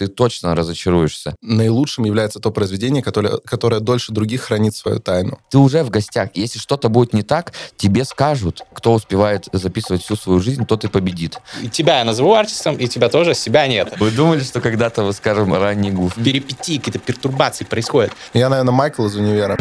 ты 0.00 0.06
точно 0.06 0.54
разочаруешься. 0.54 1.34
Наилучшим 1.42 2.06
является 2.06 2.40
то 2.40 2.50
произведение, 2.50 3.02
которое, 3.02 3.36
которое 3.44 3.80
дольше 3.80 4.12
других 4.12 4.40
хранит 4.40 4.74
свою 4.74 4.98
тайну. 4.98 5.38
Ты 5.50 5.58
уже 5.58 5.82
в 5.82 5.90
гостях. 5.90 6.30
Если 6.32 6.58
что-то 6.58 6.88
будет 6.88 7.12
не 7.12 7.22
так, 7.22 7.52
тебе 7.76 8.06
скажут. 8.06 8.62
Кто 8.72 8.94
успевает 8.94 9.48
записывать 9.52 10.02
всю 10.02 10.16
свою 10.16 10.40
жизнь, 10.40 10.64
тот 10.64 10.84
и 10.84 10.88
победит. 10.88 11.38
И 11.62 11.68
тебя 11.68 11.98
я 11.98 12.04
назову 12.06 12.32
артистом, 12.32 12.76
и 12.76 12.88
тебя 12.88 13.10
тоже, 13.10 13.34
себя 13.34 13.66
нет. 13.66 13.92
Вы 14.00 14.10
думали, 14.10 14.40
что 14.40 14.62
когда-то 14.62 15.04
вы 15.04 15.12
скажем 15.12 15.52
ранний 15.52 15.90
гуф? 15.90 16.14
Перипетии, 16.14 16.78
какие-то 16.78 16.98
пертурбации 16.98 17.64
происходят. 17.64 18.12
Я, 18.32 18.48
наверное, 18.48 18.72
Майкл 18.72 19.04
из 19.04 19.16
универа. 19.16 19.58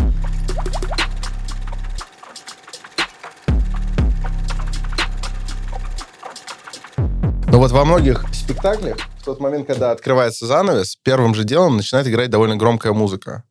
Но 7.60 7.64
вот 7.64 7.74
во 7.74 7.84
многих 7.84 8.24
спектаклях, 8.32 8.96
в 9.20 9.26
тот 9.26 9.42
момент, 9.42 9.68
когда 9.68 9.92
открывается 9.92 10.46
занавес, 10.46 10.96
первым 10.96 11.36
же 11.36 11.44
делом 11.44 11.76
начинает 11.76 12.08
играть 12.08 12.30
довольно 12.30 12.56
громкая 12.56 12.94
музыка. 12.94 13.44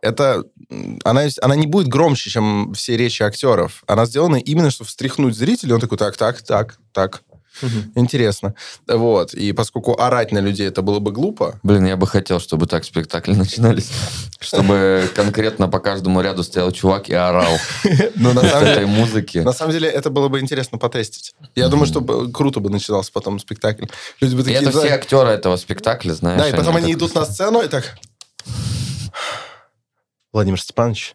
Это, 0.00 0.44
она, 1.02 1.22
она 1.42 1.56
не 1.56 1.66
будет 1.66 1.88
громче, 1.88 2.30
чем 2.30 2.72
все 2.74 2.96
речи 2.96 3.24
актеров. 3.24 3.82
Она 3.88 4.06
сделана 4.06 4.36
именно, 4.36 4.70
чтобы 4.70 4.86
встряхнуть 4.86 5.36
зрителя. 5.36 5.74
Он 5.74 5.80
такой, 5.80 5.98
так, 5.98 6.16
так, 6.16 6.42
так, 6.42 6.78
так. 6.92 7.22
Интересно. 7.94 8.54
Вот. 8.86 9.34
И 9.34 9.52
поскольку 9.52 9.98
орать 10.00 10.32
на 10.32 10.38
людей 10.38 10.66
это 10.68 10.82
было 10.82 10.98
бы 10.98 11.12
глупо, 11.12 11.60
Блин, 11.62 11.86
я 11.86 11.96
бы 11.96 12.06
хотел, 12.06 12.40
чтобы 12.40 12.66
так 12.66 12.84
спектакли 12.84 13.32
начинались. 13.34 13.90
Чтобы 14.40 15.08
конкретно 15.14 15.68
по 15.68 15.78
каждому 15.80 16.20
ряду 16.20 16.42
стоял 16.42 16.70
чувак 16.72 17.08
и 17.08 17.14
орал 17.14 17.56
но 18.16 18.32
на 18.32 18.40
от 18.40 18.50
самом 18.50 18.64
этой 18.68 18.74
деле, 18.74 18.86
музыки. 18.86 19.38
на 19.38 19.52
самом 19.52 19.72
деле 19.72 19.88
это 19.88 20.10
было 20.10 20.28
бы 20.28 20.40
интересно 20.40 20.78
потестить. 20.78 21.32
Я 21.54 21.68
думаю, 21.68 21.86
что 21.86 22.00
круто 22.28 22.60
бы 22.60 22.70
начинался 22.70 23.12
потом 23.12 23.38
спектакль. 23.38 23.86
Люди 24.20 24.34
бы 24.34 24.40
И 24.42 24.44
такие... 24.44 24.60
это 24.60 24.70
все 24.70 24.88
актеры 24.88 25.30
этого 25.30 25.56
спектакля, 25.56 26.12
знаешь. 26.12 26.40
Да, 26.40 26.48
и 26.48 26.52
потом 26.52 26.76
они 26.76 26.92
идут 26.92 27.14
на 27.14 27.24
сцену 27.24 27.62
и 27.62 27.68
так... 27.68 27.96
Владимир 30.32 30.60
Степанович, 30.60 31.14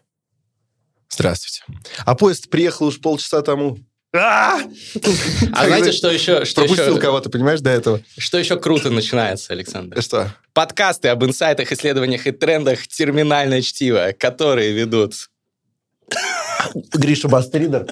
здравствуйте. 1.10 1.62
А 2.06 2.14
поезд 2.14 2.48
приехал 2.48 2.86
уж 2.86 3.00
полчаса 3.00 3.42
тому. 3.42 3.78
А! 4.12 4.60
А 5.52 5.66
знаете, 5.66 5.92
что 5.92 6.10
еще, 6.10 6.44
что 6.44 6.62
Пропустил 6.62 6.94
еще, 6.94 7.00
кого-то, 7.00 7.30
понимаешь, 7.30 7.60
до 7.60 7.70
этого. 7.70 8.00
что 8.18 8.38
еще 8.38 8.58
круто 8.58 8.90
начинается, 8.90 9.52
Александр? 9.52 10.02
Что? 10.02 10.34
Подкасты 10.52 11.08
об 11.08 11.24
инсайтах, 11.24 11.70
исследованиях 11.70 12.26
и 12.26 12.32
трендах 12.32 12.88
«Терминальное 12.88 13.62
чтиво», 13.62 14.12
которые 14.18 14.72
ведут 14.72 15.14
Гриша 16.92 17.28
Бастридер. 17.28 17.86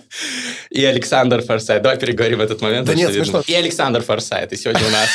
и 0.70 0.84
Александр 0.84 1.42
Форсайт. 1.42 1.82
Давай 1.82 1.98
переговорим 1.98 2.38
в 2.38 2.42
этот 2.42 2.60
момент. 2.60 2.86
Да 2.86 2.94
нет, 2.94 3.08
очевидно. 3.10 3.24
смешно. 3.40 3.42
И 3.46 3.54
Александр 3.54 4.02
Форсайт. 4.02 4.52
И 4.52 4.56
сегодня 4.56 4.82
у 4.86 4.90
нас 4.90 5.08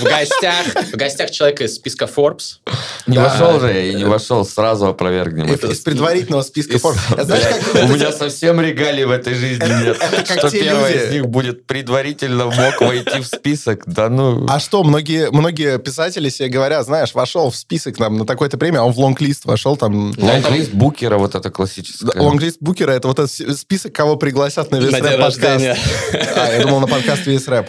в 0.00 0.04
гостях, 0.04 0.66
в 0.92 0.96
гостях 0.96 1.30
человека 1.30 1.64
из 1.64 1.74
списка 1.76 2.04
Forbes. 2.04 2.58
Не 3.06 3.16
Да. 3.16 3.24
вошел 3.28 3.60
же 3.60 3.72
я 3.72 3.86
и 3.86 3.94
не 3.94 4.04
вошел, 4.04 4.44
сразу 4.44 4.86
опровергнем. 4.86 5.46
Из, 5.46 5.54
это. 5.54 5.68
из 5.68 5.80
предварительного 5.80 6.42
списка 6.42 6.76
из- 6.76 6.80
форм. 6.80 6.96
А 7.16 7.24
Знаешь, 7.24 7.42
как... 7.72 7.84
У 7.84 7.88
меня 7.88 8.12
совсем 8.12 8.60
регалий 8.60 9.04
в 9.04 9.10
этой 9.10 9.34
жизни 9.34 9.64
нет. 9.84 9.96
Что 10.38 10.50
первое 10.50 10.92
люди. 10.92 11.04
из 11.06 11.12
них 11.12 11.26
будет 11.26 11.66
предварительно 11.66 12.46
мог 12.46 12.80
войти 12.80 13.20
в 13.20 13.26
список. 13.26 13.82
Да 13.86 14.08
ну... 14.08 14.46
А 14.48 14.60
что, 14.60 14.84
многие, 14.84 15.30
многие 15.30 15.78
писатели 15.78 16.28
себе 16.28 16.48
говорят, 16.48 16.84
знаешь, 16.86 17.14
вошел 17.14 17.50
в 17.50 17.56
список 17.56 17.96
там, 17.96 18.16
на 18.18 18.26
такой-то 18.26 18.58
премии, 18.58 18.78
а 18.78 18.84
он 18.84 18.92
в 18.92 18.98
лонг-лист 18.98 19.44
вошел 19.44 19.76
там... 19.76 20.12
Лонг-лист 20.16 20.72
Букера, 20.72 21.18
вот 21.18 21.34
это 21.34 21.50
классическое. 21.50 22.20
Лонг-лист 22.22 22.58
Букера— 22.60 22.92
это 23.00 23.08
вот 23.08 23.18
этот 23.18 23.58
список, 23.58 23.92
кого 23.94 24.16
пригласят 24.16 24.70
на 24.70 24.76
весь 24.76 24.92
На 24.92 25.00
рэп 25.00 25.20
подкаст. 25.20 25.64
А, 26.36 26.52
я 26.52 26.62
думал, 26.62 26.80
на 26.80 26.86
подкаст 26.86 27.26
весь 27.26 27.48
рэп. 27.48 27.66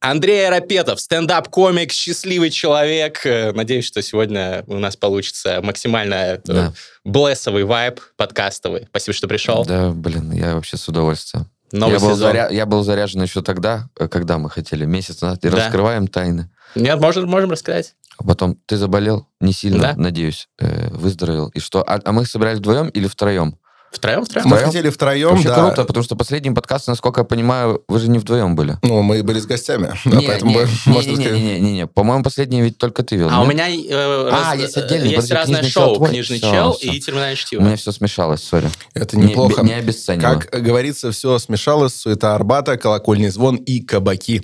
Андрей 0.00 0.48
Арапетов, 0.48 1.00
стендап-комик, 1.00 1.92
счастливый 1.92 2.50
человек. 2.50 3.24
Э, 3.24 3.52
Надеюсь, 3.52 3.84
что 3.84 4.02
сегодня 4.02 4.64
у 4.66 4.78
нас 4.78 4.96
получится 4.96 5.60
максимально 5.62 6.14
э, 6.14 6.38
Да. 6.44 6.72
блессовый 7.04 7.62
вайб 7.64 8.00
подкастовый. 8.16 8.86
Спасибо, 8.90 9.14
что 9.14 9.28
пришел. 9.28 9.64
Да, 9.64 9.90
блин, 9.90 10.32
я 10.32 10.56
вообще 10.56 10.76
с 10.76 10.88
удовольствием. 10.88 11.46
Новый 11.70 11.94
я, 11.94 12.00
был 12.00 12.14
сезон. 12.14 12.32
заря- 12.34 12.52
я 12.52 12.66
был 12.66 12.82
заряжен 12.82 13.22
еще 13.22 13.42
тогда, 13.42 13.88
э, 13.98 14.08
когда 14.08 14.38
мы 14.38 14.50
хотели, 14.50 14.84
месяц 14.84 15.20
назад, 15.20 15.44
и 15.44 15.48
Да. 15.50 15.56
раскрываем 15.58 16.08
тайны. 16.08 16.50
Нет, 16.74 16.98
можем, 17.00 17.28
можем 17.28 17.52
рассказать. 17.52 17.94
А 18.18 18.24
потом 18.24 18.58
ты 18.66 18.76
заболел, 18.76 19.28
не 19.40 19.52
сильно, 19.52 19.78
Да. 19.78 19.94
надеюсь, 19.96 20.48
э, 20.58 20.88
выздоровел. 20.90 21.48
И 21.50 21.60
что? 21.60 21.82
А, 21.82 22.00
а 22.04 22.12
мы 22.12 22.26
собирались 22.26 22.58
вдвоем 22.58 22.88
или 22.88 23.06
втроем? 23.06 23.56
Втроем, 23.92 24.24
втроем? 24.24 24.48
Мы 24.48 24.56
Втроем? 24.56 24.66
хотели 24.72 24.90
втроем, 24.90 25.28
Вообще 25.30 25.48
да. 25.48 25.54
круто, 25.66 25.84
потому 25.84 26.02
что 26.02 26.16
последний 26.16 26.50
подкаст, 26.50 26.88
насколько 26.88 27.20
я 27.20 27.24
понимаю, 27.24 27.84
вы 27.88 28.00
же 28.00 28.08
не 28.08 28.18
вдвоем 28.18 28.56
были. 28.56 28.78
Ну, 28.82 29.02
мы 29.02 29.22
были 29.22 29.38
с 29.38 29.44
гостями, 29.46 29.92
да, 30.06 30.16
Не, 30.16 30.26
поэтому 30.26 30.50
не, 30.50 30.56
мы- 30.56 30.62
не, 30.64 30.92
можно 30.92 31.10
не, 31.10 31.16
не, 31.16 31.24
сказать... 31.24 31.40
не, 31.42 31.60
не, 31.60 31.72
не. 31.72 31.86
По-моему, 31.86 32.24
последний 32.24 32.62
ведь 32.62 32.78
только 32.78 33.02
ты 33.02 33.16
вел. 33.16 33.28
А 33.30 33.40
у 33.42 33.44
нет? 33.44 33.54
меня 33.54 33.68
э, 33.68 34.28
А, 34.32 34.52
раз- 34.54 34.60
есть 34.60 34.76
отдельный, 34.78 35.10
есть 35.10 35.16
подожди, 35.28 35.34
разное 35.34 35.60
«Книжный 35.60 35.72
чел» 35.72 35.82
шоу 35.88 35.96
твой? 35.96 36.08
«Книжный 36.08 36.38
Всё, 36.38 36.50
чел» 36.50 36.72
всё. 36.72 36.90
и 36.92 37.00
«Терминальное 37.00 37.36
чтиво». 37.36 37.60
У 37.60 37.64
меня 37.64 37.76
все 37.76 37.92
смешалось, 37.92 38.42
сори. 38.42 38.70
Это 38.94 39.16
Не- 39.18 39.26
неплохо. 39.26 39.62
Не, 39.62 39.74
обесценивай. 39.74 40.40
Как 40.40 40.62
говорится, 40.62 41.12
все 41.12 41.38
смешалось, 41.38 41.94
суета 41.94 42.34
Арбата, 42.34 42.78
колокольный 42.78 43.28
звон 43.28 43.56
и 43.56 43.80
кабаки. 43.80 44.42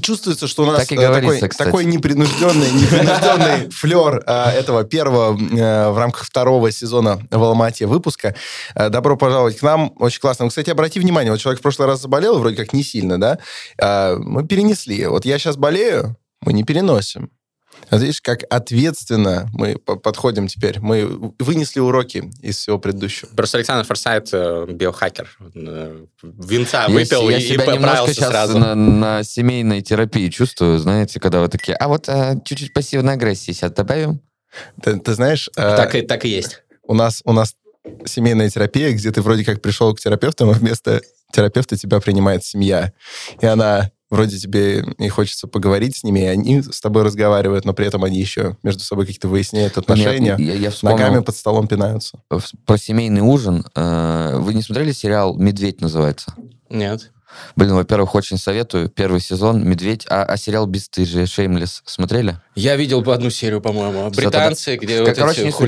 Чувствуется, 0.00 0.46
что 0.46 0.62
у 0.62 0.66
нас 0.66 0.78
Так 0.86 0.92
и 0.92 0.96
э, 0.96 1.12
такой, 1.12 1.36
кстати. 1.36 1.56
такой 1.56 1.84
непринужденный, 1.84 2.70
непринужденный 2.70 3.70
флер 3.72 4.22
э, 4.26 4.50
этого 4.50 4.84
первого 4.84 5.38
э, 5.38 5.90
в 5.90 5.98
рамках 5.98 6.24
второго 6.24 6.70
сезона 6.70 7.20
в 7.30 7.42
Алмате 7.42 7.86
выпуска. 7.86 8.34
Добро 8.74 9.16
пожаловать 9.16 9.58
к 9.58 9.62
нам. 9.62 9.92
Очень 9.98 10.20
классно. 10.20 10.48
Кстати, 10.48 10.70
обрати 10.70 11.00
внимание, 11.00 11.30
вот 11.30 11.40
человек 11.40 11.60
в 11.60 11.62
прошлый 11.62 11.88
раз 11.88 12.00
заболел, 12.00 12.38
вроде 12.38 12.56
как 12.56 12.72
не 12.72 12.82
сильно, 12.82 13.20
да? 13.20 13.38
Мы 14.18 14.46
перенесли. 14.46 15.06
Вот 15.06 15.24
я 15.24 15.38
сейчас 15.38 15.56
болею, 15.56 16.16
мы 16.40 16.52
не 16.52 16.64
переносим. 16.64 17.30
А 17.88 17.96
видишь, 17.98 18.20
как 18.20 18.44
ответственно 18.50 19.48
мы 19.52 19.76
по- 19.76 19.96
подходим 19.96 20.46
теперь. 20.46 20.78
Мы 20.80 21.32
вынесли 21.38 21.80
уроки 21.80 22.30
из 22.40 22.58
всего 22.58 22.78
предыдущего. 22.78 23.28
Просто 23.34 23.58
Александр 23.58 23.84
Форсайт 23.86 24.28
э, 24.32 24.66
биохакер. 24.68 25.28
Э, 25.54 26.04
Винца 26.22 26.84
Я 26.86 26.94
выпил 26.94 27.28
я 27.30 27.38
и, 27.38 27.40
и 27.40 27.44
себя 27.48 27.66
немножко 27.66 27.76
поправился 27.80 28.14
сейчас 28.14 28.30
сразу. 28.30 28.58
на, 28.58 28.74
на 28.74 29.22
семейной 29.24 29.80
терапии 29.82 30.28
чувствую, 30.28 30.78
знаете, 30.78 31.18
когда 31.18 31.40
вы 31.40 31.48
такие, 31.48 31.74
а 31.76 31.88
вот 31.88 32.08
а, 32.08 32.36
чуть-чуть 32.44 32.72
пассивной 32.72 33.14
агрессии 33.14 33.52
сейчас 33.52 33.72
добавим. 33.72 34.20
Ты, 34.82 34.98
ты 34.98 35.14
знаешь, 35.14 35.48
э, 35.56 35.76
Так, 35.76 35.94
и, 35.94 36.02
так 36.02 36.24
и 36.24 36.28
есть. 36.28 36.62
у 36.84 36.94
нас 36.94 37.22
у 37.24 37.32
нас 37.32 37.54
семейная 38.04 38.50
терапия, 38.50 38.92
где 38.92 39.10
ты 39.10 39.22
вроде 39.22 39.44
как 39.44 39.62
пришел 39.62 39.94
к 39.94 40.00
терапевту, 40.00 40.48
а 40.48 40.52
вместо 40.52 41.00
терапевта 41.32 41.76
тебя 41.76 41.98
принимает 42.00 42.44
семья. 42.44 42.92
И 43.40 43.46
она 43.46 43.90
вроде 44.10 44.38
тебе 44.38 44.84
и 44.98 45.08
хочется 45.08 45.46
поговорить 45.46 45.96
с 45.96 46.02
ними, 46.04 46.20
и 46.20 46.24
они 46.26 46.62
с 46.62 46.80
тобой 46.80 47.04
разговаривают, 47.04 47.64
но 47.64 47.72
при 47.72 47.86
этом 47.86 48.04
они 48.04 48.18
еще 48.18 48.56
между 48.62 48.82
собой 48.82 49.06
какие-то 49.06 49.28
выясняют 49.28 49.78
отношения. 49.78 50.36
Я, 50.38 50.54
я 50.54 50.70
вспомнил 50.70 50.98
Ногами 50.98 51.22
под 51.22 51.36
столом 51.36 51.68
пинаются. 51.68 52.18
в- 52.28 52.42
про 52.66 52.76
семейный 52.76 53.20
ужин. 53.22 53.64
Э, 53.74 54.36
Вы 54.38 54.54
не 54.54 54.62
смотрели 54.62 54.92
сериал 54.92 55.36
«Медведь» 55.36 55.80
называется? 55.80 56.34
Нет. 56.68 57.10
Блин, 57.54 57.74
во-первых, 57.74 58.16
очень 58.16 58.38
советую. 58.38 58.88
Первый 58.88 59.20
сезон 59.20 59.64
«Медведь», 59.68 60.04
а, 60.08 60.24
а 60.24 60.36
сериал 60.36 60.66
«Бесстыжие», 60.66 61.26
«Шеймлес» 61.26 61.82
смотрели? 61.86 62.38
Я 62.56 62.74
видел 62.76 63.04
по 63.04 63.14
одну 63.14 63.30
серию, 63.30 63.60
по-моему. 63.60 64.10
Британцы, 64.10 64.76
где 64.76 65.02
вот 65.02 65.14
короче, 65.14 65.42
эти 65.42 65.46
не 65.46 65.52
суть. 65.52 65.60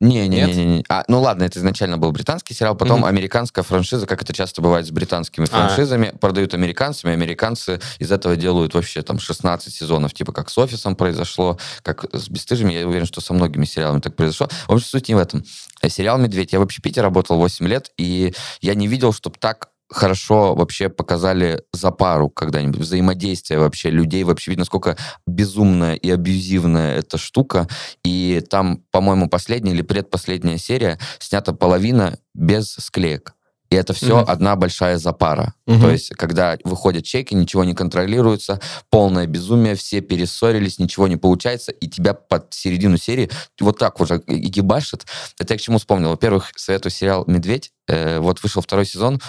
Не, 0.00 0.28
не, 0.28 0.36
Нет? 0.38 0.48
не, 0.48 0.54
не, 0.64 0.76
не. 0.78 0.84
А, 0.88 1.04
ну 1.08 1.20
ладно, 1.20 1.42
это 1.44 1.58
изначально 1.58 1.98
был 1.98 2.10
британский 2.10 2.54
сериал, 2.54 2.74
потом 2.74 3.00
Мгм. 3.00 3.08
американская 3.08 3.62
франшиза, 3.62 4.06
как 4.06 4.22
это 4.22 4.32
часто 4.32 4.62
бывает 4.62 4.86
с 4.86 4.90
британскими 4.90 5.44
А. 5.44 5.48
франшизами, 5.48 6.14
продают 6.20 6.54
американцами, 6.54 7.12
американцы 7.12 7.80
из 7.98 8.10
этого 8.10 8.36
делают 8.36 8.72
вообще 8.74 9.02
там 9.02 9.18
16 9.18 9.74
сезонов, 9.74 10.14
типа 10.14 10.32
как 10.32 10.48
с 10.48 10.56
«Офисом» 10.56 10.96
произошло, 10.96 11.58
как 11.82 12.06
с 12.14 12.28
«Бесстыжими», 12.30 12.72
я 12.72 12.86
уверен, 12.88 13.06
что 13.06 13.20
со 13.20 13.34
многими 13.34 13.66
сериалами 13.66 14.00
так 14.00 14.16
произошло. 14.16 14.48
В 14.68 14.72
общем, 14.72 14.86
суть 14.86 15.08
не 15.08 15.14
в 15.14 15.18
этом. 15.18 15.44
Э, 15.82 15.88
Сериал 15.90 16.18
«Медведь». 16.18 16.52
Я 16.52 16.60
в 16.60 16.62
общепите 16.62 17.00
работал 17.02 17.36
8 17.36 17.66
лет, 17.66 17.90
и 17.98 18.32
я 18.60 18.74
не 18.74 18.86
видел, 18.86 19.12
чтобы 19.12 19.36
так 19.38 19.69
хорошо 19.90 20.54
вообще 20.54 20.88
показали 20.88 21.62
за 21.72 21.90
пару 21.90 22.28
когда-нибудь, 22.30 22.80
взаимодействие 22.80 23.58
вообще 23.60 23.90
людей, 23.90 24.22
вообще 24.24 24.52
видно, 24.52 24.62
насколько 24.62 24.96
безумная 25.26 25.94
и 25.94 26.10
абьюзивная 26.10 26.98
эта 26.98 27.18
штука. 27.18 27.68
И 28.04 28.42
там, 28.48 28.84
по-моему, 28.90 29.28
последняя 29.28 29.72
или 29.72 29.82
предпоследняя 29.82 30.58
серия 30.58 30.98
снята 31.18 31.52
половина 31.52 32.18
без 32.34 32.70
склеек. 32.72 33.34
И 33.70 33.76
это 33.76 33.92
все 33.92 34.16
Мгм. 34.22 34.24
одна 34.28 34.56
большая 34.56 34.98
запара. 34.98 35.54
Мгм. 35.66 35.80
То 35.80 35.90
есть, 35.90 36.08
когда 36.16 36.58
выходят 36.64 37.04
чеки, 37.04 37.34
ничего 37.34 37.62
не 37.62 37.72
контролируется, 37.72 38.60
полное 38.90 39.26
безумие, 39.28 39.76
все 39.76 40.00
перессорились, 40.00 40.80
ничего 40.80 41.06
не 41.06 41.16
получается, 41.16 41.70
и 41.70 41.86
тебя 41.86 42.14
под 42.14 42.52
середину 42.52 42.96
серии 42.96 43.30
вот 43.60 43.78
так 43.78 44.00
уже 44.00 44.18
и 44.26 44.48
гибашит. 44.48 45.06
Это 45.38 45.54
я 45.54 45.58
к 45.58 45.60
чему 45.60 45.78
вспомнил. 45.78 46.10
Во-первых, 46.10 46.50
советую 46.56 46.90
сериал 46.90 47.22
«Медведь». 47.28 47.70
Э, 47.86 48.18
вот 48.18 48.42
вышел 48.42 48.60
второй 48.60 48.86
сезон. 48.86 49.20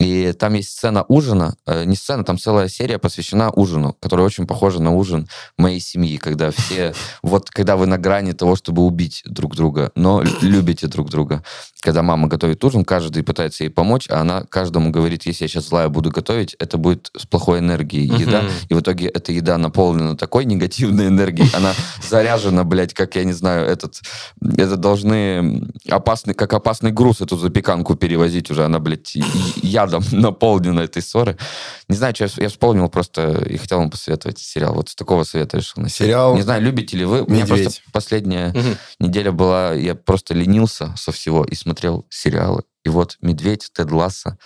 И 0.00 0.32
там 0.32 0.54
есть 0.54 0.70
сцена 0.70 1.04
ужина, 1.08 1.56
э, 1.66 1.84
не 1.84 1.96
сцена, 1.96 2.24
там 2.24 2.38
целая 2.38 2.68
серия 2.68 2.98
посвящена 2.98 3.50
ужину, 3.50 3.96
которая 3.98 4.26
очень 4.26 4.46
похожа 4.46 4.80
на 4.80 4.94
ужин 4.94 5.28
моей 5.56 5.80
семьи, 5.80 6.18
когда 6.18 6.52
все, 6.52 6.94
вот 7.22 7.50
когда 7.50 7.76
вы 7.76 7.86
на 7.86 7.98
грани 7.98 8.30
того, 8.30 8.54
чтобы 8.54 8.82
убить 8.82 9.22
друг 9.24 9.56
друга, 9.56 9.90
но 9.96 10.22
любите 10.40 10.86
друг 10.86 11.10
друга. 11.10 11.42
Когда 11.80 12.02
мама 12.02 12.28
готовит 12.28 12.62
ужин, 12.64 12.84
каждый 12.84 13.24
пытается 13.24 13.64
ей 13.64 13.70
помочь, 13.70 14.08
а 14.08 14.20
она 14.20 14.42
каждому 14.42 14.90
говорит, 14.90 15.26
если 15.26 15.44
я 15.44 15.48
сейчас 15.48 15.68
злая 15.68 15.88
буду 15.88 16.10
готовить, 16.10 16.54
это 16.60 16.78
будет 16.78 17.10
с 17.16 17.26
плохой 17.26 17.58
энергией 17.58 18.06
еда, 18.06 18.44
и 18.68 18.74
в 18.74 18.80
итоге 18.80 19.08
эта 19.08 19.32
еда 19.32 19.58
наполнена 19.58 20.16
такой 20.16 20.44
негативной 20.44 21.08
энергией, 21.08 21.50
она 21.54 21.74
заряжена, 22.08 22.62
блядь, 22.62 22.94
как, 22.94 23.16
я 23.16 23.24
не 23.24 23.32
знаю, 23.32 23.66
этот, 23.66 24.00
это 24.40 24.76
должны 24.76 25.68
опасный, 25.88 26.34
как 26.34 26.52
опасный 26.52 26.92
груз 26.92 27.20
эту 27.20 27.36
запеканку 27.36 27.96
перевозить 27.96 28.50
уже, 28.50 28.64
она, 28.64 28.78
блядь, 28.78 29.16
я 29.62 29.87
ядом 29.88 30.04
наполнена 30.12 30.80
этой 30.80 31.02
ссоры. 31.02 31.36
Не 31.88 31.96
знаю, 31.96 32.14
что 32.14 32.24
я, 32.24 32.30
я 32.36 32.48
вспомнил 32.48 32.88
просто 32.88 33.44
и 33.44 33.56
хотел 33.56 33.78
вам 33.78 33.90
посоветовать 33.90 34.38
сериал. 34.38 34.74
Вот 34.74 34.90
с 34.90 34.94
такого 34.94 35.24
совета 35.24 35.56
решил 35.56 35.82
на 35.82 35.88
Сериал 35.88 36.36
Не 36.36 36.42
знаю, 36.42 36.62
любите 36.62 36.96
ли 36.96 37.04
вы. 37.04 37.22
У 37.22 37.30
меня 37.30 37.46
просто 37.46 37.80
последняя 37.92 38.50
угу. 38.50 38.76
неделя 39.00 39.32
была, 39.32 39.72
я 39.74 39.94
просто 39.94 40.34
ленился 40.34 40.94
со 40.96 41.12
всего 41.12 41.44
и 41.44 41.54
смотрел 41.54 42.06
сериалы. 42.10 42.62
И 42.84 42.90
вот 42.90 43.18
«Медведь», 43.20 43.70
«Тед 43.72 43.90
Ласса», 43.90 44.38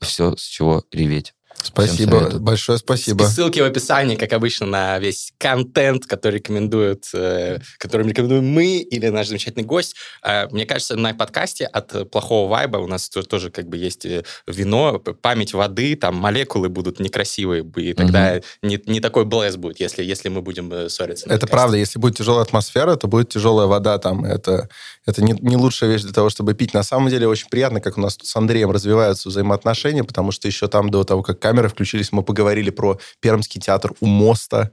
все, 0.00 0.36
с 0.36 0.42
чего 0.42 0.84
реветь. 0.92 1.34
Спасибо, 1.62 2.38
большое 2.38 2.78
спасибо. 2.78 3.24
Ссылки 3.24 3.60
в 3.60 3.64
описании, 3.64 4.16
как 4.16 4.32
обычно, 4.32 4.66
на 4.66 4.98
весь 4.98 5.32
контент, 5.38 6.06
который 6.06 6.36
рекомендуют, 6.36 7.04
э, 7.14 7.58
который 7.78 8.08
рекомендуем 8.08 8.46
мы 8.46 8.78
или 8.78 9.08
наш 9.08 9.28
замечательный 9.28 9.64
гость. 9.64 9.96
Э, 10.22 10.48
мне 10.48 10.66
кажется, 10.66 10.96
на 10.96 11.14
подкасте 11.14 11.66
от 11.66 12.10
плохого 12.10 12.48
вайба 12.48 12.78
у 12.78 12.86
нас 12.86 13.08
тоже 13.08 13.50
как 13.50 13.68
бы 13.68 13.76
есть 13.76 14.04
э, 14.06 14.24
вино, 14.46 14.98
память 14.98 15.54
воды, 15.54 15.96
там 15.96 16.16
молекулы 16.16 16.68
будут 16.68 17.00
некрасивые, 17.00 17.64
и 17.76 17.92
тогда 17.92 18.34
угу. 18.36 18.42
не, 18.62 18.80
не 18.86 19.00
такой 19.00 19.24
блэс 19.24 19.56
будет, 19.56 19.80
если, 19.80 20.02
если 20.02 20.28
мы 20.28 20.42
будем 20.42 20.88
ссориться. 20.88 21.28
Это 21.28 21.46
правда, 21.46 21.76
если 21.76 21.98
будет 21.98 22.16
тяжелая 22.16 22.42
атмосфера, 22.42 22.96
то 22.96 23.06
будет 23.06 23.28
тяжелая 23.28 23.66
вода 23.66 23.98
там. 23.98 24.24
Это, 24.24 24.68
это 25.06 25.22
не, 25.22 25.32
не 25.32 25.56
лучшая 25.56 25.90
вещь 25.90 26.02
для 26.02 26.12
того, 26.12 26.30
чтобы 26.30 26.54
пить. 26.54 26.74
На 26.74 26.82
самом 26.82 27.08
деле 27.08 27.28
очень 27.28 27.48
приятно, 27.48 27.80
как 27.80 27.98
у 27.98 28.00
нас 28.00 28.16
тут 28.16 28.28
с 28.28 28.36
Андреем 28.36 28.70
развиваются 28.70 29.28
взаимоотношения, 29.28 30.04
потому 30.04 30.32
что 30.32 30.48
еще 30.48 30.68
там 30.68 30.90
до 30.90 31.04
того, 31.04 31.22
как 31.22 31.38
камеры 31.50 31.68
включились, 31.68 32.12
мы 32.12 32.22
поговорили 32.22 32.70
про 32.70 33.00
Пермский 33.18 33.60
театр 33.60 33.92
у 33.98 34.06
моста, 34.06 34.70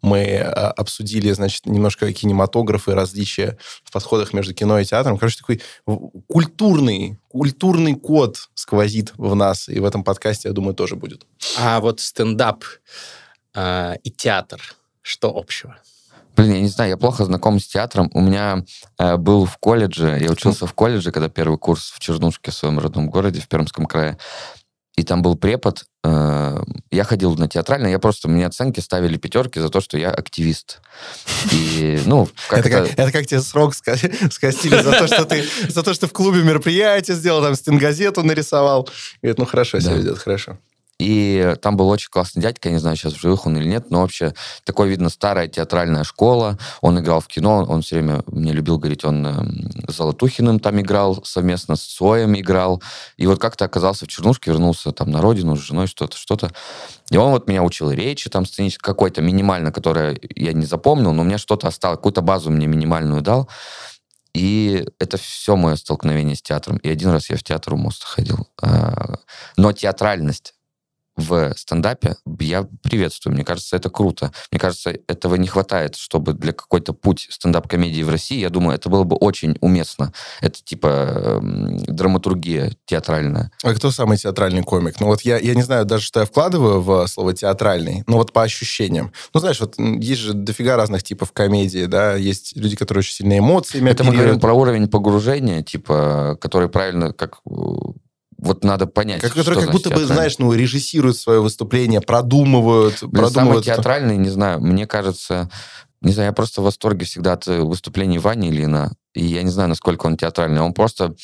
мы 0.00 0.18
э, 0.18 0.44
обсудили, 0.44 1.32
значит, 1.32 1.66
немножко 1.66 2.12
кинематографы, 2.12 2.94
различия 2.94 3.58
в 3.82 3.90
подходах 3.90 4.32
между 4.32 4.54
кино 4.54 4.78
и 4.78 4.84
театром. 4.84 5.18
Короче, 5.18 5.38
такой 5.38 5.60
культурный, 6.28 7.18
культурный 7.26 7.96
код 7.96 8.48
сквозит 8.54 9.12
в 9.16 9.34
нас, 9.34 9.68
и 9.68 9.80
в 9.80 9.84
этом 9.84 10.04
подкасте, 10.04 10.48
я 10.48 10.54
думаю, 10.54 10.74
тоже 10.74 10.94
будет. 10.94 11.26
А 11.58 11.80
вот 11.80 11.98
стендап 11.98 12.62
э, 13.56 13.96
и 14.04 14.10
театр, 14.12 14.60
что 15.02 15.36
общего? 15.36 15.78
Блин, 16.36 16.52
я 16.54 16.60
не 16.60 16.68
знаю, 16.68 16.90
я 16.90 16.96
плохо 16.96 17.24
знаком 17.24 17.58
с 17.58 17.66
театром. 17.66 18.08
У 18.14 18.20
меня 18.20 18.64
э, 18.98 19.16
был 19.16 19.46
в 19.46 19.58
колледже, 19.58 20.16
я 20.20 20.30
учился 20.30 20.66
в 20.66 20.74
колледже, 20.74 21.10
когда 21.10 21.28
первый 21.28 21.58
курс 21.58 21.90
в 21.90 21.98
Чернушке, 21.98 22.52
в 22.52 22.54
своем 22.54 22.78
родном 22.78 23.10
городе, 23.10 23.40
в 23.40 23.48
Пермском 23.48 23.86
крае 23.86 24.16
и 24.96 25.02
там 25.02 25.22
был 25.22 25.36
препод. 25.36 25.84
Э, 26.04 26.58
я 26.90 27.04
ходил 27.04 27.34
на 27.36 27.48
театральное, 27.48 27.90
я 27.90 27.98
просто, 27.98 28.28
мне 28.28 28.46
оценки 28.46 28.80
ставили 28.80 29.16
пятерки 29.16 29.60
за 29.60 29.68
то, 29.68 29.80
что 29.80 29.98
я 29.98 30.10
активист. 30.10 30.80
И, 31.52 32.00
ну, 32.06 32.28
как 32.48 32.58
это, 32.66 32.70
как, 32.70 32.98
это 32.98 33.12
как 33.12 33.26
тебе 33.26 33.40
срок 33.40 33.74
скостили 33.74 34.82
за 34.82 34.92
то, 34.92 35.06
что 35.06 35.24
ты 35.24 35.44
за 35.68 35.82
то, 35.82 35.94
что 35.94 36.06
в 36.06 36.12
клубе 36.12 36.42
мероприятие 36.42 37.16
сделал, 37.16 37.42
там 37.42 37.54
стенгазету 37.54 38.22
нарисовал. 38.22 38.88
Это, 39.22 39.40
ну, 39.40 39.46
хорошо 39.46 39.80
себя 39.80 39.94
ведет, 39.94 40.18
хорошо. 40.18 40.58
И 41.00 41.56
там 41.62 41.78
был 41.78 41.88
очень 41.88 42.10
классный 42.10 42.42
дядька, 42.42 42.68
я 42.68 42.74
не 42.74 42.78
знаю, 42.78 42.94
сейчас 42.94 43.14
в 43.14 43.20
живых 43.20 43.46
он 43.46 43.56
или 43.56 43.66
нет, 43.66 43.90
но 43.90 44.02
вообще 44.02 44.34
такой, 44.64 44.90
видно, 44.90 45.08
старая 45.08 45.48
театральная 45.48 46.04
школа. 46.04 46.58
Он 46.82 47.00
играл 47.00 47.20
в 47.20 47.26
кино, 47.26 47.64
он 47.66 47.80
все 47.80 47.96
время 47.96 48.22
мне 48.26 48.52
любил 48.52 48.78
говорить, 48.78 49.02
он 49.04 49.26
э, 49.26 49.90
Золотухиным 49.90 50.60
там 50.60 50.78
играл, 50.78 51.24
совместно 51.24 51.76
с 51.76 51.82
Соем 51.82 52.38
играл. 52.38 52.82
И 53.16 53.26
вот 53.26 53.40
как-то 53.40 53.64
оказался 53.64 54.04
в 54.04 54.08
Чернушке, 54.08 54.50
вернулся 54.50 54.92
там 54.92 55.10
на 55.10 55.22
родину 55.22 55.56
с 55.56 55.60
женой, 55.60 55.86
что-то, 55.86 56.18
что-то. 56.18 56.50
И 57.10 57.16
он 57.16 57.30
вот 57.30 57.48
меня 57.48 57.62
учил 57.62 57.90
речи 57.90 58.28
там 58.28 58.44
сценической 58.44 58.92
какой-то 58.92 59.22
минимально, 59.22 59.72
которое 59.72 60.20
я 60.36 60.52
не 60.52 60.66
запомнил, 60.66 61.14
но 61.14 61.22
у 61.22 61.24
меня 61.24 61.38
что-то 61.38 61.68
осталось, 61.68 61.96
какую-то 61.96 62.20
базу 62.20 62.50
мне 62.50 62.66
минимальную 62.66 63.22
дал. 63.22 63.48
И 64.34 64.86
это 64.98 65.16
все 65.16 65.56
мое 65.56 65.76
столкновение 65.76 66.36
с 66.36 66.42
театром. 66.42 66.76
И 66.76 66.90
один 66.90 67.08
раз 67.10 67.30
я 67.30 67.36
в 67.36 67.42
театр 67.42 67.72
у 67.72 67.76
моста 67.78 68.06
ходил. 68.06 68.48
А, 68.62 69.14
но 69.56 69.72
театральность 69.72 70.54
в 71.20 71.54
стендапе 71.56 72.16
я 72.40 72.66
приветствую. 72.82 73.34
Мне 73.34 73.44
кажется, 73.44 73.76
это 73.76 73.90
круто. 73.90 74.32
Мне 74.50 74.58
кажется, 74.58 74.94
этого 75.06 75.34
не 75.36 75.46
хватает, 75.46 75.96
чтобы 75.96 76.32
для 76.32 76.52
какой-то 76.52 76.92
путь 76.92 77.28
стендап-комедии 77.30 78.02
в 78.02 78.10
России, 78.10 78.38
я 78.38 78.50
думаю, 78.50 78.76
это 78.76 78.88
было 78.88 79.04
бы 79.04 79.16
очень 79.16 79.56
уместно. 79.60 80.12
Это 80.40 80.62
типа 80.62 80.88
э, 80.88 81.40
драматургия 81.88 82.72
театральная. 82.86 83.50
А 83.62 83.74
кто 83.74 83.90
самый 83.90 84.16
театральный 84.16 84.62
комик? 84.62 85.00
Ну 85.00 85.06
вот 85.06 85.22
я, 85.22 85.38
я 85.38 85.54
не 85.54 85.62
знаю 85.62 85.84
даже, 85.84 86.04
что 86.04 86.20
я 86.20 86.26
вкладываю 86.26 86.80
в 86.80 87.06
слово 87.06 87.34
театральный, 87.34 88.04
но 88.06 88.16
вот 88.16 88.32
по 88.32 88.42
ощущениям. 88.42 89.12
Ну 89.34 89.40
знаешь, 89.40 89.60
вот 89.60 89.74
есть 89.78 90.20
же 90.20 90.34
дофига 90.34 90.76
разных 90.76 91.02
типов 91.02 91.32
комедии, 91.32 91.86
да, 91.86 92.16
есть 92.16 92.56
люди, 92.56 92.76
которые 92.76 93.00
очень 93.00 93.14
сильные 93.14 93.38
эмоциями 93.40 93.90
Это 93.90 94.04
мы 94.04 94.12
говорим 94.12 94.40
про 94.40 94.52
уровень 94.52 94.88
погружения, 94.88 95.62
типа, 95.62 96.38
который 96.40 96.68
правильно, 96.68 97.12
как 97.12 97.40
вот 98.42 98.64
надо 98.64 98.86
понять, 98.86 99.20
как, 99.20 99.34
Которые 99.34 99.62
как 99.62 99.72
будто 99.72 99.90
бы, 99.90 100.04
знаешь, 100.04 100.38
ну, 100.38 100.52
режиссируют 100.52 101.16
свое 101.16 101.40
выступление, 101.40 102.00
продумывают. 102.00 103.00
Блин, 103.02 103.10
продумывают 103.10 103.64
самый 103.64 103.76
театральный, 103.76 104.16
не 104.16 104.30
знаю, 104.30 104.60
мне 104.60 104.86
кажется, 104.86 105.50
не 106.00 106.12
знаю, 106.12 106.28
я 106.28 106.32
просто 106.32 106.60
в 106.60 106.64
восторге 106.64 107.04
всегда 107.04 107.34
от 107.34 107.46
выступлений 107.46 108.18
Вани 108.18 108.48
Ильина, 108.48 108.92
и 109.14 109.24
я 109.24 109.42
не 109.42 109.50
знаю, 109.50 109.68
насколько 109.68 110.06
он 110.06 110.16
театральный. 110.16 110.60
Он 110.60 110.72
просто 110.72 111.14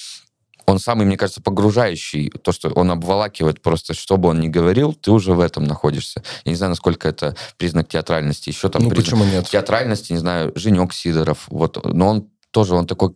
он 0.67 0.81
самый, 0.81 1.07
мне 1.07 1.17
кажется, 1.17 1.41
погружающий, 1.41 2.29
то, 2.29 2.51
что 2.53 2.71
он 2.71 2.91
обволакивает 2.91 3.63
просто, 3.63 3.95
что 3.95 4.17
бы 4.17 4.29
он 4.31 4.41
ни 4.41 4.49
говорил, 4.49 4.95
ты 4.95 5.13
уже 5.13 5.33
в 5.33 5.41
этом 5.41 5.65
находишься. 5.65 6.23
Я 6.45 6.51
не 6.51 6.57
знаю, 6.57 6.71
насколько 6.71 7.09
это 7.09 7.37
признак 7.57 7.89
театральности. 7.89 8.51
Еще 8.51 8.69
там 8.69 8.83
ну, 8.83 8.91
почему 8.91 9.25
нет? 9.25 9.47
театральности, 9.49 10.13
не 10.13 10.19
знаю, 10.19 10.53
Женек 10.57 10.93
Сидоров, 10.93 11.45
вот, 11.49 11.83
но 11.85 12.09
он 12.09 12.31
тоже, 12.51 12.75
он 12.75 12.87
такой, 12.87 13.15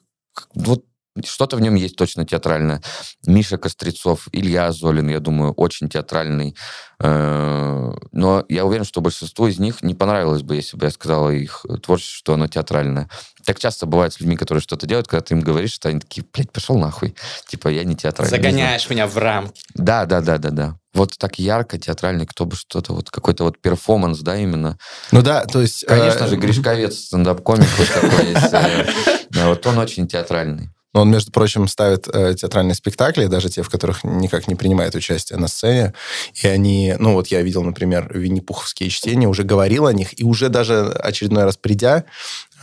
вот 0.54 0.84
что-то 1.26 1.56
в 1.56 1.60
нем 1.60 1.74
есть 1.74 1.96
точно 1.96 2.24
театральное. 2.24 2.82
Миша 3.26 3.58
Кострецов, 3.58 4.28
Илья 4.32 4.70
Золин, 4.72 5.08
я 5.08 5.20
думаю, 5.20 5.52
очень 5.52 5.88
театральный. 5.88 6.56
Э, 7.02 7.92
но 8.12 8.44
я 8.48 8.64
уверен, 8.64 8.84
что 8.84 9.00
большинству 9.00 9.46
из 9.46 9.58
них 9.58 9.82
не 9.82 9.94
понравилось 9.94 10.42
бы, 10.42 10.56
если 10.56 10.76
бы 10.76 10.86
я 10.86 10.90
сказал 10.90 11.30
их 11.30 11.64
творчество, 11.82 12.16
что 12.16 12.34
оно 12.34 12.46
театральное. 12.46 13.08
Так 13.44 13.58
часто 13.58 13.86
бывает 13.86 14.12
с 14.12 14.20
людьми, 14.20 14.36
которые 14.36 14.60
что-то 14.60 14.86
делают, 14.86 15.08
когда 15.08 15.22
ты 15.22 15.34
им 15.34 15.40
говоришь, 15.40 15.72
что 15.72 15.88
они 15.88 16.00
такие, 16.00 16.24
блядь, 16.32 16.52
пошел 16.52 16.76
нахуй. 16.76 17.14
Типа, 17.48 17.68
я 17.68 17.84
не 17.84 17.96
театральный. 17.96 18.36
Загоняешь 18.36 18.88
меня 18.90 19.06
в 19.06 19.16
рамки. 19.16 19.62
Да, 19.74 20.04
да, 20.04 20.20
да, 20.20 20.38
да, 20.38 20.50
да. 20.50 20.76
Вот 20.92 21.16
так 21.18 21.38
ярко, 21.38 21.78
театральный, 21.78 22.26
кто 22.26 22.44
бы 22.44 22.56
что-то, 22.56 22.92
вот 22.92 23.10
какой-то 23.10 23.44
вот 23.44 23.60
перформанс, 23.60 24.18
да, 24.20 24.36
именно. 24.36 24.76
Ну 25.12 25.22
да, 25.22 25.44
то 25.44 25.60
есть... 25.60 25.86
Конечно 25.86 26.24
э, 26.24 26.28
же, 26.28 26.36
Гришковец, 26.36 26.96
стендап-комик, 26.96 27.68
вот 27.78 27.88
такой 27.88 28.26
есть. 28.30 28.52
Э, 28.52 28.86
вот 29.46 29.66
он 29.66 29.78
очень 29.78 30.08
театральный. 30.08 30.68
Но 30.92 31.02
он, 31.02 31.10
между 31.10 31.30
прочим, 31.30 31.68
ставит 31.68 32.08
э, 32.08 32.34
театральные 32.34 32.74
спектакли, 32.74 33.26
даже 33.26 33.48
те, 33.48 33.62
в 33.62 33.70
которых 33.70 34.02
никак 34.02 34.48
не 34.48 34.56
принимает 34.56 34.94
участие 34.94 35.38
на 35.38 35.46
сцене. 35.46 35.94
И 36.42 36.48
они, 36.48 36.94
ну 36.98 37.14
вот 37.14 37.28
я 37.28 37.42
видел, 37.42 37.62
например, 37.62 38.10
Винни-Пуховские 38.12 38.90
чтения, 38.90 39.28
уже 39.28 39.44
говорил 39.44 39.86
о 39.86 39.92
них, 39.92 40.18
и 40.18 40.24
уже 40.24 40.48
даже 40.48 40.90
очередной 40.90 41.44
раз 41.44 41.56
придя, 41.56 42.04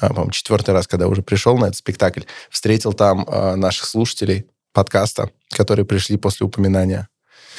э, 0.02 0.08
по-моему, 0.08 0.32
четвертый 0.32 0.72
раз, 0.72 0.88
когда 0.88 1.08
уже 1.08 1.22
пришел 1.22 1.58
на 1.58 1.66
этот 1.66 1.78
спектакль, 1.78 2.22
встретил 2.50 2.94
там 2.94 3.24
э, 3.24 3.56
наших 3.56 3.86
слушателей 3.86 4.46
подкаста, 4.74 5.32
которые 5.52 5.86
пришли 5.86 6.18
после 6.18 6.46
упоминания. 6.46 7.08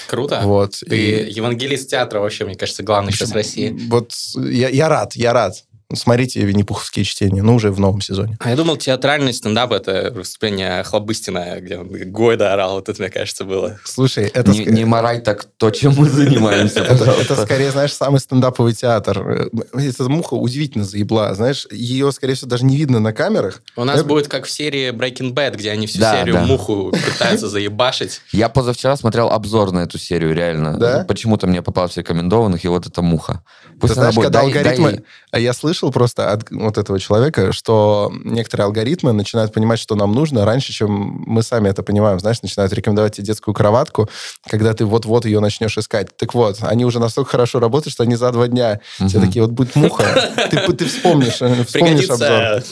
Круто. 0.07 0.41
Вот. 0.45 0.77
Ты 0.89 1.23
и... 1.23 1.33
евангелист 1.33 1.91
театра 1.91 2.21
вообще, 2.21 2.45
мне 2.45 2.55
кажется, 2.55 2.83
главный 2.83 3.13
сейчас 3.13 3.31
в 3.31 3.35
России. 3.35 3.77
Вот 3.89 4.13
я, 4.37 4.69
я 4.69 4.89
рад, 4.89 5.17
я 5.17 5.33
рад. 5.33 5.65
Смотрите 5.95 6.41
Винни-Пуховские 6.41 7.03
чтения, 7.07 7.43
ну, 7.43 7.55
уже 7.55 7.71
в 7.71 7.81
новом 7.81 8.03
сезоне. 8.03 8.37
А 8.41 8.51
я 8.51 8.57
думал, 8.57 8.77
театральный 8.77 9.33
стендап— 9.33 9.73
это 9.73 10.13
выступление 10.15 10.83
Хлобыстина, 10.83 11.61
где 11.61 11.79
он 11.79 11.89
Гойда 11.89 12.53
орал. 12.53 12.75
Вот 12.75 12.91
это, 12.91 13.01
мне 13.01 13.11
кажется, 13.11 13.45
было. 13.45 13.79
Слушай, 13.85 14.27
это... 14.27 14.51
Не, 14.51 14.65
ск... 14.65 14.71
не 14.71 14.85
морай 14.85 15.23
так 15.23 15.47
то, 15.57 15.71
чем 15.71 15.95
мы 15.97 16.11
занимаемся, 16.11 16.81
это, 16.81 17.43
скорее, 17.43 17.71
знаешь, 17.71 17.95
самый 17.95 18.21
стендаповый 18.21 18.75
театр. 18.75 19.49
Эта 19.73 20.09
муха 20.11 20.35
удивительно 20.35 20.85
заебла. 20.85 21.33
Знаешь, 21.35 21.67
ее, 21.71 22.13
скорее 22.13 22.35
всего, 22.35 22.51
даже 22.51 22.67
не 22.67 22.77
видно 22.77 23.01
на 23.01 23.15
камерах. 23.15 23.63
У 23.75 23.85
нас 23.85 24.03
будет 24.03 24.29
как 24.29 24.45
в 24.45 24.51
серии 24.51 24.91
Breaking 24.91 25.33
Bad, 25.33 25.57
где 25.57 25.71
они 25.71 25.87
всю 25.87 26.01
серию 26.01 26.41
муху 26.41 26.93
пытаются 26.93 27.49
заебашить. 27.49 28.21
Я 28.33 28.51
позавчера 28.51 28.95
смотрел 28.97 29.31
обзор 29.31 29.73
на 29.73 29.81
эту 29.81 29.97
серию, 29.97 30.35
реально. 30.35 30.79
Да? 30.79 31.05
Почему-то 31.09 31.47
мне 31.47 31.63
попалось 31.63 31.95
в 31.95 31.97
рекомендованных, 31.97 32.63
и 32.63 32.69
вот 32.69 32.87
эта 32.87 33.01
муха. 33.01 33.43
Пусть 33.81 33.95
Ты 33.95 34.01
знаешь, 34.01 34.15
когда 34.15 34.41
алгоритмы, 34.41 35.03
А 35.28 35.28
я 35.33 35.53
слышал 35.53 35.91
просто 35.91 36.33
от 36.33 36.51
вот 36.51 36.79
этого 36.79 36.99
человека, 36.99 37.53
что 37.53 38.11
некоторые 38.25 38.65
алгоритмы 38.65 39.13
начинают 39.13 39.53
понимать, 39.53 39.79
что 39.79 39.95
нам 39.95 40.13
нужно 40.13 40.45
раньше, 40.45 40.73
чем 40.73 40.91
мы 41.27 41.43
сами 41.43 41.69
это 41.69 41.83
понимаем. 41.83 42.19
Знаешь, 42.19 42.41
начинают 42.43 42.73
рекомендовать 42.73 43.17
тебе 43.17 43.27
детскую 43.27 43.55
кроватку, 43.55 44.09
когда 44.49 44.73
ты 44.73 44.87
вот-вот 44.87 45.27
ее 45.27 45.41
начнешь 45.41 45.77
искать. 45.77 46.17
Так 46.17 46.33
вот, 46.35 46.59
они 46.63 46.85
уже 46.87 46.99
настолько 46.99 47.33
хорошо 47.33 47.61
работают, 47.61 47.93
что 47.93 48.05
они 48.05 48.17
за 48.17 48.33
два 48.33 48.49
дня 48.49 48.81
угу. 48.99 49.09
все 49.09 49.21
такие, 49.21 49.43
вот 49.43 49.51
будет 49.51 49.77
муха, 49.77 50.05
ты, 50.51 50.73
ты 50.73 50.87
вспомнишь, 50.87 51.43
э, 51.43 51.65
вспомнишь 51.65 52.09
обзор. 52.09 52.63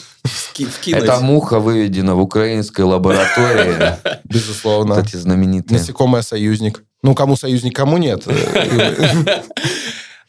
Эта 0.87 1.19
муха 1.19 1.59
выведена 1.59 2.15
в 2.15 2.21
украинской 2.21 2.81
лаборатории. 2.81 3.95
Безусловно. 4.23 4.95
Кстати, 4.95 5.15
знаменитые. 5.17 5.79
Насекомое 5.79 6.21
союзник. 6.21 6.83
Ну, 7.03 7.13
кому 7.13 7.37
союзник, 7.37 7.75
кому 7.75 7.97
нет. 7.97 8.23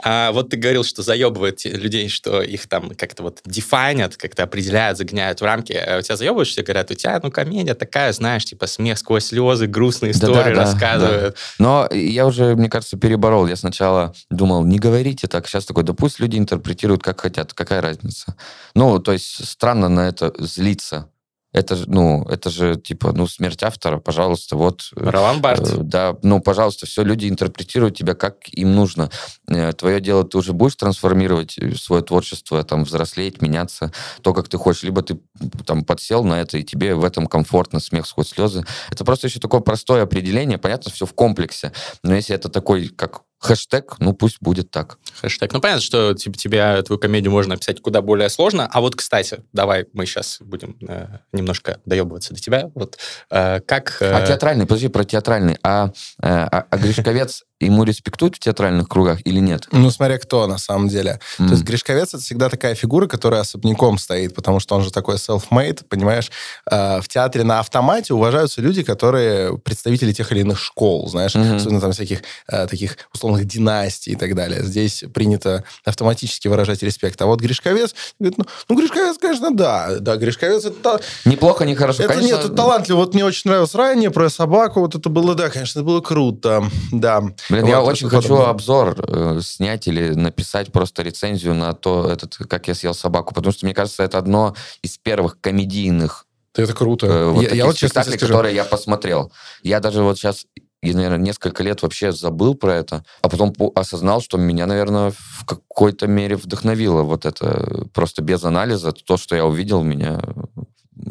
А 0.02 0.32
вот 0.32 0.50
ты 0.50 0.56
говорил, 0.56 0.84
что 0.84 1.02
заебывает 1.02 1.64
людей, 1.64 2.08
что 2.08 2.40
их 2.40 2.68
там 2.68 2.90
как-то 2.90 3.22
вот 3.24 3.40
дефайнят, 3.44 4.16
как-то 4.16 4.44
определяют, 4.44 4.98
загоняют 4.98 5.40
в 5.40 5.44
рамки. 5.44 5.72
А 5.72 5.98
у 5.98 6.02
тебя 6.02 6.16
заебывают, 6.16 6.48
что 6.48 6.62
говорят, 6.62 6.90
у 6.90 6.94
тебя, 6.94 7.18
ну, 7.22 7.30
комедия 7.30 7.74
такая, 7.74 8.12
знаешь, 8.12 8.44
типа 8.44 8.66
смех 8.66 8.98
сквозь 8.98 9.26
слезы, 9.26 9.66
грустные 9.66 10.12
истории 10.12 10.34
да, 10.34 10.44
да, 10.44 10.62
рассказывают. 10.62 11.34
Да. 11.34 11.40
Но 11.58 11.88
я 11.92 12.26
уже, 12.26 12.54
мне 12.54 12.68
кажется, 12.68 12.96
переборол. 12.96 13.46
Я 13.46 13.56
сначала 13.56 14.14
думал, 14.30 14.64
не 14.64 14.78
говорите 14.78 15.26
так. 15.26 15.48
Сейчас 15.48 15.66
такой, 15.66 15.82
да 15.82 15.94
пусть 15.94 16.20
люди 16.20 16.38
интерпретируют, 16.38 17.02
как 17.02 17.20
хотят. 17.20 17.52
Какая 17.52 17.80
разница? 17.80 18.36
Ну, 18.74 18.98
то 19.00 19.12
есть 19.12 19.46
странно 19.46 19.88
на 19.88 20.08
это 20.08 20.32
злиться. 20.38 21.10
Это 21.58 21.74
же, 21.74 21.84
ну, 21.88 22.24
это 22.28 22.50
же, 22.50 22.76
типа, 22.76 23.12
ну, 23.12 23.26
смерть 23.26 23.64
автора, 23.64 23.98
пожалуйста, 23.98 24.54
вот... 24.54 24.90
Э, 24.94 25.10
Ролан 25.10 25.40
Барт. 25.40 25.68
Э, 25.68 25.76
да, 25.78 26.16
ну, 26.22 26.40
пожалуйста, 26.40 26.86
все, 26.86 27.02
люди 27.02 27.28
интерпретируют 27.28 27.96
тебя, 27.96 28.14
как 28.14 28.48
им 28.52 28.76
нужно. 28.76 29.10
Э, 29.48 29.72
твое 29.72 30.00
дело, 30.00 30.22
ты 30.22 30.38
уже 30.38 30.52
будешь 30.52 30.76
трансформировать 30.76 31.58
э, 31.58 31.74
свое 31.74 32.02
творчество, 32.02 32.62
там, 32.62 32.84
взрослеть, 32.84 33.42
меняться, 33.42 33.92
то, 34.22 34.32
как 34.34 34.48
ты 34.48 34.56
хочешь. 34.56 34.84
Либо 34.84 35.02
ты 35.02 35.18
там 35.66 35.84
подсел 35.84 36.22
на 36.22 36.40
это, 36.40 36.58
и 36.58 36.62
тебе 36.62 36.94
в 36.94 37.04
этом 37.04 37.26
комфортно, 37.26 37.80
смех 37.80 38.06
сквозь 38.06 38.28
слезы. 38.28 38.64
Это 38.92 39.04
просто 39.04 39.26
еще 39.26 39.40
такое 39.40 39.60
простое 39.60 40.04
определение, 40.04 40.58
понятно, 40.58 40.92
все 40.92 41.06
в 41.06 41.12
комплексе. 41.12 41.72
Но 42.04 42.14
если 42.14 42.36
это 42.36 42.48
такой, 42.48 42.86
как 42.86 43.22
Хэштег, 43.38 43.96
ну 44.00 44.12
пусть 44.12 44.38
будет 44.40 44.70
так. 44.70 44.98
Хэштег. 45.20 45.52
Ну 45.52 45.60
понятно, 45.60 45.82
что 45.82 46.14
типа, 46.14 46.36
тебя, 46.36 46.82
твою 46.82 46.98
комедию 46.98 47.30
можно 47.30 47.54
описать 47.54 47.80
куда 47.80 48.02
более 48.02 48.28
сложно. 48.28 48.68
А 48.70 48.80
вот, 48.80 48.96
кстати, 48.96 49.42
давай 49.52 49.86
мы 49.92 50.06
сейчас 50.06 50.38
будем 50.40 50.76
э, 50.86 51.18
немножко 51.32 51.80
доебываться 51.84 52.34
до 52.34 52.40
тебя. 52.40 52.70
Вот 52.74 52.98
э, 53.30 53.60
как... 53.60 53.98
Э... 54.00 54.12
А 54.12 54.26
театральный, 54.26 54.66
подожди, 54.66 54.88
про 54.88 55.04
театральный. 55.04 55.56
А, 55.62 55.88
э, 56.22 56.26
а, 56.28 56.66
а 56.68 56.76
Гришковец 56.76 57.44
ему 57.60 57.84
респектуют 57.84 58.36
в 58.36 58.38
театральных 58.38 58.88
кругах 58.88 59.20
или 59.24 59.40
нет? 59.40 59.66
Ну, 59.72 59.90
смотря 59.90 60.18
кто, 60.18 60.46
на 60.46 60.58
самом 60.58 60.88
деле. 60.88 61.20
Mm. 61.38 61.46
То 61.46 61.52
есть 61.52 61.64
Гришковец— 61.64 62.08
это 62.14 62.22
всегда 62.22 62.48
такая 62.48 62.74
фигура, 62.74 63.06
которая 63.06 63.40
особняком 63.40 63.98
стоит, 63.98 64.34
потому 64.34 64.60
что 64.60 64.76
он 64.76 64.82
же 64.82 64.90
такой 64.90 65.16
self-made, 65.16 65.84
понимаешь? 65.88 66.30
Э, 66.70 67.00
в 67.00 67.08
театре 67.08 67.44
на 67.44 67.60
автомате 67.60 68.14
уважаются 68.14 68.60
люди, 68.60 68.82
которые 68.82 69.58
представители 69.58 70.12
тех 70.12 70.30
или 70.32 70.40
иных 70.40 70.58
школ, 70.58 71.08
знаешь, 71.08 71.34
mm-hmm. 71.34 71.56
особенно 71.56 71.80
там 71.80 71.92
всяких 71.92 72.22
э, 72.48 72.66
таких 72.66 72.96
условных 73.28 73.46
династий 73.46 74.12
и 74.12 74.16
так 74.16 74.34
далее. 74.34 74.62
Здесь 74.62 75.04
принято 75.12 75.64
автоматически 75.84 76.48
выражать 76.48 76.82
респект. 76.82 77.20
А 77.20 77.26
вот 77.26 77.40
Гришковец, 77.40 77.94
говорит, 78.18 78.38
ну, 78.38 78.44
ну 78.68 78.76
Гришковец, 78.76 79.18
конечно, 79.18 79.50
да. 79.50 79.98
Да, 80.00 80.16
Гришковец— 80.16 80.64
это... 80.64 81.00
Неплохо, 81.24 81.64
не 81.64 81.74
хорошо, 81.74 82.04
это, 82.04 82.14
конечно. 82.14 82.36
Нет, 82.36 82.44
это 82.44 82.54
талантливо. 82.54 82.98
Вот 82.98 83.14
мне 83.14 83.24
очень 83.24 83.48
нравилось 83.50 83.74
ранее 83.74 84.10
про 84.10 84.28
собаку, 84.30 84.80
вот 84.80 84.94
это 84.94 85.08
было, 85.08 85.34
да, 85.34 85.50
конечно, 85.50 85.80
это 85.80 85.86
было 85.86 86.00
круто, 86.00 86.64
да. 86.92 87.20
Блин, 87.20 87.62
вот, 87.62 87.68
я 87.68 87.82
очень 87.82 88.08
хочу 88.08 88.28
подобное. 88.28 88.50
обзор 88.50 88.96
э, 89.06 89.40
снять 89.42 89.86
или 89.88 90.10
написать 90.10 90.72
просто 90.72 91.02
рецензию 91.02 91.54
на 91.54 91.72
то, 91.74 92.10
этот, 92.10 92.36
как 92.36 92.68
я 92.68 92.74
съел 92.74 92.94
собаку, 92.94 93.34
потому 93.34 93.52
что, 93.52 93.66
мне 93.66 93.74
кажется, 93.74 94.02
это 94.02 94.18
одно 94.18 94.54
из 94.82 94.98
первых 94.98 95.40
комедийных 95.40 96.24
это 96.56 96.74
круто. 96.74 97.06
Э, 97.06 97.26
вот 97.26 97.42
я, 97.42 97.50
я 97.50 97.66
вот 97.66 97.76
спектаклей, 97.76 98.18
которые 98.18 98.52
я 98.52 98.64
посмотрел. 98.64 99.30
Я 99.62 99.78
даже 99.78 100.02
вот 100.02 100.18
сейчас 100.18 100.44
я, 100.82 100.94
наверное, 100.94 101.18
несколько 101.18 101.62
лет 101.62 101.82
вообще 101.82 102.12
забыл 102.12 102.54
про 102.54 102.74
это, 102.76 103.04
а 103.22 103.28
потом 103.28 103.52
осознал, 103.74 104.20
что 104.20 104.38
меня, 104.38 104.66
наверное, 104.66 105.10
в 105.10 105.44
какой-то 105.44 106.06
мере 106.06 106.36
вдохновило 106.36 107.02
вот 107.02 107.26
это 107.26 107.86
просто 107.92 108.22
без 108.22 108.44
анализа, 108.44 108.92
то, 108.92 109.16
что 109.16 109.34
я 109.34 109.44
увидел, 109.44 109.82
меня 109.82 110.20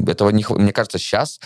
этого 0.05 0.29
не, 0.29 0.45
мне 0.49 0.71
кажется, 0.71 0.97
сейчас 0.97 1.39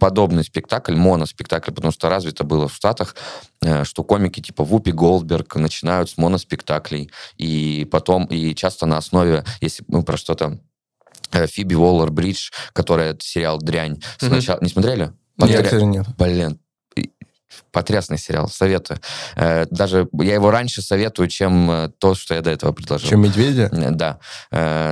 подобный 0.00 0.44
спектакль, 0.44 0.94
моноспектакль, 0.94 1.72
потому 1.72 1.92
что 1.92 2.08
развито 2.08 2.44
было 2.44 2.68
в 2.68 2.74
Штатах, 2.74 3.14
э, 3.62 3.84
что 3.84 4.04
комики 4.04 4.40
типа 4.40 4.64
Вупи 4.64 4.92
Голдберг 4.92 5.56
начинают 5.56 6.10
с 6.10 6.16
моноспектаклей, 6.16 7.10
и 7.36 7.86
потом, 7.90 8.26
и 8.26 8.54
часто 8.54 8.86
на 8.86 8.98
основе, 8.98 9.44
если 9.60 9.84
мы 9.88 10.02
про 10.02 10.16
что-то 10.16 10.58
э, 11.32 11.46
Фиби 11.46 11.74
Уоллер 11.74 12.10
Бридж, 12.10 12.50
которая 12.72 13.16
сериал 13.20 13.58
«Дрянь». 13.58 14.00
Сначала... 14.18 14.58
Mm-hmm. 14.58 14.64
Не 14.64 14.68
смотрели? 14.68 15.12
Нет, 15.38 15.70
Подря... 15.70 15.80
нет. 15.82 16.06
Блин, 16.18 16.58
потрясный 17.72 18.18
сериал, 18.18 18.48
советую. 18.48 19.00
Э, 19.36 19.66
даже 19.70 20.08
я 20.12 20.34
его 20.34 20.50
раньше 20.50 20.82
советую, 20.82 21.28
чем 21.28 21.92
то, 21.98 22.14
что 22.14 22.34
я 22.34 22.42
до 22.42 22.50
этого 22.50 22.72
предложил. 22.72 23.08
Чем 23.08 23.22
«Медведя»? 23.22 23.68
Да. 23.72 24.18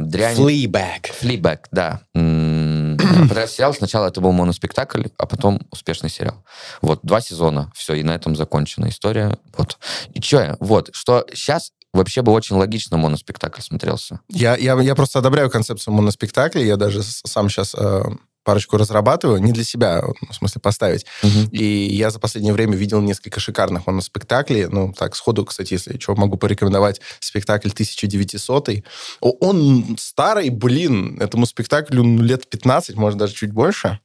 Дрянь... 0.02 0.36
Флибэк. 0.36 1.12
Флибэк, 1.20 1.68
да. 1.70 2.00
Подряд 2.14 3.50
сериал. 3.50 3.74
Сначала 3.74 4.06
это 4.08 4.20
был 4.20 4.32
моноспектакль, 4.32 5.04
а 5.16 5.26
потом 5.26 5.60
успешный 5.70 6.10
сериал. 6.10 6.44
Вот, 6.82 7.00
два 7.02 7.20
сезона. 7.20 7.70
Все, 7.74 7.94
и 7.94 8.02
на 8.02 8.14
этом 8.14 8.36
закончена 8.36 8.88
история. 8.88 9.36
Вот. 9.56 9.78
И 10.14 10.20
что 10.20 10.56
Вот, 10.60 10.90
что 10.92 11.26
сейчас 11.32 11.72
вообще 11.92 12.22
бы 12.22 12.32
очень 12.32 12.56
логично 12.56 12.96
моноспектакль 12.96 13.60
смотрелся. 13.60 14.20
Я, 14.28 14.56
я, 14.56 14.80
я 14.80 14.94
просто 14.94 15.18
одобряю 15.18 15.50
концепцию 15.50 15.94
моноспектакля. 15.94 16.62
Я 16.62 16.76
даже 16.76 17.02
сам 17.02 17.48
сейчас 17.48 17.74
э, 17.74 18.02
парочку 18.44 18.76
разрабатываю, 18.76 19.40
не 19.40 19.52
для 19.52 19.64
себя, 19.64 20.02
в 20.02 20.34
смысле 20.34 20.60
поставить. 20.60 21.06
Угу. 21.22 21.50
И 21.52 21.64
я 21.64 22.10
за 22.10 22.18
последнее 22.18 22.52
время 22.52 22.76
видел 22.76 23.00
несколько 23.00 23.40
шикарных 23.40 23.86
моноспектаклей. 23.86 24.66
Ну, 24.66 24.92
так, 24.92 25.16
сходу, 25.16 25.44
кстати, 25.44 25.74
если 25.74 25.98
что, 25.98 26.14
могу 26.14 26.36
порекомендовать 26.36 27.00
спектакль 27.20 27.68
1900 27.70 28.70
Он 29.20 29.96
старый, 29.98 30.50
блин, 30.50 31.18
этому 31.20 31.46
спектаклю 31.46 32.02
ну, 32.02 32.22
лет 32.22 32.48
15, 32.48 32.96
может, 32.96 33.18
даже 33.18 33.34
чуть 33.34 33.52
больше. 33.52 34.00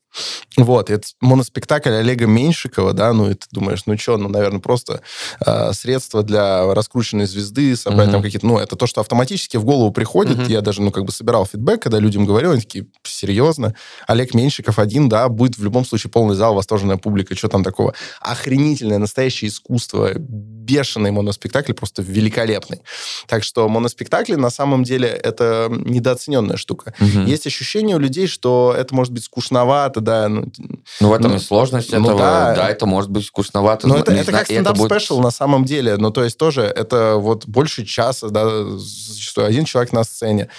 Вот, 0.58 0.90
это 0.90 1.08
моноспектакль 1.22 1.92
Олега 1.92 2.26
Меньшикова, 2.26 2.94
да, 2.94 3.14
ну, 3.14 3.30
и 3.30 3.34
ты 3.34 3.48
думаешь, 3.52 3.84
ну, 3.86 3.98
что, 3.98 4.18
ну, 4.18 4.30
наверное, 4.30 4.60
просто 4.60 5.02
э, 5.46 5.74
средства 5.74 6.24
для 6.24 6.74
раскрученной 6.74 7.26
звезды, 7.26 7.76
собрать 7.76 8.08
mm-hmm. 8.08 8.12
там 8.12 8.22
какие-то, 8.22 8.46
ну, 8.46 8.58
это 8.58 8.76
то, 8.76 8.88
что 8.88 9.02
автоматически 9.02 9.58
в 9.58 9.66
голову 9.66 9.92
приходит. 9.92 10.38
Mm-hmm. 10.38 10.52
Я 10.52 10.62
даже, 10.62 10.82
ну, 10.82 10.92
как 10.92 11.06
бы 11.06 11.12
собирал 11.12 11.46
фидбэк, 11.46 11.82
когда 11.82 12.00
людям 12.00 12.26
говорил, 12.26 12.52
они 12.52 12.62
такие, 12.62 12.88
серьезно? 13.04 13.76
Олег 14.08 14.34
Меньшиков 14.34 14.80
один, 14.80 15.10
да, 15.10 15.28
будет 15.30 15.58
в 15.58 15.64
любом 15.64 15.86
случае 15.86 16.12
полный 16.12 16.36
зал, 16.36 16.56
восторженная 16.56 16.98
публика, 16.98 17.36
что 17.36 17.50
там 17.50 17.64
такого? 17.64 17.94
Охренительное, 18.22 18.98
настоящее 18.98 19.50
искусство, 19.50 20.14
бешеный 20.16 21.12
моноспектакль, 21.12 21.74
просто 21.74 22.02
великолепный. 22.02 22.82
Так 23.28 23.44
что 23.44 23.68
моноспектакли, 23.68 24.36
на 24.36 24.50
самом 24.50 24.84
деле, 24.84 25.10
это 25.10 25.68
недооцененная 25.70 26.58
штука. 26.58 26.94
Mm-hmm. 27.00 27.26
Есть 27.26 27.48
ощущение 27.48 27.96
у 27.96 28.00
людей, 28.00 28.28
что 28.28 28.74
это 28.78 28.96
может 28.96 29.14
быть 29.14 29.26
скучновато, 29.26 30.02
да. 30.06 30.30
Ну, 30.30 30.46
ну 31.02 31.10
в 31.10 31.14
этом 31.14 31.32
ну, 31.32 31.38
и 31.38 31.40
сложность 31.40 31.92
ну, 31.92 32.00
этого. 32.00 32.18
Да. 32.18 32.56
да, 32.56 32.70
это 32.70 32.86
может 32.86 33.10
быть 33.10 33.26
скучновато. 33.26 33.88
Но 33.88 33.98
это, 33.98 34.14
это 34.14 34.32
как 34.32 34.46
стендап- 34.46 34.83
special 34.83 35.16
будет... 35.16 35.26
на 35.26 35.32
самом 35.32 35.66
деле. 35.66 35.98
Ну, 35.98 36.12
то 36.12 36.24
есть 36.24 36.38
тоже 36.38 36.62
это 36.62 37.16
вот 37.16 37.46
больше 37.46 37.84
часа, 37.84 38.30
да, 38.30 38.48
что 39.20 39.46
один 39.46 39.66
человек 39.66 39.92
на 39.92 40.04
сцене. 40.04 40.50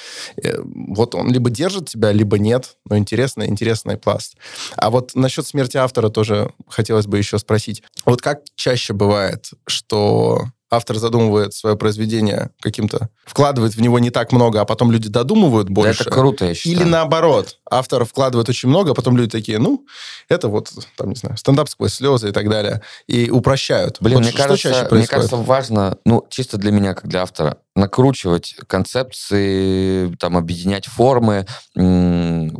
Э, 0.43 0.59
вот 0.63 1.15
он 1.15 1.33
либо 1.33 1.49
держит 1.49 1.89
тебя, 1.89 2.13
либо 2.13 2.39
нет. 2.39 2.77
Но 2.89 2.99
интересный, 2.99 3.47
интересный 3.47 3.97
пласт. 3.97 4.37
А 4.77 4.91
вот 4.91 5.13
насчет 5.15 5.47
смерти 5.47 5.79
автора 5.79 6.11
тоже 6.11 6.51
хотелось 6.69 7.07
бы 7.07 7.17
еще 7.17 7.39
спросить. 7.39 7.83
Вот 8.05 8.21
как 8.21 8.41
чаще 8.57 8.93
бывает, 8.93 9.51
что 9.67 10.47
автор 10.71 10.97
задумывает 10.97 11.55
свое 11.55 11.77
произведение 11.77 12.51
каким-то, 12.61 13.09
вкладывает 13.25 13.75
в 13.75 13.81
него 13.81 13.99
не 13.99 14.11
так 14.11 14.33
много, 14.33 14.61
а 14.61 14.65
потом 14.65 14.91
люди 14.91 15.09
додумывают 15.09 15.69
больше. 15.69 16.05
Да, 16.05 16.11
это 16.11 16.11
круто, 16.11 16.45
я 16.45 16.55
считаю. 16.55 16.77
Или 16.77 16.85
наоборот, 16.85 17.59
автор 17.71 18.05
вкладывает 18.05 18.49
очень 18.49 18.69
много, 18.69 18.91
а 18.91 18.95
потом 18.95 19.17
люди 19.17 19.31
такие, 19.31 19.59
ну, 19.59 19.87
это 20.29 20.49
вот, 20.49 20.73
там, 20.97 21.11
не 21.11 21.17
знаю, 21.17 21.37
стендап 21.37 21.69
сквозь 21.69 21.95
слезы 21.95 22.31
и 22.31 22.33
так 22.33 22.49
далее, 22.49 22.83
и 23.07 23.31
упрощают. 23.31 23.99
Блин, 24.01 24.17
вот 24.17 24.25
мне, 24.25 24.33
кажется, 24.33 24.89
мне 24.91 25.07
кажется, 25.07 25.37
важно, 25.37 25.99
ну, 26.05 26.27
чисто 26.31 26.57
для 26.57 26.73
меня, 26.73 26.95
как 26.95 27.07
для 27.07 27.23
автора, 27.23 27.59
накручивать 27.75 28.57
концепции, 28.67 30.15
там, 30.17 30.37
объединять 30.37 30.87
формы, 30.87 31.47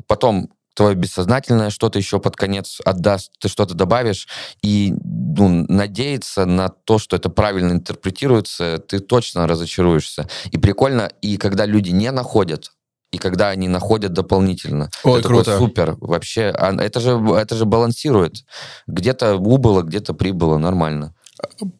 потом 0.07 0.51
твое 0.77 0.95
бессознательное 0.95 1.71
что-то 1.71 1.99
еще 1.99 2.21
под 2.21 2.37
конец 2.37 2.81
отдаст, 2.85 3.33
ты 3.41 3.49
что-то 3.49 3.75
добавишь, 3.75 4.29
и 4.63 4.93
ну, 5.03 5.65
надеяться 5.69 6.45
на 6.45 6.69
то, 6.69 6.99
что 6.99 7.17
это 7.17 7.31
правильно 7.31 7.73
интерпретируется, 7.73 8.79
ты 8.79 9.01
точно 9.01 9.49
разочаруешься. 9.49 10.29
И 10.53 10.59
прикольно, 10.59 11.11
и 11.23 11.39
когда 11.39 11.65
люди 11.65 11.91
не 11.91 12.11
находят, 12.11 12.73
и 13.11 13.19
когда 13.19 13.49
они 13.49 13.69
находят 13.69 14.13
дополнительно. 14.13 14.91
Ой, 15.03 15.21
это 15.21 15.29
круто. 15.29 15.59
супер. 15.59 15.97
Вообще, 16.01 16.53
а, 16.55 16.75
это 16.75 17.01
же, 17.01 17.19
это 17.35 17.55
же 17.55 17.65
балансирует. 17.65 18.45
Где-то 18.87 19.37
убыло, 19.37 19.83
где-то 19.83 20.13
прибыло, 20.13 20.59
нормально. 20.59 21.15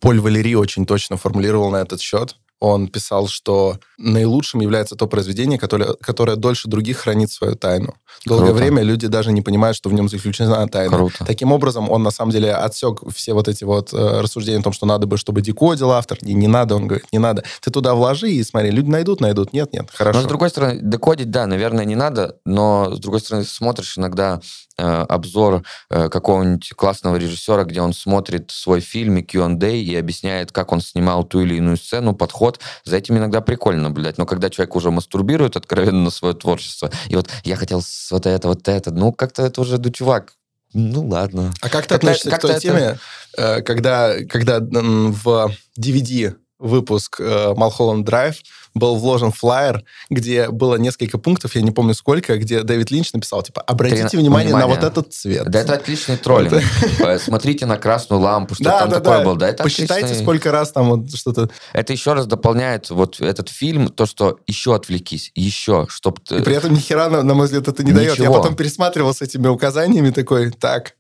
Поль 0.01 0.21
Валери 0.21 0.55
очень 0.55 0.87
точно 0.87 1.17
формулировал 1.17 1.71
на 1.71 1.77
этот 1.77 2.01
счет 2.01 2.37
он 2.61 2.89
писал, 2.89 3.29
что 3.29 3.79
наилучшим 3.99 4.61
является 4.61 4.97
то 4.97 5.07
произведение, 5.07 5.59
которое, 5.59 5.95
которое 5.95 6.37
дольше 6.37 6.69
других 6.69 6.99
хранит 6.99 7.31
свою 7.31 7.55
тайну. 7.55 7.95
Долгое 8.25 8.47
Круто. 8.47 8.63
время 8.63 8.83
люди 8.83 9.07
даже 9.09 9.33
не 9.33 9.43
понимают, 9.43 9.77
что 9.77 9.91
в 9.91 9.93
нем 9.93 10.09
заключена 10.09 10.67
тайна. 10.69 10.97
Круто. 10.97 11.25
Таким 11.25 11.53
образом, 11.53 11.91
он 11.91 12.03
на 12.03 12.11
самом 12.11 12.33
деле 12.33 12.55
отсек 12.55 13.03
все 13.15 13.35
вот 13.35 13.49
эти 13.49 13.65
вот 13.65 13.93
э, 13.93 14.21
рассуждения 14.21 14.61
о 14.61 14.63
том, 14.63 14.73
что 14.73 14.87
надо 14.87 15.07
бы, 15.07 15.19
чтобы 15.19 15.43
декодил 15.43 15.93
автор. 15.93 16.19
Не, 16.23 16.35
не 16.35 16.49
надо, 16.49 16.77
он 16.77 16.87
говорит, 16.87 17.07
не 17.13 17.19
надо. 17.19 17.45
Ты 17.61 17.71
туда 17.71 17.95
вложи 17.95 18.31
и 18.31 18.43
смотри, 18.43 18.71
люди 18.71 18.89
найдут, 18.89 19.21
найдут. 19.21 19.53
Нет, 19.53 19.73
нет, 19.73 19.91
хорошо. 19.93 20.19
Но 20.19 20.25
с 20.25 20.29
другой 20.29 20.49
стороны, 20.49 20.81
декодить, 20.81 21.31
да, 21.31 21.47
наверное, 21.47 21.85
не 21.85 21.95
надо, 21.95 22.37
но 22.45 22.95
с 22.95 22.99
другой 22.99 23.21
стороны, 23.21 23.45
смотришь 23.45 23.99
иногда 23.99 24.41
обзор 24.85 25.63
э, 25.91 26.09
какого-нибудь 26.09 26.71
классного 26.77 27.17
режиссера, 27.17 27.65
где 27.65 27.81
он 27.81 27.93
смотрит 27.93 28.51
свой 28.51 28.81
фильм 28.81 29.17
и 29.19 29.23
Q&A 29.23 29.69
и 29.69 29.95
объясняет, 29.97 30.53
как 30.53 30.73
он 30.73 30.81
снимал 30.81 31.25
ту 31.25 31.41
или 31.41 31.55
иную 31.57 31.77
сцену, 31.77 32.15
подход. 32.15 32.61
За 32.85 32.97
этим 32.97 33.17
иногда 33.19 33.41
прикольно 33.41 33.85
наблюдать. 33.85 34.19
Но 34.19 34.27
когда 34.27 34.51
человек 34.51 34.77
уже 34.77 34.91
мастурбирует 34.91 35.57
откровенно 35.57 36.03
на 36.05 36.11
свое 36.11 36.35
творчество, 36.35 36.91
и 37.09 37.17
вот 37.17 37.29
я 37.45 37.57
хотел 37.57 37.83
вот 38.11 38.27
это, 38.27 38.49
вот 38.49 38.69
это, 38.69 38.91
ну, 38.91 39.13
как-то 39.13 39.43
это 39.43 39.61
уже, 39.61 39.79
ну, 39.79 39.91
чувак, 39.91 40.35
ну, 40.75 41.07
ладно. 41.07 41.53
А 41.63 41.69
как 41.69 41.87
ты 41.87 41.89
Как-то- 41.91 41.95
относишься 41.97 42.29
к 42.29 42.33
как-то 42.33 42.49
той 42.49 42.57
это- 42.57 42.61
теме, 42.63 42.99
э, 43.39 43.63
когда, 43.63 44.15
когда 44.29 44.61
в 44.61 45.51
DVD 45.79 46.35
выпуск 46.59 47.17
э, 47.21 47.53
Mulholland 47.57 48.05
Drive 48.05 48.37
был 48.75 48.97
вложен 48.97 49.33
флаер, 49.33 49.85
где 50.11 50.51
было 50.51 50.77
несколько 50.77 51.17
пунктов, 51.19 51.55
я 51.55 51.63
не 51.63 51.71
помню 51.71 51.95
сколько, 51.95 52.37
где 52.37 52.63
Дэвид 52.63 52.91
Линч 52.91 53.13
написал, 53.15 53.43
типа, 53.43 53.63
обратите 53.63 54.03
Трина- 54.09 54.21
внимание, 54.21 54.53
на 54.53 54.59
внимание. 54.67 54.77
вот 54.81 54.85
этот 54.99 55.15
цвет. 55.15 55.49
Да 55.49 55.61
это 55.61 55.75
отличный 55.75 56.17
троллинг. 56.17 56.63
Э, 57.01 57.19
Смотрите 57.19 57.65
на 57.67 57.77
красную 57.79 58.21
лампу, 58.21 58.55
что 58.55 58.65
Да, 58.65 58.81
там 58.81 58.91
да, 58.91 59.01
такое 59.01 59.19
да. 59.19 59.25
было. 59.25 59.37
Да, 59.37 59.49
это 59.49 59.63
Посчитайте, 59.63 60.07
отличный- 60.07 60.23
сколько 60.25 60.53
раз 60.53 60.73
там 60.73 60.91
вот 60.91 61.15
что-то... 61.17 61.49
Это 61.73 61.93
еще 61.93 62.13
раз 62.13 62.27
дополняет 62.27 62.91
вот 62.91 63.21
этот 63.21 63.49
фильм, 63.49 63.89
то, 63.89 64.05
что 64.07 64.39
еще 64.47 64.75
отвлекись, 64.75 65.33
еще, 65.35 65.87
чтоб 65.89 66.21
ты... 66.21 66.37
И 66.39 66.43
при 66.43 66.55
этом 66.55 66.73
ни 66.75 66.79
хера, 66.79 67.09
на, 67.09 67.35
мой 67.35 67.47
взгляд, 67.47 67.69
это 67.69 67.83
не 67.83 67.93
дает. 67.93 68.19
Я 68.19 68.31
потом 68.31 68.55
пересматривал 68.57 69.15
с 69.15 69.23
этими 69.23 69.49
указаниями 69.49 70.11
такой, 70.11 70.51
так, 70.51 70.95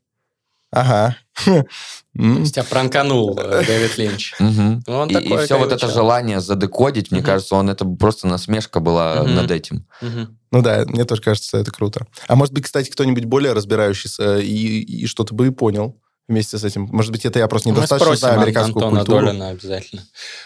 ага. 0.70 1.16
М, 2.18 2.44
Тебя 2.44 2.64
пранканул 2.64 3.38
э, 3.38 3.62
Дэвид 3.66 3.98
Линч. 3.98 4.34
Ну, 4.38 5.06
и, 5.06 5.36
все 5.44 5.58
вот 5.58 5.70
это 5.72 5.88
желание 5.88 6.40
задекодить, 6.40 7.10
мне 7.10 7.22
кажется, 7.22 7.54
он 7.56 7.68
это 7.68 7.84
просто 7.84 8.26
насмешка 8.26 8.80
была 8.80 9.22
Мгм. 9.22 9.34
над 9.34 9.50
этим. 9.50 9.86
Ну 10.50 10.62
да, 10.62 10.84
мне 10.86 11.04
тоже 11.04 11.20
кажется, 11.20 11.48
что 11.48 11.58
это 11.58 11.70
круто. 11.70 12.06
А 12.28 12.36
может 12.36 12.54
быть, 12.54 12.64
кстати, 12.64 12.88
кто-нибудь 12.90 13.24
более 13.26 13.52
разбирающийся 13.52 14.38
и, 14.38 14.80
и 14.80 15.06
что-то 15.06 15.34
бы 15.34 15.48
и 15.48 15.50
понял 15.50 16.00
вместе 16.28 16.56
с 16.58 16.64
этим. 16.64 16.84
Может 16.90 17.12
быть, 17.12 17.24
это 17.26 17.38
я 17.38 17.46
просто 17.48 17.68
Мы 17.68 17.74
недостаточно 17.76 18.06
спросим 18.06 18.20
знаю 18.20 18.34
Ан- 18.36 18.42
американскую 18.42 18.84
Антона 18.84 19.04
культуру. 19.04 19.26
Долина 19.26 19.48
обязательно. 19.50 20.02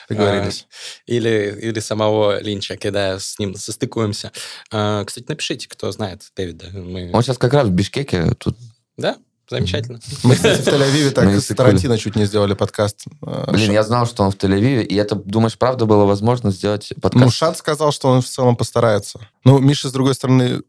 Договорились. 0.08 0.66
Или, 1.06 1.56
или 1.62 1.78
самого 1.80 2.40
Линча, 2.42 2.76
когда 2.76 3.18
с 3.18 3.38
ним 3.38 3.54
состыкуемся. 3.54 4.32
А, 4.72 5.04
Кстати, 5.04 5.26
напишите, 5.28 5.68
кто 5.68 5.90
знает 5.92 6.22
Дэвида. 6.36 6.70
Мы... 6.72 7.10
Он 7.12 7.22
сейчас 7.22 7.38
как 7.38 7.52
раз 7.54 7.68
в 7.68 7.70
Бишкеке 7.70 8.32
тут. 8.38 8.56
Да, 8.98 9.16
замечательно. 9.50 10.00
Мы, 10.22 10.34
кстати, 10.36 10.62
в 10.62 10.66
Тель-Авиве 10.68 11.10
так 11.10 11.28
с. 11.28 11.46
Тарантино 11.54 11.98
чуть 11.98 12.16
не 12.16 12.24
сделали 12.24 12.54
подкаст. 12.54 13.04
Э, 13.26 13.50
Блин, 13.52 13.72
я 13.72 13.82
знал, 13.82 14.06
что 14.06 14.22
он 14.22 14.30
в 14.30 14.36
Тель-Авиве, 14.36 14.84
и 14.84 14.94
это, 14.94 15.14
думаешь, 15.16 15.58
правда 15.58 15.84
было 15.86 16.04
возможно 16.04 16.50
сделать 16.50 16.92
подкаст? 17.02 17.24
Ну, 17.24 17.30
Шат 17.30 17.58
сказал, 17.58 17.92
что 17.92 18.08
он 18.08 18.22
в 18.22 18.26
целом 18.26 18.56
постарается. 18.56 19.20
Ну, 19.44 19.58
Миша, 19.58 19.88
с 19.88 19.92
другой 19.92 20.14
стороны, 20.14 20.62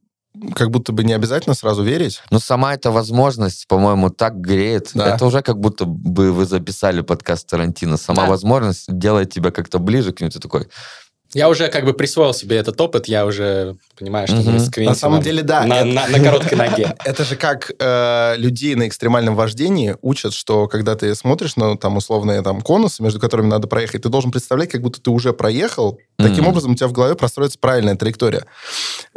как 0.55 0.71
будто 0.71 0.91
бы 0.93 1.03
не 1.03 1.13
обязательно 1.13 1.55
сразу 1.55 1.83
верить. 1.83 2.21
Но 2.31 2.39
сама 2.39 2.73
эта 2.73 2.89
возможность, 2.89 3.67
по-моему, 3.67 4.09
так 4.09 4.39
греет. 4.39 4.91
Да. 4.93 5.15
Это 5.15 5.25
уже 5.25 5.41
как 5.41 5.59
будто 5.59 5.85
бы 5.85 6.31
вы 6.31 6.45
записали 6.45 7.01
подкаст 7.01 7.47
Тарантино. 7.49 7.97
Сама 7.97 8.23
Да. 8.23 8.29
возможность 8.29 8.85
делает 8.87 9.31
тебя 9.33 9.51
как-то 9.51 9.77
ближе 9.79 10.13
к 10.13 10.21
нему. 10.21 10.31
Ты 10.31 10.39
такой, 10.39 10.67
Я 11.33 11.49
уже 11.49 11.69
как 11.69 11.85
бы 11.85 11.93
присвоил 11.93 12.33
себе 12.33 12.57
этот 12.57 12.79
опыт, 12.81 13.07
я 13.07 13.25
уже 13.25 13.77
понимаю, 13.97 14.27
что 14.27 14.35
Мгм. 14.37 14.53
мы 14.53 14.59
с 14.59 14.75
На 14.77 14.95
самом 14.95 15.21
деле, 15.21 15.43
да. 15.43 15.65
на, 15.65 15.75
это- 15.81 15.85
на- 15.85 16.07
на 16.07 16.19
короткой 16.19 16.57
ноге. 16.57 16.95
Это 17.05 17.23
же 17.23 17.35
как 17.35 17.71
э, 17.79 18.33
людей 18.37 18.75
на 18.75 18.87
экстремальном 18.87 19.35
вождении 19.35 19.95
учат, 20.01 20.33
что 20.33 20.67
когда 20.67 20.95
ты 20.95 21.15
смотришь 21.15 21.55
на 21.55 21.77
там 21.77 21.97
условные 21.97 22.41
там 22.41 22.61
конусы, 22.61 23.01
между 23.01 23.19
которыми 23.19 23.47
надо 23.47 23.67
проехать, 23.67 24.01
ты 24.03 24.09
должен 24.09 24.31
представлять, 24.31 24.69
как 24.69 24.81
будто 24.81 25.01
ты 25.01 25.09
уже 25.09 25.31
проехал. 25.33 25.99
Таким 26.17 26.39
Мгм. 26.43 26.47
образом 26.49 26.71
у 26.71 26.75
тебя 26.75 26.87
в 26.87 26.91
голове 26.91 27.15
простроится 27.15 27.57
правильная 27.59 27.95
траектория. 27.95 28.45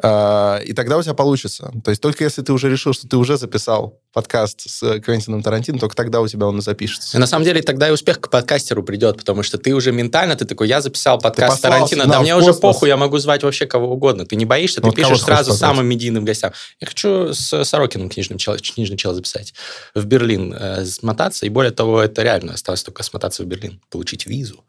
Э, 0.02 0.60
и 0.64 0.72
тогда 0.72 0.98
у 0.98 1.02
тебя 1.02 1.14
получится. 1.14 1.72
То 1.84 1.90
есть 1.90 2.00
только 2.02 2.24
если 2.24 2.42
ты 2.42 2.52
уже 2.52 2.70
решил, 2.70 2.92
что 2.92 3.08
ты 3.08 3.16
уже 3.16 3.36
записал 3.36 3.98
подкаст 4.12 4.68
с 4.70 5.00
Квентином 5.00 5.42
Тарантино, 5.42 5.78
только 5.78 5.96
тогда 5.96 6.20
у 6.20 6.28
тебя 6.28 6.46
он 6.46 6.56
и 6.56 6.60
И 6.60 6.62
запишется. 6.62 7.18
на 7.18 7.26
самом 7.26 7.44
деле 7.44 7.62
тогда 7.62 7.88
и 7.88 7.90
успех 7.90 8.20
к 8.20 8.30
подкастеру 8.30 8.82
придет, 8.84 9.16
потому 9.16 9.42
что 9.42 9.58
ты 9.58 9.74
уже 9.74 9.90
ментально, 9.90 10.36
ты 10.36 10.44
такой, 10.44 10.68
я 10.68 10.80
записал 10.80 11.18
подкаст 11.18 11.60
Тарантино, 11.62 12.03
сигнал 12.04 12.18
да 12.18 12.22
мне 12.22 12.36
уже 12.36 12.54
похуй, 12.54 12.88
я 12.88 12.96
могу 12.96 13.18
звать 13.18 13.42
вообще 13.42 13.66
кого 13.66 13.92
угодно. 13.92 14.24
Ты 14.26 14.36
не 14.36 14.44
боишься, 14.44 14.80
ты 14.80 14.86
Ну, 14.86 14.92
пишешь 14.92 15.22
сразу 15.22 15.50
позвать? 15.50 15.58
самым 15.70 15.86
медийным 15.86 16.24
гостям. 16.24 16.52
Я 16.80 16.86
хочу 16.86 17.32
с 17.34 17.64
Сорокиным 17.64 18.08
книжным 18.08 18.38
чел, 18.38 18.56
книжный 18.56 18.96
чел 18.96 19.14
записать 19.14 19.54
в 19.94 20.04
Берлин, 20.04 20.54
э, 20.54 20.84
смотаться, 20.84 21.46
и 21.46 21.48
более 21.48 21.72
того, 21.72 22.00
это 22.00 22.22
реально 22.22 22.54
осталось 22.54 22.82
только 22.82 23.02
смотаться 23.02 23.42
в 23.42 23.46
Берлин, 23.46 23.80
получить 23.90 24.26
визу. 24.26 24.64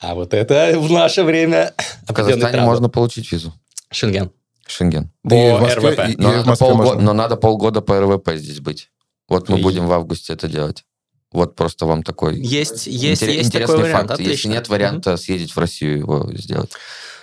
А 0.00 0.14
вот 0.14 0.32
это 0.34 0.74
в 0.78 0.90
наше 0.90 1.24
время 1.24 1.74
в 2.08 2.12
Казахстане 2.12 2.60
можно 2.62 2.88
получить 2.88 3.30
визу. 3.32 3.52
Шенген. 3.90 4.30
Шенген. 4.66 5.10
И 5.24 5.28
По 5.28 5.56
в 5.56 5.60
Москве, 5.62 5.90
РВП. 5.90 6.08
и- 6.08 6.12
и 6.12 6.16
Но, 6.18 6.28
в 6.30 6.32
надо 6.36 6.48
Москве 6.50 6.66
полго- 6.68 6.84
можно. 6.84 7.00
но 7.02 7.12
надо 7.14 7.36
полгода 7.36 7.80
по 7.80 7.98
РВП 8.00 8.32
здесь 8.36 8.60
быть. 8.60 8.90
Вот 9.28 9.48
мы 9.48 9.58
И- 9.58 9.62
будем 9.62 9.86
в 9.86 9.92
августе 9.92 10.32
это 10.34 10.46
делать. 10.46 10.84
Вот 11.32 11.54
просто 11.56 11.84
вам 11.86 12.02
такой 12.02 12.36
Есть, 12.38 12.86
есть, 12.86 13.22
интерес- 13.22 13.34
есть 13.34 13.48
интересный 13.48 13.66
такой 13.76 13.82
вариант. 13.84 14.08
факт. 14.08 14.20
Если 14.20 14.32
отлично. 14.32 14.48
нет 14.50 14.68
варианта 14.68 15.16
съездить 15.16 15.52
в 15.54 15.58
Россию 15.58 15.98
его 15.98 16.30
сделать. 16.34 16.70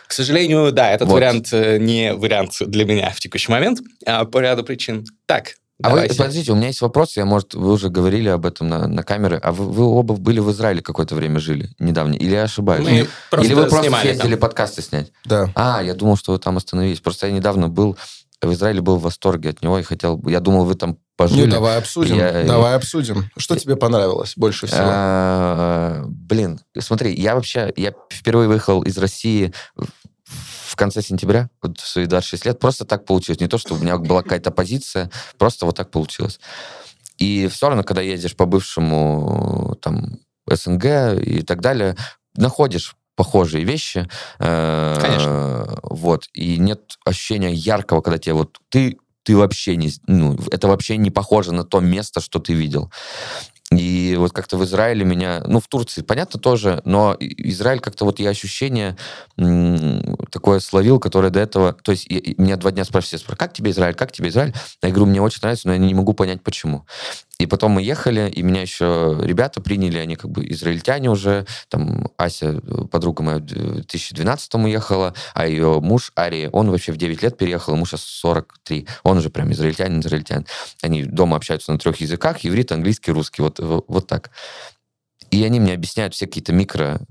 К 0.08 0.12
сожалению, 0.14 0.72
да, 0.72 0.92
этот 0.92 1.08
Вот. 1.08 1.16
вариант 1.16 1.50
э, 1.52 1.78
не 1.80 2.14
вариант 2.14 2.54
для 2.60 2.86
меня 2.86 3.10
в 3.10 3.20
текущий 3.20 3.52
момент, 3.52 3.80
а 4.06 4.26
по 4.26 4.38
ряду 4.40 4.64
причин. 4.64 5.04
Так, 5.26 5.56
А 5.82 5.90
вы, 5.90 6.04
подождите, 6.08 6.52
у 6.52 6.56
меня 6.56 6.68
есть 6.68 6.82
вопрос, 6.82 7.18
я, 7.18 7.26
может, 7.26 7.56
вы 7.56 7.72
уже 7.72 7.90
говорили 7.90 8.30
об 8.30 8.46
этом 8.46 8.68
на, 8.70 8.88
на 8.88 9.02
камеры, 9.02 9.40
а 9.42 9.52
вы, 9.52 9.66
вы 9.72 9.84
оба 9.86 10.14
были 10.16 10.40
в 10.40 10.52
Израиле 10.52 10.82
какое-то 10.84 11.16
время 11.16 11.40
жили 11.40 11.72
недавно, 11.80 12.14
или 12.14 12.30
я 12.36 12.44
ошибаюсь? 12.44 12.88
Мы 12.88 13.08
просто 13.32 13.48
или 13.48 13.56
вы 13.56 13.66
просто 13.68 13.92
съездили 14.02 14.32
там. 14.34 14.40
подкасты 14.40 14.82
снять? 14.84 15.12
Да. 15.26 15.50
А, 15.56 15.82
я 15.84 15.96
думал, 15.96 16.16
что 16.18 16.34
вы 16.34 16.38
там 16.40 16.56
остановились. 16.58 17.00
Просто 17.02 17.26
я 17.26 17.34
недавно 17.34 17.68
был 17.68 17.98
в 18.42 18.54
Израиле, 18.54 18.82
был 18.82 18.98
в 18.98 19.02
восторге 19.02 19.50
от 19.50 19.64
него 19.64 19.80
и 19.80 19.84
хотел... 19.84 20.18
бы- 20.18 20.30
Я 20.32 20.40
думал, 20.40 20.66
вы 20.66 20.76
там 20.76 20.98
пожили. 21.18 21.46
Ну, 21.46 21.52
давай 21.52 21.78
обсудим. 21.78 22.18
Я- 22.18 22.44
Давай 22.44 22.76
обсудим. 22.76 23.30
Что 23.38 23.56
тебе 23.58 23.76
понравилось 23.76 24.34
больше 24.36 24.68
всего? 24.68 24.82
А, 24.84 26.04
Блин, 26.08 26.60
смотри, 26.80 27.14
я 27.20 27.36
вообще, 27.36 27.72
я 27.76 27.94
впервые 28.12 28.48
выехал 28.48 28.82
из 28.84 28.98
России 28.98 29.54
в- 29.76 30.76
конце 30.76 31.02
сентября, 31.02 31.50
вот 31.62 31.80
в 31.80 31.88
свои 31.88 32.06
26 32.06 32.46
лет, 32.46 32.60
просто 32.60 32.84
так 32.84 33.06
получилось. 33.06 33.40
Не 33.40 33.48
то, 33.48 33.58
что 33.58 33.76
у 33.76 33.78
меня 33.78 33.98
была 33.98 34.24
какая-то 34.24 34.52
позиция, 34.52 35.10
просто 35.38 35.66
вот 35.66 35.78
так 35.78 35.90
получилось. 35.90 36.38
И 37.18 37.48
все 37.48 37.70
равно, 37.70 37.84
когда 37.84 38.02
едешь 38.02 38.36
по 38.36 38.46
бывшему 38.46 39.78
там 39.82 40.18
СНГ 40.52 41.18
и 41.22 41.44
так 41.44 41.62
далее, 41.62 41.96
находишь 42.36 42.96
похожие 43.16 43.64
вещи. 43.64 44.10
э, 44.40 44.98
Конечно. 45.00 45.80
Вот. 45.84 46.26
И 46.34 46.58
нет 46.58 46.98
ощущения 47.06 47.54
яркого, 47.54 48.02
когда 48.02 48.18
тебе 48.18 48.34
вот 48.34 48.58
ты 48.68 48.98
ты 49.26 49.36
вообще 49.36 49.76
не... 49.76 49.92
Ну, 50.08 50.38
это 50.52 50.68
вообще 50.68 50.98
не 50.98 51.10
похоже 51.10 51.52
на 51.52 51.64
то 51.64 51.80
место, 51.80 52.22
что 52.22 52.40
ты 52.40 52.54
видел. 52.54 52.92
И 53.72 54.16
вот 54.18 54.32
как-то 54.32 54.58
в 54.58 54.64
Израиле 54.64 55.04
меня... 55.04 55.44
Ну, 55.46 55.60
в 55.60 55.68
Турции, 55.68 56.04
понятно, 56.04 56.40
тоже, 56.40 56.82
но 56.86 57.18
Израиль 57.20 57.80
как-то 57.80 58.06
вот 58.06 58.20
я 58.20 58.30
ощущение 58.30 58.96
такое 60.32 60.60
словил, 60.60 61.00
которое 61.00 61.32
до 61.32 61.40
этого... 61.40 61.74
То 61.74 61.92
есть 61.92 62.06
и 62.08 62.36
меня 62.38 62.58
два 62.58 62.72
дня 62.72 62.86
спрашивали, 62.86 63.22
как 63.36 63.54
тебе 63.54 63.72
Израиль, 63.72 63.96
как 63.96 64.12
тебе 64.12 64.30
Израиль? 64.30 64.54
Я 64.84 64.90
говорю, 64.90 65.08
мне 65.08 65.22
очень 65.22 65.40
нравится, 65.42 65.68
но 65.68 65.74
я 65.74 65.80
не 65.80 65.96
могу 65.96 66.14
понять, 66.14 66.44
почему. 66.44 66.86
И 67.38 67.48
потом 67.48 67.74
мы 67.74 67.82
ехали, 67.82 68.30
и 68.30 68.42
меня 68.44 68.62
еще 68.62 69.18
ребята 69.22 69.60
приняли, 69.62 69.98
они 69.98 70.16
как 70.16 70.32
бы 70.32 70.48
израильтяне 70.50 71.10
уже. 71.10 71.46
Там 71.70 72.08
Ася, 72.18 72.62
э, 72.64 72.86
подруга 72.90 73.24
моя, 73.24 73.38
в 73.40 73.42
2012 73.46 74.56
уехала, 74.66 75.14
а 75.34 75.46
ее 75.46 75.82
муж 75.82 76.12
Ари, 76.16 76.50
он 76.54 76.72
вообще 76.72 76.94
в 76.94 76.98
9 76.98 77.22
лет 77.22 77.38
переехал, 77.38 77.74
ему 77.76 77.86
сейчас 77.86 78.02
43. 78.04 78.88
Он 79.04 79.18
уже 79.18 79.30
прям 79.30 79.52
израильтянин, 79.52 80.00
израильтян. 80.00 80.46
Они 80.82 81.04
дома 81.04 81.36
общаются 81.36 81.74
на 81.74 81.78
трех 81.78 81.98
языках, 81.98 82.46
иврит, 82.46 82.72
английский, 82.72 83.12
русский, 83.12 83.42
вот, 83.42 83.60
вот, 83.60 83.84
вот 83.88 84.08
так. 84.08 84.32
И 85.32 85.44
они 85.44 85.60
мне 85.60 85.74
объясняют 85.74 86.14
все 86.14 86.28
какие-то 86.28 86.54
микро 86.54 87.02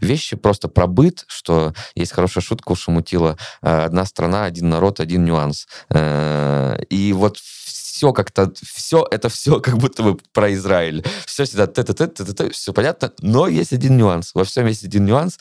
вещи 0.00 0.36
просто 0.36 0.68
про 0.68 0.86
быт, 0.86 1.24
что 1.26 1.74
есть 1.94 2.12
хорошая 2.12 2.42
шутка 2.42 2.72
у 2.72 2.74
Шамутила. 2.74 3.36
э, 3.62 3.84
Одна 3.84 4.04
страна, 4.06 4.44
один 4.44 4.68
народ, 4.68 5.00
один 5.00 5.24
нюанс. 5.24 5.66
Э, 5.90 6.78
И 6.90 7.12
вот 7.12 7.38
все 8.00 8.14
как-то, 8.14 8.50
все, 8.62 9.06
это 9.10 9.28
все 9.28 9.60
как 9.60 9.76
будто 9.76 10.02
бы 10.02 10.18
про 10.32 10.54
Израиль. 10.54 11.04
Все 11.26 11.44
всегда 11.44 11.66
т 11.66 11.82
т 11.84 11.92
т 11.92 12.06
т 12.06 12.24
т 12.24 12.48
все 12.48 12.72
понятно, 12.72 13.12
но 13.20 13.46
есть 13.46 13.74
один 13.74 13.98
нюанс. 13.98 14.30
Во 14.32 14.44
всем 14.44 14.66
есть 14.66 14.84
один 14.84 15.04
нюанс, 15.04 15.38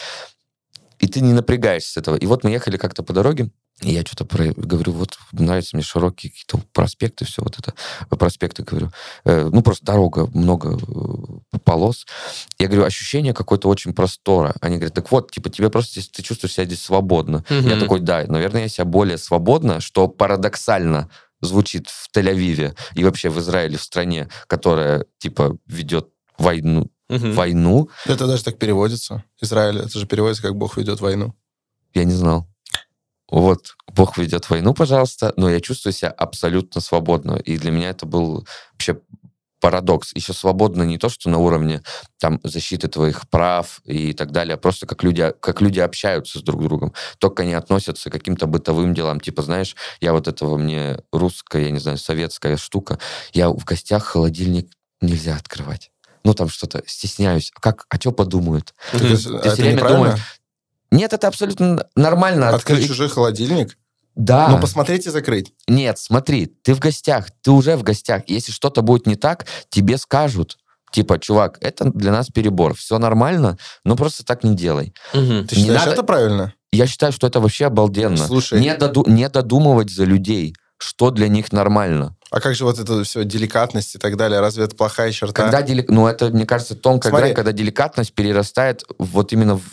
и 1.00 1.08
ты 1.08 1.22
не 1.22 1.32
напрягаешься 1.32 1.93
с 1.93 1.98
этого. 1.98 2.17
И 2.17 2.26
вот 2.26 2.43
мы 2.43 2.50
ехали 2.50 2.76
как-то 2.76 3.02
по 3.02 3.13
дороге, 3.13 3.50
И 3.82 3.93
я 3.93 4.02
что-то 4.02 4.26
про... 4.26 4.52
говорю, 4.54 4.91
вот 4.91 5.17
нравятся 5.32 5.78
мне 5.78 5.84
широкие 5.84 6.32
какие-то 6.32 6.60
проспекты, 6.74 7.24
все 7.24 7.41
вот 7.41 7.58
это. 7.58 7.74
Проспекты, 8.17 8.63
говорю. 8.63 8.91
Э, 9.24 9.50
ну, 9.50 9.62
просто 9.62 9.86
дорога, 9.86 10.28
много 10.34 10.78
э, 10.78 11.58
полос. 11.63 12.06
Я 12.60 12.67
говорю, 12.67 12.84
ощущение 12.84 13.34
какое-то 13.34 13.69
очень 13.69 13.93
простора. 13.93 14.54
Они 14.60 14.76
говорят, 14.76 14.95
так 14.95 15.10
вот, 15.12 15.32
типа, 15.32 15.50
тебе 15.50 15.69
просто 15.69 15.91
здесь, 15.93 16.10
ты 16.10 16.24
чувствуешь 16.24 16.56
себя 16.56 16.65
здесь 16.65 16.82
свободно. 16.82 17.45
Мгм. 17.50 17.69
Я 17.69 17.80
такой, 17.80 18.02
да, 18.02 18.26
наверное, 18.28 18.63
я 18.63 18.67
себя 18.67 18.84
более 18.84 19.17
свободно, 19.17 19.80
что 19.80 20.10
парадоксально 20.10 21.10
звучит 21.41 21.88
в 21.89 22.10
Тель-Авиве 22.15 22.75
и 22.95 23.04
вообще 23.04 23.30
в 23.30 23.39
Израиле, 23.39 23.78
в 23.78 23.84
стране, 23.84 24.30
которая, 24.47 25.06
типа, 25.19 25.58
ведет 25.67 26.10
войну, 26.38 26.91
Мгм. 27.10 27.34
войну, 27.34 27.89
Это 28.06 28.28
даже 28.28 28.43
так 28.43 28.58
переводится. 28.60 29.23
Израиль, 29.41 29.80
это 29.80 29.97
же 29.97 30.06
переводится, 30.06 30.43
как 30.43 30.56
Бог 30.56 30.78
ведет 30.78 30.99
войну. 31.02 31.34
я 31.93 32.04
не 32.04 32.13
знал. 32.13 32.47
Вот, 33.32 33.75
Бог 33.93 34.17
ведет 34.17 34.49
войну, 34.49 34.73
пожалуйста, 34.73 35.34
но 35.38 35.49
я 35.49 35.60
чувствую 35.62 35.93
себя 35.93 36.10
абсолютно 36.10 36.82
свободно. 36.82 37.36
И 37.36 37.58
для 37.60 37.69
меня 37.71 37.89
это 37.89 38.06
был 38.08 38.47
вообще 38.73 38.99
парадокс. 39.60 40.12
Еще 40.15 40.34
свободно 40.34 40.84
не 40.84 40.98
то, 40.98 41.10
что 41.10 41.30
на 41.30 41.38
уровне 41.38 41.82
там 42.19 42.39
защиты 42.43 42.88
твоих 42.88 43.28
прав 43.30 43.82
и 43.86 44.13
так 44.13 44.32
далее, 44.32 44.56
а 44.56 44.58
просто 44.58 44.86
как 44.86 45.04
люди, 45.04 45.34
как 45.39 45.62
люди 45.62 45.80
общаются 45.80 46.39
с 46.39 46.41
друг 46.41 46.63
другом. 46.63 46.93
Только 47.17 47.43
они 47.43 47.54
относятся 47.54 48.10
к 48.10 48.13
каким-то 48.13 48.45
бытовым 48.48 48.93
делам. 48.93 49.19
Типа, 49.19 49.41
знаешь, 49.41 49.76
я 50.02 50.13
вот 50.13 50.28
этого 50.28 50.58
мне 50.58 51.00
русская, 51.12 51.63
я 51.63 51.72
не 51.72 51.80
знаю, 51.80 51.98
советская 51.98 52.58
штука. 52.58 53.00
Я 53.34 53.50
в 53.50 53.63
гостях 53.65 54.06
холодильник 54.06 54.69
нельзя 55.02 55.36
открывать. 55.36 55.91
Ну, 56.26 56.34
там 56.34 56.50
что-то 56.50 56.84
стесняюсь. 56.86 57.52
А 57.56 57.62
как, 57.62 57.86
а 57.89 57.95
что 57.95 58.12
подумают? 58.12 58.74
Это- 58.93 59.08
Ты 59.08 59.13
а 59.13 59.17
всё 59.17 59.39
это 59.39 59.56
время 59.56 59.88
думаешь, 59.88 60.19
Нет, 60.91 61.13
это 61.13 61.28
абсолютно 61.28 61.88
нормально. 61.95 62.50
Открыть 62.50 62.80
Открыть- 62.80 62.88
чужой 62.88 63.10
холодильник? 63.10 63.78
Да. 64.20 64.50
Ну, 64.50 64.60
посмотреть 64.60 65.08
и 65.08 65.10
закрыть. 65.10 65.54
Нет, 65.68 65.98
смотри, 65.98 66.46
ты 66.46 66.74
в 66.74 66.80
гостях, 66.80 67.28
ты 67.42 67.52
уже 67.52 67.78
в 67.78 67.84
гостях. 67.84 68.24
Если 68.28 68.52
что-то 68.52 68.82
будет 68.82 69.08
не 69.08 69.16
так, 69.16 69.46
тебе 69.70 69.98
скажут. 69.98 70.58
Типа, 70.92 71.20
чувак, 71.20 71.58
это 71.62 71.86
для 71.86 72.12
нас 72.12 72.28
перебор. 72.28 72.76
Все 72.76 73.00
нормально, 73.00 73.58
но 73.86 73.96
просто 73.96 74.26
так 74.26 74.44
не 74.44 74.56
делай. 74.56 74.94
Мгм. 75.14 75.48
Ты 75.48 75.56
Не 75.56 75.62
считаешь, 75.62 75.80
надо- 75.80 75.92
это 75.92 76.04
правильно? 76.04 76.54
Я 76.74 76.86
считаю, 76.86 77.14
что 77.14 77.28
это 77.28 77.40
вообще 77.40 77.68
обалденно. 77.68 78.28
Слушай. 78.28 78.60
Не, 78.60 78.76
доду- 78.76 79.10
не 79.10 79.30
додумывать 79.30 79.90
за 79.90 80.04
людей, 80.04 80.54
что 80.78 81.12
для 81.12 81.30
них 81.30 81.54
нормально. 81.54 82.16
А 82.32 82.39
как 82.39 82.56
же 82.56 82.63
вот 82.65 82.78
это 82.80 83.04
все, 83.04 83.24
деликатность 83.24 83.96
и 83.96 83.98
так 83.98 84.15
далее? 84.18 84.39
Разве 84.39 84.65
это 84.65 84.76
плохая 84.76 85.12
черта? 85.12 85.34
Когда 85.34 85.62
дели- 85.62 85.86
Ну, 85.88 86.08
это, 86.08 86.30
мне 86.30 86.46
кажется, 86.46 86.76
тонкая 86.76 87.10
Смотри. 87.12 87.28
грань, 87.28 87.36
когда 87.36 87.52
деликатность 87.52 88.13
перерастает 88.13 88.84
вот 89.00 89.34
именно 89.34 89.58
в 89.58 89.63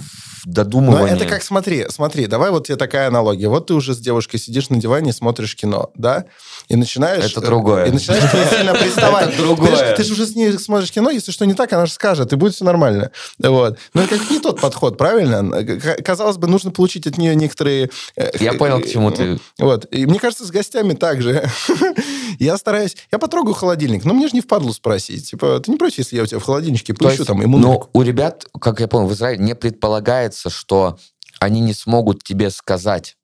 Ну, 0.46 0.52
додумывание. 0.52 1.16
это 1.16 1.26
как, 1.26 1.42
смотри, 1.42 1.86
смотри, 1.90 2.26
давай 2.28 2.50
вот 2.52 2.68
тебе 2.68 2.76
такая 2.76 3.08
аналогия. 3.08 3.48
Вот 3.48 3.66
ты 3.66 3.74
уже 3.74 3.94
с 3.94 3.98
девушкой 3.98 4.38
сидишь 4.38 4.70
на 4.70 4.76
диване 4.76 5.10
и 5.10 5.12
смотришь 5.12 5.56
кино, 5.56 5.90
да? 5.96 6.24
И 6.68 6.76
начинаешь... 6.76 7.24
Это 7.32 7.40
э, 7.40 7.44
другое. 7.44 7.86
И 7.86 7.90
начинаешь 7.90 8.30
к 8.30 8.32
ней 8.34 8.44
сильно 8.56 8.72
приставать. 8.74 9.30
Это 9.34 9.42
другое. 9.42 9.96
Ты 9.96 10.04
же 10.04 10.12
уже 10.12 10.24
с 10.24 10.36
ней 10.36 10.52
смотришь 10.58 10.92
кино, 10.92 11.10
если 11.10 11.32
что 11.32 11.44
не 11.46 11.54
так, 11.54 11.72
она 11.72 11.86
же 11.86 11.92
скажет, 11.92 12.32
и 12.32 12.36
будет 12.36 12.54
все 12.54 12.64
нормально. 12.64 13.10
Вот. 13.40 13.76
Но 13.92 14.02
это 14.02 14.16
как 14.18 14.30
не 14.30 14.38
тот 14.38 14.60
подход, 14.60 14.96
правильно? 14.96 15.64
Казалось 16.04 16.36
бы, 16.36 16.46
нужно 16.46 16.70
получить 16.70 17.08
от 17.08 17.18
нее 17.18 17.34
некоторые... 17.34 17.90
э, 18.16 18.30
Я 18.38 18.52
э, 18.54 18.56
понял, 18.56 18.80
к 18.80 18.86
чему 18.88 19.10
ты... 19.10 19.40
Вот. 19.58 19.86
И 19.90 20.06
мне 20.06 20.20
кажется, 20.20 20.46
с 20.46 20.50
гостями 20.52 20.94
так 20.94 21.22
же. 21.22 21.44
Я 22.46 22.56
стараюсь... 22.56 22.96
Я 23.10 23.18
потрогаю 23.18 23.54
холодильник, 23.54 24.04
но 24.04 24.14
мне 24.14 24.28
же 24.28 24.34
не 24.34 24.40
впадлу 24.40 24.72
спросить. 24.72 25.30
Типа, 25.30 25.60
ты 25.60 25.70
не 25.70 25.76
против, 25.76 25.98
если 25.98 26.16
я 26.16 26.22
у 26.22 26.26
тебя 26.26 26.38
в 26.38 26.44
холодильничке 26.44 26.94
То 26.94 27.04
поищу 27.04 27.24
там 27.24 27.42
иммунный 27.42 27.66
Но 27.66 27.90
у 27.92 28.02
ребят, 28.02 28.46
как 28.60 28.80
я 28.80 28.88
понял, 28.88 29.06
в 29.06 29.12
Израиле 29.12 29.42
не 29.42 29.54
предполагается, 29.54 30.48
что 30.48 30.98
они 31.40 31.60
не 31.60 31.74
смогут 31.74 32.22
тебе 32.22 32.50
сказать 32.50 33.16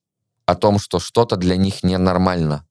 о 0.44 0.54
том, 0.54 0.78
что 0.78 0.98
что-то 0.98 1.36
для 1.36 1.56
них 1.56 1.82
ненормально. 1.82 2.66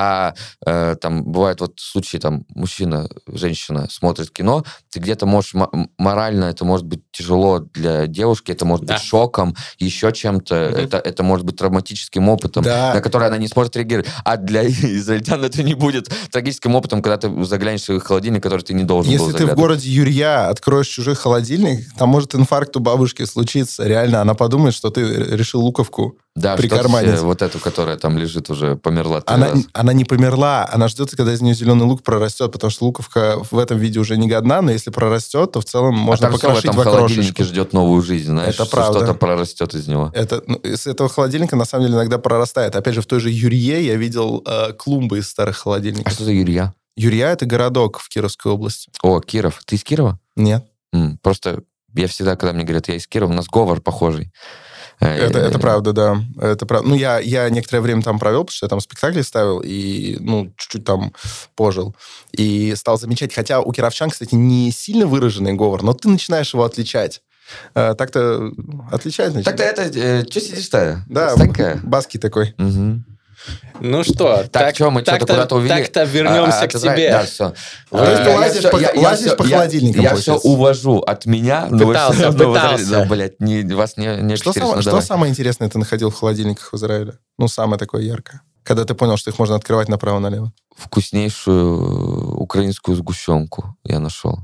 А 0.00 0.32
э, 0.64 0.94
там 1.00 1.24
бывают 1.24 1.60
вот 1.60 1.72
случаи, 1.76 2.18
там 2.18 2.44
мужчина, 2.54 3.08
женщина 3.26 3.88
смотрит 3.90 4.30
кино, 4.30 4.64
ты 4.92 5.00
где-то 5.00 5.26
можешь 5.26 5.54
морально, 5.98 6.44
это 6.44 6.64
может 6.64 6.86
быть 6.86 7.00
тяжело 7.10 7.58
для 7.58 8.06
девушки, 8.06 8.52
это 8.52 8.64
может 8.64 8.84
Да. 8.86 8.94
быть 8.94 9.02
шоком, 9.02 9.56
еще 9.80 10.12
чем-то, 10.12 10.54
Мгм. 10.72 10.80
это, 10.84 10.98
это 10.98 11.22
может 11.24 11.44
быть 11.44 11.56
травматическим 11.56 12.28
опытом, 12.28 12.62
Да. 12.62 12.94
на 12.94 13.00
который 13.00 13.26
она 13.26 13.38
не 13.38 13.48
сможет 13.48 13.74
реагировать. 13.74 14.08
А 14.24 14.36
для 14.36 14.64
израильтян 14.68 15.42
это 15.44 15.64
не 15.64 15.74
будет 15.74 16.08
трагическим 16.30 16.76
опытом, 16.76 17.02
когда 17.02 17.16
ты 17.16 17.44
заглянешь 17.44 17.88
в 17.88 17.90
их 17.90 18.04
холодильник, 18.04 18.40
который 18.42 18.62
ты 18.62 18.74
не 18.74 18.84
должен 18.84 19.12
был 19.16 19.26
Если 19.26 19.36
ты 19.36 19.46
в 19.46 19.56
городе 19.56 19.90
Юрья 19.90 20.48
откроешь 20.48 20.86
чужой 20.86 21.16
холодильник, 21.16 21.92
там 21.98 22.08
может 22.08 22.36
инфаркт 22.36 22.76
у 22.76 22.80
бабушки 22.80 23.24
случиться. 23.24 23.84
Реально, 23.84 24.20
она 24.20 24.34
подумает, 24.34 24.74
что 24.76 24.90
ты 24.90 25.00
решил 25.02 25.60
луковку. 25.60 26.18
Да, 26.40 26.56
прикарманить. 26.56 27.18
вот 27.20 27.42
эту, 27.42 27.58
которая 27.58 27.96
там 27.96 28.16
лежит 28.18 28.50
уже, 28.50 28.76
померла. 28.76 29.22
Она, 29.26 29.52
она 29.72 29.92
не 29.92 30.04
померла, 30.04 30.68
она 30.72 30.88
ждет, 30.88 31.10
когда 31.10 31.32
из 31.32 31.40
нее 31.40 31.54
зеленый 31.54 31.84
лук 31.86 32.02
прорастет, 32.02 32.52
потому 32.52 32.70
что 32.70 32.84
луковка 32.86 33.38
в 33.50 33.58
этом 33.58 33.78
виде 33.78 33.98
уже 33.98 34.16
не 34.16 34.28
годна, 34.28 34.62
но 34.62 34.70
если 34.70 34.90
прорастет, 34.90 35.52
то 35.52 35.60
в 35.60 35.64
целом 35.64 35.94
можно 35.96 36.28
а 36.28 36.30
там 36.30 36.38
всё 36.38 36.46
в 36.46 36.50
покрошить 36.50 36.70
этом 36.70 36.80
в 36.80 36.84
холодильнике 36.84 37.44
ждет 37.44 37.72
новую 37.72 38.02
жизнь, 38.02 38.26
знаешь, 38.30 38.54
Это 38.54 38.66
правда. 38.66 38.98
что-то 39.00 39.14
прорастет 39.14 39.74
из 39.74 39.88
него. 39.88 40.10
Это, 40.14 40.42
ну, 40.46 40.56
из 40.56 40.86
этого 40.86 41.08
холодильника 41.08 41.56
на 41.56 41.64
самом 41.64 41.86
деле 41.86 41.96
иногда 41.98 42.18
прорастает. 42.18 42.76
Опять 42.76 42.94
же, 42.94 43.02
в 43.02 43.06
той 43.06 43.20
же 43.20 43.30
Юрье 43.30 43.84
я 43.84 43.96
видел 43.96 44.42
э, 44.46 44.72
клумбы 44.74 45.18
из 45.18 45.28
старых 45.28 45.56
А 45.58 45.60
холодильников. 45.62 46.12
что 46.12 46.24
за 46.24 46.32
Юрья? 46.32 46.74
Юрья— 46.96 47.28
это 47.32 47.46
городок 47.46 47.98
в 48.00 48.08
Кировской 48.08 48.50
области. 48.52 48.90
О, 49.02 49.20
Киров. 49.20 49.60
Ты 49.64 49.76
из 49.76 49.84
Кирова? 49.84 50.18
Нет? 50.36 50.64
М, 50.92 51.18
просто 51.22 51.62
я 51.94 52.08
всегда, 52.08 52.36
когда 52.36 52.52
мне 52.52 52.64
говорят, 52.64 52.88
я 52.88 52.96
из 52.96 53.06
Кирова, 53.06 53.30
у 53.30 53.34
нас 53.34 53.46
говор 53.46 53.80
похожий. 53.80 54.32
Э, 55.00 55.06
Это, 55.06 55.38
э, 55.38 55.42
это 55.42 55.58
правда, 55.58 55.92
да. 55.92 56.22
Это 56.40 56.66
правда. 56.66 56.88
Ну, 56.88 56.94
я, 56.94 57.18
я 57.18 57.48
некоторое 57.50 57.80
время 57.80 58.02
там 58.02 58.18
провел, 58.18 58.40
потому 58.44 58.54
что 58.56 58.66
я 58.66 58.70
там 58.70 58.80
спектакли 58.80 59.22
ставил 59.22 59.60
и, 59.60 60.16
ну, 60.20 60.52
чуть-чуть 60.56 60.84
там 60.84 61.12
пожил. 61.54 61.94
И 62.32 62.74
стал 62.76 62.98
замечать, 62.98 63.34
хотя 63.34 63.60
у 63.60 63.72
кировчан, 63.72 64.10
кстати, 64.10 64.34
не 64.34 64.70
сильно 64.72 65.06
выраженный 65.06 65.52
говор, 65.52 65.82
но 65.82 65.92
ты 65.92 66.08
начинаешь 66.08 66.52
его 66.52 66.64
отличать. 66.64 67.22
Э, 67.74 67.94
Так-то 67.96 68.52
отличать 68.90 69.34
начинаешь. 69.34 69.44
Так-то 69.58 69.62
это... 69.62 70.30
что 70.30 70.40
сидишь-то? 70.40 71.04
Да, 71.08 71.30
Станька? 71.34 71.78
баски 71.82 72.18
такой. 72.18 72.54
Мгм. 72.58 73.04
Ну 73.80 74.02
что, 74.04 74.44
Так, 74.50 74.74
что, 74.74 74.90
мы 74.90 75.02
что-то 75.02 75.18
так-то- 75.18 75.32
куда-то 75.34 75.56
увели? 75.56 75.68
Так-то 75.82 76.04
вернемся 76.04 76.60
А, 76.60 76.64
а, 76.64 76.66
к 76.68 76.72
тебе. 76.72 77.10
Да, 77.10 77.24
все. 77.24 77.54
То 77.90 78.04
есть 78.10 78.24
ты 78.24 78.30
лазишь 78.36 78.70
по- 78.70 79.00
лазишь 79.00 79.36
по 79.36 79.44
холодильникам, 79.44 80.02
Я 80.02 80.14
все 80.16 80.32
получается. 80.32 80.48
увожу 80.48 80.98
от 80.98 81.26
меня. 81.26 81.66
но 81.70 81.78
вы 81.86 81.92
Пытался, 81.94 82.22
равно 82.24 82.52
пытался. 82.52 82.90
Да, 82.90 83.04
блядь, 83.04 83.40
не, 83.40 83.62
вас 83.74 83.96
не, 83.96 84.16
не 84.22 84.36
Что, 84.36 84.52
само- 84.52 84.82
что 84.82 85.00
самое 85.00 85.30
интересное 85.30 85.68
ты 85.68 85.78
находил 85.78 86.10
в 86.10 86.14
холодильниках 86.14 86.72
в 86.72 86.76
Израиле? 86.76 87.14
Ну, 87.38 87.48
самое 87.48 87.78
такое 87.78 88.02
яркое. 88.02 88.42
Когда 88.64 88.84
ты 88.84 88.94
понял, 88.94 89.16
что 89.16 89.30
их 89.30 89.38
можно 89.38 89.54
открывать 89.56 89.88
направо-налево. 89.88 90.52
вкуснейшую 90.76 92.36
украинскую 92.36 92.96
сгущенку 92.96 93.76
я 93.84 93.98
нашел. 93.98 94.38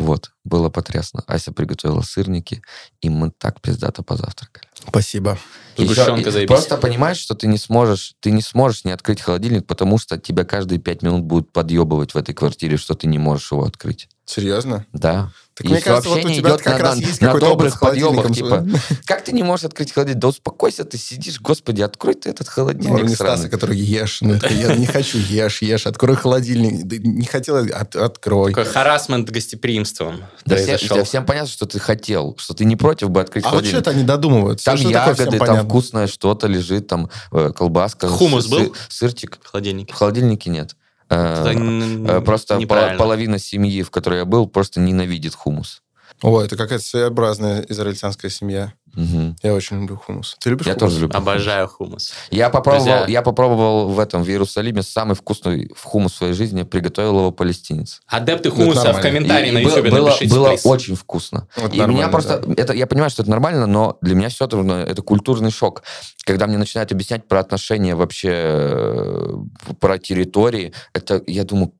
Вот, 0.00 0.32
было 0.44 0.70
потрясно. 0.70 1.22
Ася 1.26 1.52
приготовила 1.52 2.00
сырники, 2.00 2.62
и 3.02 3.10
мы 3.10 3.30
так 3.36 3.60
пиздато 3.60 4.02
позавтракали. 4.02 4.66
Спасибо. 4.88 5.38
Заебись. 5.76 6.48
Просто 6.48 6.78
понимаешь, 6.78 7.18
что 7.18 7.34
ты 7.34 7.46
не 7.46 7.58
сможешь, 7.58 8.14
ты 8.20 8.30
не 8.30 8.40
сможешь 8.40 8.84
не 8.84 8.92
открыть 8.92 9.20
холодильник, 9.20 9.66
потому 9.66 9.98
что 9.98 10.18
тебя 10.18 10.44
каждые 10.44 10.78
пять 10.78 11.02
минут 11.02 11.24
будут 11.24 11.52
подъебывать 11.52 12.14
в 12.14 12.16
этой 12.16 12.34
квартире, 12.34 12.78
что 12.78 12.94
ты 12.94 13.06
не 13.08 13.18
можешь 13.18 13.52
его 13.52 13.64
открыть. 13.64 14.08
Серьезно? 14.34 14.86
Да. 14.92 15.32
Так 15.54 15.66
И 15.66 15.68
мне 15.70 15.80
кажется, 15.80 16.08
вот 16.08 16.24
у 16.24 16.28
тебя 16.28 16.50
идет 16.50 16.62
как 16.62 16.78
на- 16.78 16.84
раз 16.84 16.96
на- 16.96 17.00
есть 17.00 17.20
на 17.20 17.26
какой-то 17.32 17.48
подъебах, 17.56 17.78
холодильником. 17.78 18.32
типа, 18.32 18.66
как 19.04 19.24
ты 19.24 19.32
не 19.32 19.42
можешь 19.42 19.64
открыть 19.64 19.92
холодильник? 19.92 20.20
Да 20.22 20.28
успокойся, 20.28 20.84
ты 20.84 20.96
сидишь, 20.96 21.40
господи, 21.40 21.82
открой 21.82 22.14
ты 22.14 22.30
этот 22.30 22.46
Ну, 22.46 22.52
холодильник 22.52 23.02
не 23.08 23.14
сраный. 23.16 23.36
Стаса, 23.38 23.48
который 23.50 23.76
ешь. 23.76 24.18
Ну, 24.22 24.34
это 24.34 24.48
я 24.54 24.74
не 24.76 24.86
хочу, 24.86 25.18
ешь, 25.18 25.60
ешь. 25.62 25.86
Открой 25.86 26.14
холодильник. 26.14 26.84
Да 26.84 26.96
не 26.98 27.26
хотел, 27.26 27.56
от- 27.56 27.96
открой. 27.96 28.52
Такой 28.54 28.64
харасмент 28.72 29.28
гостеприимством 29.30 30.22
Да 30.46 30.54
все- 30.56 30.66
произошел. 30.66 30.96
да 30.98 31.04
всем 31.04 31.26
понятно, 31.26 31.50
что 31.50 31.66
ты 31.66 31.80
хотел, 31.80 32.36
что 32.38 32.54
ты 32.54 32.64
не 32.64 32.76
против 32.76 33.10
бы 33.10 33.20
открыть 33.20 33.44
А 33.44 33.48
вот 33.48 33.50
холодильник. 33.56 33.80
что 33.80 33.90
это 33.90 33.98
они 33.98 34.04
додумывают? 34.06 34.62
Там 34.62 34.76
Что 34.78 34.88
ягоды, 34.88 35.24
там 35.26 35.38
понятно? 35.40 35.68
вкусное 35.68 36.06
что-то 36.06 36.46
лежит, 36.46 36.86
там 36.86 37.10
э, 37.32 37.50
колбаска. 37.54 38.06
Хумус 38.08 38.46
сы- 38.46 38.50
был? 38.50 38.76
Сырчик. 38.88 39.38
в 39.42 39.50
холодильнике. 39.50 39.92
В 39.92 39.96
холодильнике 39.96 40.48
нет. 40.50 40.76
Э, 41.10 41.44
Это 41.44 42.18
э, 42.18 42.20
Просто 42.22 42.60
половина 42.96 43.38
семьи, 43.38 43.82
в 43.82 43.90
которой 43.90 44.20
я 44.20 44.24
был, 44.24 44.46
просто 44.48 44.80
ненавидит 44.80 45.34
хумус. 45.34 45.82
О, 46.22 46.40
это 46.40 46.56
какая-то 46.56 46.84
своеобразная 46.84 47.62
израильтянская 47.68 48.30
семья. 48.30 48.74
Мгм. 48.94 49.36
Я 49.42 49.54
очень 49.54 49.80
люблю 49.80 49.96
хумус. 49.96 50.36
Ты 50.40 50.50
любишь 50.50 50.66
Я 50.66 50.74
хумус? 50.74 50.90
тоже 50.92 51.02
люблю. 51.02 51.16
Обожаю 51.16 51.68
хумус. 51.68 52.12
Я 52.30 52.50
попробовал, 52.50 52.84
Друзья. 52.86 53.06
я 53.08 53.22
попробовал 53.22 53.88
в 53.88 53.98
этом, 54.00 54.22
в 54.22 54.28
Иерусалиме, 54.28 54.82
самый 54.82 55.14
вкусный 55.14 55.70
в 55.76 55.84
хумус 55.84 56.12
в 56.12 56.16
своей 56.16 56.32
жизни, 56.32 56.62
приготовил 56.64 57.18
его 57.18 57.30
палестинец. 57.30 58.00
Адепты 58.06 58.48
Ну, 58.50 58.56
хумуса 58.56 58.92
в 58.92 59.00
комментарии 59.00 59.48
И- 59.48 59.52
на 59.52 59.58
YouTube 59.58 59.88
было, 59.90 60.06
напишите, 60.08 60.34
было 60.34 60.48
please. 60.52 60.60
очень 60.64 60.94
вкусно. 60.96 61.46
Вот 61.56 61.72
и 61.74 61.80
меня 61.80 62.08
просто, 62.08 62.38
да. 62.44 62.54
это, 62.62 62.72
я 62.72 62.86
понимаю, 62.86 63.10
что 63.10 63.22
это 63.22 63.30
нормально, 63.30 63.66
но 63.66 63.98
для 64.02 64.14
меня 64.14 64.28
все 64.28 64.46
равно 64.48 64.78
это 64.80 65.02
культурный 65.02 65.50
шок. 65.50 65.82
Когда 66.24 66.46
мне 66.46 66.58
начинают 66.58 66.92
объяснять 66.92 67.26
про 67.28 67.40
отношения 67.40 67.94
вообще, 67.94 68.30
э, 68.32 69.34
про 69.80 69.98
территории, 69.98 70.72
это, 70.92 71.22
я 71.26 71.44
думаю, 71.44 71.72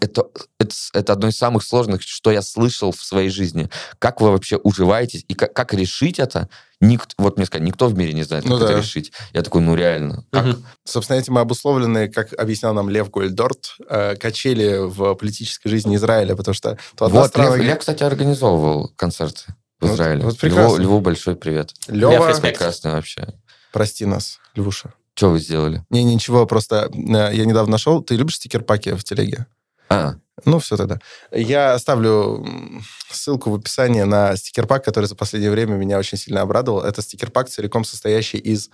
это, 0.00 0.24
это, 0.58 0.74
это 0.92 1.12
одно 1.12 1.28
из 1.28 1.36
самых 1.36 1.62
сложных, 1.64 2.02
что 2.02 2.30
я 2.30 2.42
слышал 2.42 2.92
в 2.92 3.02
своей 3.02 3.30
жизни. 3.30 3.68
Как 3.98 4.20
вы 4.20 4.30
вообще 4.30 4.56
уживаетесь 4.56 5.24
и 5.28 5.34
как, 5.34 5.52
как 5.52 5.72
решить 5.74 6.18
это? 6.18 6.48
Никто, 6.80 7.14
вот 7.18 7.36
мне 7.38 7.46
сказать, 7.46 7.66
никто 7.66 7.88
в 7.88 7.96
мире 7.96 8.12
не 8.12 8.22
знает, 8.22 8.44
как 8.44 8.50
Ну 8.50 8.56
это 8.58 8.68
да. 8.68 8.78
решить. 8.78 9.12
Я 9.32 9.42
такой, 9.42 9.62
ну 9.62 9.74
реально. 9.74 10.24
Как? 10.30 10.44
Мгм. 10.44 10.66
Собственно, 10.84 11.16
этим 11.18 11.38
обусловлены, 11.38 12.08
как 12.08 12.32
объяснял 12.38 12.74
нам 12.74 12.90
Лев 12.90 13.10
Гольдорт, 13.10 13.76
э, 13.88 14.16
качели 14.16 14.78
в 14.86 15.14
политической 15.14 15.68
жизни 15.70 15.96
Израиля, 15.96 16.36
потому 16.36 16.54
что 16.54 16.76
то 16.96 17.06
одна 17.06 17.20
Вот, 17.22 17.28
страна 17.28 17.56
Лев, 17.56 17.64
Лев, 17.66 17.78
кстати, 17.78 18.02
организовывал 18.02 18.88
концерты 18.96 19.42
в 19.80 19.86
Вот- 19.86 19.94
Израиле. 19.94 20.22
вот 20.22 20.32
Льву, 20.34 20.38
прекрасно. 20.40 20.82
Льву 20.82 21.00
большой 21.00 21.36
привет. 21.36 21.72
Лева, 21.88 22.10
Лев, 22.12 22.28
респект. 22.28 22.58
Прекрасный 22.58 22.92
вообще. 22.92 23.34
прости 23.72 24.04
нас, 24.04 24.38
Львуша. 24.54 24.92
Что 25.14 25.30
вы 25.30 25.40
сделали? 25.40 25.82
Не, 25.88 26.04
ничего, 26.04 26.44
просто 26.44 26.90
э, 26.92 27.30
я 27.34 27.46
недавно 27.46 27.72
нашел. 27.72 28.02
Ты 28.02 28.16
любишь 28.16 28.36
стикер-паки 28.36 28.90
в 28.92 29.02
телеге? 29.02 29.46
А, 29.88 30.14
Ну, 30.44 30.58
все 30.58 30.76
тогда. 30.76 30.98
Я 31.32 31.74
оставлю 31.74 32.46
ссылку 33.10 33.50
в 33.50 33.54
описании 33.54 34.02
на 34.02 34.36
стикер-пак, 34.36 34.84
который 34.84 35.06
за 35.06 35.14
последнее 35.14 35.50
время 35.50 35.74
меня 35.74 35.98
очень 35.98 36.18
сильно 36.18 36.42
обрадовал. 36.42 36.82
Это 36.82 37.00
стикер-пак, 37.02 37.48
целиком 37.48 37.84
состоящий 37.84 38.38
из 38.38 38.70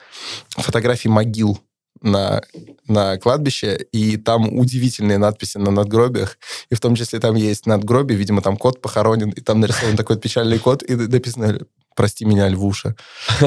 фотографий 0.51 1.09
могил 1.09 1.61
на, 2.01 2.43
на 2.89 3.17
кладбище, 3.19 3.87
и 3.93 4.17
там 4.17 4.59
удивительные 4.59 5.19
надписи 5.19 5.59
на 5.59 5.71
надгробиях, 5.71 6.39
и 6.69 6.75
в 6.75 6.81
том 6.81 6.95
числе 6.97 7.21
там 7.21 7.37
есть 7.37 7.67
надгробие, 7.67 8.19
видимо, 8.19 8.43
там 8.43 8.57
кот 8.57 8.81
похоронен, 8.81 9.31
и 9.31 9.41
там 9.41 9.61
нарисован 9.61 9.97
такой 9.97 10.19
печальный 10.19 10.59
кот, 10.59 10.83
и 10.83 10.97
написано 10.97 11.61
«Прости 11.95 12.25
меня, 12.25 12.49
Львуша». 12.49 12.95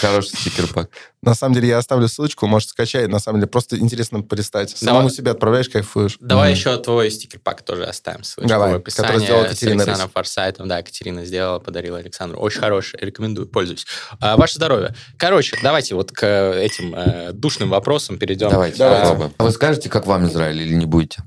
Хороший 0.00 0.36
стикер-пак. 0.38 0.88
На 1.22 1.34
самом 1.34 1.54
деле 1.54 1.68
я 1.68 1.78
оставлю 1.78 2.08
ссылочку, 2.08 2.46
может, 2.46 2.70
скачай. 2.70 3.06
На 3.06 3.18
самом 3.18 3.40
деле 3.40 3.48
просто 3.48 3.78
интересно 3.78 4.22
полистать. 4.22 4.70
Самому 4.70 5.00
Давай. 5.00 5.12
себе 5.12 5.30
отправляешь, 5.32 5.68
кайфуешь. 5.68 6.16
Давай 6.20 6.52
еще 6.52 6.76
твой 6.78 7.10
стикер-пак 7.10 7.62
тоже 7.62 7.84
оставим. 7.84 8.24
Ссылочку 8.24 8.48
Давай, 8.48 8.72
в 8.72 8.76
описании. 8.76 9.08
который 9.08 9.24
сделала 9.24 9.44
с 9.44 9.48
Катерина 9.50 9.82
Александром 9.82 10.06
Рысь. 10.06 10.14
Форсайтом. 10.14 10.68
Да, 10.68 10.82
Катерина 10.82 11.24
сделала, 11.24 11.58
подарила 11.58 11.98
Александру. 11.98 12.38
Очень 12.40 12.60
хороший, 12.60 12.98
рекомендую, 13.00 13.46
пользуюсь. 13.46 13.86
А, 14.20 14.36
ваше 14.36 14.54
здоровье. 14.54 14.94
Короче, 15.18 15.58
давайте 15.62 15.94
вот 15.94 16.12
к 16.12 16.24
этим 16.24 16.94
э, 16.94 17.32
душным 17.32 17.68
вопросам 17.68 18.18
перейдем. 18.18 18.48
Давайте, 18.48 18.78
Давайте. 18.78 19.32
А 19.36 19.44
вы 19.44 19.50
скажете, 19.50 19.90
как 19.90 20.06
вам 20.06 20.26
Израиль 20.26 20.62
или 20.62 20.74
не 20.74 20.86
будете? 20.86 21.22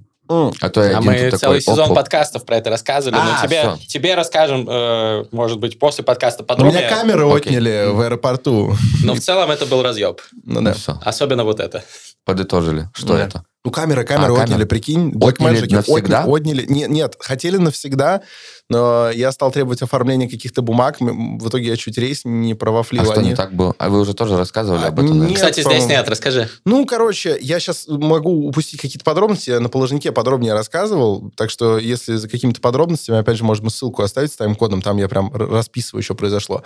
А 0.61 0.69
то 0.69 0.83
я 0.83 0.97
А 0.97 1.01
мы 1.01 1.13
тут 1.31 1.39
целый 1.39 1.59
такой, 1.59 1.61
сезон 1.61 1.85
оп-оп. 1.85 1.95
подкастов 1.97 2.45
про 2.45 2.57
это 2.57 2.69
рассказывали, 2.69 3.17
А, 3.19 3.23
но 3.41 3.47
тебе, 3.47 3.63
тебе 3.87 4.15
расскажем, 4.15 4.67
э, 4.69 5.25
может 5.31 5.59
быть, 5.59 5.79
после 5.79 6.03
подкаста 6.03 6.43
У 6.43 6.45
подробнее. 6.45 6.81
меня 6.85 6.89
камеры 6.89 7.25
Окей. 7.25 7.37
отняли 7.57 7.87
в 7.91 8.01
аэропорту. 8.01 8.75
Но 9.03 9.13
в 9.15 9.19
целом 9.19 9.49
это 9.51 9.65
был 9.65 9.81
разъеб. 9.83 10.21
Ну 10.45 10.59
Ну 10.59 10.61
да. 10.61 10.73
все, 10.73 10.99
Особенно 11.03 11.43
вот 11.43 11.59
это. 11.59 11.83
подытожили. 12.25 12.89
Что 12.93 13.17
Да. 13.17 13.23
это? 13.25 13.43
Ну, 13.65 13.71
камеры, 13.71 14.03
камеры 14.03 14.33
А, 14.33 14.35
отняли, 14.35 14.49
камеры. 14.49 14.65
прикинь. 14.67 15.13
Отняли 15.21 15.61
Blackmagic 15.63 15.73
навсегда? 15.75 16.23
отня- 16.23 16.35
Отняли. 16.35 16.65
Нет, 16.67 16.89
нет, 16.89 17.15
хотели 17.19 17.55
навсегда, 17.55 18.21
но 18.69 19.09
я 19.09 19.31
стал 19.31 19.51
требовать 19.51 19.81
оформления 19.81 20.27
каких-то 20.29 20.61
бумаг. 20.61 20.97
В 20.99 21.47
итоге 21.47 21.67
я 21.69 21.77
чуть 21.77 21.97
рейс 21.97 22.21
не 22.25 22.55
провафлил. 22.55 23.03
А 23.03 23.05
что 23.05 23.19
Они- 23.21 23.29
не 23.29 23.35
так 23.35 23.53
было? 23.53 23.73
А 23.77 23.87
вы 23.89 24.01
уже 24.01 24.13
тоже 24.13 24.35
рассказывали 24.37 24.83
А, 24.83 24.87
об 24.89 24.99
этом? 24.99 25.27
нет. 25.27 25.35
Кстати, 25.35 25.61
здесь 25.61 25.85
нет, 25.85 26.09
расскажи. 26.09 26.49
Ну, 26.65 26.85
короче, 26.85 27.37
я 27.39 27.59
сейчас 27.61 27.85
могу 27.87 28.47
упустить 28.49 28.81
какие-то 28.81 29.05
подробности. 29.05 29.51
Я 29.51 29.61
на 29.61 29.69
положнике 29.69 30.11
подробнее 30.11 30.53
рассказывал. 30.53 31.31
Так 31.37 31.49
что, 31.49 31.77
если 31.77 32.15
за 32.17 32.27
какими-то 32.27 32.59
подробностями, 32.59 33.19
опять 33.19 33.37
же, 33.37 33.45
можем 33.45 33.69
ссылку 33.69 34.01
оставить 34.03 34.33
с 34.33 34.35
тайм-кодом. 34.35 34.81
Там 34.81 34.97
я 34.97 35.07
прям 35.07 35.31
расписываю, 35.33 36.03
что 36.03 36.15
произошло. 36.15 36.63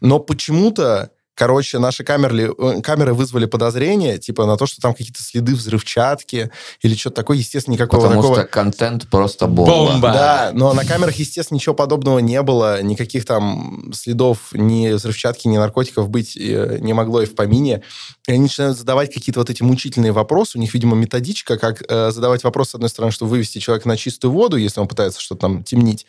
Но 0.00 0.18
почему-то 0.18 1.10
Короче, 1.34 1.78
наши 1.78 2.04
камеры, 2.04 2.52
э, 2.56 2.80
камеры 2.82 3.14
вызвали 3.14 3.46
подозрение, 3.46 4.18
типа, 4.18 4.44
на 4.44 4.56
то, 4.56 4.66
что 4.66 4.82
там 4.82 4.92
какие-то 4.92 5.22
следы 5.22 5.54
взрывчатки 5.54 6.50
или 6.82 6.94
что-то 6.94 7.16
такое. 7.16 7.38
Естественно, 7.38 7.74
никакого 7.74 8.02
Потому 8.02 8.22
такого... 8.22 8.40
что 8.40 8.46
контент 8.48 9.08
просто 9.08 9.46
бомба. 9.46 9.72
Бомба. 9.72 10.12
Да, 10.12 10.50
но 10.52 10.74
на 10.74 10.84
камерах, 10.84 11.16
естественно, 11.16 11.56
ничего 11.56 11.74
подобного 11.74 12.18
не 12.18 12.40
было, 12.42 12.82
никаких 12.82 13.24
там 13.24 13.92
следов 13.94 14.52
ни 14.52 14.92
взрывчатки, 14.92 15.48
ни 15.48 15.56
наркотиков 15.56 16.10
быть 16.10 16.36
э, 16.36 16.78
не 16.80 16.92
могло 16.92 17.22
и 17.22 17.26
в 17.26 17.34
помине. 17.34 17.82
И 18.28 18.32
они 18.32 18.42
начинают 18.42 18.76
задавать 18.76 19.12
какие-то 19.12 19.40
вот 19.40 19.48
эти 19.48 19.62
мучительные 19.62 20.12
вопросы. 20.12 20.58
У 20.58 20.60
них, 20.60 20.74
видимо, 20.74 20.96
методичка, 20.96 21.56
как 21.58 21.82
э, 21.88 22.10
задавать 22.10 22.44
вопрос, 22.44 22.70
с 22.70 22.74
одной 22.74 22.90
стороны, 22.90 23.10
чтобы 23.10 23.30
вывести 23.30 23.58
человека 23.58 23.88
на 23.88 23.96
чистую 23.96 24.32
воду, 24.32 24.56
если 24.56 24.80
он 24.80 24.86
пытается 24.86 25.20
что-то 25.20 25.40
там 25.40 25.64
темнить, 25.64 26.06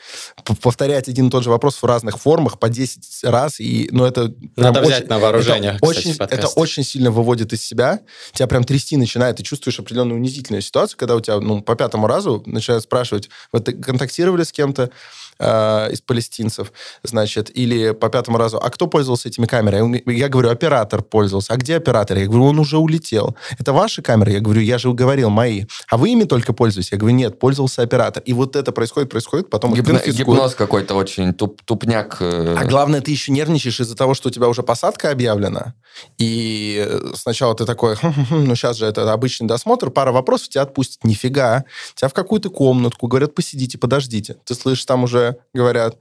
повторять 0.61 1.07
один 1.07 1.27
и 1.27 1.31
тот 1.31 1.43
же 1.43 1.49
вопрос 1.49 1.75
в 1.77 1.85
разных 1.85 2.19
формах 2.19 2.59
по 2.59 2.69
10 2.69 3.23
раз. 3.23 3.59
И, 3.59 3.87
ну, 3.91 4.05
это 4.05 4.33
Надо 4.57 4.81
очень- 4.81 4.91
взять 4.91 5.09
на 5.13 5.19
вооружение, 5.19 5.71
это 5.71 5.85
кстати, 5.85 6.33
очень, 6.33 6.37
это 6.37 6.47
очень 6.47 6.83
сильно 6.83 7.11
выводит 7.11 7.53
из 7.53 7.63
себя. 7.63 8.01
Тебя 8.33 8.47
прям 8.47 8.63
трясти 8.63 8.97
начинает. 8.97 9.37
Ты 9.37 9.43
чувствуешь 9.43 9.79
определенную 9.79 10.17
унизительную 10.17 10.61
ситуацию, 10.61 10.97
когда 10.97 11.15
у 11.15 11.21
тебя 11.21 11.39
ну, 11.39 11.61
по 11.61 11.75
пятому 11.75 12.07
разу 12.07 12.43
начинают 12.45 12.83
спрашивать, 12.83 13.29
ты 13.63 13.73
контактировали 13.73 14.43
с 14.43 14.51
кем-то 14.51 14.89
э, 15.39 15.91
из 15.91 16.01
палестинцев, 16.01 16.71
значит, 17.03 17.49
или 17.55 17.91
по 17.91 18.09
пятому 18.09 18.37
разу, 18.37 18.57
а 18.57 18.69
кто 18.69 18.87
пользовался 18.87 19.29
этими 19.29 19.45
камерами? 19.45 20.01
Я 20.11 20.29
говорю, 20.29 20.49
оператор 20.49 21.01
пользовался. 21.01 21.53
А 21.53 21.57
где 21.57 21.75
оператор? 21.77 22.17
Я 22.17 22.25
говорю, 22.25 22.45
он 22.45 22.59
уже 22.59 22.77
улетел. 22.77 23.35
Это 23.59 23.73
ваши 23.73 24.01
камеры? 24.01 24.31
Я 24.33 24.39
говорю, 24.39 24.61
я 24.61 24.77
же 24.77 24.91
говорил, 24.93 25.29
мои. 25.29 25.65
А 25.89 25.97
вы 25.97 26.09
ими 26.09 26.23
только 26.23 26.53
пользуетесь? 26.53 26.91
Я 26.91 26.97
говорю, 26.97 27.15
нет, 27.15 27.39
пользовался 27.39 27.81
оператор. 27.81 28.21
И 28.25 28.33
вот 28.33 28.55
это 28.55 28.71
происходит, 28.71 29.09
происходит, 29.09 29.49
потом 29.49 29.73
Гипно- 29.73 30.01
гипноз 30.11 30.55
какой-то 30.55 30.95
очень 30.95 31.33
туп- 31.33 31.61
тупняк. 31.65 32.17
э, 32.19 32.55
А 32.59 32.65
главное, 32.65 33.01
ты 33.01 33.11
еще 33.11 33.31
нервничаешь 33.31 33.79
из-за 33.79 33.95
того, 33.95 34.13
что 34.13 34.29
у 34.29 34.31
тебя 34.31 34.47
уже 34.47 34.63
посадка 34.63 35.11
объявлена. 35.11 35.73
И 36.17 36.83
э, 36.87 37.11
сначала 37.15 37.55
ты 37.55 37.65
такой, 37.65 37.95
«Хм-хм-хм, 37.95 38.43
ну 38.45 38.55
сейчас 38.55 38.77
же 38.77 38.85
это 38.85 39.11
обычный 39.11 39.47
досмотр, 39.47 39.89
пара 39.89 40.11
вопросов, 40.11 40.49
тебя 40.49 40.63
отпустят. 40.63 41.03
Нифига. 41.03 41.65
Тебя 41.95 42.07
в 42.07 42.13
какую-то 42.13 42.49
комнатку, 42.49 43.07
говорят, 43.07 43.35
посидите, 43.35 43.77
подождите. 43.77 44.37
Ты 44.45 44.55
слышишь, 44.55 44.85
там 44.85 45.03
уже 45.03 45.32
говорят, 45.53 45.97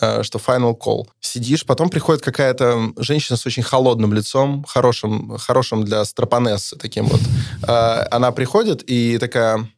э, 0.00 0.22
что 0.22 0.38
final 0.38 0.76
call. 0.78 1.06
Сидишь, 1.20 1.64
потом 1.64 1.88
приходит 1.88 2.22
какая-то 2.22 2.92
женщина 2.96 3.36
с 3.36 3.46
очень 3.46 3.62
холодным 3.62 4.12
лицом, 4.12 4.64
хорошим, 4.68 5.36
хорошим 5.38 5.84
для 5.84 6.04
стропонессы 6.04 6.76
таким 6.76 7.06
вот. 7.06 7.20
Э, 7.66 8.06
Она 8.10 8.32
приходит 8.32 8.82
и 8.86 9.18
такая 9.18 9.68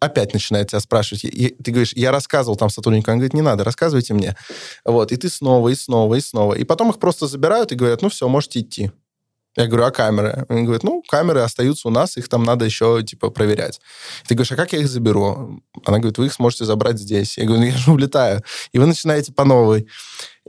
опять 0.00 0.32
начинает 0.32 0.68
тебя 0.68 0.80
спрашивать. 0.80 1.24
И- 1.24 1.54
ты 1.62 1.70
говоришь, 1.70 1.92
я 1.94 2.10
рассказывал 2.10 2.56
там 2.56 2.70
сотруднику. 2.70 3.10
Он 3.10 3.18
говорит, 3.18 3.34
не 3.34 3.42
надо, 3.42 3.62
рассказывайте 3.64 4.14
мне. 4.14 4.34
Вот, 4.84 5.12
и 5.12 5.16
ты 5.16 5.28
снова, 5.28 5.68
и 5.68 5.74
снова, 5.74 6.14
и 6.14 6.20
снова. 6.20 6.54
И 6.54 6.64
потом 6.64 6.90
их 6.90 6.98
просто 6.98 7.26
забирают 7.26 7.72
и 7.72 7.74
говорят, 7.74 8.02
ну 8.02 8.08
все, 8.08 8.26
можете 8.28 8.60
идти. 8.60 8.90
Я 9.56 9.66
говорю, 9.66 9.84
а 9.84 9.90
камеры? 9.90 10.44
Он 10.48 10.64
говорит, 10.64 10.82
ну, 10.82 11.02
камеры 11.08 11.40
остаются 11.40 11.88
у 11.88 11.90
нас, 11.90 12.16
их 12.16 12.28
там 12.28 12.42
надо 12.44 12.64
еще, 12.64 13.02
типа, 13.02 13.30
проверять. 13.30 13.80
Ты 14.26 14.34
говоришь, 14.34 14.52
а 14.52 14.56
как 14.56 14.72
я 14.72 14.80
их 14.80 14.88
заберу? 14.88 15.62
Она 15.84 15.98
говорит, 15.98 16.18
вы 16.18 16.26
их 16.26 16.32
сможете 16.34 16.64
забрать 16.66 16.98
здесь. 16.98 17.38
Я 17.38 17.44
говорю, 17.44 17.62
ну, 17.62 17.66
я 17.68 17.76
же 17.76 17.90
улетаю. 17.90 18.42
И 18.72 18.78
вы 18.78 18.86
начинаете 18.86 19.32
по 19.32 19.44
новой. 19.44 19.86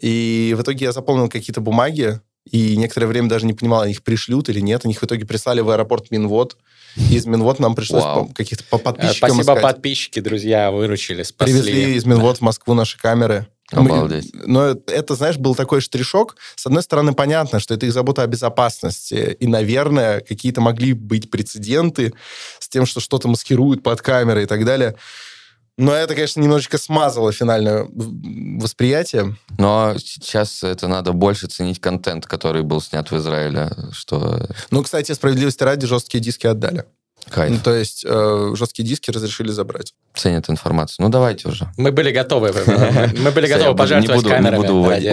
И 0.02 0.54
в 0.58 0.62
итоге 0.62 0.86
я 0.86 0.92
заполнил 0.92 1.30
какие-то 1.30 1.62
бумаги, 1.62 2.20
и 2.50 2.78
некоторое 2.78 3.08
время 3.08 3.28
даже 3.28 3.46
не 3.46 3.54
понимал, 3.54 3.84
их 3.86 4.04
пришлют 4.04 4.48
или 4.50 4.60
нет. 4.62 4.82
Они 4.86 4.94
их 4.94 5.02
в 5.02 5.06
итоге 5.06 5.26
прислали 5.26 5.62
в 5.62 5.70
аэропорт 5.70 6.12
Минвод. 6.12 6.58
Из 6.96 7.26
Минвод 7.26 7.60
нам 7.60 7.76
пришлось 7.76 8.04
Вау. 8.04 8.32
каких-то 8.34 8.64
по 8.70 8.78
Э, 8.78 8.80
подписчикам 8.80 9.30
Спасибо, 9.30 9.42
искать. 9.42 9.62
подписчики, 9.62 10.20
друзья, 10.20 10.72
выручили, 10.72 11.24
спасли. 11.24 11.54
Привезли 11.62 11.96
из 11.96 12.06
Минвод 12.06 12.38
в 12.38 12.42
Москву 12.42 12.74
наши 12.74 12.98
камеры. 12.98 13.48
Мы- 13.72 13.90
Обалдеть. 13.90 14.32
Но 14.34 14.76
это, 14.88 15.16
знаешь, 15.16 15.38
был 15.38 15.54
такой 15.56 15.82
штришок. 15.82 16.38
С 16.56 16.66
одной 16.66 16.84
стороны, 16.84 17.14
понятно, 17.14 17.60
что 17.60 17.74
это 17.74 17.86
их 17.86 17.94
забота 17.94 18.24
о 18.24 18.28
безопасности. 18.28 19.36
И, 19.40 19.48
наверное, 19.48 20.22
какие-то 20.22 20.62
могли 20.62 20.94
быть 20.94 21.30
прецеденты 21.30 22.14
с 22.60 22.70
тем, 22.70 22.86
что 22.86 23.00
что-то 23.00 23.28
маскируют 23.28 23.84
под 23.84 24.02
камерой 24.02 24.44
и 24.44 24.48
так 24.48 24.64
далее. 24.64 24.96
Но 25.80 25.94
это, 25.94 26.16
конечно, 26.16 26.42
немножечко 26.42 26.80
смазало 26.80 27.32
финальное 27.32 27.86
восприятие. 28.60 29.36
Но 29.60 29.96
сейчас 30.00 30.64
это 30.64 30.88
надо 30.88 31.12
больше 31.12 31.48
ценить 31.48 31.80
контент, 31.80 32.26
который 32.26 32.64
был 32.64 32.82
снят 32.82 33.10
в 33.12 33.16
Израиле, 33.18 33.72
что 33.92 34.48
Ну, 34.72 34.82
кстати, 34.82 35.12
справедливости 35.12 35.62
ради, 35.64 35.86
жесткие 35.86 36.20
диски 36.24 36.48
отдали. 36.48 36.86
Ну, 37.26 37.32
кайф. 37.34 37.62
то 37.62 37.76
есть 37.76 38.06
э, 38.08 38.52
жесткие 38.56 38.88
диски 38.88 39.12
разрешили 39.12 39.52
забрать. 39.52 39.94
Ценят 40.16 40.50
информацию. 40.50 41.04
Ну, 41.06 41.10
давайте 41.10 41.50
уже. 41.50 41.68
Мы 41.78 41.92
были 41.92 42.12
готовы. 42.12 42.54
Мы 43.18 43.32
были 43.32 43.48
готовы 43.48 43.76
пожертвовать 43.76 44.24
камерами. 44.24 44.56
Не 44.56 44.62
буду 44.62 44.74
уводить, 44.76 45.12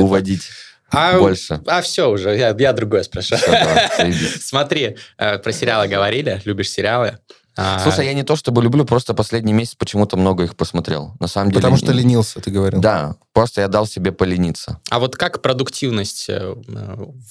А, 0.90 1.18
больше. 1.18 1.60
а 1.66 1.82
все 1.82 2.08
уже, 2.08 2.36
я, 2.36 2.54
я 2.56 2.72
другое 2.72 3.02
давай, 3.02 3.90
заебись. 3.96 4.46
Смотри, 4.46 4.96
э, 5.18 5.38
про 5.38 5.52
сериалы 5.52 5.88
говорили, 5.88 6.40
любишь 6.44 6.70
сериалы. 6.70 7.18
А, 7.56 7.78
Слушай, 7.80 8.06
я 8.06 8.14
не 8.14 8.22
то 8.24 8.34
чтобы 8.36 8.62
люблю, 8.62 8.84
просто 8.84 9.14
последний 9.14 9.52
месяц 9.52 9.74
почему-то 9.76 10.16
много 10.16 10.44
их 10.44 10.56
посмотрел. 10.56 11.14
На 11.20 11.28
самом 11.28 11.50
деле... 11.50 11.60
Потому 11.60 11.76
что 11.76 11.92
не- 11.92 12.00
ленился, 12.00 12.40
ты 12.40 12.50
говорил. 12.50 12.80
Да, 12.80 13.16
просто 13.32 13.60
я 13.60 13.68
дал 13.68 13.86
себе 13.86 14.10
полениться. 14.12 14.80
А 14.90 14.98
вот 14.98 15.16
как 15.16 15.40
продуктивность 15.42 16.26
э, 16.28 16.54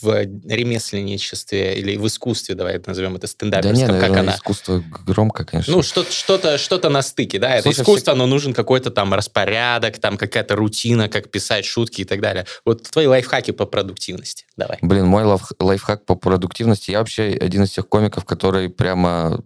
в 0.02 0.26
ремесленничестве 0.46 1.76
или 1.78 1.98
в 1.98 2.08
искусстве, 2.08 2.56
давай 2.56 2.76
это 2.76 2.90
назовем 2.90 3.12
это 3.16 3.22
Да 3.22 3.28
стендаперском, 3.28 3.74
не, 3.76 3.86
как 3.86 3.94
наверное, 4.02 4.20
она? 4.22 4.36
искусство 4.36 4.84
громко, 5.06 5.46
конечно. 5.46 5.74
Ну, 5.76 5.84
что- 5.84 6.04
что-то 6.10 6.58
что 6.58 6.90
на 6.90 7.02
стыке, 7.02 7.40
да, 7.40 7.56
это 7.56 7.64
Слушай, 7.64 7.82
искусство, 7.82 8.14
но 8.16 8.26
нужен 8.26 8.54
какой-то 8.54 8.92
там 8.92 9.14
распорядок, 9.14 10.00
там 10.00 10.18
какая-то 10.18 10.56
рутина, 10.56 11.10
как 11.10 11.32
писать 11.32 11.66
шутки 11.66 12.02
и 12.02 12.06
так 12.06 12.22
далее. 12.22 12.46
Вот 12.66 12.84
твои 12.84 13.08
лайфхаки 13.08 13.52
по 13.52 13.66
продуктивности, 13.66 14.46
давай. 14.58 14.78
Блин, 14.82 15.06
мой 15.06 15.24
лайф- 15.24 15.52
лайфхак 15.60 16.06
по 16.06 16.16
продуктивности. 16.16 16.92
Я 16.92 17.00
вообще 17.00 17.38
один 17.40 17.64
из 17.64 17.72
тех 17.72 17.88
комиков, 17.88 18.26
который 18.26 18.70
прямо 18.70 19.42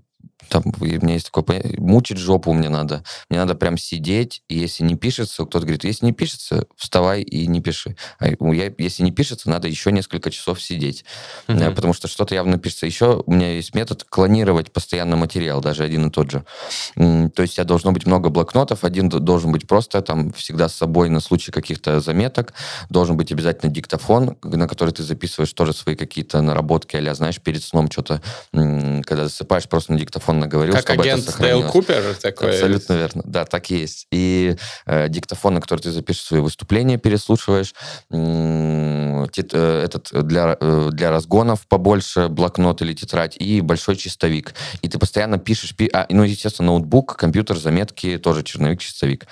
там, 0.50 0.63
у 0.80 0.86
меня 0.86 1.13
есть 1.13 1.32
такое 1.32 1.63
мучить 1.78 2.17
жопу 2.17 2.54
мне 2.54 2.69
надо. 2.69 3.04
Мне 3.30 3.39
надо 3.39 3.56
прям 3.56 3.78
сидеть, 3.78 4.43
и 4.47 4.58
если 4.58 4.84
не 4.84 4.95
пишется, 4.95 5.45
кто-то 5.45 5.65
говорит, 5.65 5.84
если 5.84 6.06
не 6.06 6.13
пишется, 6.13 6.67
вставай 6.76 7.21
и 7.21 7.47
не 7.47 7.62
пиши. 7.62 7.97
А 8.19 8.28
я, 8.28 8.71
если 8.78 9.04
не 9.04 9.12
пишется, 9.12 9.50
надо 9.50 9.67
еще 9.67 9.91
несколько 9.91 10.32
часов 10.32 10.62
сидеть, 10.62 11.06
mm-hmm. 11.47 11.76
потому 11.76 11.93
что 11.93 12.08
что-то 12.08 12.36
явно 12.36 12.58
пишется. 12.58 12.86
Еще 12.86 13.23
у 13.26 13.32
меня 13.32 13.54
есть 13.54 13.76
метод 13.76 14.04
клонировать 14.04 14.71
постоянно 14.71 15.15
материал, 15.15 15.60
даже 15.60 15.84
один 15.84 16.08
и 16.08 16.12
тот 16.12 16.32
же. 16.32 16.45
То 16.95 17.41
есть 17.41 17.54
у 17.54 17.56
тебя 17.56 17.65
должно 17.65 17.91
быть 17.91 18.06
много 18.06 18.30
блокнотов, 18.30 18.84
один 18.84 19.10
должен 19.10 19.52
быть 19.52 19.67
просто 19.67 20.02
там 20.02 20.32
всегда 20.34 20.69
с 20.69 20.76
собой 20.76 21.10
на 21.10 21.19
случай 21.19 21.52
каких-то 21.52 22.00
заметок, 22.00 22.54
должен 22.89 23.17
быть 23.17 23.32
обязательно 23.32 23.71
диктофон, 23.71 24.38
на 24.43 24.67
который 24.67 24.91
ты 24.91 25.04
записываешь 25.04 25.52
тоже 25.54 25.73
свои 25.73 25.95
какие-то 25.95 26.41
наработки, 26.41 26.95
а 26.95 27.15
знаешь, 27.15 27.41
перед 27.41 27.63
сном 27.63 27.89
что-то, 27.91 28.21
когда 28.52 29.23
засыпаешь, 29.23 29.67
просто 29.67 29.93
на 29.93 30.00
диктофон 30.00 30.27
диктофон 30.28 30.40
наговорил, 30.40 30.74
как 30.74 30.84
чтобы 30.84 31.04
агент 31.04 31.28
это 31.28 31.38
Дейл 31.40 31.63
Купер 31.70 32.16
такой. 32.16 32.52
Абсолютно 32.52 32.94
верно. 32.94 33.24
Да, 33.26 33.46
так 33.46 33.72
и 33.72 33.78
есть. 33.78 34.08
И 34.12 34.56
э, 34.86 35.10
диктофон, 35.10 35.56
на 35.56 35.62
который 35.62 35.82
ты 35.82 35.92
запишешь 35.92 36.24
свои 36.24 36.42
выступления, 36.42 36.98
переслушиваешь. 36.98 37.74
Э, 38.12 39.26
этот 39.38 40.10
для, 40.28 40.58
э, 40.60 40.90
для 40.92 41.12
разгонов 41.12 41.68
побольше 41.68 42.28
блокнот 42.28 42.82
или 42.82 42.94
тетрадь 42.94 43.38
и 43.38 43.62
большой 43.62 43.96
чистовик. 43.96 44.54
И 44.82 44.90
ты 44.90 45.00
постоянно 45.00 45.38
пишешь... 45.38 45.76
Пи... 45.76 45.90
А, 45.94 46.06
ну, 46.10 46.24
естественно, 46.24 46.68
ноутбук, 46.68 47.16
компьютер, 47.16 47.58
заметки, 47.58 48.18
тоже 48.18 48.44
черновик, 48.44 48.80
чистовик. 48.80 49.28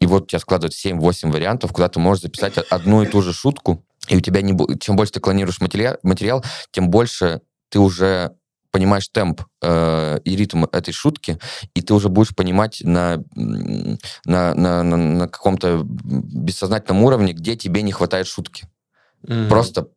И 0.00 0.06
вот 0.06 0.24
у 0.24 0.26
тебя 0.26 0.38
складывают 0.38 0.74
7-8 0.74 1.30
вариантов, 1.30 1.72
куда 1.72 1.88
ты 1.88 2.00
можешь 2.00 2.22
записать 2.22 2.56
одну 2.70 3.02
и 3.02 3.06
ту 3.06 3.20
же 3.22 3.32
шутку, 3.32 3.84
и 4.08 4.16
у 4.16 4.20
тебя 4.20 4.40
не... 4.40 4.56
Чем 4.78 4.96
больше 4.96 5.12
ты 5.12 5.20
клонируешь 5.20 5.60
материал, 5.60 5.96
материал 6.02 6.44
тем 6.72 6.88
больше 6.88 7.42
ты 7.70 7.78
уже 7.78 8.32
понимаешь 8.70 9.08
темп 9.08 9.42
э, 9.62 10.18
и 10.24 10.36
ритм 10.36 10.64
этой 10.64 10.92
шутки, 10.92 11.38
и 11.74 11.82
ты 11.82 11.94
уже 11.94 12.08
будешь 12.08 12.34
понимать 12.34 12.80
на, 12.84 13.22
на, 13.34 14.54
на, 14.54 14.82
на, 14.82 14.96
на 14.96 15.28
каком-то 15.28 15.82
бессознательном 15.84 17.02
уровне, 17.04 17.32
где 17.32 17.56
тебе 17.56 17.82
не 17.82 17.92
хватает 17.92 18.26
шутки. 18.26 18.68
Mm-hmm. 19.26 19.48
Просто 19.48 19.88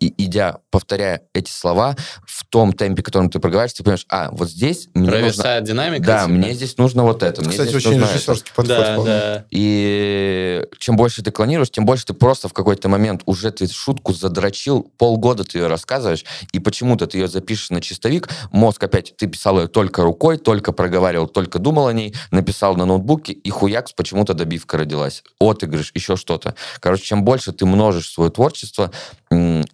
и, 0.00 0.14
идя, 0.24 0.58
повторяя 0.70 1.22
эти 1.34 1.50
слова 1.50 1.96
в 2.26 2.44
том 2.46 2.72
темпе, 2.72 3.02
которым 3.02 3.30
ты 3.30 3.38
проговариваешь, 3.38 3.74
ты 3.74 3.82
понимаешь, 3.82 4.06
а, 4.08 4.30
вот 4.32 4.48
здесь 4.48 4.88
мне 4.94 5.08
Провисает 5.08 5.60
нужно... 5.62 5.74
динамика. 5.74 6.04
Да, 6.06 6.20
типа. 6.22 6.32
мне 6.32 6.54
здесь 6.54 6.76
нужно 6.78 7.02
вот 7.02 7.22
это. 7.22 7.42
Мне 7.42 7.50
Кстати, 7.50 7.70
здесь 7.70 7.86
очень 7.86 7.98
нужно 7.98 8.12
режиссерский 8.12 8.52
это. 8.52 8.54
подход. 8.54 9.04
Да, 9.04 9.04
да. 9.04 9.44
И 9.50 10.64
чем 10.78 10.96
больше 10.96 11.22
ты 11.22 11.30
клонируешь, 11.30 11.70
тем 11.70 11.84
больше 11.84 12.06
ты 12.06 12.14
просто 12.14 12.48
в 12.48 12.52
какой-то 12.52 12.88
момент 12.88 13.22
уже 13.26 13.50
ты 13.50 13.68
шутку 13.68 14.12
задрочил, 14.12 14.90
полгода 14.98 15.44
ты 15.44 15.58
ее 15.58 15.66
рассказываешь, 15.66 16.24
и 16.52 16.58
почему-то 16.58 17.06
ты 17.06 17.18
ее 17.18 17.28
запишешь 17.28 17.70
на 17.70 17.80
чистовик, 17.80 18.28
мозг 18.50 18.82
опять, 18.82 19.14
ты 19.16 19.26
писал 19.26 19.60
ее 19.60 19.68
только 19.68 20.02
рукой, 20.02 20.38
только 20.38 20.72
проговаривал, 20.72 21.26
только 21.26 21.58
думал 21.58 21.88
о 21.88 21.92
ней, 21.92 22.14
написал 22.30 22.76
на 22.76 22.84
ноутбуке, 22.84 23.32
и 23.32 23.50
хуякс, 23.50 23.92
почему-то 23.92 24.34
добивка 24.34 24.78
родилась. 24.78 25.22
Отыгрыш, 25.40 25.92
еще 25.94 26.16
что-то. 26.16 26.54
Короче, 26.80 27.04
чем 27.04 27.24
больше 27.24 27.52
ты 27.52 27.66
множишь 27.66 28.10
свое 28.10 28.30
творчество, 28.30 28.90
ну, 29.30 29.64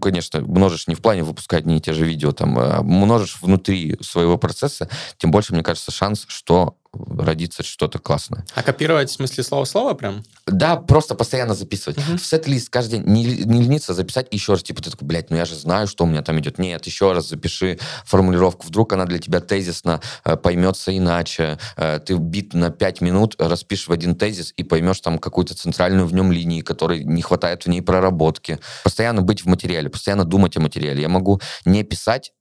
конечно, 0.00 0.40
множишь 0.40 0.88
не 0.88 0.94
в 0.94 1.02
плане 1.02 1.22
выпускать 1.22 1.60
одни 1.60 1.78
и 1.78 1.80
те 1.80 1.92
же 1.92 2.04
видео, 2.04 2.32
там, 2.32 2.58
а 2.58 2.82
множишь 2.82 3.38
внутри 3.40 3.96
своего 4.00 4.38
процесса, 4.38 4.88
тем 5.18 5.30
больше, 5.30 5.52
мне 5.52 5.62
кажется, 5.62 5.90
шанс, 5.90 6.24
что 6.28 6.76
родится 6.94 7.62
что-то 7.62 7.98
классное. 7.98 8.44
А 8.54 8.62
копировать 8.62 9.10
в 9.10 9.12
смысле 9.12 9.44
слово-слово 9.44 9.94
прям? 9.94 10.22
Да, 10.46 10.76
просто 10.76 11.14
постоянно 11.14 11.54
записывать. 11.54 11.98
Uh-huh. 11.98 12.18
В 12.18 12.26
сет-лист 12.26 12.68
каждый 12.68 12.98
день 12.98 13.06
не, 13.06 13.24
не 13.24 13.62
лениться 13.62 13.94
записать 13.94 14.28
еще 14.30 14.52
раз. 14.52 14.62
Типа 14.62 14.82
ты 14.82 14.90
такой, 14.90 15.08
блядь, 15.08 15.30
ну 15.30 15.36
я 15.36 15.44
же 15.44 15.54
знаю, 15.54 15.86
что 15.86 16.04
у 16.04 16.06
меня 16.06 16.22
там 16.22 16.38
идет. 16.40 16.58
Нет, 16.58 16.84
еще 16.86 17.12
раз 17.12 17.28
запиши 17.28 17.78
формулировку. 18.04 18.66
Вдруг 18.66 18.92
она 18.92 19.06
для 19.06 19.18
тебя 19.18 19.40
тезисно 19.40 20.00
э, 20.24 20.36
поймется 20.36 20.96
иначе. 20.96 21.58
Э, 21.76 21.98
ты 22.04 22.14
бит 22.14 22.54
на 22.54 22.70
5 22.70 23.00
минут 23.00 23.36
распишешь 23.38 23.88
в 23.88 23.92
один 23.92 24.14
тезис 24.14 24.52
и 24.56 24.62
поймешь 24.62 25.00
там 25.00 25.18
какую-то 25.18 25.54
центральную 25.54 26.06
в 26.06 26.14
нем 26.14 26.30
линию, 26.30 26.64
которой 26.64 27.04
не 27.04 27.22
хватает 27.22 27.64
в 27.64 27.68
ней 27.68 27.80
проработки. 27.80 28.58
Постоянно 28.84 29.22
быть 29.22 29.44
в 29.44 29.46
материале, 29.46 29.88
постоянно 29.88 30.24
думать 30.24 30.56
о 30.56 30.60
материале. 30.60 31.02
Я 31.02 31.08
могу 31.08 31.40
не 31.64 31.82
писать 31.84 32.32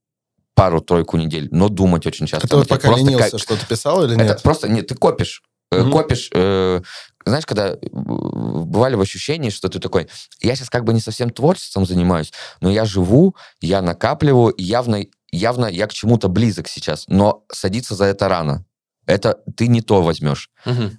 пару-тройку 0.55 1.17
недель, 1.17 1.47
но 1.51 1.69
думать 1.69 2.05
очень 2.05 2.27
часто. 2.27 2.47
Ты 2.47 2.55
вот 2.55 2.67
пока 2.67 2.87
просто 2.87 3.05
ленился, 3.05 3.31
как... 3.31 3.39
что-то 3.39 3.65
писал 3.65 4.03
или 4.03 4.15
нет? 4.15 4.31
Это 4.31 4.41
просто, 4.41 4.67
нет, 4.67 4.87
ты 4.87 4.95
копишь. 4.95 5.43
Mm-hmm. 5.73 5.91
Копишь, 5.91 6.29
э, 6.33 6.81
знаешь, 7.25 7.45
когда 7.45 7.77
бывали 7.91 8.95
в 8.95 9.01
ощущении, 9.01 9.49
что 9.49 9.69
ты 9.69 9.79
такой, 9.79 10.09
я 10.41 10.55
сейчас 10.55 10.69
как 10.69 10.83
бы 10.83 10.93
не 10.93 10.99
совсем 10.99 11.29
творчеством 11.29 11.85
занимаюсь, 11.85 12.33
но 12.59 12.69
я 12.69 12.83
живу, 12.83 13.35
я 13.61 13.81
накапливаю, 13.81 14.53
явно, 14.57 15.05
явно 15.31 15.67
я 15.67 15.87
к 15.87 15.93
чему-то 15.93 16.27
близок 16.27 16.67
сейчас, 16.67 17.05
но 17.07 17.45
садиться 17.51 17.95
за 17.95 18.05
это 18.05 18.27
рано. 18.27 18.65
Это 19.05 19.39
ты 19.55 19.67
не 19.67 19.81
то 19.81 20.01
возьмешь. 20.01 20.49
Угу. 20.65 20.91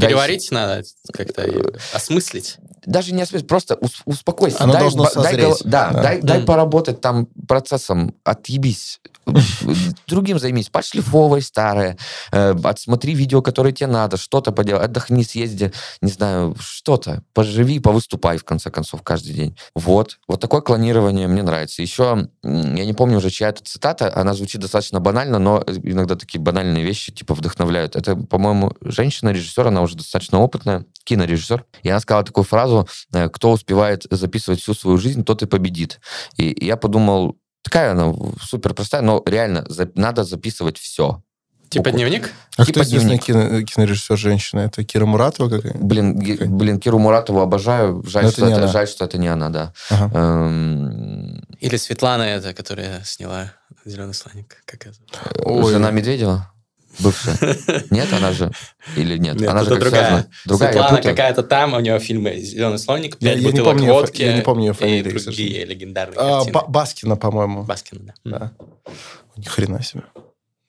Переварить 0.00 0.48
дай... 0.50 0.60
надо 0.60 0.84
как-то, 1.12 1.46
осмыслить. 1.92 2.56
Даже 2.84 3.12
не 3.12 3.22
осмыслить, 3.22 3.48
просто 3.48 3.78
успокойся. 4.04 4.56
Оно 4.60 4.72
дай, 4.72 4.82
должно 4.82 5.04
созреть. 5.06 5.62
да, 5.64 5.90
да. 5.90 6.02
Дай, 6.02 6.18
mm. 6.18 6.22
дай 6.22 6.42
поработать 6.42 7.00
там 7.00 7.26
процессом, 7.46 8.14
отъебись. 8.24 9.00
Другим 10.06 10.38
займись, 10.38 10.68
подшлифовывай 10.68 11.42
старое, 11.42 11.96
э, 12.32 12.54
отсмотри 12.64 13.14
видео, 13.14 13.42
которое 13.42 13.72
тебе 13.72 13.86
надо, 13.86 14.16
что-то 14.16 14.52
поделай, 14.52 14.84
отдохни, 14.84 15.22
съезди, 15.22 15.72
не 16.00 16.10
знаю, 16.10 16.56
что-то, 16.58 17.22
поживи, 17.32 17.78
повыступай, 17.78 18.38
в 18.38 18.44
конце 18.44 18.70
концов, 18.70 19.02
каждый 19.02 19.34
день. 19.34 19.56
Вот. 19.74 20.18
Вот 20.28 20.40
такое 20.40 20.60
клонирование 20.60 21.28
мне 21.28 21.42
нравится. 21.42 21.82
Еще, 21.82 22.28
я 22.42 22.84
не 22.84 22.92
помню 22.92 23.18
уже, 23.18 23.30
чья 23.30 23.48
это 23.48 23.62
цитата, 23.64 24.12
она 24.14 24.34
звучит 24.34 24.60
достаточно 24.60 25.00
банально, 25.00 25.38
но 25.38 25.62
иногда 25.66 26.16
такие 26.16 26.40
банальные 26.40 26.84
вещи, 26.84 27.12
типа, 27.12 27.34
вдохновляют. 27.34 27.96
Это, 27.96 28.16
по-моему, 28.16 28.72
женщина-режиссер, 28.80 29.68
она 29.68 29.82
уже 29.82 29.96
достаточно 29.96 30.40
опытная, 30.40 30.84
кинорежиссер, 31.04 31.64
и 31.82 31.88
она 31.88 32.00
сказала 32.00 32.24
такую 32.24 32.44
фразу, 32.44 32.88
э, 33.12 33.28
кто 33.28 33.52
успевает 33.52 34.06
записывать 34.10 34.60
всю 34.60 34.74
свою 34.74 34.98
жизнь, 34.98 35.24
тот 35.24 35.42
и 35.42 35.46
победит. 35.46 36.00
И 36.36 36.64
я 36.64 36.76
подумал, 36.76 37.36
такая 37.62 37.92
она 37.92 38.14
супер 38.40 38.74
простая, 38.74 39.02
но 39.02 39.22
реально 39.26 39.64
за, 39.68 39.90
надо 39.94 40.24
записывать 40.24 40.78
все. 40.78 41.22
Типа 41.72 41.90
дневник? 41.90 42.32
А 42.58 42.66
типа 42.66 42.80
кто 42.80 42.82
известный 42.82 43.16
кино, 43.16 43.62
кинорежиссер 43.62 44.18
женщина? 44.18 44.60
Это 44.60 44.84
Кира 44.84 45.06
Муратова 45.06 45.48
какая? 45.48 45.72
Блин, 45.72 46.20
какая? 46.20 46.46
блин, 46.46 46.78
Киру 46.78 46.98
Муратову 46.98 47.40
обожаю. 47.40 48.04
Жаль, 48.06 48.30
что 48.30 48.46
это, 48.46 48.56
это 48.56 48.68
жаль, 48.68 48.86
что 48.86 49.06
это 49.06 49.16
не 49.16 49.28
она, 49.28 49.48
да. 49.48 49.72
Ага. 49.88 50.10
Эм... 50.18 51.42
Или 51.60 51.76
Светлана 51.76 52.24
эта, 52.24 52.52
которая 52.52 53.02
сняла 53.04 53.52
«Зеленый 53.86 54.12
слоник». 54.12 54.62
Как 54.66 54.86
это? 54.86 54.96
Ой. 55.46 55.72
Жена 55.72 55.90
Медведева? 55.90 56.51
Бывшая. 56.98 57.56
Нет, 57.90 58.12
она 58.12 58.32
же? 58.32 58.50
Или 58.96 59.16
нет? 59.18 59.40
нет 59.40 59.48
она 59.48 59.64
же 59.64 59.70
как 59.70 59.80
другая. 59.80 60.02
Связана. 60.02 60.26
Другая. 60.44 60.72
Светлана 60.72 61.02
какая-то 61.02 61.42
там, 61.42 61.74
у 61.74 61.80
нее 61.80 61.98
фильмы 61.98 62.36
«Зеленый 62.38 62.78
слоник», 62.78 63.18
«Пять 63.18 63.38
я, 63.38 63.48
бутылок 63.48 63.66
я 63.66 63.72
не 63.72 63.78
помню, 63.78 63.92
водки» 63.92 64.22
я 64.22 64.36
не 64.36 64.42
помню 64.42 64.66
ее 64.66 64.72
фамилию, 64.72 65.14
и 65.14 65.24
другие 65.24 65.64
легендарные 65.64 66.18
а, 66.18 66.44
Баскина, 66.44 67.16
по-моему. 67.16 67.62
Баскина, 67.64 68.14
да. 68.24 68.38
да. 68.38 68.52
Ни 69.36 69.44
хрена 69.44 69.82
себе. 69.82 70.02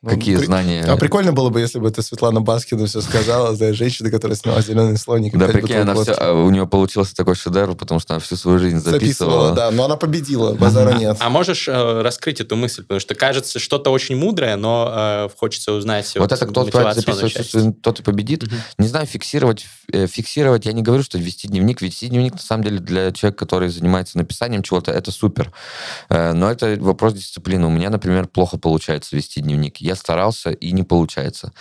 Ну, 0.03 0.09
Какие 0.09 0.35
при... 0.35 0.45
знания? 0.45 0.83
А 0.83 0.97
прикольно 0.97 1.31
было 1.31 1.49
бы, 1.49 1.61
если 1.61 1.79
бы 1.79 1.87
это 1.87 2.01
Светлана 2.01 2.41
Баскина 2.41 2.87
все 2.87 2.99
сказала, 2.99 3.55
знаешь, 3.55 3.77
женщина, 3.77 4.11
которая 4.11 4.35
сняла 4.37 4.61
«Зеленый 4.61 4.97
слоник». 4.97 5.33
Да, 5.37 5.47
прикинь, 5.47 5.77
она 5.77 5.95
все, 5.95 6.11
а, 6.11 6.33
у 6.33 6.49
нее 6.49 6.67
получился 6.67 7.15
такой 7.15 7.35
шедевр, 7.35 7.73
потому 7.73 8.01
что 8.01 8.13
она 8.13 8.19
всю 8.19 8.35
свою 8.35 8.59
жизнь 8.59 8.79
записывала. 8.79 8.99
Записывала, 8.99 9.51
да, 9.53 9.71
но 9.71 9.85
она 9.85 9.95
победила, 9.95 10.55
базара 10.55 10.97
нет. 10.97 11.15
А, 11.21 11.27
а 11.27 11.29
можешь 11.29 11.69
э, 11.69 12.01
раскрыть 12.01 12.41
эту 12.41 12.57
мысль? 12.57 12.81
Потому 12.81 12.99
что 12.99 13.15
кажется 13.15 13.59
что-то 13.59 13.91
очень 13.91 14.17
мудрое, 14.17 14.57
но 14.57 14.91
э, 14.93 15.29
хочется 15.37 15.71
узнать 15.71 16.11
Вот, 16.15 16.29
вот 16.29 16.31
это 16.33 16.47
кто 16.47 16.65
записывать, 16.65 17.81
тот 17.81 18.01
и 18.01 18.03
победит. 18.03 18.43
Угу. 18.43 18.55
Не 18.79 18.87
знаю, 18.89 19.07
фиксировать, 19.07 19.65
э, 19.89 20.07
фиксировать, 20.07 20.65
я 20.65 20.73
не 20.73 20.81
говорю, 20.81 21.03
что 21.03 21.17
вести 21.17 21.47
дневник. 21.47 21.81
Вести 21.81 22.09
дневник, 22.09 22.33
на 22.33 22.39
самом 22.39 22.65
деле, 22.65 22.79
для 22.79 23.13
человека, 23.13 23.39
который 23.39 23.69
занимается 23.69 24.17
написанием 24.17 24.63
чего-то, 24.63 24.91
это 24.91 25.11
супер. 25.11 25.53
Э, 26.09 26.33
но 26.33 26.51
это 26.51 26.75
вопрос 26.77 27.13
дисциплины. 27.13 27.67
У 27.67 27.69
меня, 27.69 27.89
например, 27.89 28.27
плохо 28.27 28.57
получается 28.57 29.15
вести 29.15 29.39
дневник. 29.39 29.77
Я 29.77 29.92
старался 29.95 30.51
и 30.51 30.71
не 30.71 30.84
получается. 30.84 31.53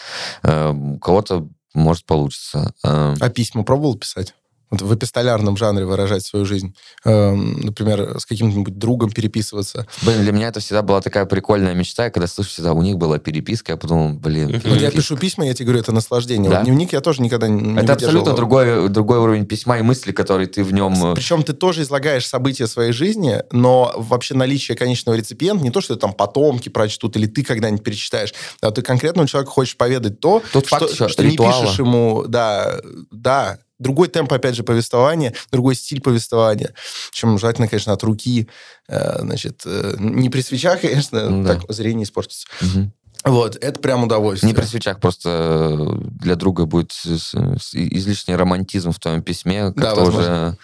Э, 0.43 0.73
у 0.73 0.99
кого-то, 0.99 1.49
может, 1.75 2.05
получится. 2.05 2.75
Э, 2.85 3.15
а 3.21 3.29
письма 3.31 3.65
пробовал 3.65 3.97
писать? 3.97 4.35
Вот 4.73 4.83
в 4.83 4.95
эпистолярном 4.95 5.57
жанре 5.57 5.85
выражать 5.85 6.25
свою 6.25 6.45
жизнь. 6.45 6.75
Эм, 7.05 7.61
например, 7.61 8.19
с 8.19 8.27
каким-нибудь 8.27 8.79
другом 8.79 9.11
переписываться. 9.11 9.87
Блин, 10.03 10.23
для 10.23 10.33
меня 10.33 10.49
это 10.49 10.61
всегда 10.61 10.83
была 10.83 11.01
такая 11.01 11.27
прикольная 11.27 11.75
мечта, 11.75 12.11
когда 12.11 12.27
слышу 12.27 12.51
всегда, 12.51 12.73
у 12.73 12.83
них 12.83 12.97
была 12.97 13.19
переписка, 13.19 13.73
я 13.73 13.77
подумал, 13.77 14.15
блин, 14.15 14.61
Вот 14.65 14.81
я 14.81 14.91
пишу 14.91 15.17
письма, 15.17 15.47
я 15.47 15.55
тебе 15.55 15.67
говорю, 15.67 15.83
это 15.83 15.93
наслаждение. 15.93 16.51
Да? 16.51 16.59
Вот 16.59 16.65
дневник 16.65 16.93
я 16.93 17.01
тоже 17.01 17.23
никогда 17.23 17.49
не 17.49 17.79
Это 17.79 17.93
абсолютно 17.93 18.33
другой, 18.33 18.89
другой 18.89 19.19
уровень 19.19 19.47
письма 19.47 19.79
и 19.79 19.83
мысли, 19.83 20.13
которые 20.13 20.47
ты 20.47 20.65
в 20.65 20.73
нем... 20.73 21.13
Э, 21.13 21.15
Причем 21.15 21.43
ты 21.43 21.53
тоже 21.53 21.83
излагаешь 21.83 22.27
события 22.27 22.67
своей 22.67 22.93
жизни, 22.93 23.43
но 23.53 23.93
вообще 23.97 24.35
наличие 24.35 24.77
конечного 24.77 25.17
реципиента, 25.17 25.63
не 25.63 25.71
то, 25.71 25.83
что 25.83 25.97
там 25.97 26.15
потомки 26.15 26.71
прочтут, 26.71 27.17
или 27.17 27.27
ты 27.27 27.45
когда-нибудь 27.45 27.85
перечитаешь, 27.85 28.33
а 28.63 28.71
ты 28.71 28.81
конкретному 28.81 29.29
человеку 29.29 29.53
хочешь 29.53 29.77
поведать 29.77 30.21
то, 30.21 30.43
Тот 30.53 30.67
что, 30.67 30.89
факт, 30.89 31.11
что 31.11 31.25
не 31.25 31.37
пишешь 31.37 31.79
ему, 31.79 32.25
да, 32.27 32.81
да, 33.11 33.59
другой 33.83 34.09
темп, 34.09 34.33
опять 34.33 34.55
же, 34.55 34.63
повествования, 34.63 35.35
другой 35.51 35.75
стиль 35.75 36.01
повествования. 36.01 36.73
Чем 37.11 37.39
желательно, 37.39 37.69
конечно, 37.69 37.93
от 37.93 38.03
руки, 38.03 38.49
э, 38.89 39.21
значит, 39.21 39.63
э, 39.67 39.97
не 39.99 40.31
при 40.31 40.41
свечах, 40.41 40.81
конечно, 40.81 41.29
ну, 41.29 41.45
да. 41.45 41.55
так 41.55 41.71
зрение 41.73 42.05
испортится. 42.05 42.47
Угу. 42.61 42.91
Вот, 43.25 43.57
это 43.57 43.79
прям 43.79 44.03
удовольствие. 44.05 44.51
Не 44.51 44.57
при 44.57 44.65
свечах, 44.65 44.99
просто 44.99 45.29
э, 45.79 46.09
для 46.21 46.35
друга 46.35 46.67
будет 46.67 46.93
излишний 46.93 48.35
романтизм 48.35 48.91
в 48.91 48.99
твоем 48.99 49.23
письме, 49.23 49.71
Да, 49.71 49.83
как-то 49.83 50.05
возможно. 50.05 50.59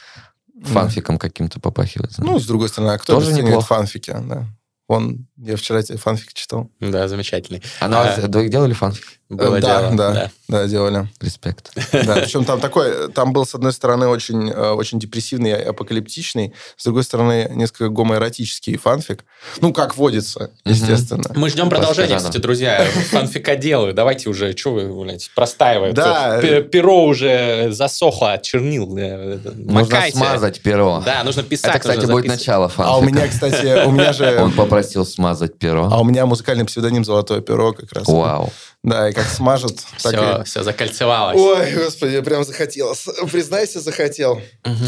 фанфиком 0.65 1.19
каким-то 1.19 1.61
попахивает. 1.61 2.13
Ну, 2.19 2.41
с 2.41 2.47
другой 2.47 2.69
стороны, 2.69 2.93
а 2.93 2.99
кто 2.99 3.15
Тоже 3.21 3.33
неплохо. 3.33 3.67
фанфики? 3.67 4.11
Да. 4.11 4.47
Вон, 4.89 5.28
я 5.39 5.57
вчера 5.57 5.83
тебе 5.83 5.99
фанфик 5.99 6.33
читал. 6.33 6.71
Да, 6.81 7.09
замечательный. 7.09 7.63
а 7.81 7.89
на 7.89 7.99
вас 7.99 8.19
А, 8.19 8.29
двоих 8.29 8.51
делали 8.51 8.73
фанфик? 8.73 9.05
Было 9.31 9.57
Э, 9.57 9.61
да, 9.61 9.81
дело, 9.83 9.97
да, 9.97 10.31
да, 10.49 10.67
делали. 10.67 11.09
Респект. 11.21 11.71
Да, 11.93 12.15
причем 12.17 12.47
там 12.47 12.61
такой, 12.61 13.13
там 13.13 13.35
был, 13.35 13.45
с 13.45 13.55
одной 13.55 13.75
стороны, 13.75 14.07
очень, 14.09 14.49
э, 14.51 14.71
очень 14.71 14.99
депрессивный, 14.99 15.51
и 15.51 15.53
апокалиптичный, 15.53 16.55
с 16.79 16.85
другой 16.85 17.05
стороны, 17.05 17.47
несколько 17.55 17.91
гомоэротический 17.91 18.79
фанфик. 18.79 19.27
Ну, 19.61 19.75
как 19.75 19.99
водится, 19.99 20.51
естественно. 20.65 21.31
Мы 21.37 21.51
ждем 21.51 21.69
продолжения, 21.69 22.17
кстати, 22.17 22.39
друзья. 22.39 22.87
Фанфикоделы. 23.11 23.93
Давайте 23.93 24.31
уже, 24.31 24.57
что 24.57 24.73
вы, 24.73 25.05
блядь, 25.05 25.31
простаиваете? 25.35 25.97
Да. 25.97 26.41
Пе- 26.41 26.63
Перо 26.63 27.05
уже 27.05 27.69
засохло 27.73 28.33
от 28.33 28.43
чернил. 28.45 28.97
э, 28.97 29.03
э, 29.45 29.51
Нужно 29.57 29.73
макайте. 29.73 30.17
смазать 30.17 30.63
перо. 30.63 31.03
Да, 31.05 31.23
нужно 31.23 31.43
писать. 31.43 31.71
Это, 31.77 31.81
кстати, 31.81 32.07
будет 32.07 32.27
начало 32.29 32.69
фанфика. 32.71 32.95
А 32.95 32.99
у 32.99 33.03
меня, 33.03 33.29
кстати, 33.29 33.85
у 33.85 33.91
меня 33.91 34.15
же... 34.15 34.39
Он 34.41 34.53
попросил 34.53 35.05
смазать 35.05 35.28
перо. 35.59 35.89
А 35.91 36.01
у 36.01 36.05
меня 36.05 36.27
музыкальный 36.27 36.65
псевдоним 36.65 37.05
«Золотое 37.05 37.41
перо» 37.41 37.73
как 37.73 37.93
раз. 37.93 38.07
Вау. 38.07 38.53
Да, 38.83 39.09
и 39.09 39.13
как 39.13 39.27
смажет, 39.27 39.77
так 40.03 40.15
Все, 40.15 40.41
и... 40.41 40.45
все 40.45 40.63
закольцевалось. 40.63 41.37
Ой, 41.39 41.75
господи, 41.75 42.21
прям 42.21 42.45
захотелось. 42.45 43.07
Признайся, 43.33 43.81
захотел. 43.81 44.41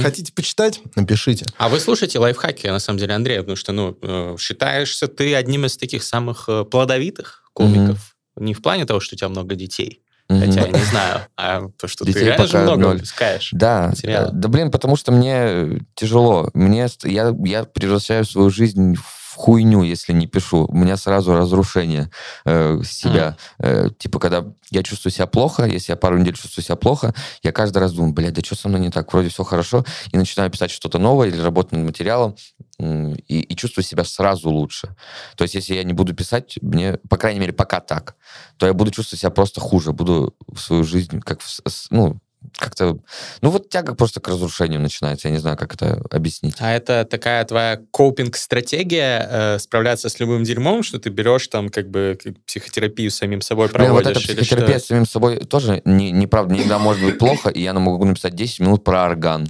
Хотите 0.03 0.33
почитать? 0.33 0.81
Напишите. 0.95 1.47
А 1.59 1.69
вы 1.69 1.81
слушаете 1.81 2.19
лайфхаки, 2.19 2.67
на 2.69 2.79
самом 2.79 2.99
деле, 2.99 3.15
Андрей, 3.15 3.39
потому 3.39 3.57
что, 3.57 3.73
ну, 3.73 3.97
э, 4.01 4.37
считаешься 4.39 5.09
ты 5.09 5.35
одним 5.35 5.67
из 5.67 5.77
таких 5.77 6.03
самых 6.03 6.49
э, 6.49 6.65
плодовитых 6.65 7.45
комиков. 7.53 8.17
Не 8.37 8.55
в 8.55 8.63
плане 8.63 8.87
того, 8.87 9.01
что 9.01 9.15
у 9.15 9.19
тебя 9.19 9.29
много 9.29 9.55
детей, 9.55 10.03
Хотя 10.39 10.61
я 10.61 10.69
не 10.69 10.85
знаю, 10.85 11.21
а 11.37 11.63
то, 11.79 11.89
что 11.89 12.05
ты 12.05 12.13
Детей 12.13 12.27
реально 12.27 12.47
же 12.47 12.53
пока 12.53 12.63
много 12.65 12.83
ноль. 12.83 12.95
выпускаешь. 12.95 13.51
Да, 13.53 13.89
материала. 13.89 14.29
э, 14.29 14.31
да 14.33 14.49
блин, 14.49 14.71
потому 14.71 14.97
что 14.97 15.11
мне 15.11 15.81
тяжело. 15.95 16.51
Мне, 16.55 16.87
я, 17.05 17.35
я 17.45 17.65
превращаю 17.65 18.25
свою 18.25 18.51
жизнь 18.51 18.95
в 18.95 19.21
хуйню, 19.35 19.83
если 19.83 20.13
не 20.13 20.27
пишу. 20.27 20.67
У 20.67 20.77
меня 20.77 20.97
сразу 20.97 21.35
разрушение 21.35 22.11
э, 22.45 22.81
себя. 22.85 23.37
Э, 23.59 23.89
типа, 23.99 24.19
когда 24.19 24.45
я 24.71 24.83
чувствую 24.83 25.13
себя 25.13 25.27
плохо, 25.27 25.65
если 25.65 25.93
я 25.93 25.97
пару 25.97 26.19
недель 26.19 26.35
чувствую 26.35 26.65
себя 26.65 26.77
плохо, 26.77 27.15
я 27.43 27.53
каждый 27.53 27.79
раз 27.79 27.93
думаю, 27.93 28.13
блядь, 28.13 28.35
да 28.35 28.43
что 28.43 28.55
со 28.55 28.69
мной 28.69 28.81
не 28.81 28.91
так? 28.91 29.13
Вроде 29.13 29.31
все 29.31 29.43
хорошо. 29.43 29.85
И 30.13 30.19
начинаю 30.19 30.51
писать 30.51 30.71
что-то 30.71 30.99
новое 30.99 31.29
или 31.29 31.41
работать 31.41 31.73
над 31.73 31.85
материалом, 31.85 32.37
и, 32.81 33.41
и 33.41 33.57
чувствую 33.57 33.85
себя 33.85 34.05
сразу 34.05 34.51
лучше. 34.51 34.95
То 35.37 35.43
есть, 35.43 35.55
если 35.55 35.75
я 35.75 35.85
не 35.85 35.93
буду 35.93 36.15
писать, 36.15 36.59
мне, 36.63 36.99
по 37.09 37.17
крайней 37.17 37.41
мере, 37.41 37.53
пока 37.53 37.81
так, 37.81 38.17
то 38.57 38.67
я 38.67 38.73
буду 38.73 38.91
чувствовать 38.91 39.21
себя 39.21 39.31
просто 39.31 39.61
хуже. 39.61 39.93
Буду 39.93 40.35
в 40.49 40.59
свою 40.59 40.85
жизнь 40.85 41.21
как, 41.21 41.41
в 41.41 41.61
ну, 41.91 42.21
как-то... 42.57 42.99
Ну, 43.43 43.51
вот 43.51 43.69
тяга 43.69 43.95
просто 43.95 44.21
к 44.21 44.29
разрушению 44.29 44.81
начинается. 44.81 45.29
Я 45.29 45.33
не 45.33 45.39
знаю, 45.39 45.57
как 45.57 45.75
это 45.75 46.03
объяснить. 46.11 46.57
А 46.59 46.73
это 46.73 47.05
такая 47.05 47.45
твоя 47.45 47.81
копинг-стратегия 47.91 49.29
э, 49.31 49.59
справляться 49.59 50.09
с 50.09 50.19
любым 50.21 50.45
дерьмом, 50.45 50.83
что 50.83 50.99
ты 50.99 51.11
берешь 51.11 51.49
там 51.49 51.69
как 51.69 51.91
бы 51.91 52.19
психотерапию 52.47 53.11
самим 53.11 53.41
собой 53.41 53.69
Блин, 53.69 53.93
вот 53.93 54.03
проводишь? 54.03 54.25
эта 54.25 54.35
психотерапия 54.35 54.79
что? 54.79 54.89
самим 54.89 55.07
собой 55.07 55.39
тоже 55.41 55.83
не, 55.85 56.11
неправда. 56.11 56.55
Иногда 56.55 56.79
может 56.79 57.05
быть 57.05 57.19
плохо, 57.19 57.51
и 57.51 57.61
я 57.61 57.75
могу 57.75 58.05
написать 58.05 58.35
10 58.35 58.61
минут 58.61 58.85
про 58.85 59.05
орган. 59.05 59.49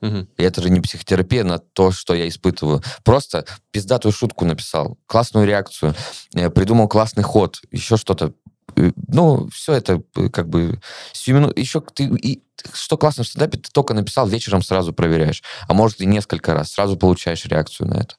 Мгм. 0.00 0.28
И 0.36 0.42
это 0.42 0.62
же 0.62 0.70
не 0.70 0.80
психотерапия 0.80 1.44
на 1.44 1.58
то, 1.58 1.90
что 1.92 2.14
я 2.14 2.28
испытываю. 2.28 2.82
Просто 3.04 3.44
пиздатую 3.70 4.12
шутку 4.12 4.44
написал, 4.44 4.98
классную 5.06 5.46
реакцию, 5.46 5.94
э, 6.34 6.50
придумал 6.50 6.88
классный 6.88 7.22
ход, 7.22 7.60
еще 7.70 7.96
что-то. 7.96 8.32
Э, 8.76 8.92
Ну, 9.08 9.48
все 9.52 9.74
это 9.74 10.02
э, 10.16 10.28
как 10.28 10.48
бы 10.48 10.80
сию 11.12 11.52
Еще 11.56 11.80
ты... 11.80 12.04
И, 12.04 12.42
что 12.72 12.96
классно 12.96 13.24
в 13.24 13.28
стендапе, 13.28 13.58
ты 13.58 13.70
только 13.72 13.94
написал, 13.94 14.26
вечером 14.26 14.62
сразу 14.62 14.92
проверяешь. 14.92 15.42
А 15.68 15.74
может 15.74 16.00
и 16.00 16.06
несколько 16.06 16.54
раз, 16.54 16.72
сразу 16.72 16.96
получаешь 16.96 17.44
реакцию 17.46 17.88
на 17.88 17.94
это. 17.94 18.14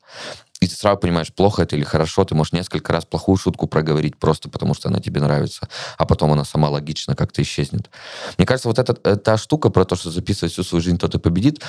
И 0.61 0.67
ты 0.67 0.75
сразу 0.75 0.99
понимаешь, 0.99 1.33
плохо 1.33 1.63
это 1.63 1.75
или 1.75 1.83
хорошо. 1.83 2.23
Ты 2.23 2.35
можешь 2.35 2.53
несколько 2.53 2.93
раз 2.93 3.03
плохую 3.03 3.35
шутку 3.35 3.67
проговорить 3.67 4.15
просто 4.15 4.47
потому, 4.47 4.73
что 4.73 4.89
она 4.89 4.99
тебе 4.99 5.19
нравится, 5.19 5.67
а 5.97 6.05
потом 6.05 6.31
она 6.31 6.45
сама 6.45 6.69
логично 6.69 7.15
как-то 7.15 7.41
исчезнет. 7.41 7.89
Мне 8.37 8.45
кажется, 8.45 8.69
вот 8.69 8.77
эта, 8.77 8.95
э, 9.03 9.15
та 9.15 9.37
штука 9.37 9.69
про 9.69 9.85
то, 9.85 9.95
что 9.95 10.11
записывать 10.11 10.53
всю 10.53 10.63
свою 10.63 10.81
жизнь, 10.81 10.99
тот 10.99 11.15
и 11.15 11.19
победит, 11.19 11.61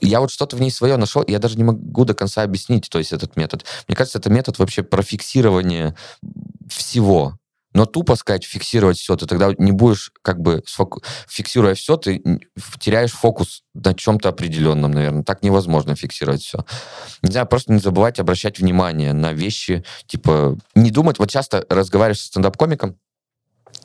я 0.00 0.20
вот 0.20 0.30
что-то 0.30 0.56
в 0.56 0.60
ней 0.60 0.70
свое 0.70 0.96
нашел, 0.96 1.22
я 1.26 1.38
даже 1.38 1.56
не 1.56 1.64
могу 1.64 2.06
до 2.06 2.14
конца 2.14 2.42
объяснить, 2.42 2.88
то 2.88 2.98
есть 2.98 3.12
этот 3.12 3.36
метод. 3.36 3.64
Мне 3.86 3.96
кажется, 3.96 4.18
это 4.18 4.30
метод 4.30 4.58
вообще 4.58 4.82
про 4.82 5.02
фиксирование 5.02 5.94
всего. 6.68 7.38
Но 7.74 7.86
тупо 7.86 8.14
сказать, 8.16 8.44
фиксировать 8.44 8.98
все, 8.98 9.16
ты 9.16 9.26
тогда 9.26 9.52
не 9.58 9.72
будешь, 9.72 10.12
как 10.22 10.40
бы, 10.40 10.62
сфоку- 10.66 11.02
фиксируя 11.28 11.74
все, 11.74 11.96
ты 11.96 12.22
теряешь 12.78 13.12
фокус 13.12 13.62
на 13.74 13.94
чем-то 13.94 14.28
определенном, 14.28 14.92
наверное. 14.92 15.24
Так 15.24 15.42
невозможно 15.42 15.96
фиксировать 15.96 16.42
все. 16.42 16.64
Не 17.22 17.32
знаю, 17.32 17.46
просто 17.46 17.72
не 17.72 17.80
забывать 17.80 18.20
обращать 18.20 18.60
внимание 18.60 19.12
на 19.12 19.32
вещи, 19.32 19.84
типа, 20.06 20.56
не 20.74 20.90
думать, 20.90 21.18
вот 21.18 21.30
часто 21.30 21.66
разговариваешь 21.68 22.20
с 22.20 22.26
стендап-комиком, 22.26 22.96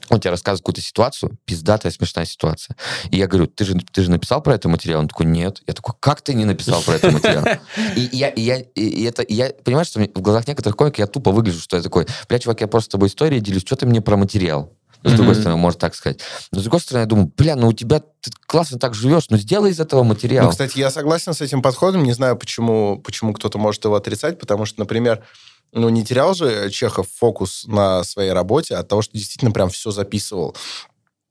он 0.10 0.20
тебе 0.20 0.32
рассказывает 0.32 0.62
какую-то 0.62 0.82
ситуацию, 0.82 1.38
пиздатая, 1.46 1.92
смешная 1.92 2.26
ситуация. 2.26 2.76
И 3.12 3.18
я 3.18 3.28
говорю, 3.28 3.48
ты 3.48 3.66
же, 3.66 3.76
ты 3.92 4.04
же 4.04 4.12
написал 4.12 4.42
про 4.42 4.56
это 4.56 4.70
материал? 4.70 5.00
Он 5.00 5.08
такой, 5.08 5.26
нет. 5.26 5.62
Я 5.68 5.74
такой, 5.74 5.96
как 6.00 6.22
ты 6.22 6.34
не 6.34 6.46
написал 6.46 6.82
про 6.82 6.94
это 6.94 7.12
материал? 7.12 7.46
И 7.96 8.10
я, 8.12 8.30
и 8.30 8.42
я, 8.42 8.60
и 8.76 9.04
это, 9.04 9.22
и 9.22 9.34
я 9.34 9.52
понимаю, 9.64 9.86
что 9.86 10.00
в 10.00 10.22
глазах 10.22 10.48
некоторых 10.48 10.76
комиков 10.76 11.00
я 11.00 11.08
тупо 11.08 11.32
выгляжу, 11.32 11.60
что 11.60 11.78
я 11.78 11.84
такой, 11.84 12.06
бля, 12.28 12.40
чувак, 12.40 12.62
я 12.62 12.68
просто 12.68 12.90
с 12.90 12.92
тобой 12.92 13.08
историей 13.08 13.42
делюсь, 13.42 13.64
что 13.64 13.76
ты 13.76 13.86
мне 13.86 14.02
про 14.02 14.16
материал? 14.18 14.74
С 15.04 15.14
другой 15.14 15.36
стороны, 15.36 15.58
можно 15.58 15.80
так 15.80 15.96
сказать. 15.96 16.20
Но 16.52 16.60
с 16.60 16.64
другой 16.64 16.82
стороны, 16.82 17.04
я 17.04 17.08
думаю, 17.08 17.32
бля, 17.38 17.56
ну 17.56 17.70
у 17.70 17.74
тебя 17.74 18.00
ты 18.00 18.32
классно 18.46 18.78
так 18.80 18.94
живешь, 18.94 19.30
ну 19.30 19.38
сделай 19.38 19.72
из 19.72 19.80
этого 19.80 20.04
материал. 20.04 20.46
Ну, 20.46 20.52
кстати, 20.52 20.78
я 20.78 20.92
согласен 20.92 21.34
с 21.34 21.40
этим 21.40 21.62
подходом. 21.62 22.04
Не 22.04 22.12
знаю, 22.12 22.36
почему, 22.36 23.00
почему 23.00 23.34
кто-то 23.34 23.58
может 23.58 23.86
его 23.86 23.96
отрицать, 23.96 24.40
потому 24.40 24.66
что, 24.66 24.80
например, 24.80 25.24
ну, 25.72 25.90
не 25.90 26.04
терял 26.04 26.34
же 26.34 26.70
Чехов 26.70 27.08
фокус 27.10 27.66
на 27.68 28.04
своей 28.04 28.32
работе 28.32 28.76
от 28.76 28.88
того, 28.88 29.02
что 29.02 29.18
действительно 29.18 29.52
прям 29.52 29.70
все 29.70 29.92
записывал. 29.92 30.56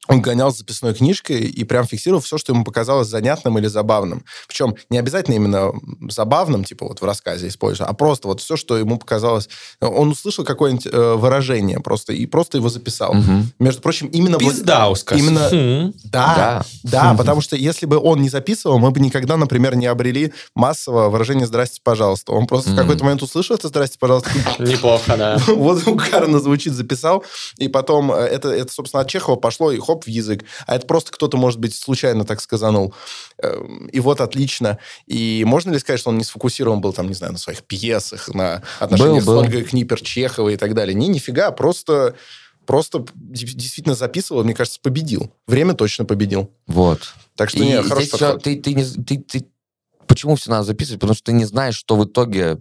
Он 0.08 0.20
гонял 0.22 0.50
с 0.52 0.58
записной 0.58 0.94
книжкой 0.94 1.40
и 1.42 1.64
прям 1.64 1.86
фиксировал 1.86 2.20
все, 2.22 2.38
что 2.38 2.52
ему 2.52 2.64
показалось 2.64 3.08
занятным 3.08 3.58
или 3.58 3.66
забавным. 3.66 4.24
Причем 4.48 4.74
не 4.90 4.98
обязательно 4.98 5.34
именно 5.34 5.72
забавным, 6.08 6.64
типа 6.64 6.86
вот 6.86 7.00
в 7.00 7.04
рассказе 7.04 7.48
используя, 7.48 7.86
а 7.88 7.92
просто 7.92 8.28
вот 8.28 8.40
все, 8.40 8.56
что 8.56 8.76
ему 8.78 8.98
показалось... 8.98 9.48
Он 9.80 10.10
услышал 10.10 10.44
какое-нибудь 10.44 10.86
э, 10.90 11.14
выражение 11.14 11.80
просто 11.80 12.12
и 12.12 12.26
просто 12.26 12.58
его 12.58 12.68
записал. 12.68 13.14
Мгм. 13.14 13.52
Между 13.58 13.82
прочим, 13.82 14.06
именно... 14.08 14.38
благ- 14.38 14.50
Пиздауска. 14.54 15.14
Именно- 15.14 15.48
Хм. 15.50 15.92
Да, 16.04 16.64
да, 16.84 17.14
потому 17.14 17.40
что 17.40 17.56
если 17.56 17.86
бы 17.86 17.98
он 17.98 18.20
не 18.22 18.28
записывал, 18.28 18.78
мы 18.78 18.90
бы 18.90 19.00
никогда, 19.00 19.36
например, 19.36 19.76
не 19.76 19.86
обрели 19.86 20.32
массового 20.54 21.10
выражения 21.10 21.46
«здрасте, 21.46 21.80
пожалуйста». 21.84 22.32
Он 22.32 22.46
просто 22.46 22.70
в 22.70 22.72
Мгм. 22.72 22.82
какой-то 22.82 23.04
момент 23.04 23.22
услышал 23.22 23.56
это 23.56 23.68
«здрасте, 23.68 23.98
пожалуйста», 23.98 24.30
Неплохо, 24.58 25.16
да. 25.16 25.38
вот 25.48 25.86
угарно 25.86 26.40
звучит, 26.40 26.72
записал, 26.72 27.24
и 27.58 27.68
потом 27.68 28.10
э, 28.12 28.16
это, 28.16 28.48
это, 28.48 28.72
собственно, 28.72 29.02
от 29.02 29.08
Чехова 29.08 29.36
пошло 29.36 29.70
и 29.72 29.78
хоп 29.78 29.97
в 30.04 30.08
язык. 30.08 30.44
А 30.66 30.76
это 30.76 30.86
просто 30.86 31.10
кто-то, 31.12 31.36
может 31.36 31.58
быть, 31.60 31.74
случайно 31.74 32.24
так 32.24 32.40
сказанул. 32.40 32.94
Эм, 33.42 33.86
И 33.88 34.00
вот 34.00 34.20
отлично. 34.20 34.78
И 35.06 35.44
можно 35.46 35.70
ли 35.72 35.78
сказать, 35.78 36.00
что 36.00 36.10
он 36.10 36.18
не 36.18 36.24
сфокусирован 36.24 36.80
был, 36.80 36.92
там, 36.92 37.08
не 37.08 37.14
знаю, 37.14 37.32
на 37.32 37.38
своих 37.38 37.62
пьесах, 37.64 38.28
на 38.34 38.62
отношениях 38.78 39.24
Был, 39.24 39.42
с 39.42 39.46
Ольгой 39.46 39.62
Книпер-Чеховой 39.64 40.54
и 40.54 40.56
так 40.56 40.74
далее? 40.74 40.94
Не, 40.94 41.08
нифига, 41.08 41.50
просто 41.50 42.14
просто 42.66 43.06
действительно 43.14 43.94
записывал, 43.94 44.44
мне 44.44 44.52
кажется, 44.54 44.78
победил. 44.82 45.32
Время 45.46 45.72
точно 45.72 46.04
победил. 46.04 46.50
Вот. 46.66 47.14
Так 47.34 47.48
что, 47.48 47.58
И 47.62 47.66
нет, 47.66 47.88
подход. 47.88 48.42
ты, 48.42 48.56
ты, 48.60 48.74
ты, 49.06 49.18
ты- 49.18 49.46
Почему 50.06 50.36
все 50.36 50.50
надо 50.50 50.64
записывать? 50.64 51.00
Потому 51.00 51.14
что 51.14 51.24
ты 51.24 51.32
не 51.32 51.44
знаешь, 51.46 51.76
что 51.76 51.96
в 51.96 52.04
итоге 52.04 52.58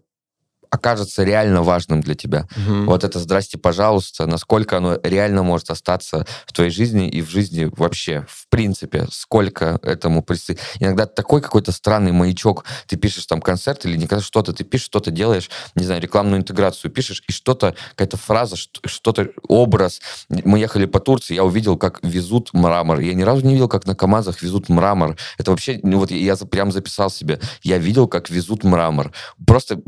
окажется 0.69 1.23
реально 1.23 1.63
важным 1.63 2.01
для 2.01 2.15
тебя. 2.15 2.47
Мгм. 2.55 2.85
Вот 2.85 3.03
это 3.03 3.19
«здрасте, 3.19 3.57
пожалуйста», 3.57 4.25
насколько 4.25 4.77
оно 4.77 4.99
реально 5.03 5.43
может 5.43 5.69
остаться 5.69 6.25
в 6.45 6.53
твоей 6.53 6.71
жизни 6.71 7.07
и 7.07 7.21
в 7.21 7.29
жизни 7.29 7.69
вообще, 7.75 8.25
в 8.29 8.47
принципе, 8.49 9.07
сколько 9.11 9.79
этому 9.83 10.23
предстоит. 10.23 10.59
Иногда 10.79 11.05
такой 11.05 11.41
какой-то 11.41 11.71
странный 11.71 12.11
маячок, 12.11 12.65
ты 12.87 12.97
пишешь 12.97 13.25
там 13.25 13.41
концерт 13.41 13.85
или 13.85 13.97
никогда 13.97 14.23
что-то, 14.23 14.53
ты 14.53 14.63
пишешь, 14.63 14.85
что-то 14.87 15.11
делаешь, 15.11 15.49
не 15.75 15.85
знаю, 15.85 16.01
рекламную 16.01 16.39
интеграцию 16.41 16.91
пишешь, 16.91 17.23
и 17.27 17.31
что-то, 17.31 17.75
какая-то 17.91 18.17
фраза, 18.17 18.55
что- 18.55 18.87
что-то, 18.87 19.29
образ. 19.47 20.01
Мы 20.29 20.59
ехали 20.59 20.85
по 20.85 20.99
Турции, 20.99 21.35
я 21.35 21.43
увидел, 21.43 21.77
как 21.77 21.99
везут 22.03 22.53
мрамор. 22.53 22.99
Я 22.99 23.13
ни 23.13 23.23
разу 23.23 23.45
не 23.45 23.53
видел, 23.53 23.67
как 23.67 23.85
на 23.85 23.95
КАМАЗах 23.95 24.41
везут 24.41 24.69
мрамор. 24.69 25.17
Это 25.37 25.51
вообще, 25.51 25.79
ну 25.83 25.99
вот 25.99 26.11
я 26.11 26.35
прям 26.35 26.71
записал 26.71 27.09
себе, 27.09 27.39
я 27.63 27.77
видел, 27.77 28.07
как 28.07 28.29
везут 28.29 28.63
мрамор. 28.63 29.11
Просто 29.45 29.79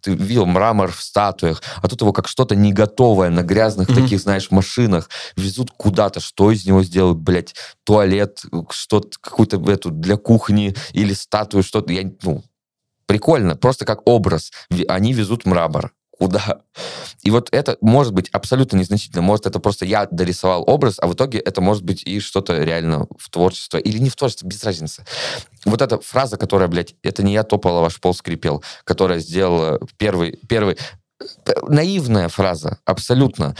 ты 0.00 0.12
видел 0.26 0.46
мрамор 0.46 0.92
в 0.92 1.02
статуях, 1.02 1.62
а 1.82 1.88
тут 1.88 2.00
его 2.02 2.12
как 2.12 2.28
что-то 2.28 2.54
не 2.54 2.72
готовое 2.72 3.30
на 3.30 3.42
грязных 3.42 3.88
Мгм. 3.88 4.02
таких, 4.02 4.20
знаешь, 4.20 4.50
машинах 4.50 5.08
везут 5.36 5.70
куда-то. 5.70 6.20
Что 6.20 6.50
из 6.50 6.66
него 6.66 6.82
сделают, 6.82 7.18
блядь? 7.18 7.54
Туалет, 7.84 8.42
что-то, 8.70 9.18
какую-то 9.20 9.58
эту 9.70 9.90
для 9.90 10.16
кухни 10.16 10.74
или 10.92 11.14
статую, 11.14 11.62
что-то. 11.62 11.92
Я, 11.92 12.10
ну, 12.22 12.42
прикольно, 13.06 13.56
просто 13.56 13.84
как 13.84 14.06
образ. 14.06 14.52
Они 14.88 15.12
везут 15.12 15.46
мрамор. 15.46 15.92
Куда. 16.18 16.62
И 17.22 17.30
вот 17.30 17.48
это 17.52 17.76
может 17.80 18.12
быть 18.12 18.28
абсолютно 18.30 18.76
незначительно. 18.76 19.22
Может, 19.22 19.46
это 19.46 19.58
просто 19.58 19.84
я 19.84 20.06
дорисовал 20.10 20.64
образ, 20.66 20.96
а 21.00 21.06
в 21.06 21.14
итоге 21.14 21.38
это 21.38 21.60
может 21.60 21.84
быть 21.84 22.02
и 22.04 22.20
что-то 22.20 22.62
реально 22.62 23.06
в 23.18 23.30
творчество. 23.30 23.78
Или 23.78 23.98
не 23.98 24.10
в 24.10 24.16
творчество, 24.16 24.46
без 24.46 24.62
разницы. 24.64 25.04
Вот 25.64 25.82
эта 25.82 25.98
фраза, 26.00 26.36
которая, 26.36 26.68
блядь, 26.68 26.94
это 27.02 27.22
не 27.22 27.32
я 27.32 27.42
топала, 27.42 27.80
ваш 27.80 28.00
пол 28.00 28.14
скрипел, 28.14 28.62
которая 28.84 29.18
сделала 29.18 29.80
первый, 29.98 30.38
первый 30.48 30.78
наивная 31.68 32.28
фраза, 32.28 32.78
абсолютно. 32.84 33.54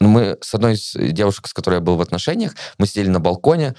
Мы 0.00 0.36
с 0.40 0.54
одной 0.54 0.74
из 0.74 0.92
девушек, 0.94 1.46
с 1.46 1.52
которой 1.52 1.74
я 1.74 1.80
был 1.80 1.96
в 1.96 2.00
отношениях, 2.00 2.54
мы 2.78 2.86
сидели 2.86 3.08
на 3.08 3.20
балконе, 3.20 3.74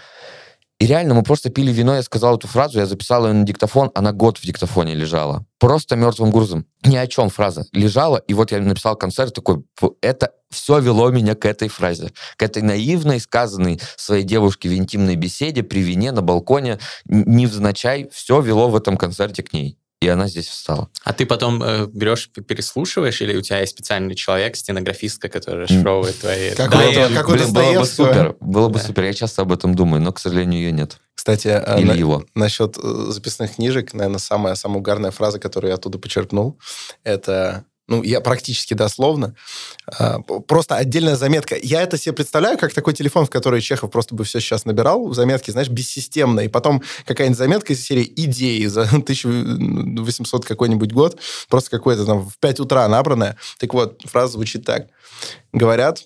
и 0.79 0.85
реально 0.85 1.13
мы 1.13 1.23
просто 1.23 1.49
пили 1.49 1.71
вино, 1.71 1.95
я 1.95 2.03
сказал 2.03 2.35
эту 2.35 2.47
фразу, 2.47 2.79
я 2.79 2.85
записал 2.85 3.25
ее 3.27 3.33
на 3.33 3.43
диктофон, 3.45 3.91
она 3.95 4.11
год 4.11 4.37
в 4.37 4.45
диктофоне 4.45 4.95
лежала. 4.95 5.45
Просто 5.59 5.95
мертвым 5.95 6.31
грузом. 6.31 6.65
Ни 6.83 6.97
о 6.97 7.07
чем 7.07 7.29
фраза. 7.29 7.65
Лежала, 7.71 8.17
и 8.17 8.33
вот 8.33 8.51
я 8.51 8.59
написал 8.59 8.95
концерт 8.97 9.33
такой, 9.33 9.63
это 10.01 10.31
все 10.49 10.79
вело 10.79 11.09
меня 11.09 11.35
к 11.35 11.45
этой 11.45 11.69
фразе, 11.69 12.11
к 12.35 12.43
этой 12.43 12.61
наивной, 12.61 13.19
сказанной 13.19 13.79
своей 13.95 14.23
девушке 14.23 14.67
в 14.67 14.75
интимной 14.75 15.15
беседе 15.15 15.63
при 15.63 15.79
вине 15.79 16.11
на 16.11 16.21
балконе, 16.21 16.79
невзначай, 17.05 18.09
все 18.11 18.41
вело 18.41 18.69
в 18.69 18.75
этом 18.75 18.97
концерте 18.97 19.41
к 19.41 19.53
ней 19.53 19.77
и 20.03 20.07
она 20.07 20.27
здесь 20.27 20.47
встала. 20.47 20.89
А 21.03 21.13
ты 21.13 21.25
потом 21.25 21.61
э, 21.63 21.87
берешь, 21.87 22.29
переслушиваешь, 22.29 23.21
или 23.21 23.35
у 23.35 23.41
тебя 23.41 23.59
есть 23.59 23.71
специальный 23.71 24.15
человек, 24.15 24.55
стенографистка, 24.55 25.29
который 25.29 25.63
расшифровывает 25.63 26.19
твои... 26.19 26.53
Как, 26.55 26.71
да, 26.71 26.83
это, 26.83 27.13
как 27.13 27.29
Блин, 27.29 27.53
было 27.53 27.79
бы 27.79 27.85
супер, 27.85 28.35
было 28.39 28.69
бы 28.69 28.79
супер. 28.79 29.03
Я 29.05 29.13
часто 29.13 29.41
об 29.41 29.51
этом 29.51 29.75
думаю, 29.75 30.01
но, 30.01 30.11
к 30.11 30.19
сожалению, 30.19 30.61
ее 30.61 30.71
нет. 30.71 30.97
Кстати, 31.15 31.47
э, 31.47 31.79
Или 31.79 31.87
на, 31.87 31.93
его. 31.93 32.25
насчет 32.35 32.77
э, 32.77 33.05
записных 33.09 33.55
книжек, 33.55 33.93
наверное, 33.93 34.19
самая, 34.19 34.55
самая 34.55 34.79
угарная 34.79 35.11
фраза, 35.11 35.39
которую 35.39 35.69
я 35.69 35.75
оттуда 35.75 35.97
почерпнул, 35.97 36.59
это 37.03 37.65
ну, 37.87 38.01
я 38.01 38.21
практически 38.21 38.73
дословно. 38.73 39.35
А, 39.87 40.19
просто 40.19 40.77
отдельная 40.77 41.17
заметка. 41.17 41.57
Я 41.61 41.81
это 41.81 41.97
себе 41.97 42.13
представляю, 42.13 42.57
как 42.57 42.73
такой 42.73 42.93
телефон, 42.93 43.25
в 43.25 43.29
который 43.29 43.61
Чехов 43.61 43.91
просто 43.91 44.15
бы 44.15 44.23
все 44.23 44.39
сейчас 44.39 44.65
набирал, 44.65 45.07
в 45.07 45.13
заметке, 45.13 45.51
знаешь, 45.51 45.69
бессистемно, 45.69 46.41
и 46.41 46.47
потом 46.47 46.81
какая-нибудь 47.05 47.37
заметка 47.37 47.73
из 47.73 47.83
серии 47.85 48.11
идеи 48.15 48.65
за 48.67 48.83
1800 48.91 50.45
какой-нибудь 50.45 50.93
год, 50.93 51.19
просто 51.49 51.69
какой-то 51.71 52.05
там 52.05 52.29
в 52.29 52.37
5 52.37 52.61
утра 52.61 52.87
набранная. 52.87 53.37
Так 53.59 53.73
вот, 53.73 54.01
фраза 54.05 54.33
звучит 54.33 54.65
так. 54.65 54.87
Говорят, 55.51 56.03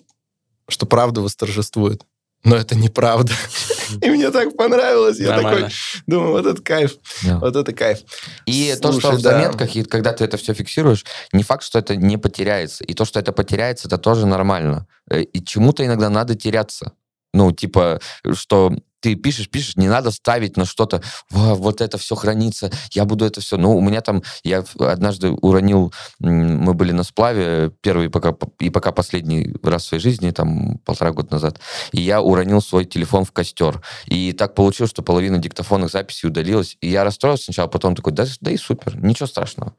что 0.68 0.86
правда 0.86 1.22
восторжествует 1.22 2.04
но 2.44 2.56
это 2.56 2.76
неправда. 2.76 3.34
И 4.02 4.10
мне 4.10 4.32
так 4.32 4.56
понравилось. 4.56 5.20
Я 5.20 5.40
такой 5.42 5.68
думаю, 6.08 6.32
вот 6.32 6.46
это 6.46 6.62
кайф. 6.62 6.96
Вот 7.24 7.56
это 7.56 7.74
кайф. 7.74 8.00
И 8.46 8.76
то, 8.82 8.98
что 9.00 9.12
в 9.12 9.20
заметках, 9.20 9.76
и 9.76 9.84
когда 9.84 10.14
ты 10.14 10.24
это 10.24 10.38
все 10.38 10.54
фиксируешь, 10.54 11.06
не 11.34 11.44
факт, 11.44 11.64
что 11.64 11.80
это 11.80 11.96
не 11.96 12.18
потеряется. 12.18 12.84
И 12.84 12.94
то, 12.94 13.06
что 13.06 13.20
это 13.20 13.32
потеряется, 13.32 13.88
это 13.88 13.98
тоже 13.98 14.26
нормально. 14.26 14.88
Э, 15.10 15.22
и 15.22 15.44
чему-то 15.44 15.86
иногда 15.86 16.10
надо 16.10 16.36
теряться. 16.36 16.94
Ну, 17.34 17.52
типа, 17.52 18.00
что 18.34 18.74
ты 19.00 19.16
пишешь, 19.16 19.50
пишешь, 19.50 19.76
не 19.76 19.88
надо 19.88 20.12
ставить 20.12 20.58
на 20.58 20.66
что-то, 20.66 21.02
вот 21.30 21.82
это 21.82 21.98
все 21.98 22.16
хранится, 22.16 22.72
я 22.92 23.06
буду 23.06 23.26
это 23.26 23.42
все. 23.42 23.58
Ну, 23.58 23.76
у 23.78 23.82
меня 23.82 24.02
там, 24.02 24.24
я 24.44 24.64
однажды 24.80 25.32
уронил, 25.32 25.94
мы 26.20 26.74
были 26.74 26.92
на 26.92 27.04
сплаве, 27.04 27.72
первый 27.82 28.10
пока, 28.10 28.36
и 28.60 28.70
пока 28.70 28.92
последний 28.92 29.54
раз 29.64 29.84
в 29.84 29.88
своей 29.88 30.02
жизни, 30.02 30.32
там, 30.32 30.80
полтора 30.80 31.12
года 31.12 31.34
назад, 31.34 31.60
и 31.92 32.02
я 32.02 32.22
уронил 32.22 32.62
свой 32.62 32.86
телефон 32.86 33.26
в 33.26 33.32
костер. 33.32 33.82
И 34.06 34.34
так 34.34 34.56
получилось, 34.56 34.92
что 34.92 35.04
половина 35.04 35.38
диктофонных 35.38 35.92
записей 35.92 36.30
удалилась, 36.30 36.78
и 36.82 36.90
я 36.90 37.04
расстроился 37.04 37.46
сначала, 37.46 37.68
потом 37.68 37.96
такой, 37.96 38.14
да, 38.14 38.26
да 38.42 38.52
и 38.52 38.58
супер, 38.58 38.98
ничего 38.98 39.28
страшного. 39.28 39.76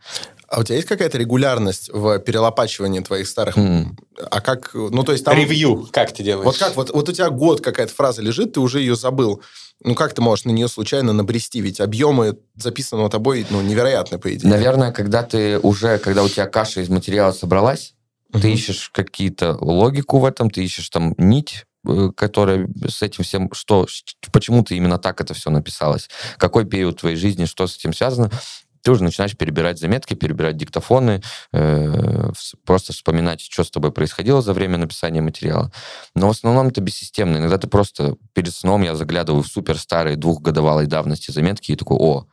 А 0.49 0.61
у 0.61 0.65
тебя 0.65 0.77
есть 0.77 0.89
какая-то 0.89 1.19
регулярность 1.19 1.91
в 1.93 2.19
перелопачивании 2.21 3.01
твоих 3.01 3.29
старых? 3.29 3.57
Mm. 3.57 3.99
А 4.31 4.41
как, 4.41 4.71
ну 4.73 5.05
то 5.05 5.13
есть 5.13 5.25
там... 5.25 5.37
Ревью, 5.37 5.87
как 5.93 6.13
ты 6.13 6.23
делаешь? 6.23 6.47
Вот 6.47 6.57
как, 6.57 6.75
вот, 6.75 6.91
вот 6.91 7.09
у 7.09 7.13
тебя 7.13 7.29
год 7.29 7.61
какая-то 7.61 7.93
фраза 7.93 8.23
лежит, 8.23 8.55
ты 8.55 8.61
уже 8.61 8.81
ее 8.81 8.97
забыл. 8.97 9.43
Ну 9.85 9.95
как 9.95 10.15
ты 10.15 10.23
можешь 10.23 10.47
на 10.47 10.51
нее 10.51 10.69
случайно 10.69 11.13
набрести? 11.13 11.61
Ведь 11.61 11.81
объемы 11.81 12.39
записанного 12.57 13.11
тобой, 13.11 13.47
ну, 13.51 13.61
невероятны, 13.61 14.19
по 14.19 14.35
идее. 14.35 14.49
Наверное, 14.49 14.91
когда 14.91 15.23
ты 15.23 15.59
уже, 15.59 15.99
когда 15.99 16.25
у 16.25 16.29
тебя 16.29 16.47
каша 16.47 16.81
из 16.81 16.89
материала 16.89 17.33
собралась, 17.33 17.95
uh-huh. 18.33 18.41
ты 18.41 18.51
ищешь 18.51 18.89
какие-то 18.93 19.57
логику 19.61 20.19
в 20.19 20.25
этом, 20.25 20.49
ты 20.49 20.65
ищешь 20.65 20.89
там 20.89 21.15
нить, 21.19 21.67
э, 21.87 22.09
которая 22.17 22.69
с 22.89 23.03
этим 23.03 23.23
всем, 23.23 23.53
что, 23.53 23.87
почему 24.33 24.65
ты 24.65 24.77
именно 24.77 24.99
так 24.99 25.21
это 25.21 25.35
все 25.35 25.51
написалось, 25.51 26.09
какой 26.39 26.65
период 26.65 26.99
твоей 27.01 27.17
жизни, 27.17 27.45
что 27.45 27.67
с 27.67 27.77
этим 27.77 27.93
связано, 27.93 28.31
ты 28.89 28.93
уже 28.93 29.05
начинаешь 29.05 29.37
перебирать 29.37 29.79
заметки, 29.79 30.15
перебирать 30.15 30.57
диктофоны, 30.57 31.21
э, 31.53 32.31
просто 32.65 32.95
вспоминать, 32.95 33.43
что 33.43 33.63
с 33.63 33.71
тобой 33.71 33.93
происходило 33.93 34.41
за 34.41 34.55
время 34.55 34.79
написания 34.79 35.21
материала. 35.21 35.71
Но 36.15 36.29
в 36.29 36.31
основном 36.31 36.69
это 36.69 36.81
бессистемно. 36.81 37.37
Иногда 37.37 37.59
ты 37.59 37.67
просто 37.67 38.17
перед 38.33 38.55
сном 38.55 38.81
я 38.81 38.95
заглядываю 38.95 39.43
в 39.43 39.47
супер 39.47 39.79
старые 39.79 40.17
двухгодовалой 40.17 40.87
давности 40.87 41.31
заметки 41.31 41.73
и 41.73 41.77
такой, 41.77 41.99
о, 42.01 42.29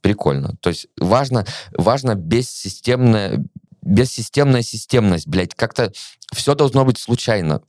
прикольно. 0.00 0.56
То 0.62 0.70
есть 0.70 0.86
важно, 0.98 1.44
важно 1.76 2.14
бессистемное, 2.14 3.44
бессистемная 3.88 4.62
системность, 4.62 5.26
блядь. 5.26 5.54
Как-то 5.54 5.92
все 6.34 6.54
должно 6.54 6.84
быть 6.84 6.98
случайно. 6.98 7.62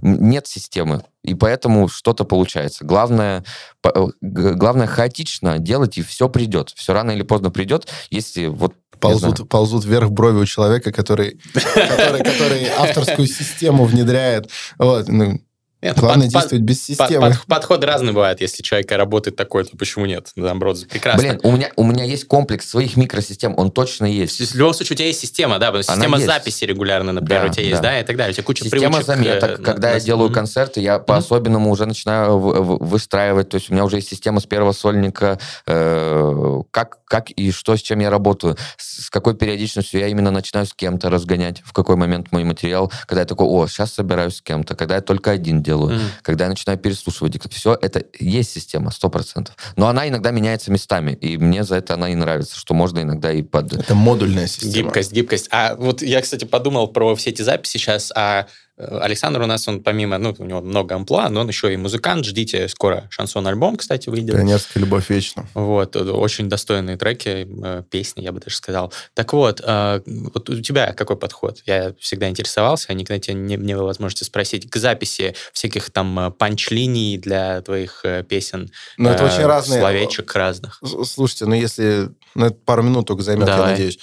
Нет 0.00 0.46
системы. 0.46 1.04
И 1.22 1.34
поэтому 1.34 1.88
что-то 1.88 2.24
получается. 2.24 2.84
Главное, 2.84 3.44
э, 3.84 4.06
главное 4.20 4.86
хаотично 4.86 5.58
делать, 5.58 5.98
и 5.98 6.02
все 6.02 6.28
придет. 6.28 6.72
Все 6.74 6.94
рано 6.94 7.10
или 7.10 7.22
поздно 7.22 7.50
придет, 7.50 7.88
если 8.08 8.46
вот 8.46 8.74
ползут, 8.98 9.48
ползут 9.48 9.84
вверх 9.84 10.10
брови 10.10 10.38
у 10.38 10.46
человека, 10.46 10.92
который, 10.92 11.38
который, 11.52 12.22
который 12.22 12.68
авторскую 12.78 13.28
систему 13.28 13.84
внедряет. 13.84 14.50
Вот. 14.78 15.08
Ну, 15.08 15.40
нет, 15.82 15.98
Главное 15.98 16.26
под, 16.26 16.32
действовать 16.32 16.62
под, 16.62 16.68
без 16.68 16.84
системы. 16.84 17.28
Под, 17.28 17.38
под, 17.38 17.46
подходы 17.46 17.86
разные 17.86 18.12
бывают. 18.12 18.40
Если 18.40 18.62
человек 18.62 18.90
работает 18.92 19.36
такой, 19.36 19.64
то 19.64 19.76
почему 19.76 20.04
нет? 20.04 20.30
Наоборот, 20.36 20.86
прекрасно. 20.88 21.22
Блин, 21.22 21.40
у 21.42 21.52
меня, 21.52 21.70
у 21.76 21.84
меня 21.84 22.04
есть 22.04 22.26
комплекс 22.26 22.68
своих 22.68 22.96
микросистем, 22.96 23.54
он 23.56 23.70
точно 23.70 24.04
есть. 24.04 24.38
В 24.38 24.54
любом 24.54 24.74
случае, 24.74 24.94
у 24.94 24.98
тебя 24.98 25.06
есть 25.06 25.20
система, 25.20 25.58
да, 25.58 25.72
система 25.82 26.16
Она 26.16 26.26
записи 26.26 26.64
регулярно, 26.64 27.12
например, 27.12 27.44
да, 27.44 27.48
у 27.48 27.52
тебя 27.52 27.62
да. 27.62 27.68
есть, 27.68 27.82
да, 27.82 28.00
и 28.00 28.04
так 28.04 28.16
далее. 28.16 28.32
У 28.32 28.34
тебя 28.34 28.44
куча 28.44 28.64
система 28.64 28.98
привычек. 28.98 29.06
заметок. 29.06 29.60
Э, 29.60 29.62
когда 29.62 29.88
на, 29.88 29.94
я 29.94 30.00
делаю 30.00 30.30
mm-hmm. 30.30 30.34
концерты, 30.34 30.80
я 30.80 30.96
mm-hmm. 30.96 31.04
по-особенному 31.04 31.70
уже 31.70 31.86
начинаю 31.86 32.38
выстраивать, 32.38 33.48
то 33.48 33.54
есть 33.56 33.70
у 33.70 33.72
меня 33.72 33.84
уже 33.84 33.96
есть 33.96 34.08
система 34.08 34.40
с 34.40 34.46
первого 34.46 34.72
сольника, 34.72 35.38
э, 35.66 36.62
как, 36.70 36.98
как 37.06 37.30
и 37.30 37.50
что, 37.52 37.76
с 37.76 37.80
чем 37.80 38.00
я 38.00 38.10
работаю, 38.10 38.56
с, 38.76 39.06
с 39.06 39.10
какой 39.10 39.34
периодичностью 39.34 40.00
я 40.00 40.08
именно 40.08 40.30
начинаю 40.30 40.66
с 40.66 40.74
кем-то 40.74 41.08
разгонять, 41.08 41.62
в 41.64 41.72
какой 41.72 41.96
момент 41.96 42.32
мой 42.32 42.44
материал, 42.44 42.92
когда 43.06 43.20
я 43.22 43.26
такой, 43.26 43.46
о, 43.46 43.66
сейчас 43.66 43.94
собираюсь 43.94 44.36
с 44.36 44.42
кем-то, 44.42 44.76
когда 44.76 44.96
я 44.96 45.00
только 45.00 45.30
один 45.30 45.62
делаю, 45.62 45.69
mm. 45.76 46.00
когда 46.22 46.44
я 46.44 46.50
начинаю 46.50 46.78
переслушивать 46.78 47.36
все 47.52 47.78
это 47.80 48.04
есть 48.18 48.52
система, 48.52 48.90
сто 48.90 49.08
процентов. 49.08 49.56
Но 49.76 49.88
она 49.88 50.08
иногда 50.08 50.30
меняется 50.30 50.70
местами, 50.70 51.12
и 51.12 51.36
мне 51.36 51.64
за 51.64 51.76
это 51.76 51.94
она 51.94 52.10
и 52.10 52.14
нравится, 52.14 52.58
что 52.58 52.74
можно 52.74 53.00
иногда 53.00 53.32
и 53.32 53.42
под... 53.42 53.72
Это 53.72 53.94
модульная 53.94 54.46
система. 54.46 54.72
Гибкость, 54.72 55.12
гибкость. 55.12 55.48
А 55.50 55.76
вот 55.76 56.02
я, 56.02 56.20
кстати, 56.20 56.44
подумал 56.44 56.88
про 56.88 57.14
все 57.14 57.30
эти 57.30 57.42
записи 57.42 57.72
сейчас, 57.72 58.12
а 58.14 58.46
Александр 58.80 59.42
у 59.42 59.46
нас, 59.46 59.68
он 59.68 59.82
помимо, 59.82 60.16
ну, 60.18 60.34
у 60.38 60.44
него 60.44 60.60
много 60.60 60.94
амплуа, 60.94 61.28
но 61.28 61.40
он 61.40 61.48
еще 61.48 61.72
и 61.72 61.76
музыкант. 61.76 62.24
Ждите, 62.24 62.68
скоро 62.68 63.08
шансон-альбом, 63.10 63.76
кстати, 63.76 64.08
выйдет. 64.08 64.36
Пионерская 64.36 64.80
любовь 64.80 65.10
вечно. 65.10 65.46
Вот, 65.54 65.96
очень 65.96 66.48
достойные 66.48 66.96
треки, 66.96 67.46
э, 67.64 67.82
песни, 67.90 68.22
я 68.22 68.32
бы 68.32 68.40
даже 68.40 68.56
сказал. 68.56 68.92
Так 69.14 69.32
вот, 69.32 69.60
э, 69.64 70.00
вот 70.06 70.48
у 70.48 70.60
тебя 70.60 70.92
какой 70.92 71.16
подход? 71.16 71.62
Я 71.66 71.94
всегда 72.00 72.28
интересовался, 72.28 72.86
а 72.88 72.94
никогда 72.94 73.20
тебя 73.20 73.34
не, 73.34 73.56
не 73.56 73.74
было 73.74 73.84
возможности 73.84 74.24
спросить, 74.24 74.70
к 74.70 74.76
записи 74.76 75.34
всяких 75.52 75.90
там 75.90 76.18
э, 76.18 76.30
панч-линий 76.30 77.18
для 77.18 77.60
твоих 77.62 78.04
песен. 78.28 78.70
Ну, 78.96 79.10
это 79.10 79.24
очень 79.24 79.44
разные. 79.44 79.80
Словечек 79.80 80.34
разных. 80.34 80.80
Слушайте, 81.04 81.46
ну, 81.46 81.54
если... 81.54 82.08
Ну, 82.36 82.46
это 82.46 82.56
пару 82.64 82.82
минут 82.82 83.08
только 83.08 83.22
займет, 83.24 83.46
Давай. 83.46 83.62
я 83.62 83.70
надеюсь. 83.72 83.98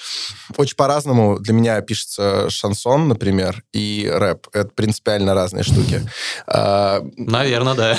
Очень 0.57 0.75
по-разному 0.75 1.39
для 1.39 1.53
меня 1.53 1.79
пишется 1.81 2.49
шансон, 2.49 3.07
например, 3.07 3.63
и 3.71 4.09
рэп. 4.13 4.47
Это 4.51 4.66
принципиально 4.75 5.33
разные 5.33 5.63
штуки. 5.63 6.01
А, 6.47 7.01
Наверное, 7.17 7.73
да. 7.73 7.97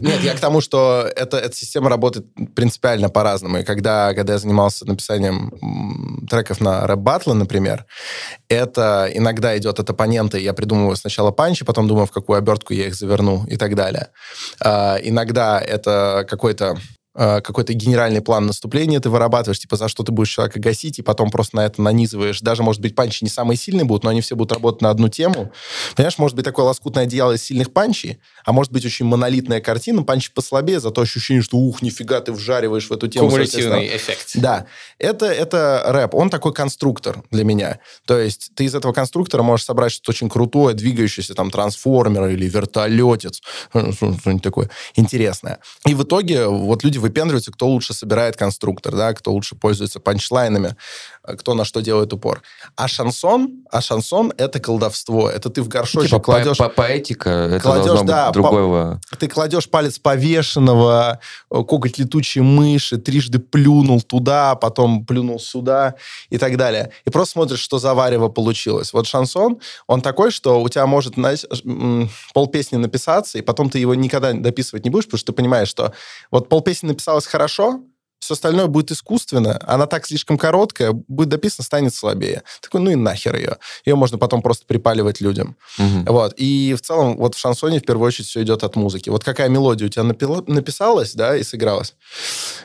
Нет, 0.00 0.22
я 0.22 0.34
к 0.34 0.40
тому, 0.40 0.60
что 0.60 1.08
эта, 1.14 1.38
эта 1.38 1.56
система 1.56 1.88
работает 1.88 2.26
принципиально 2.54 3.08
по-разному. 3.08 3.58
И 3.58 3.64
когда, 3.64 4.14
когда 4.14 4.34
я 4.34 4.38
занимался 4.38 4.86
написанием 4.86 6.26
треков 6.28 6.60
на 6.60 6.86
рэп-батлы, 6.86 7.34
например, 7.34 7.86
это 8.48 9.08
иногда 9.12 9.56
идет 9.56 9.80
от 9.80 9.90
оппонента, 9.90 10.38
я 10.38 10.52
придумываю 10.52 10.96
сначала 10.96 11.30
панчи, 11.30 11.64
потом 11.64 11.88
думаю, 11.88 12.06
в 12.06 12.12
какую 12.12 12.38
обертку 12.38 12.72
я 12.72 12.86
их 12.86 12.94
заверну 12.94 13.44
и 13.46 13.56
так 13.56 13.74
далее. 13.74 14.08
А, 14.60 14.96
иногда 15.02 15.60
это 15.60 16.26
какой-то 16.28 16.76
какой-то 17.14 17.72
генеральный 17.72 18.20
план 18.20 18.46
наступления 18.46 19.00
ты 19.00 19.08
вырабатываешь, 19.08 19.60
типа, 19.60 19.76
за 19.76 19.88
что 19.88 20.02
ты 20.02 20.12
будешь 20.12 20.30
человека 20.30 20.58
гасить, 20.58 20.98
и 20.98 21.02
потом 21.02 21.30
просто 21.30 21.56
на 21.56 21.66
это 21.66 21.80
нанизываешь. 21.80 22.40
Даже, 22.40 22.62
может 22.62 22.82
быть, 22.82 22.94
панчи 22.94 23.22
не 23.22 23.30
самые 23.30 23.56
сильные 23.56 23.84
будут, 23.84 24.04
но 24.04 24.10
они 24.10 24.20
все 24.20 24.34
будут 24.34 24.52
работать 24.52 24.82
на 24.82 24.90
одну 24.90 25.08
тему. 25.08 25.52
Понимаешь, 25.94 26.18
может 26.18 26.34
быть, 26.34 26.44
такое 26.44 26.64
лоскутное 26.64 27.04
одеяло 27.04 27.32
из 27.32 27.42
сильных 27.44 27.72
панчей, 27.72 28.18
а 28.44 28.52
может 28.52 28.72
быть, 28.72 28.84
очень 28.84 29.06
монолитная 29.06 29.60
картина, 29.60 30.02
панчи 30.02 30.32
послабее, 30.32 30.80
зато 30.80 31.00
ощущение, 31.00 31.42
что, 31.42 31.56
ух, 31.56 31.82
нифига, 31.82 32.20
ты 32.20 32.32
вжариваешь 32.32 32.88
в 32.88 32.92
эту 32.92 33.06
тему. 33.06 33.28
Кумулятивный 33.28 33.96
эффект. 33.96 34.32
Да. 34.34 34.66
Это, 34.98 35.26
это 35.26 35.82
рэп. 35.86 36.14
Он 36.14 36.30
такой 36.30 36.52
конструктор 36.52 37.22
для 37.30 37.44
меня. 37.44 37.78
То 38.06 38.18
есть 38.18 38.50
ты 38.54 38.64
из 38.64 38.74
этого 38.74 38.92
конструктора 38.92 39.42
можешь 39.42 39.66
собрать 39.66 39.92
что-то 39.92 40.10
очень 40.10 40.28
крутое, 40.28 40.74
двигающееся, 40.74 41.34
там, 41.34 41.50
трансформер 41.50 42.26
или 42.28 42.48
вертолетец, 42.48 43.40
что-нибудь 43.70 44.42
такое 44.42 44.70
интересное. 44.96 45.60
И 45.86 45.94
в 45.94 46.02
итоге 46.02 46.46
вот 46.46 46.82
люди 46.82 46.98
выпендриваются, 47.04 47.52
кто 47.52 47.68
лучше 47.68 47.92
собирает 47.92 48.36
конструктор, 48.36 48.96
да, 48.96 49.12
кто 49.12 49.30
лучше 49.30 49.54
пользуется 49.54 50.00
панчлайнами, 50.00 50.74
кто 51.26 51.54
на 51.54 51.64
что 51.64 51.80
делает 51.80 52.12
упор. 52.12 52.42
А 52.76 52.88
шансон, 52.88 53.64
а 53.70 53.80
шансон— 53.80 54.32
это 54.36 54.60
колдовство. 54.60 55.30
Это 55.30 55.48
ты 55.48 55.62
в 55.62 55.68
горшочек 55.68 56.10
типа 56.10 56.20
кладешь... 56.20 56.58
По 56.58 56.68
поэтика, 56.68 57.30
это 57.30 57.60
кладешь, 57.60 57.86
должно 57.86 58.06
да, 58.06 58.30
другого... 58.30 59.00
По, 59.10 59.16
ты 59.16 59.28
кладешь 59.28 59.68
палец 59.68 59.98
повешенного, 59.98 61.20
коготь 61.48 61.98
летучей 61.98 62.42
мыши, 62.42 62.98
трижды 62.98 63.38
плюнул 63.38 64.02
туда, 64.02 64.54
потом 64.54 65.06
плюнул 65.06 65.40
сюда 65.40 65.94
и 66.28 66.38
так 66.38 66.56
далее. 66.56 66.90
И 67.06 67.10
просто 67.10 67.32
смотришь, 67.32 67.60
что 67.60 67.78
за 67.78 67.94
варево 67.94 68.28
получилось. 68.28 68.92
Вот 68.92 69.06
шансон, 69.06 69.60
он 69.86 70.02
такой, 70.02 70.30
что 70.30 70.60
у 70.60 70.68
тебя 70.68 70.86
может, 70.86 71.14
знаешь, 71.14 71.44
полпесни 72.34 72.76
написаться, 72.76 73.38
и 73.38 73.42
потом 73.42 73.70
ты 73.70 73.78
его 73.78 73.94
никогда 73.94 74.32
дописывать 74.32 74.84
не 74.84 74.90
будешь, 74.90 75.06
потому 75.06 75.18
что 75.18 75.32
ты 75.32 75.36
понимаешь, 75.36 75.68
что 75.68 75.92
вот 76.30 76.48
полпесни 76.48 76.88
написалось 76.88 77.26
хорошо, 77.26 77.80
все 78.18 78.34
остальное 78.34 78.66
будет 78.68 78.90
искусственно, 78.90 79.60
она 79.66 79.86
так 79.86 80.06
слишком 80.06 80.38
короткая, 80.38 80.92
будет 80.92 81.28
дописано, 81.28 81.64
станет 81.64 81.94
слабее. 81.94 82.42
Такой, 82.62 82.80
ну 82.80 82.90
и 82.90 82.94
нахер 82.94 83.36
ее. 83.36 83.58
Ее 83.84 83.96
можно 83.96 84.16
потом 84.16 84.40
просто 84.40 84.64
припаливать 84.66 85.20
людям. 85.20 85.56
Мгм. 85.76 86.04
Вот. 86.06 86.32
И 86.38 86.74
в 86.74 86.80
целом 86.80 87.16
вот 87.18 87.34
в 87.34 87.38
шансоне 87.38 87.80
в 87.80 87.84
первую 87.84 88.06
очередь 88.06 88.28
все 88.28 88.42
идет 88.42 88.64
от 88.64 88.76
музыки. 88.76 89.10
Вот 89.10 89.22
какая 89.24 89.48
мелодия 89.50 89.86
у 89.86 89.90
тебя 89.90 90.04
напила- 90.04 90.44
написалась, 90.50 91.14
да, 91.14 91.36
и 91.36 91.42
сыгралась. 91.42 91.94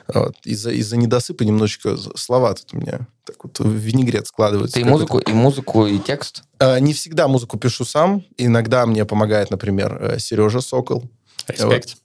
Вот. 0.08 0.36
Из-за, 0.45 0.72
из-за 0.72 0.95
недосыпа 0.97 1.43
немножечко 1.43 1.97
слова 2.16 2.54
тут 2.54 2.74
у 2.74 2.78
меня 2.78 3.08
так 3.26 3.43
вот 3.43 3.60
в 3.60 3.70
винегрет 3.70 4.28
складываются. 4.28 4.76
Ты 4.76 4.82
и 4.82 4.84
музыку, 4.86 5.20
и 5.20 5.32
музыку, 5.34 5.86
и 5.86 6.00
текст? 6.00 6.43
Э, 6.60 6.80
Не 6.80 6.93
всегда 6.93 7.28
музыку 7.28 7.58
пишу 7.58 7.86
сам. 7.86 8.24
Иногда 8.38 8.86
мне 8.86 9.06
помогает, 9.06 9.52
например, 9.52 9.97
э, 10.02 10.20
Сережа 10.20 10.62
Сокол. 10.62 11.10
Респект. 11.47 11.97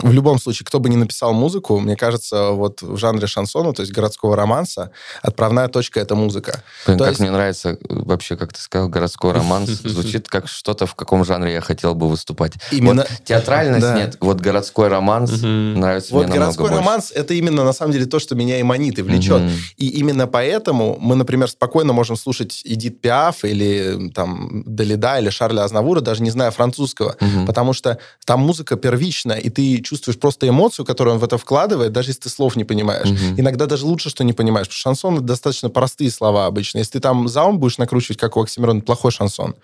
В 0.00 0.12
любом 0.12 0.38
случае, 0.38 0.66
кто 0.66 0.80
бы 0.80 0.88
ни 0.90 0.96
написал 0.96 1.32
музыку, 1.32 1.78
мне 1.80 1.96
кажется, 1.96 2.50
вот 2.50 2.82
в 2.82 2.96
жанре 2.98 3.26
шансона, 3.26 3.72
то 3.72 3.80
есть 3.80 3.92
городского 3.92 4.36
романса, 4.36 4.90
отправная 5.22 5.68
точка— 5.68 6.00
это 6.00 6.14
музыка. 6.14 6.62
Блин, 6.84 6.98
То 6.98 7.04
как 7.04 7.12
есть- 7.12 7.20
мне 7.20 7.30
нравится, 7.30 7.70
э, 7.70 7.76
вообще, 7.88 8.36
как 8.36 8.52
ты 8.52 8.60
сказал, 8.60 8.88
городской 8.88 9.32
романс. 9.32 9.70
Звучит 9.84 10.28
как 10.28 10.46
что-то, 10.48 10.84
в 10.86 10.94
каком 10.94 11.24
жанре 11.24 11.54
я 11.54 11.60
хотел 11.62 11.94
бы 11.94 12.08
выступать. 12.08 12.52
Именно- 12.70 13.06
Вот 13.08 13.24
театральность 13.24 13.80
Да. 13.80 13.96
нет, 13.96 14.16
вот 14.20 14.40
городской 14.40 14.88
романс 14.88 15.30
Мгм. 15.30 15.80
нравится 15.80 16.12
Вот 16.12 16.24
мне 16.26 16.34
намного 16.34 16.44
городской 16.44 16.68
больше. 16.68 16.76
романс— 16.84 17.10
это 17.14 17.32
именно, 17.32 17.64
на 17.64 17.72
самом 17.72 17.92
деле, 17.92 18.04
то, 18.06 18.18
что 18.18 18.34
меня 18.34 18.58
и 18.60 18.62
манит, 18.62 18.98
и 18.98 19.02
влечет. 19.02 19.40
Мгм. 19.40 19.52
И 19.78 19.86
именно 19.88 20.26
поэтому 20.26 20.98
мы, 21.00 21.14
например, 21.16 21.48
спокойно 21.48 21.92
можем 21.94 22.16
слушать 22.16 22.60
Эдит 22.64 23.00
Пиаф 23.00 23.44
или 23.44 24.10
там 24.14 24.64
Далида 24.66 25.18
или 25.20 25.30
Шарля 25.30 25.62
Азнавура, 25.64 26.00
даже 26.02 26.22
не 26.22 26.30
зная 26.30 26.50
французского, 26.50 27.16
Мгм. 27.20 27.46
потому 27.46 27.72
что 27.72 27.96
там 28.26 28.40
музыка 28.40 28.76
первичная, 28.76 29.23
и 29.32 29.48
ты 29.50 29.80
чувствуешь 29.80 30.18
просто 30.18 30.48
эмоцию, 30.48 30.84
которую 30.84 31.14
он 31.14 31.20
в 31.20 31.24
это 31.24 31.38
вкладывает, 31.38 31.92
даже 31.92 32.10
если 32.10 32.22
ты 32.22 32.28
слов 32.28 32.56
не 32.56 32.64
понимаешь. 32.64 33.08
Мгм. 33.08 33.40
Иногда 33.40 33.66
даже 33.66 33.86
лучше, 33.86 34.10
что 34.10 34.22
не 34.24 34.32
понимаешь, 34.32 34.66
потому 34.66 34.76
что 34.76 34.82
шансон— 34.82 35.14
это 35.16 35.24
достаточно 35.24 35.70
простые 35.70 36.10
слова 36.10 36.46
обычно. 36.46 36.78
Если 36.78 36.92
ты 36.92 37.00
там 37.00 37.28
заум 37.28 37.58
будешь 37.58 37.78
накручивать, 37.78 38.18
как 38.18 38.36
у 38.36 38.42
Оксимирона, 38.42 38.80
плохой 38.82 39.10
шансон. 39.10 39.54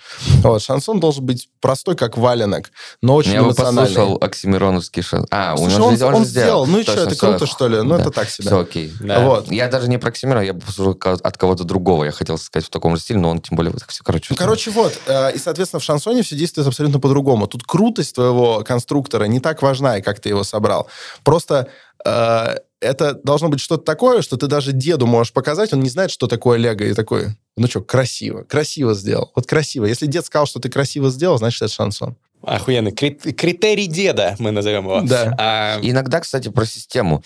Вот, 0.42 0.62
шансон 0.62 1.00
должен 1.00 1.24
быть 1.26 1.48
простой, 1.60 1.96
как 1.96 2.16
валенок, 2.16 2.70
но 3.02 3.14
очень 3.14 3.32
Я 3.32 3.40
бы 3.42 3.48
эмоциональный. 3.48 3.94
послушал 3.94 4.18
Оксимироновский 4.20 5.02
шанс. 5.02 5.26
А, 5.30 5.56
Слушай, 5.56 5.74
он, 5.76 5.82
он, 5.82 5.96
же, 5.96 6.04
он 6.06 6.24
же 6.24 6.30
сделал. 6.30 6.66
Ну 6.66 6.78
и 6.78 6.82
что, 6.82 6.92
это 6.92 7.16
круто, 7.16 7.46
что 7.46 7.68
ли? 7.68 7.82
Ну, 7.82 7.96
Да. 7.96 8.00
это 8.02 8.10
так 8.10 8.28
себе. 8.30 8.46
Все 8.48 8.58
окей. 8.60 8.92
Да. 9.00 9.20
Вот. 9.26 9.50
Я 9.50 9.68
даже 9.68 9.88
не 9.88 9.98
про 9.98 10.08
Оксимирона, 10.10 10.42
я 10.44 10.52
бы 10.54 10.60
послушал 10.60 10.96
от 11.02 11.36
кого-то 11.36 11.64
другого. 11.64 12.04
Я 12.04 12.12
хотел 12.12 12.38
сказать 12.38 12.66
в 12.66 12.70
таком 12.70 12.96
же 12.96 13.02
стиле, 13.02 13.18
но 13.20 13.30
он 13.30 13.40
тем 13.40 13.56
более... 13.56 13.72
Все, 13.88 14.02
короче, 14.04 14.26
Ну, 14.30 14.36
короче, 14.36 14.70
вот. 14.70 14.98
э, 15.06 15.32
и, 15.34 15.38
соответственно, 15.38 15.80
в 15.80 15.84
шансоне 15.84 16.22
все 16.22 16.36
действует 16.36 16.68
абсолютно 16.68 17.00
по-другому. 17.00 17.46
Тут 17.48 17.64
крутость 17.64 18.14
твоего 18.14 18.62
конструктора 18.64 19.24
не 19.24 19.40
так 19.40 19.49
важна, 19.62 19.98
и 19.98 20.02
как 20.02 20.20
ты 20.20 20.28
его 20.28 20.44
собрал. 20.44 20.88
Просто 21.24 21.68
э, 22.04 22.56
это 22.80 23.14
должно 23.14 23.48
быть 23.48 23.60
что-то 23.60 23.84
такое, 23.84 24.22
что 24.22 24.36
ты 24.36 24.46
даже 24.46 24.72
деду 24.72 25.06
можешь 25.06 25.32
показать, 25.32 25.72
он 25.72 25.80
не 25.80 25.88
знает, 25.90 26.10
что 26.10 26.26
такое 26.26 26.58
лего, 26.58 26.82
и 26.84 26.94
такой, 26.94 27.26
ну 27.56 27.66
что, 27.66 27.82
красиво, 27.82 28.42
красиво 28.44 28.94
сделал. 28.94 29.30
Вот 29.34 29.46
красиво. 29.46 29.84
Если 29.84 30.06
дед 30.06 30.24
сказал, 30.24 30.46
что 30.46 30.60
ты 30.60 30.68
красиво 30.68 31.10
сделал, 31.10 31.38
значит, 31.38 31.62
это 31.62 31.72
шансон. 31.72 32.16
Охуенный. 32.42 32.92
Крит- 32.92 33.34
Критерий 33.36 33.86
деда, 33.86 34.34
мы 34.38 34.50
назовем 34.50 34.84
его. 34.84 35.02
Да. 35.02 35.34
А, 35.38 35.78
Иногда, 35.82 36.20
кстати, 36.20 36.48
про 36.48 36.64
систему. 36.64 37.22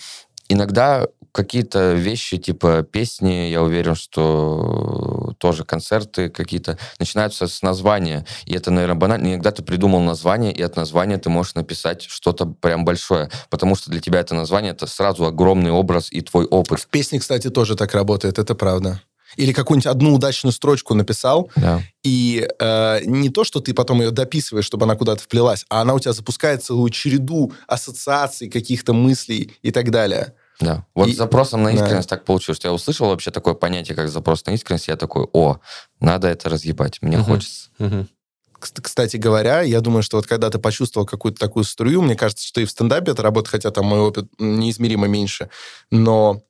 Иногда 0.49 1.07
какие-то 1.31 1.93
вещи, 1.93 2.37
типа 2.37 2.83
песни, 2.83 3.49
я 3.49 3.61
уверен, 3.63 3.95
что 3.95 5.24
тоже 5.37 5.63
концерты 5.63 6.29
какие-то 6.29 6.77
начинаются 6.99 7.47
с 7.47 7.61
названия. 7.61 8.25
И 8.45 8.53
это, 8.53 8.71
наверное, 8.71 8.95
банально. 8.95 9.27
Иногда 9.27 9.51
ты 9.51 9.63
придумал 9.63 10.01
название, 10.01 10.51
и 10.51 10.61
от 10.61 10.75
названия 10.75 11.17
ты 11.17 11.29
можешь 11.29 11.55
написать 11.55 12.03
что-то 12.03 12.45
прям 12.45 12.85
большое. 12.85 13.29
Потому 13.49 13.75
что 13.75 13.91
для 13.91 13.99
тебя 13.99 14.19
это 14.19 14.35
название, 14.35 14.71
это 14.71 14.87
сразу 14.87 15.25
огромный 15.25 15.71
образ 15.71 16.11
и 16.11 16.21
твой 16.21 16.45
опыт. 16.45 16.79
В 16.81 16.87
песне, 16.87 17.19
кстати, 17.19 17.49
тоже 17.49 17.75
так 17.75 17.93
работает, 17.93 18.39
это 18.39 18.55
правда. 18.55 19.01
Или 19.37 19.51
какую-нибудь 19.51 19.87
одну 19.87 20.13
удачную 20.13 20.53
строчку 20.53 20.93
написал, 20.93 21.49
Да. 21.55 21.81
И 22.03 22.47
э, 22.59 22.99
не 23.05 23.29
то, 23.29 23.43
что 23.43 23.59
ты 23.59 23.73
потом 23.73 23.99
ее 23.99 24.11
дописываешь, 24.11 24.65
чтобы 24.65 24.85
она 24.85 24.95
куда-то 24.95 25.23
вплелась, 25.23 25.65
а 25.69 25.81
она 25.81 25.95
у 25.95 25.99
тебя 25.99 26.13
запускает 26.13 26.63
целую 26.63 26.91
череду 26.91 27.51
ассоциаций, 27.67 28.49
каких-то 28.49 28.93
мыслей 28.93 29.55
и 29.63 29.71
так 29.71 29.89
далее. 29.89 30.33
Да. 30.59 30.85
Вот 30.95 31.07
И- 31.09 31.13
с 31.13 31.17
запросом 31.17 31.63
на 31.63 31.71
да. 31.71 31.75
искренность 31.75 32.09
так 32.09 32.23
получилось, 32.25 32.57
что 32.57 32.67
я 32.69 32.73
услышал 32.73 33.07
вообще 33.07 33.31
такое 33.31 33.53
понятие, 33.55 33.95
как 33.95 34.09
запрос 34.09 34.45
на 34.45 34.51
искренность, 34.51 34.87
я 34.87 34.95
такой, 34.95 35.27
о, 35.33 35.57
надо 35.99 36.27
это 36.27 36.49
разъебать, 36.49 37.01
мне 37.01 37.17
Мгм. 37.17 37.25
хочется. 37.25 37.69
Кс- 37.79 38.81
Кстати 38.81 39.17
говоря, 39.17 39.61
я 39.61 39.81
думаю, 39.81 40.01
что 40.01 40.17
вот 40.17 40.27
когда 40.27 40.49
ты 40.49 40.57
почувствовал 40.59 41.05
какую-то 41.05 41.39
такую 41.39 41.65
струю, 41.65 42.01
мне 42.01 42.15
кажется, 42.15 42.47
что 42.47 42.61
и 42.61 42.65
в 42.65 42.71
стендапе 42.71 43.11
это 43.11 43.21
работает, 43.21 43.51
хотя 43.51 43.71
там 43.71 43.85
мой 43.85 43.99
опыт 43.99 44.25
неизмеримо 44.39 45.07
меньше, 45.07 45.49
но 45.91 46.41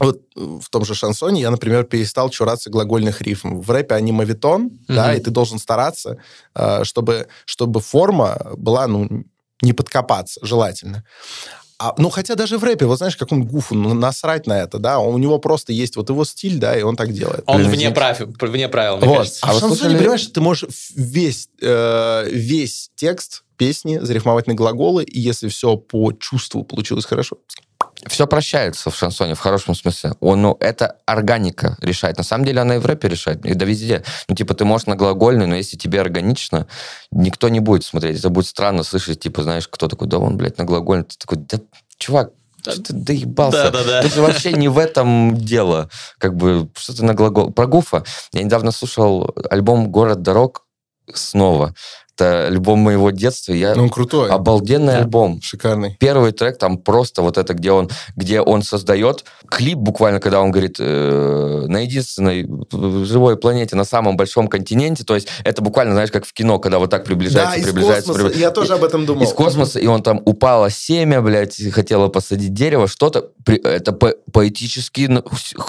вот 0.00 0.20
в 0.34 0.68
том 0.70 0.84
же 0.84 0.94
шансоне 0.94 1.40
я, 1.40 1.50
например, 1.50 1.84
перестал 1.84 2.28
чураться 2.28 2.68
глагольных 2.68 3.22
рифм. 3.22 3.60
В 3.60 3.70
рэпе 3.70 3.94
они 3.94 4.12
мавитон, 4.12 4.70
да, 4.88 5.08
Мгм. 5.08 5.16
и 5.16 5.20
ты 5.20 5.30
должен 5.30 5.58
стараться, 5.58 6.18
э, 6.54 6.84
чтобы, 6.84 7.28
чтобы 7.46 7.80
форма 7.80 8.36
была, 8.56 8.86
ну, 8.86 9.24
не 9.62 9.72
подкопаться, 9.72 10.40
желательно. 10.42 11.04
А, 11.78 11.94
ну, 11.98 12.08
хотя 12.08 12.34
даже 12.34 12.56
в 12.58 12.64
рэпе, 12.64 12.86
вот 12.86 12.98
знаешь, 12.98 13.16
как 13.16 13.32
он 13.32 13.44
гуфу, 13.44 13.74
ну, 13.74 13.94
насрать 13.94 14.46
на 14.46 14.60
это, 14.60 14.78
да, 14.78 14.98
у 15.00 15.18
него 15.18 15.38
просто 15.38 15.72
есть 15.72 15.96
вот 15.96 16.08
его 16.08 16.24
стиль, 16.24 16.58
да, 16.58 16.76
и 16.78 16.82
он 16.82 16.96
так 16.96 17.12
делает. 17.12 17.42
Он 17.46 17.58
Блин, 17.58 17.70
вне, 17.70 17.90
прав... 17.90 18.20
вне 18.20 18.68
правил, 18.68 18.98
мне 18.98 19.06
Вот. 19.08 19.18
кажется. 19.18 19.40
А, 19.42 19.50
А 19.50 19.52
в 19.54 19.58
шансоне, 19.60 19.74
слышали- 19.76 19.98
понимаешь, 19.98 20.26
ты 20.26 20.40
можешь 20.40 20.90
весь, 20.94 21.48
э, 21.60 22.28
весь 22.30 22.90
текст 22.96 23.43
песни 23.56 23.98
зарифмовать 23.98 24.46
на 24.46 24.54
глаголы, 24.54 25.04
и 25.04 25.20
если 25.20 25.48
все 25.48 25.76
по 25.76 26.12
чувству 26.12 26.64
получилось 26.64 27.04
хорошо, 27.04 27.38
Все 28.06 28.26
прощается 28.26 28.90
в 28.90 28.96
шансоне 28.96 29.34
в 29.34 29.40
хорошем 29.40 29.74
смысле. 29.74 30.12
Он, 30.20 30.42
ну, 30.42 30.56
это 30.60 30.96
органика 31.06 31.76
решает. 31.80 32.18
На 32.18 32.24
самом 32.24 32.44
деле 32.44 32.60
она 32.60 32.76
и 32.76 32.78
в 32.78 32.86
рэпе 32.86 33.08
решает, 33.08 33.44
и 33.46 33.54
да 33.54 33.64
везде. 33.64 34.02
Ну, 34.28 34.34
типа, 34.34 34.54
ты 34.54 34.64
можешь 34.64 34.86
на 34.86 34.96
глагольный, 34.96 35.46
но 35.46 35.54
если 35.54 35.76
тебе 35.76 36.00
органично, 36.00 36.66
никто 37.10 37.48
не 37.48 37.60
будет 37.60 37.84
смотреть. 37.84 38.18
Это 38.18 38.28
будет 38.30 38.46
странно 38.46 38.82
слышать, 38.82 39.20
типа, 39.20 39.42
знаешь, 39.42 39.68
кто 39.68 39.88
такой, 39.88 40.08
да 40.08 40.18
он, 40.18 40.36
блядь, 40.36 40.58
на 40.58 40.64
глагольный. 40.64 41.04
Ты 41.04 41.16
такой, 41.18 41.38
да, 41.38 41.58
чувак, 41.96 42.30
что 42.62 42.82
ты 42.82 42.92
доебался? 42.94 43.70
Да-да-да. 43.70 44.02
Тут 44.02 44.14
же 44.14 44.22
вообще 44.22 44.52
не 44.52 44.68
в 44.68 44.78
этом 44.78 45.36
дело. 45.36 45.90
Как 46.18 46.34
бы, 46.34 46.70
что 46.76 46.96
ты 46.96 47.04
на 47.04 47.14
глагол... 47.14 47.52
Про 47.52 47.66
Гуфа. 47.66 48.04
Я 48.32 48.42
недавно 48.42 48.72
слушал 48.72 49.34
альбом 49.50 49.90
«Город 49.90 50.22
дорог» 50.22 50.66
снова. 51.12 51.74
Это 52.16 52.46
альбом 52.46 52.78
моего 52.78 53.10
детства. 53.10 53.52
Я... 53.52 53.74
ну, 53.74 53.84
он 53.84 53.88
крутой, 53.90 54.30
Обалденный 54.30 54.92
Да. 54.94 54.98
альбом 55.00 55.40
шикарный. 55.42 55.96
первый 55.98 56.30
трек 56.30 56.58
там 56.58 56.78
просто 56.78 57.22
вот 57.22 57.38
это, 57.38 57.54
где 57.54 57.72
он, 57.72 57.90
где 58.14 58.40
он 58.40 58.62
создает 58.62 59.24
клип 59.48 59.78
буквально, 59.78 60.20
когда 60.20 60.40
он 60.40 60.52
говорит 60.52 60.76
э, 60.78 61.64
на 61.66 61.78
единственной 61.78 62.48
живой 63.04 63.36
планете, 63.36 63.74
на 63.74 63.84
самом 63.84 64.16
большом 64.16 64.46
континенте, 64.46 65.02
то 65.02 65.16
есть 65.16 65.26
это 65.42 65.60
буквально, 65.60 65.94
знаешь, 65.94 66.12
как 66.12 66.24
в 66.24 66.32
кино, 66.32 66.60
когда 66.60 66.78
вот 66.78 66.90
так 66.90 67.04
приближается, 67.04 67.58
да, 67.58 67.64
приближается, 67.64 68.12
космоса. 68.12 68.28
прибли- 68.34 68.40
Я 68.40 68.50
тоже 68.52 68.74
об 68.74 68.84
этом 68.84 69.06
думал. 69.06 69.24
из 69.24 69.32
космоса, 69.32 69.80
и 69.80 69.86
он 69.88 70.02
там 70.02 70.22
упало 70.24 70.70
семя, 70.70 71.20
блядь, 71.20 71.60
хотела 71.72 72.06
посадить 72.08 72.54
дерево, 72.54 72.86
что-то. 72.86 73.30
Это 73.46 73.92
по- 73.92 74.14
поэтические 74.32 75.08
ну, 75.08 75.24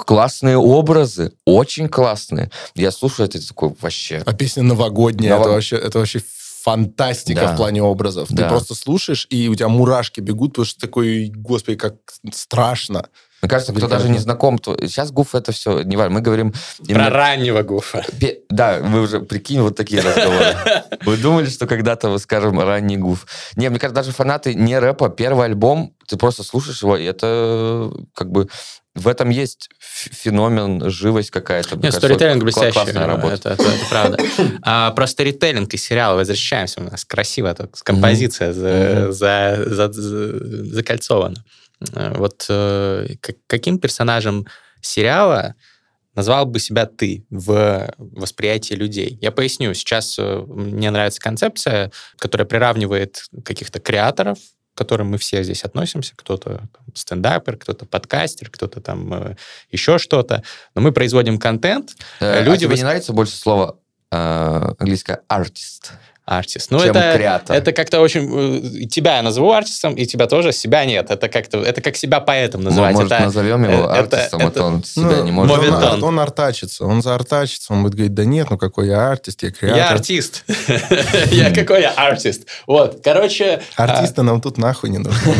классные 0.06 0.56
образы, 0.56 1.32
очень 1.44 1.88
классные. 1.88 2.50
Я 2.76 2.92
слушаю 2.92 3.28
это 3.28 3.44
такой 3.46 3.74
вообще... 3.80 4.22
А 4.24 4.32
песня 4.32 4.62
новогодняя, 4.62 5.32
Ново- 5.34 5.42
это 5.42 5.50
вообще, 5.50 5.76
это 5.76 5.98
вообще 5.98 6.20
фантастика 6.66 7.40
Да. 7.42 7.52
в 7.54 7.56
плане 7.56 7.80
образов. 7.82 8.28
Ты 8.28 8.34
Да. 8.34 8.48
просто 8.48 8.74
слушаешь, 8.74 9.28
и 9.30 9.48
у 9.48 9.54
тебя 9.54 9.68
мурашки 9.68 10.20
бегут, 10.20 10.50
потому 10.52 10.66
что 10.66 10.80
такой, 10.80 11.28
господи, 11.32 11.76
как 11.78 11.94
страшно. 12.32 13.06
Мне 13.42 13.50
кажется, 13.50 13.72
кто 13.72 13.86
даже 13.86 14.08
не 14.08 14.18
знаком, 14.18 14.58
то... 14.58 14.76
сейчас 14.80 15.12
Гуф 15.12 15.34
это 15.36 15.52
все, 15.52 15.82
не 15.82 15.96
важно, 15.96 16.14
мы 16.14 16.20
говорим... 16.22 16.52
Про 16.52 16.84
именно- 16.88 17.10
раннего 17.10 17.62
Гуфа. 17.62 18.02
Пе- 18.18 18.38
Да, 18.50 18.78
вы 18.80 19.02
уже, 19.02 19.20
прикинь, 19.20 19.60
вот 19.60 19.76
такие 19.76 20.00
разговоры. 20.02 20.56
Вы 21.04 21.16
думали, 21.18 21.46
что 21.46 21.66
когда-то 21.68 22.08
мы 22.08 22.18
скажем 22.18 22.58
ранний 22.58 22.96
гуф? 22.96 23.26
Не, 23.54 23.68
мне 23.70 23.78
кажется, 23.78 24.02
даже 24.02 24.10
фанаты 24.12 24.54
не 24.54 24.76
рэпа, 24.78 25.08
первый 25.10 25.44
альбом, 25.46 25.92
ты 26.06 26.16
просто 26.16 26.42
слушаешь 26.42 26.82
его, 26.82 26.96
и 26.96 27.04
это 27.04 27.90
как 28.14 28.30
бы 28.30 28.48
в 28.94 29.08
этом 29.08 29.28
есть 29.28 29.68
феномен, 29.78 30.88
живость 30.90 31.30
какая-то. 31.30 31.76
Нет, 31.76 31.92
сторителлинг 31.94 32.42
блестящий. 32.42 32.72
Классная 32.72 33.06
работа. 33.06 33.34
Это, 33.34 33.48
это- 33.50 33.62
это 33.64 33.86
правда. 33.90 34.18
А, 34.62 34.90
про 34.92 35.06
сторителлинг 35.06 35.72
и 35.74 35.76
сериалы 35.76 36.16
возвращаемся. 36.16 36.80
У 36.80 36.84
нас 36.84 37.04
красиво 37.04 37.52
так 37.54 37.72
композиция 37.82 38.52
за- 38.52 39.00
Мгм. 39.02 39.12
за- 39.12 39.64
за- 39.66 39.92
за- 39.92 40.64
закольцована. 40.74 41.44
Э, 41.92 42.14
Вот 42.16 42.46
э, 42.48 43.06
каким 43.46 43.78
персонажем 43.78 44.46
сериала 44.80 45.54
назвал 46.14 46.46
бы 46.46 46.58
себя 46.58 46.86
ты 46.86 47.26
в 47.28 47.92
восприятии 47.98 48.72
людей? 48.72 49.18
Я 49.20 49.30
поясню. 49.30 49.74
Сейчас 49.74 50.16
э, 50.18 50.44
мне 50.48 50.90
нравится 50.90 51.20
концепция, 51.20 51.92
которая 52.18 52.46
приравнивает 52.46 53.24
каких-то 53.44 53.78
креаторов, 53.78 54.38
к 54.76 54.78
которым 54.78 55.08
мы 55.08 55.16
все 55.18 55.42
здесь 55.42 55.64
относимся. 55.64 56.12
Кто-то 56.16 56.50
там, 56.58 56.84
стендапер, 56.94 57.56
кто-то 57.56 57.86
подкастер, 57.86 58.50
кто-то 58.50 58.80
там 58.82 59.12
э, 59.14 59.36
еще 59.70 59.96
что-то. 59.96 60.42
Но 60.74 60.82
мы 60.82 60.92
производим 60.92 61.38
контент, 61.38 61.96
Э, 62.20 62.44
Люди 62.44 62.56
а 62.64 62.68
тебе 62.68 62.74
вос- 62.74 62.76
не 62.76 62.82
нравится 62.82 63.12
больше 63.14 63.34
слово 63.36 63.78
э, 64.12 64.16
английское 64.78 65.22
артист? 65.28 65.92
Артист. 66.26 66.70
Ну, 66.72 66.80
чем 66.80 66.90
это, 66.90 67.12
креатор? 67.16 67.56
это 67.56 67.72
как-то 67.72 68.00
очень... 68.00 68.28
э, 68.28 68.58
и 68.80 68.86
Тебя 68.88 69.16
я 69.16 69.22
назову 69.22 69.52
артистом, 69.52 69.94
и 69.94 70.04
тебя 70.06 70.26
тоже, 70.26 70.52
себя 70.52 70.84
нет. 70.84 71.10
Это 71.10 71.28
как-то... 71.28 71.62
Это 71.62 71.80
как 71.80 71.96
себя 71.96 72.18
поэтом 72.20 72.62
называть. 72.64 72.94
Может, 72.94 73.12
это, 73.12 73.22
назовем 73.24 73.62
его 73.64 73.84
э, 73.92 73.98
это- 74.00 74.16
артистом, 74.16 74.40
а 74.40 74.44
это- 74.44 74.54
то 74.58 74.64
он 74.64 74.82
себя 74.84 75.04
Ну, 75.06 75.24
не 75.24 75.30
может. 75.30 75.56
Он, 75.58 75.70
назвать. 75.70 76.02
он 76.02 76.20
артачится, 76.20 76.84
он 76.84 77.00
заартачится, 77.00 77.72
он 77.72 77.82
будет 77.84 77.94
говорить, 77.94 78.14
да 78.14 78.24
нет, 78.24 78.48
ну 78.50 78.58
какой 78.58 78.88
я 78.88 79.10
артист, 79.12 79.42
я 79.44 79.50
креатор. 79.52 79.78
Я 79.78 79.88
артист. 79.90 80.44
Я 81.30 81.50
какой 81.54 81.82
я 81.82 81.90
артист. 81.92 82.46
Вот, 82.66 83.00
короче... 83.04 83.62
а, 83.76 83.84
Артисты 83.84 84.22
нам 84.22 84.40
тут 84.40 84.58
нахуй 84.58 84.90
не 84.90 84.98
нужны. 84.98 85.34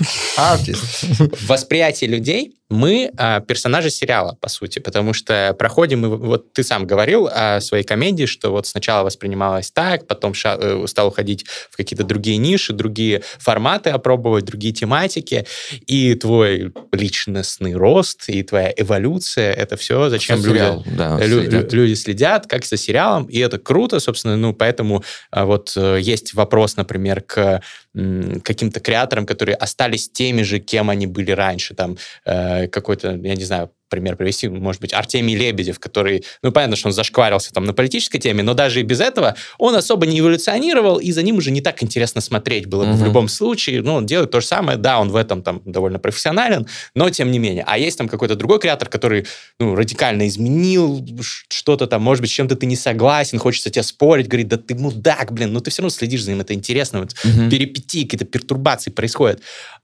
Артист. 0.36 0.82
в 1.18 1.46
восприятии 1.46 2.06
людей 2.06 2.54
мы 2.72 3.10
а, 3.16 3.40
персонажи 3.40 3.90
сериала, 3.90 4.36
по 4.40 4.48
сути, 4.48 4.78
потому 4.78 5.12
что 5.12 5.56
проходим, 5.58 6.00
мы, 6.02 6.16
вот 6.16 6.52
ты 6.52 6.62
сам 6.62 6.86
говорил 6.86 7.28
о 7.30 7.60
своей 7.60 7.82
комедии, 7.82 8.26
что 8.26 8.50
вот 8.52 8.66
сначала 8.68 9.02
воспринималось 9.04 9.72
так, 9.72 10.06
потом 10.06 10.34
ша- 10.34 10.56
э, 10.60 10.84
стал 10.86 11.08
уходить 11.08 11.44
в 11.68 11.76
какие-то 11.76 12.04
другие 12.04 12.36
ниши, 12.36 12.72
другие 12.72 13.22
форматы 13.40 13.90
опробовать, 13.90 14.44
другие 14.44 14.72
тематики, 14.72 15.46
и 15.88 16.14
твой 16.14 16.72
личностный 16.92 17.74
рост, 17.74 18.28
и 18.28 18.44
твоя 18.44 18.72
эволюция, 18.76 19.52
это 19.52 19.76
все, 19.76 20.08
зачем 20.08 20.38
Что 20.38 20.46
люди, 20.46 20.58
сериал, 20.58 20.84
да, 20.96 21.18
лю- 21.26 21.40
следят. 21.42 21.72
лю- 21.72 21.80
люди 21.82 21.94
следят, 21.94 22.46
как 22.46 22.64
за 22.64 22.76
сериалом, 22.76 23.24
и 23.24 23.38
это 23.40 23.58
круто, 23.58 23.98
собственно, 23.98 24.36
ну, 24.36 24.54
поэтому 24.54 25.02
а, 25.32 25.44
вот 25.44 25.72
э, 25.74 25.98
есть 26.00 26.34
вопрос, 26.34 26.76
например, 26.76 27.20
к 27.22 27.62
каким-то 27.94 28.80
креаторам, 28.80 29.26
которые 29.26 29.56
остались 29.56 30.08
теми 30.10 30.42
же, 30.42 30.58
кем 30.60 30.90
они 30.90 31.06
были 31.06 31.32
раньше, 31.32 31.74
там, 31.74 31.96
э, 32.24 32.68
какой-то, 32.68 33.12
я 33.16 33.34
не 33.34 33.44
знаю, 33.44 33.70
пример 33.90 34.16
привести, 34.16 34.48
может 34.48 34.80
быть, 34.80 34.94
Артемий 34.94 35.34
Лебедев, 35.36 35.78
который, 35.78 36.24
ну, 36.42 36.52
понятно, 36.52 36.76
что 36.76 36.88
он 36.88 36.92
зашкварился 36.94 37.52
там 37.52 37.64
на 37.64 37.74
политической 37.74 38.18
теме, 38.18 38.42
но 38.42 38.54
даже 38.54 38.80
и 38.80 38.82
без 38.82 39.00
этого 39.00 39.34
он 39.58 39.74
особо 39.74 40.06
не 40.06 40.20
эволюционировал, 40.20 40.98
и 40.98 41.12
за 41.12 41.22
ним 41.22 41.36
уже 41.36 41.50
не 41.50 41.60
так 41.60 41.82
интересно 41.82 42.20
смотреть 42.20 42.66
было 42.66 42.84
бы 42.84 42.92
в 42.92 42.96
Мгм. 42.96 43.04
любом 43.04 43.28
случае. 43.28 43.82
Ну, 43.82 43.94
он 43.94 44.06
делает 44.06 44.30
то 44.30 44.40
же 44.40 44.46
самое, 44.46 44.78
да, 44.78 45.00
он 45.00 45.10
в 45.10 45.16
этом 45.16 45.42
там 45.42 45.60
довольно 45.64 45.98
профессионален, 45.98 46.66
но 46.94 47.10
тем 47.10 47.30
не 47.30 47.38
менее. 47.38 47.64
А 47.66 47.76
есть 47.78 47.98
там 47.98 48.08
какой-то 48.08 48.36
другой 48.36 48.60
креатор, 48.60 48.88
который, 48.88 49.26
ну, 49.58 49.74
радикально 49.74 50.26
изменил 50.28 51.04
что-то 51.48 51.86
там, 51.86 52.02
может 52.02 52.22
быть, 52.22 52.30
с 52.30 52.34
чем-то 52.34 52.54
ты 52.56 52.66
не 52.66 52.76
согласен, 52.76 53.38
хочется 53.38 53.70
тебе 53.70 53.82
спорить, 53.82 54.28
говорит, 54.28 54.48
да 54.48 54.56
ты 54.56 54.74
мудак, 54.74 55.32
блин, 55.32 55.52
ну 55.52 55.60
ты 55.60 55.70
все 55.70 55.82
равно 55.82 55.90
следишь 55.90 56.22
за 56.22 56.30
ним, 56.30 56.40
это 56.40 56.54
интересно, 56.54 57.00
вот 57.00 57.14
Мгм. 57.24 57.50
перипетии, 57.50 58.04
какие-то 58.04 58.24
пертурбации 58.24 58.90
происходят. 58.90 59.40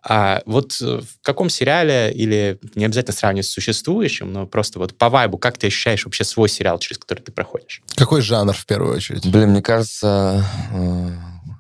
А 0.09 0.43
вот 0.47 0.77
э, 0.81 1.01
в 1.01 1.21
каком 1.23 1.51
сериале, 1.51 2.13
или 2.13 2.61
не 2.77 2.85
обязательно 2.85 3.13
сравнивать 3.17 3.47
с 3.47 3.51
существующим, 3.51 4.33
но 4.33 4.47
просто 4.47 4.79
вот 4.79 4.97
по 4.97 5.09
вайбу, 5.09 5.37
как 5.37 5.59
ты 5.59 5.67
ощущаешь 5.67 6.05
вообще 6.05 6.23
свой 6.23 6.49
сериал, 6.49 6.79
через 6.79 6.99
который 6.99 7.21
ты 7.21 7.33
проходишь? 7.33 7.83
Какой 7.97 8.21
жанр 8.21 8.55
в 8.55 8.67
первую 8.67 8.95
очередь? 8.95 9.27
Блин, 9.29 9.51
мне 9.51 9.63
кажется, 9.63 10.45
э, 10.73 11.09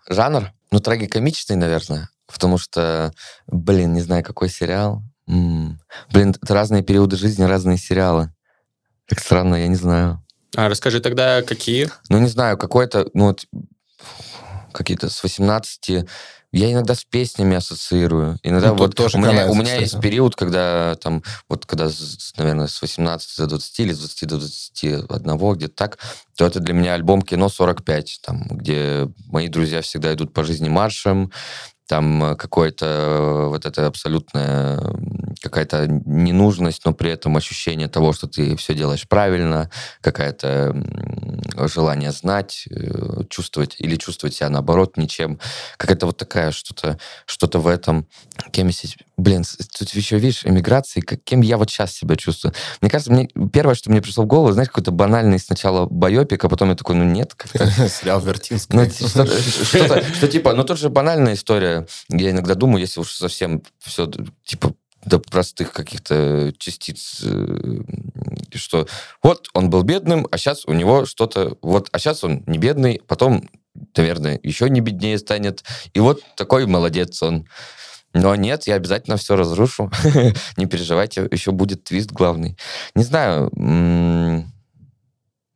жанр, 0.08 0.52
ну, 0.70 0.78
трагикомичный, 0.78 1.56
наверное, 1.56 2.08
потому 2.32 2.56
что, 2.58 3.12
блин, 3.48 3.94
не 3.94 4.00
знаю, 4.00 4.22
какой 4.22 4.48
сериал. 4.48 5.02
М, 5.28 5.80
Блин, 6.12 6.32
это 6.40 6.54
разные 6.54 6.84
периоды 6.84 7.16
жизни, 7.16 7.42
разные 7.42 7.78
сериалы. 7.78 8.32
Так 9.08 9.18
странно, 9.18 9.56
я 9.56 9.66
не 9.66 9.74
знаю. 9.74 10.24
А 10.54 10.68
расскажи 10.68 11.00
тогда, 11.00 11.42
какие? 11.42 11.90
Ну, 12.08 12.18
не 12.18 12.28
знаю, 12.28 12.56
какой-то, 12.56 13.10
ну, 13.12 13.26
вот, 13.26 13.44
какие-то 14.72 15.10
с 15.10 15.20
18... 15.22 16.06
Я 16.56 16.72
иногда 16.72 16.94
с 16.94 17.04
песнями 17.04 17.56
ассоциирую. 17.56 18.38
Иногда 18.42 18.68
Ну, 18.68 18.76
вот 18.76 18.94
тоже 18.94 19.18
у 19.18 19.20
меня, 19.20 19.46
у 19.48 19.54
меня 19.54 19.76
есть 19.76 20.00
период, 20.00 20.34
когда 20.36 20.94
там, 20.96 21.22
вот 21.48 21.66
когда, 21.66 21.90
наверное, 22.38 22.66
с 22.66 22.80
18 22.80 23.38
до 23.38 23.46
20 23.46 23.80
или 23.80 23.92
с 23.92 23.98
20 23.98 24.28
до 24.28 24.38
21, 24.38 25.54
где-то 25.54 25.74
так, 25.74 25.98
то 26.34 26.46
это 26.46 26.60
для 26.60 26.72
меня 26.72 26.94
альбом 26.94 27.20
«Кино 27.20 27.46
45», 27.46 28.06
там, 28.22 28.44
где 28.50 29.08
мои 29.26 29.48
друзья 29.48 29.82
всегда 29.82 30.14
идут 30.14 30.32
по 30.32 30.44
жизни 30.44 30.68
маршем, 30.68 31.30
там 31.86 32.24
э, 32.24 32.36
какое-то 32.36 32.86
э, 32.86 33.46
вот 33.48 33.64
это 33.66 33.86
абсолютная 33.86 34.80
какая-то 35.40 35.86
ненужность, 35.86 36.84
но 36.84 36.92
при 36.92 37.10
этом 37.10 37.36
ощущение 37.36 37.88
того, 37.88 38.12
что 38.12 38.26
ты 38.26 38.56
все 38.56 38.74
делаешь 38.74 39.06
правильно, 39.08 39.70
какая-то 40.00 40.72
м, 40.74 41.68
желание 41.68 42.10
знать, 42.12 42.64
э, 42.70 43.22
чувствовать 43.28 43.76
или 43.78 43.96
чувствовать 43.96 44.34
себя 44.34 44.48
наоборот 44.48 44.96
ничем. 44.96 45.38
Какая-то 45.76 46.06
вот 46.06 46.16
такая 46.16 46.50
что-то 46.52 46.98
что-то 47.26 47.58
в 47.60 47.66
этом. 47.68 48.06
Кем 48.50 48.66
я 48.68 48.72
себя- 48.72 49.04
Блин, 49.16 49.44
тут 49.78 49.90
еще, 49.90 50.18
видишь, 50.18 50.44
эмиграции, 50.44 51.00
как, 51.00 51.22
кем 51.24 51.40
я 51.40 51.56
вот 51.56 51.70
сейчас 51.70 51.92
себя 51.92 52.16
чувствую. 52.16 52.52
Мне 52.80 52.90
кажется, 52.90 53.12
мне 53.12 53.28
первое, 53.52 53.74
что 53.74 53.90
мне 53.90 54.02
пришло 54.02 54.24
в 54.24 54.26
голову, 54.26 54.52
знаешь, 54.52 54.68
какой-то 54.68 54.90
банальный 54.90 55.38
сначала 55.38 55.86
байопик, 55.86 56.44
а 56.44 56.48
потом 56.48 56.70
я 56.70 56.74
такой, 56.74 56.96
ну 56.96 57.04
нет, 57.04 57.34
Сериал 57.54 58.20
ну, 58.20 58.26
Вертинская. 58.26 58.90
что-то, 58.90 60.02
что 60.14 60.28
типа, 60.28 60.54
ну 60.54 60.64
тут 60.64 60.78
же 60.78 60.88
банальная 60.88 61.34
история. 61.34 61.75
Я 62.08 62.30
иногда 62.30 62.54
думаю, 62.54 62.80
если 62.80 63.00
уж 63.00 63.12
совсем 63.12 63.62
все, 63.78 64.10
типа, 64.44 64.74
до 65.04 65.20
простых 65.20 65.72
каких-то 65.72 66.52
частиц, 66.58 67.22
э, 67.24 67.80
что 68.54 68.86
вот 69.22 69.48
он 69.54 69.70
был 69.70 69.82
бедным, 69.82 70.26
а 70.30 70.36
сейчас 70.36 70.64
у 70.66 70.72
него 70.72 71.06
что-то, 71.06 71.56
вот, 71.62 71.88
а 71.92 71.98
сейчас 71.98 72.24
он 72.24 72.42
не 72.46 72.58
бедный, 72.58 73.00
потом, 73.06 73.48
наверное, 73.96 74.40
еще 74.42 74.68
не 74.68 74.80
беднее 74.80 75.18
станет, 75.18 75.62
и 75.94 76.00
вот 76.00 76.22
такой 76.36 76.66
молодец 76.66 77.22
он. 77.22 77.46
Но 78.14 78.34
нет, 78.34 78.66
я 78.66 78.76
обязательно 78.76 79.18
все 79.18 79.36
разрушу. 79.36 79.90
Не 80.56 80.64
переживайте, 80.64 81.28
еще 81.30 81.50
будет 81.52 81.84
твист 81.84 82.12
главный. 82.12 82.56
Не 82.94 83.04
знаю, 83.04 83.50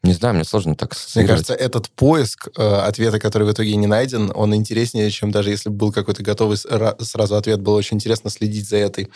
не 0.03 0.13
знаю, 0.15 0.35
мне 0.35 0.45
сложно 0.45 0.75
так 0.75 0.91
Мне 0.93 0.97
ассоциировать. 0.99 1.31
кажется, 1.47 1.55
этот 1.55 1.91
поиск 1.91 2.49
э, 2.57 2.63
ответа, 2.63 3.19
который 3.19 3.47
в 3.47 3.53
итоге 3.53 3.77
не 3.77 3.87
найден, 3.87 4.33
он 4.35 4.55
интереснее, 4.55 5.11
чем 5.11 5.31
даже 5.31 5.51
если 5.51 5.69
бы 5.69 5.77
был 5.77 5.93
какой-то 5.93 6.23
готовый 6.23 6.57
сразу 6.57 7.37
ответ. 7.37 7.61
Было 7.61 7.77
очень 7.77 7.97
интересно 7.99 8.31
следить 8.31 8.69
за 8.69 8.79
этой 8.79 9.09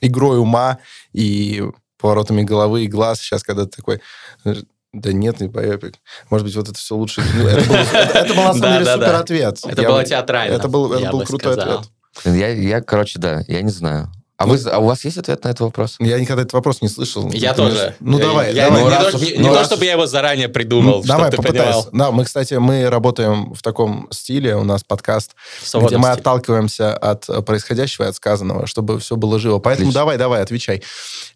игрой 0.00 0.38
ума 0.40 0.78
и 1.12 1.62
поворотами 2.00 2.42
головы 2.42 2.84
и 2.84 2.88
глаз. 2.88 3.20
Сейчас, 3.20 3.42
когда 3.44 3.64
ты 3.66 3.70
такой... 3.76 4.00
э, 4.44 4.54
Да 4.92 5.12
нет, 5.12 5.40
не 5.40 5.46
байопик. 5.48 5.94
Может 6.28 6.44
быть, 6.46 6.56
вот 6.56 6.68
это 6.68 6.76
все 6.78 6.96
лучше. 6.96 7.22
Ну, 7.36 7.46
Это 7.46 7.68
был, 7.68 7.74
это- 7.76 8.18
это 8.18 8.34
был, 8.34 8.42
на 8.42 8.52
самом 8.54 8.60
деле, 8.72 8.84
Да-да-да. 8.84 9.06
супер 9.06 9.14
ответ. 9.14 9.58
Это 9.64 9.82
было 9.84 10.04
театрально, 10.04 10.54
Это 10.54 10.68
был, 10.68 10.92
это 10.92 11.10
был 11.12 11.18
бы 11.20 11.24
крутой 11.24 11.54
ответ. 11.54 11.80
Я, 12.24 12.48
я, 12.48 12.80
короче, 12.82 13.18
да, 13.20 13.42
я 13.48 13.62
не 13.62 13.70
знаю. 13.70 14.12
А, 14.42 14.46
вы, 14.46 14.58
а 14.70 14.78
у 14.78 14.84
вас 14.86 15.04
есть 15.04 15.18
ответ 15.18 15.44
на 15.44 15.48
этот 15.48 15.60
вопрос? 15.60 15.96
Я 15.98 16.18
никогда 16.18 16.42
этот 16.42 16.52
вопрос 16.52 16.80
не 16.82 16.88
слышал. 16.88 17.30
Я 17.32 17.50
Ты 17.52 17.56
тоже. 17.58 17.96
Ну, 18.00 18.18
Я- 18.18 18.24
давай, 18.24 18.54
я 18.54 18.64
давай. 18.68 18.82
Не, 18.82 18.88
Ну, 18.88 18.94
раз 18.94 19.10
то, 19.10 19.16
уж- 19.16 19.22
не- 19.22 19.34
ну, 19.38 19.48
не 19.48 19.54
то, 19.54 19.64
чтобы 19.64 19.84
я 19.84 19.92
его 19.92 20.06
заранее 20.06 20.48
придумал, 20.48 20.98
Ну, 20.98 21.04
давай, 21.04 21.30
попытайся. 21.30 21.62
понимал. 21.64 21.88
Да, 21.92 22.10
мы, 22.10 22.24
кстати, 22.24 22.54
мы 22.54 22.88
работаем 22.90 23.54
в 23.54 23.62
таком 23.62 24.08
стиле, 24.10 24.56
у 24.56 24.64
нас 24.64 24.82
подкаст, 24.84 25.32
где 25.60 25.68
Свободном 25.68 26.00
мы 26.00 26.06
стиле. 26.08 26.20
отталкиваемся 26.20 26.96
от 26.96 27.28
э, 27.28 27.42
происходящего 27.42 28.04
и 28.04 28.08
от 28.08 28.16
сказанного, 28.16 28.66
чтобы 28.66 28.98
все 29.00 29.16
было 29.16 29.38
живо. 29.38 29.58
Поэтому 29.58 29.88
Отлично. 29.88 30.00
давай, 30.00 30.18
давай, 30.18 30.42
отвечай. 30.42 30.82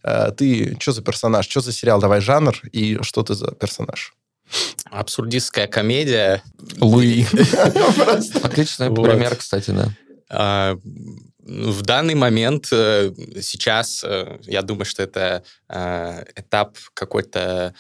Э, 0.03 0.31
Ты 0.37 0.77
что 0.81 0.93
за 0.93 1.03
персонаж, 1.03 1.49
что 1.49 1.61
за 1.61 1.73
сериал, 1.73 2.01
давай 2.01 2.21
жанр 2.21 2.55
и 2.73 2.99
что 3.03 3.23
ты 3.23 3.35
за 3.35 3.53
персонаж? 3.53 4.15
Абсурдистская 4.91 5.67
комедия. 5.67 6.43
Луи. 6.79 7.27
Отличный 8.43 8.91
пример, 8.95 9.35
кстати, 9.37 9.71
да. 10.29 10.77
В 11.47 11.83
данный 11.83 12.17
момент 12.17 12.69
э, 12.73 13.13
сейчас 13.41 14.03
э, 14.03 14.39
я 14.43 14.63
думаю, 14.63 14.85
что 14.85 15.05
это 15.05 15.45
э, 15.69 16.25
этап 16.35 16.77
какой-то 16.93 17.75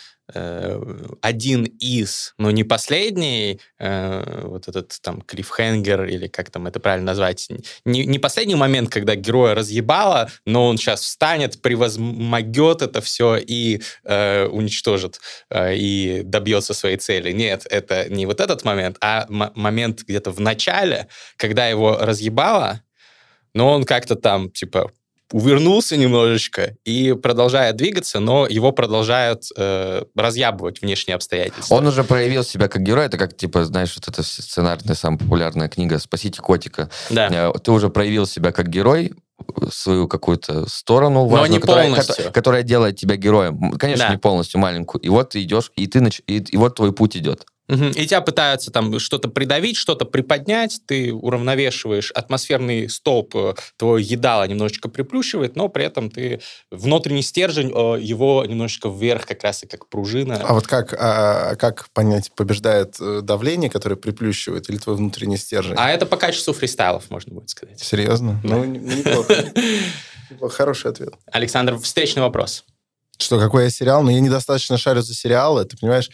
один 1.21 1.62
из, 1.79 2.35
но 2.37 2.51
не 2.51 2.64
последний, 2.64 3.61
вот 3.79 4.67
этот 4.67 4.99
там 5.01 5.21
клиффхенгер, 5.21 6.05
или 6.07 6.27
как 6.27 6.51
там 6.51 6.67
это 6.67 6.81
правильно 6.81 7.07
назвать, 7.07 7.49
не, 7.85 8.05
не 8.05 8.19
последний 8.19 8.57
момент, 8.57 8.91
когда 8.91 9.14
героя 9.14 9.55
разъебало, 9.55 10.29
но 10.45 10.67
он 10.67 10.79
сейчас 10.79 11.03
встанет, 11.03 11.62
превозмогет 11.62 12.83
это 12.83 13.01
все 13.03 13.37
и 13.37 13.81
э, 14.03 14.47
уничтожит, 14.47 15.21
э, 15.49 15.77
и 15.77 16.23
добьется 16.25 16.75
своей 16.75 16.97
цели. 16.97 17.31
Нет, 17.31 17.64
это 17.71 18.09
не 18.12 18.27
вот 18.27 18.41
этот 18.41 18.64
момент, 18.64 18.97
а 19.01 19.27
момент 19.29 20.03
где-то 20.03 20.33
в 20.33 20.41
начале, 20.41 21.07
когда 21.37 21.69
его 21.69 21.99
разъебало, 22.01 22.83
но 23.57 23.72
он 23.72 23.84
как-то 23.84 24.16
там, 24.16 24.50
типа, 24.50 24.92
увернулся 25.32 25.96
немножечко 25.96 26.76
и 26.84 27.14
продолжает 27.14 27.76
двигаться, 27.76 28.20
но 28.20 28.46
его 28.46 28.70
продолжают 28.70 29.44
э, 29.57 30.02
разъябывать 30.14 30.82
внешние 30.82 31.16
обстоятельства. 31.16 31.74
Он 31.74 31.86
уже 31.86 32.04
проявил 32.04 32.44
себя 32.44 32.68
как 32.68 32.82
герой, 32.82 33.07
это 33.07 33.16
как, 33.16 33.34
типа, 33.34 33.64
знаешь, 33.64 33.96
вот 33.96 34.09
эта 34.09 34.22
сценарная, 34.22 34.94
самая 34.94 35.18
популярная 35.18 35.68
книга 35.68 35.98
«Спасите 35.98 36.42
котика». 36.42 36.90
Да. 37.09 37.28
Э, 37.32 37.59
ты 37.59 37.72
уже 37.72 37.88
проявил 37.88 38.26
себя 38.26 38.52
как 38.52 38.68
герой, 38.68 39.14
свою 39.70 40.07
какую-то 40.07 40.68
сторону 40.68 41.26
важную, 41.26 41.52
не 41.52 41.61
которая, 41.61 41.86
полностью. 41.86 42.32
которая 42.32 42.62
делает 42.62 42.96
тебя 42.96 43.16
героем. 43.16 43.72
Конечно, 43.72 44.07
да. 44.07 44.12
не 44.12 44.18
полностью 44.18 44.61
маленькую. 44.61 45.00
И 45.02 45.09
вот 45.09 45.30
ты 45.30 45.42
идешь, 45.42 45.72
и 45.76 45.86
ты 45.86 46.00
нач... 46.00 46.20
и, 46.26 46.38
и 46.38 46.57
вот 46.57 46.74
твой 46.74 46.92
путь 46.92 47.16
идет. 47.16 47.46
Угу. 47.69 47.85
И 47.97 48.07
тебя 48.07 48.21
пытаются 48.21 48.71
там 48.71 48.99
что-то 49.01 49.29
придавить, 49.29 49.77
что-то 49.77 50.05
приподнять, 50.05 50.81
ты 50.87 51.12
уравновешиваешь 51.12 52.12
атмосферный 52.12 52.89
столб, 52.89 53.35
э, 53.35 53.55
твой 53.77 54.03
едало 54.03 54.47
немножечко 54.47 54.89
приплющивает, 54.89 55.57
но 55.57 55.69
при 55.69 55.85
этом 55.85 56.11
ты 56.11 56.41
внутренний 56.71 57.23
стержень, 57.23 57.73
э, 57.75 58.01
его 58.01 58.45
немножечко 58.45 58.89
вверх 58.89 59.27
как 59.27 59.43
раз 59.43 59.64
и 59.64 59.67
как 59.67 59.89
пружина. 59.89 60.41
А 60.45 60.55
вот 60.55 60.67
как, 60.67 60.95
а, 60.99 61.57
как 61.57 61.89
понять, 61.93 62.31
побеждает 62.37 62.97
э, 63.01 63.21
давление, 63.23 63.69
которое 63.69 63.97
приплющивает, 63.97 64.71
или 64.71 64.77
твой 64.77 64.97
внутренний 64.97 65.37
стержень? 65.37 65.75
А 65.77 65.91
это 65.91 66.07
по 66.07 66.17
качеству 66.17 66.53
фристайлов, 66.53 67.11
можно 67.11 67.35
будет 67.35 67.51
сказать. 67.51 67.81
Серьезно? 67.81 68.41
Ну, 68.45 68.64
неплохо. 68.64 69.53
Хороший 70.51 70.91
ответ. 70.91 71.14
Александр, 71.33 71.79
встречный 71.79 72.23
вопрос. 72.23 72.64
Что, 73.19 73.39
какой 73.39 73.64
я 73.64 73.71
сериал? 73.71 74.03
Но 74.03 74.11
я 74.11 74.21
недостаточно 74.21 74.77
шарю 74.77 75.03
за 75.03 75.14
сериалы, 75.14 75.64
ты 75.64 75.77
понимаешь? 75.77 76.11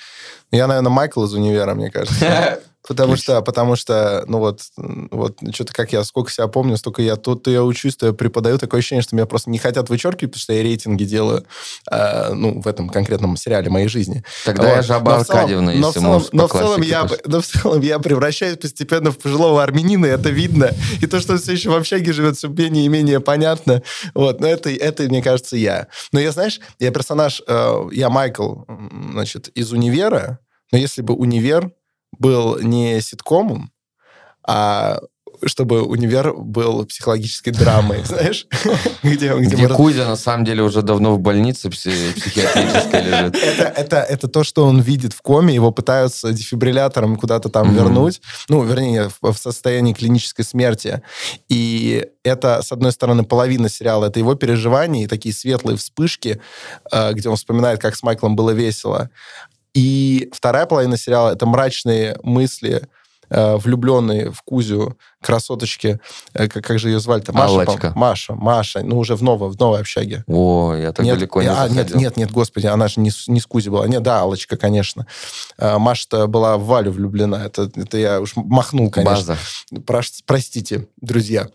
Я, 0.50 0.66
наверное, 0.66 0.90
Майкл 0.90 1.24
из 1.24 1.34
«Универа», 1.34 1.74
мне 1.74 1.90
кажется. 1.90 2.60
Потому 2.86 3.16
что, 3.16 3.40
потому 3.42 3.76
что, 3.76 4.24
ну 4.26 4.38
вот, 4.38 4.62
вот 4.76 5.38
что-то 5.52 5.72
как 5.72 5.92
я, 5.92 6.02
сколько 6.02 6.32
себя 6.32 6.48
помню, 6.48 6.76
столько 6.76 7.00
я 7.00 7.16
тут, 7.16 7.44
то 7.44 7.50
я 7.50 7.62
учусь, 7.62 7.96
то 7.96 8.06
я 8.06 8.12
преподаю. 8.12 8.58
Такое 8.58 8.80
ощущение, 8.80 9.02
что 9.02 9.14
меня 9.14 9.26
просто 9.26 9.50
не 9.50 9.58
хотят 9.58 9.88
вычеркивать, 9.88 10.32
потому 10.32 10.40
что 10.40 10.52
я 10.52 10.62
рейтинги 10.62 11.04
делаю, 11.04 11.44
э, 11.90 12.32
ну, 12.32 12.60
в 12.60 12.66
этом 12.66 12.88
конкретном 12.88 13.36
сериале 13.36 13.70
моей 13.70 13.86
жизни. 13.86 14.24
Тогда 14.44 14.64
вот. 14.64 14.76
я 14.76 14.82
Жаба 14.82 15.16
Аркадьевна, 15.16 15.72
если 15.72 15.82
но 15.82 15.90
в 15.90 15.94
целом, 15.94 16.24
но 16.32 16.48
в 16.48 16.52
целом 16.52 16.82
я, 16.82 17.08
но 17.24 17.40
в 17.40 17.46
целом 17.46 17.80
я 17.82 17.98
превращаюсь 18.00 18.58
постепенно 18.58 19.12
в 19.12 19.18
пожилого 19.18 19.62
армянина, 19.62 20.06
и 20.06 20.10
это 20.10 20.30
видно. 20.30 20.70
И 21.00 21.06
то, 21.06 21.20
что 21.20 21.34
он 21.34 21.38
все 21.38 21.52
еще 21.52 21.70
в 21.70 21.74
общаге 21.74 22.12
живет, 22.12 22.36
все 22.36 22.48
менее 22.48 22.86
и 22.86 22.88
менее 22.88 23.20
понятно. 23.20 23.82
Вот, 24.14 24.40
но 24.40 24.48
это, 24.48 24.70
это, 24.70 25.04
мне 25.04 25.22
кажется, 25.22 25.56
я. 25.56 25.86
Но 26.10 26.18
я, 26.18 26.32
знаешь, 26.32 26.60
я 26.80 26.90
персонаж, 26.90 27.42
э, 27.46 27.88
я 27.92 28.10
Майкл, 28.10 28.62
значит, 29.12 29.48
из 29.48 29.72
«Универа», 29.72 30.40
но 30.72 30.78
если 30.78 31.02
бы 31.02 31.14
«Универ» 31.14 31.70
был 32.18 32.58
не 32.60 33.00
ситкомом, 33.00 33.72
а 34.46 34.98
чтобы 35.46 35.82
универ 35.82 36.34
был 36.34 36.84
психологической 36.86 37.52
драмой, 37.52 38.04
знаешь? 38.04 38.46
где, 39.02 39.34
где, 39.36 39.56
где 39.56 39.68
Кузя, 39.68 40.06
на 40.06 40.16
самом 40.16 40.44
деле, 40.44 40.62
уже 40.62 40.82
давно 40.82 41.14
в 41.14 41.18
больнице 41.18 41.70
психиатрической 41.70 43.02
лежит. 43.04 43.36
Это, 43.36 43.62
это, 43.64 43.96
это 43.96 44.28
то, 44.28 44.44
что 44.44 44.64
он 44.64 44.80
видит 44.80 45.12
в 45.12 45.22
коме, 45.22 45.54
его 45.54 45.70
пытаются 45.70 46.32
дефибриллятором 46.32 47.16
куда-то 47.16 47.48
там 47.48 47.74
вернуть, 47.74 48.20
ну, 48.48 48.62
вернее, 48.62 49.10
в, 49.20 49.32
в 49.32 49.38
состоянии 49.38 49.92
клинической 49.92 50.44
смерти. 50.44 51.02
И 51.48 52.06
это, 52.24 52.62
с 52.62 52.72
одной 52.72 52.92
стороны, 52.92 53.24
половина 53.24 53.68
сериала, 53.68 54.06
это 54.06 54.18
его 54.18 54.34
переживания 54.34 55.04
и 55.04 55.08
такие 55.08 55.34
светлые 55.34 55.76
вспышки, 55.76 56.40
э, 56.90 57.12
где 57.12 57.28
он 57.28 57.36
вспоминает, 57.36 57.80
как 57.80 57.96
с 57.96 58.02
Майклом 58.02 58.36
было 58.36 58.50
весело. 58.50 59.10
И 59.74 60.30
вторая 60.32 60.66
половина 60.66 60.96
сериала— 60.96 61.30
это 61.32 61.46
мрачные 61.46 62.18
мысли, 62.22 62.88
э, 63.30 63.56
влюбленные 63.56 64.30
в 64.30 64.42
Кузю 64.42 64.98
красоточки, 65.22 65.98
э, 66.34 66.48
как, 66.48 66.64
как 66.64 66.78
же 66.78 66.90
ее 66.90 67.00
звали-то? 67.00 67.32
Маша, 67.32 67.46
Аллочка. 67.46 67.92
Маша, 67.94 68.34
Маша, 68.34 68.82
ну 68.82 68.98
уже 68.98 69.16
в 69.16 69.22
новой, 69.22 69.48
в 69.48 69.58
новой 69.58 69.80
общаге. 69.80 70.24
О, 70.26 70.74
я 70.74 70.92
так 70.92 71.06
нет, 71.06 71.16
далеко 71.16 71.40
не 71.42 71.48
а, 71.48 71.68
Нет, 71.68 71.94
нет, 71.94 72.16
нет, 72.16 72.30
господи, 72.30 72.66
она 72.66 72.88
же 72.88 73.00
не, 73.00 73.10
не 73.28 73.40
с 73.40 73.46
Кузи 73.46 73.70
была. 73.70 73.86
Нет, 73.88 74.02
да, 74.02 74.20
Аллочка, 74.20 74.56
конечно. 74.56 75.06
Э, 75.56 75.78
Маша-то 75.78 76.26
была 76.26 76.58
в 76.58 76.64
Валю 76.64 76.92
влюблена. 76.92 77.44
Это, 77.44 77.70
это 77.74 77.96
я 77.96 78.20
уж 78.20 78.36
махнул, 78.36 78.90
конечно. 78.90 79.36
База. 79.70 79.82
Про, 79.86 80.02
простите, 80.26 80.88
друзья. 81.00 81.48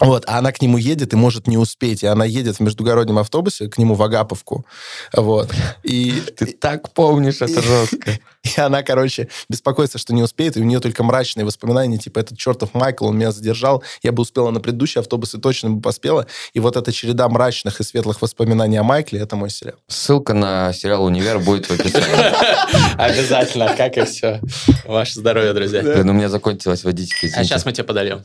Вот, 0.00 0.24
а 0.26 0.38
она 0.38 0.52
к 0.52 0.62
нему 0.62 0.78
едет 0.78 1.12
и 1.12 1.16
может 1.16 1.46
не 1.46 1.58
успеть. 1.58 2.02
И 2.02 2.06
она 2.06 2.24
едет 2.24 2.56
в 2.56 2.60
междугороднем 2.60 3.18
автобусе 3.18 3.68
к 3.68 3.78
нему 3.78 3.94
в 3.94 4.02
Агаповку. 4.02 4.64
Вот. 5.12 5.52
И, 5.82 6.22
Ты 6.36 6.46
так 6.46 6.92
помнишь, 6.92 7.40
это 7.40 7.62
жестко. 7.62 8.18
И 8.56 8.60
она, 8.60 8.82
короче, 8.82 9.28
беспокоится, 9.48 9.98
что 9.98 10.14
не 10.14 10.22
успеет, 10.22 10.56
и 10.56 10.60
у 10.60 10.64
нее 10.64 10.80
только 10.80 11.02
мрачные 11.02 11.44
воспоминания, 11.44 11.98
типа, 11.98 12.20
этот 12.20 12.38
чертов 12.38 12.72
Майкл, 12.72 13.06
он 13.06 13.16
меня 13.16 13.32
задержал, 13.32 13.82
я 14.02 14.12
бы 14.12 14.22
успела 14.22 14.50
на 14.50 14.60
предыдущий 14.60 15.00
автобус 15.00 15.34
и 15.34 15.38
точно 15.38 15.70
бы 15.70 15.82
поспела. 15.82 16.26
И 16.54 16.60
вот 16.60 16.76
эта 16.76 16.92
череда 16.92 17.28
мрачных 17.28 17.80
и 17.80 17.84
светлых 17.84 18.22
воспоминаний 18.22 18.78
о 18.78 18.84
Майкле, 18.84 19.20
это 19.20 19.36
мой 19.36 19.50
сериал. 19.50 19.76
Ссылка 19.88 20.34
на 20.34 20.72
сериал 20.72 21.04
«Универ» 21.04 21.40
будет 21.40 21.66
в 21.66 21.72
описании. 21.72 22.96
Обязательно, 22.96 23.74
как 23.76 23.96
и 23.96 24.04
все. 24.04 24.40
Ваше 24.86 25.14
здоровье, 25.14 25.52
друзья. 25.52 25.82
Блин, 25.82 26.08
у 26.08 26.12
меня 26.12 26.28
закончилась 26.28 26.84
водичка, 26.84 27.26
А 27.34 27.44
сейчас 27.44 27.64
мы 27.64 27.72
тебе 27.72 27.84
подольем. 27.84 28.24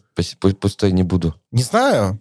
Пустой 0.60 0.92
не 0.92 1.04
буду. 1.04 1.36
Не 1.52 1.63
знаю. 1.64 2.20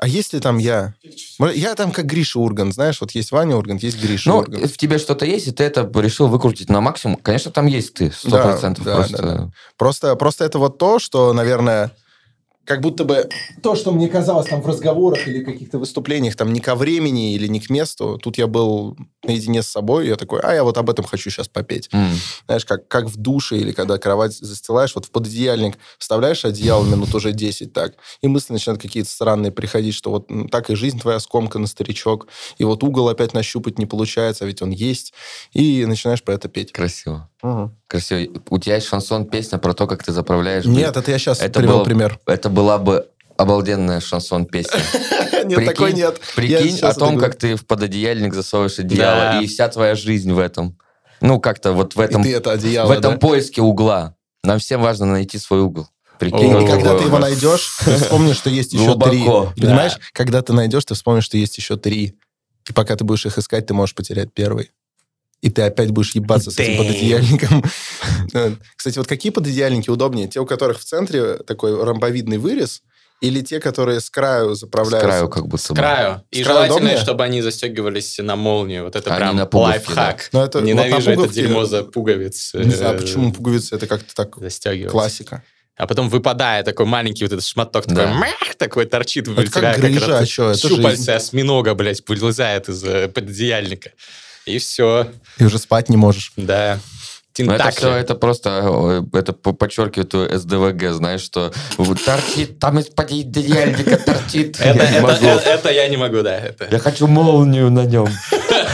А 0.00 0.08
есть 0.08 0.32
ли 0.32 0.40
там 0.40 0.56
я? 0.56 0.94
Я 1.38 1.74
там 1.74 1.92
как 1.92 2.06
Гриша 2.06 2.40
Урган, 2.40 2.72
знаешь, 2.72 3.02
вот 3.02 3.10
есть 3.10 3.32
Ваня 3.32 3.56
Урган, 3.56 3.76
есть 3.76 4.00
Гриша 4.02 4.30
ну, 4.30 4.38
Урган. 4.38 4.66
в 4.66 4.78
тебе 4.78 4.96
что-то 4.96 5.26
есть, 5.26 5.48
и 5.48 5.52
ты 5.52 5.62
это 5.62 5.88
решил 6.00 6.28
выкрутить 6.28 6.70
на 6.70 6.80
максимум. 6.80 7.16
Конечно, 7.16 7.50
там 7.50 7.66
есть 7.66 7.92
ты, 7.92 8.10
сто 8.10 8.30
процентов. 8.30 8.82
Да, 8.82 8.94
просто... 8.94 9.16
Да, 9.18 9.34
да. 9.34 9.50
просто... 9.76 10.16
Просто 10.16 10.44
это 10.46 10.58
вот 10.58 10.78
то, 10.78 10.98
что, 10.98 11.34
наверное, 11.34 11.90
как 12.64 12.80
будто 12.80 13.04
бы 13.04 13.28
то, 13.62 13.74
что 13.74 13.92
мне 13.92 14.08
казалось 14.08 14.48
там 14.48 14.60
в 14.60 14.66
разговорах 14.66 15.26
или 15.26 15.42
каких-то 15.42 15.78
выступлениях, 15.78 16.36
там 16.36 16.52
не 16.52 16.60
ко 16.60 16.74
времени 16.74 17.34
или 17.34 17.46
не 17.46 17.60
к 17.60 17.70
месту, 17.70 18.18
тут 18.22 18.38
я 18.38 18.46
был 18.46 18.96
наедине 19.24 19.62
с 19.62 19.68
собой, 19.68 20.06
я 20.06 20.16
такой, 20.16 20.40
а 20.40 20.52
я 20.52 20.62
вот 20.62 20.76
об 20.78 20.90
этом 20.90 21.04
хочу 21.04 21.30
сейчас 21.30 21.48
попеть. 21.48 21.88
Mm. 21.92 22.14
Знаешь, 22.46 22.64
как, 22.64 22.86
как 22.88 23.06
в 23.06 23.16
душе 23.16 23.56
или 23.56 23.72
когда 23.72 23.98
кровать 23.98 24.32
застилаешь, 24.32 24.94
вот 24.94 25.06
в 25.06 25.10
пододеяльник 25.10 25.78
вставляешь 25.98 26.44
одеяло 26.44 26.84
минут 26.84 27.14
уже 27.14 27.32
10 27.32 27.72
так, 27.72 27.94
и 28.20 28.28
мысли 28.28 28.52
начинают 28.52 28.80
какие-то 28.80 29.10
странные 29.10 29.52
приходить, 29.52 29.94
что 29.94 30.10
вот 30.10 30.28
так 30.50 30.70
и 30.70 30.74
жизнь 30.74 31.00
твоя 31.00 31.18
скомкана, 31.18 31.66
старичок, 31.66 32.28
и 32.58 32.64
вот 32.64 32.82
угол 32.82 33.08
опять 33.08 33.34
нащупать 33.34 33.78
не 33.78 33.86
получается, 33.86 34.44
а 34.44 34.46
ведь 34.46 34.62
он 34.62 34.70
есть, 34.70 35.12
и 35.52 35.84
начинаешь 35.86 36.22
про 36.22 36.34
это 36.34 36.48
петь. 36.48 36.72
Красиво. 36.72 37.29
Угу. 37.42 37.70
Красиво. 37.86 38.40
У 38.50 38.58
тебя 38.58 38.76
есть 38.76 38.86
шансон, 38.86 39.26
песня 39.26 39.58
про 39.58 39.72
то, 39.72 39.86
как 39.86 40.04
ты 40.04 40.12
заправляешь... 40.12 40.64
Нет, 40.64 40.96
это 40.96 41.10
я 41.10 41.18
сейчас 41.18 41.40
это 41.40 41.60
привел 41.60 41.78
было, 41.78 41.84
пример. 41.84 42.20
Это 42.26 42.48
была 42.50 42.78
бы 42.78 43.08
обалденная 43.36 44.00
шансон 44.00 44.44
песня. 44.46 44.80
Нет, 45.44 45.64
такой 45.64 45.94
нет. 45.94 46.20
Прикинь 46.36 46.78
о 46.80 46.92
том, 46.92 47.18
как 47.18 47.34
ты 47.34 47.56
в 47.56 47.64
пододеяльник 47.66 48.34
засовываешь 48.34 48.78
одеяло, 48.78 49.40
и 49.40 49.46
вся 49.46 49.68
твоя 49.68 49.94
жизнь 49.94 50.30
в 50.30 50.38
этом. 50.38 50.76
Ну, 51.22 51.40
как-то 51.40 51.72
вот 51.72 51.94
в 51.96 52.00
этом... 52.00 52.20
Одеяло, 52.20 52.88
В 52.88 52.90
этом 52.90 53.18
поиске 53.18 53.62
угла. 53.62 54.14
Нам 54.44 54.58
всем 54.58 54.82
важно 54.82 55.06
найти 55.06 55.38
свой 55.38 55.60
угол. 55.60 55.88
Прикинь, 56.18 56.62
и 56.62 56.66
когда 56.66 56.98
ты 56.98 57.04
его 57.04 57.18
найдешь, 57.18 57.78
ты 57.82 57.96
вспомнишь, 57.96 58.36
что 58.36 58.50
есть 58.50 58.74
еще 58.74 58.98
три. 58.98 59.24
Понимаешь? 59.24 59.98
Когда 60.12 60.42
ты 60.42 60.52
найдешь, 60.52 60.84
ты 60.84 60.94
вспомнишь, 60.94 61.24
что 61.24 61.38
есть 61.38 61.56
еще 61.56 61.78
три. 61.78 62.18
И 62.68 62.72
пока 62.74 62.94
ты 62.94 63.04
будешь 63.04 63.24
их 63.24 63.38
искать, 63.38 63.66
ты 63.66 63.72
можешь 63.72 63.94
потерять 63.94 64.30
первый 64.34 64.70
и 65.40 65.50
ты 65.50 65.62
опять 65.62 65.90
будешь 65.90 66.14
ебаться 66.14 66.50
с 66.50 66.58
этим 66.58 66.78
пододеяльником. 66.78 67.64
Кстати, 68.76 68.98
вот 68.98 69.06
какие 69.06 69.32
пододеяльники 69.32 69.90
удобнее? 69.90 70.28
Те, 70.28 70.40
у 70.40 70.46
которых 70.46 70.80
в 70.80 70.84
центре 70.84 71.36
такой 71.38 71.82
ромбовидный 71.82 72.38
вырез, 72.38 72.82
или 73.20 73.42
те, 73.42 73.60
которые 73.60 74.00
с 74.00 74.08
краю 74.08 74.54
заправляются? 74.54 75.08
С 75.08 75.10
краю 75.10 75.28
как 75.28 75.46
будто. 75.46 75.62
С 75.62 75.74
краю. 75.74 76.22
И 76.30 76.42
желательно, 76.42 76.96
чтобы 76.96 77.24
они 77.24 77.42
застегивались 77.42 78.18
на 78.18 78.36
молнию. 78.36 78.84
Вот 78.84 78.96
это 78.96 79.14
прям 79.14 79.48
лайфхак. 79.52 80.30
Ненавижу 80.32 81.10
это 81.10 81.28
дерьмо 81.28 81.64
за 81.64 81.84
пуговиц. 81.84 82.54
Не 82.54 82.70
знаю, 82.70 82.98
почему 82.98 83.32
пуговицы, 83.32 83.76
это 83.76 83.86
как-то 83.86 84.14
так 84.14 84.36
классика 84.90 85.42
а 85.80 85.86
потом 85.86 86.10
выпадает 86.10 86.66
такой 86.66 86.84
маленький 86.84 87.24
вот 87.24 87.32
этот 87.32 87.44
шматок, 87.44 87.86
такой, 87.86 88.04
да. 88.04 88.12
мэх, 88.12 88.54
такой 88.58 88.84
торчит 88.84 89.26
это 89.28 89.46
тебя, 89.46 89.72
как, 89.72 89.80
грыжа, 89.80 90.00
как 90.00 90.20
а 90.20 90.26
что, 90.26 90.50
это 90.50 90.68
щупальца 90.68 91.16
осьминога, 91.16 91.74
блядь, 91.74 92.06
вылезает 92.06 92.68
из 92.68 92.84
э, 92.84 93.08
пододеяльника. 93.08 93.92
И 94.50 94.58
все. 94.58 95.08
И 95.38 95.44
уже 95.44 95.58
спать 95.58 95.88
не 95.88 95.96
можешь. 95.96 96.32
Да. 96.36 96.78
Это 97.38 97.70
все, 97.70 97.94
это 97.94 98.14
просто, 98.16 99.04
это 99.12 99.32
подчеркивает 99.32 100.12
СДВГ, 100.40 100.92
знаешь, 100.92 101.20
что 101.20 101.52
торчит, 102.04 102.58
там 102.58 102.78
из-под 102.80 103.10
одеяльника 103.10 103.96
торчит. 103.96 104.60
Это, 104.60 104.84
я 104.84 104.98
это, 104.98 105.26
это, 105.26 105.48
это 105.48 105.70
я 105.70 105.88
не 105.88 105.96
могу, 105.96 106.22
да. 106.22 106.36
Это. 106.36 106.68
Я 106.70 106.78
хочу 106.78 107.06
молнию 107.06 107.70
на 107.70 107.84
нем. 107.84 108.08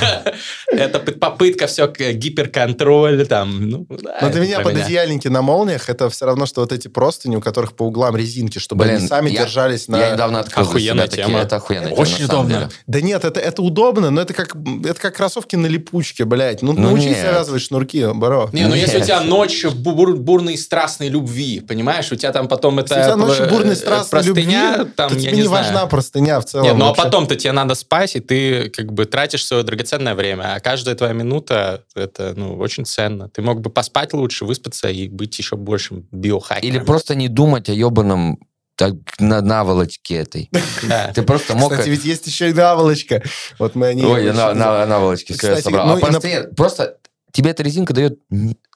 Это 0.71 0.99
попытка 0.99 1.67
все 1.67 1.87
гиперконтроль 1.87 3.27
там. 3.27 3.69
Ну, 3.69 3.87
да, 3.89 4.19
Но 4.23 4.31
для 4.31 4.41
меня 4.41 4.61
пододеяльники 4.61 5.29
на 5.29 5.43
молниях 5.43 5.89
это 5.89 6.11
все 6.11 6.27
равно, 6.27 6.47
что 6.47 6.61
вот 6.61 6.73
эти 6.73 6.89
простыни, 6.89 7.37
у 7.37 7.41
которых 7.41 7.75
по 7.75 7.85
углам 7.85 8.17
резинки, 8.17 8.59
чтобы 8.59 8.85
Блин, 8.85 8.97
они 8.97 9.09
сами 9.09 9.31
я- 9.31 9.43
держались 9.45 9.89
на... 9.89 9.97
Я 9.99 10.11
недавно 10.13 10.41
открыл 10.41 10.65
Охуенная 10.65 11.07
себя 11.07 11.11
такие, 11.11 11.27
тема. 11.27 11.39
это 11.41 11.57
охуенная 11.57 11.91
тема, 11.91 12.01
Очень 12.01 12.25
удобно. 12.25 12.71
Да 12.87 13.01
нет, 13.01 13.25
это, 13.25 13.41
это 13.41 13.63
удобно, 13.63 14.11
но 14.11 14.21
это 14.21 14.35
как, 14.35 14.57
это 14.85 15.01
как 15.01 15.17
кроссовки 15.17 15.57
на 15.57 15.67
липучке, 15.67 16.25
блядь. 16.25 16.63
Ну, 16.63 16.73
Ну 16.73 16.81
научись 16.83 17.07
нет. 17.17 17.23
завязывать 17.23 17.63
шнурки, 17.63 18.07
бро. 18.15 18.51
Не, 18.53 18.67
ну 18.67 18.75
если 18.75 18.99
у 18.99 19.05
тебя 19.05 19.21
ночь 19.21 19.65
бур- 19.65 20.17
бурной 20.17 20.59
страстной 20.59 21.09
любви, 21.09 21.61
понимаешь, 21.61 22.11
у 22.13 22.17
тебя 22.17 22.33
там 22.33 22.49
потом 22.49 22.79
это... 22.79 22.95
Если 22.97 23.11
у 23.11 23.15
тебя 23.15 23.17
ночью 23.27 23.45
э, 23.45 23.49
бурной 23.51 23.73
э, 23.73 23.77
страстной 23.77 24.23
простыня, 24.23 24.77
любви, 24.79 24.93
там, 24.97 25.09
то 25.11 25.15
я 25.17 25.21
тебе 25.21 25.33
не, 25.33 25.43
не 25.43 25.49
важна 25.49 25.87
простыня 25.87 26.41
в 26.41 26.45
целом. 26.45 26.67
Нет, 26.67 26.77
ну 26.77 26.87
а 26.89 26.95
потом-то 26.95 27.37
тебе 27.37 27.53
надо 27.53 27.75
спать, 27.75 28.17
и 28.17 28.21
ты 28.21 28.69
как 28.71 28.93
бы 28.93 29.05
тратишь 29.05 29.45
свое 29.45 29.63
драгоценное 29.63 29.86
время, 30.15 30.55
а 30.55 30.61
каждая 30.61 30.95
твоя 30.95 31.13
минута, 31.13 31.85
это, 31.95 32.35
ну, 32.37 32.57
очень 32.59 32.85
ценно. 32.85 33.29
Ты 33.29 33.43
мог 33.43 33.61
бы 33.61 33.71
поспать 33.71 34.13
лучше, 34.13 34.45
выспаться 34.45 34.89
и 34.89 35.09
быть 35.09 35.39
еще 35.39 35.57
большим 35.57 36.07
биохакером. 36.13 36.69
Или 36.77 36.79
просто 36.85 37.15
не 37.15 37.29
думать 37.29 37.69
о 37.69 37.73
ебаном 37.73 38.39
так, 38.77 38.93
на 39.19 39.41
наволочке 39.41 40.17
этой. 40.17 40.51
Да. 40.89 41.13
Ты 41.15 41.23
просто 41.23 41.55
мог... 41.55 41.71
Кстати, 41.73 41.89
ведь 41.89 42.05
есть 42.05 42.27
еще 42.27 42.51
и 42.51 42.53
наволочка. 42.53 43.23
Вот 43.59 43.75
мы 43.75 43.89
о 43.89 43.95
ней... 43.95 44.05
Ой, 44.05 44.33
на, 44.33 44.55
на- 44.55 44.81
я 44.81 45.17
Кстати, 45.17 45.63
собрал. 45.63 45.87
ну 45.87 46.07
А 46.07 46.11
на- 46.11 46.55
просто, 46.55 46.99
тебе 47.33 47.51
эта 47.51 47.63
резинка 47.63 47.95
дает 47.95 48.19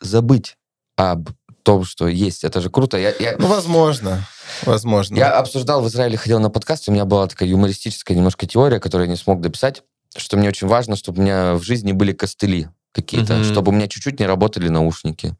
забыть 0.00 0.56
об 0.96 1.28
том, 1.62 1.84
что 1.84 2.08
есть. 2.08 2.44
Это 2.44 2.60
же 2.60 2.70
круто. 2.70 2.96
Я, 2.96 3.14
я, 3.18 3.36
Ну, 3.38 3.46
возможно. 3.46 4.26
Возможно. 4.64 5.16
я 5.16 5.32
обсуждал 5.38 5.82
в 5.82 5.88
Израиле, 5.88 6.16
ходил 6.16 6.40
на 6.40 6.50
подкаст, 6.50 6.88
у 6.88 6.92
меня 6.92 7.04
была 7.04 7.26
такая 7.26 7.48
юмористическая 7.48 8.16
немножко 8.16 8.46
теория, 8.46 8.80
которую 8.80 9.06
я 9.06 9.10
не 9.12 9.16
смог 9.16 9.40
дописать, 9.40 9.82
что 10.16 10.36
мне 10.36 10.48
очень 10.48 10.66
важно, 10.66 10.96
чтобы 10.96 11.20
у 11.20 11.22
меня 11.22 11.54
в 11.54 11.62
жизни 11.62 11.92
были 11.92 12.12
костыли 12.12 12.68
какие-то, 12.92 13.34
Мгм. 13.34 13.44
чтобы 13.44 13.70
у 13.70 13.74
меня 13.74 13.86
чуть-чуть 13.86 14.18
не 14.18 14.26
работали 14.26 14.68
наушники, 14.68 15.36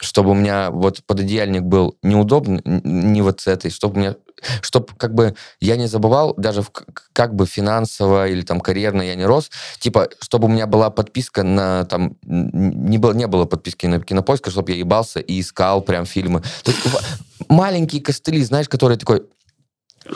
чтобы 0.00 0.30
у 0.30 0.34
меня 0.34 0.70
вот 0.70 1.04
пододеяльник 1.06 1.62
был 1.62 1.96
неудобный, 2.02 2.60
не 2.64 3.22
вот 3.22 3.40
с 3.40 3.46
этой, 3.46 3.70
чтобы 3.70 3.94
у 3.94 3.98
меня, 4.00 4.16
чтобы 4.62 4.88
как 4.96 5.14
бы 5.14 5.36
я 5.60 5.76
не 5.76 5.86
забывал, 5.86 6.34
даже 6.36 6.62
в 6.62 6.72
как 7.12 7.36
бы 7.36 7.46
финансово 7.46 8.26
или 8.26 8.42
там 8.42 8.60
карьерно 8.60 9.02
я 9.02 9.14
не 9.14 9.24
рос, 9.24 9.48
типа, 9.78 10.08
чтобы 10.20 10.46
у 10.46 10.50
меня 10.50 10.66
была 10.66 10.90
подписка 10.90 11.44
на 11.44 11.84
там, 11.84 12.16
не 12.24 12.98
было, 12.98 13.12
не 13.12 13.28
было 13.28 13.44
подписки 13.44 13.86
на 13.86 14.00
кинопоиск, 14.00 14.50
чтобы 14.50 14.72
я 14.72 14.78
ебался 14.78 15.20
и 15.20 15.40
искал 15.40 15.82
прям 15.82 16.04
фильмы. 16.04 16.42
Есть 16.66 16.80
маленькие 17.48 18.02
костыли, 18.02 18.42
знаешь, 18.42 18.68
которые 18.68 18.98
такой, 18.98 19.22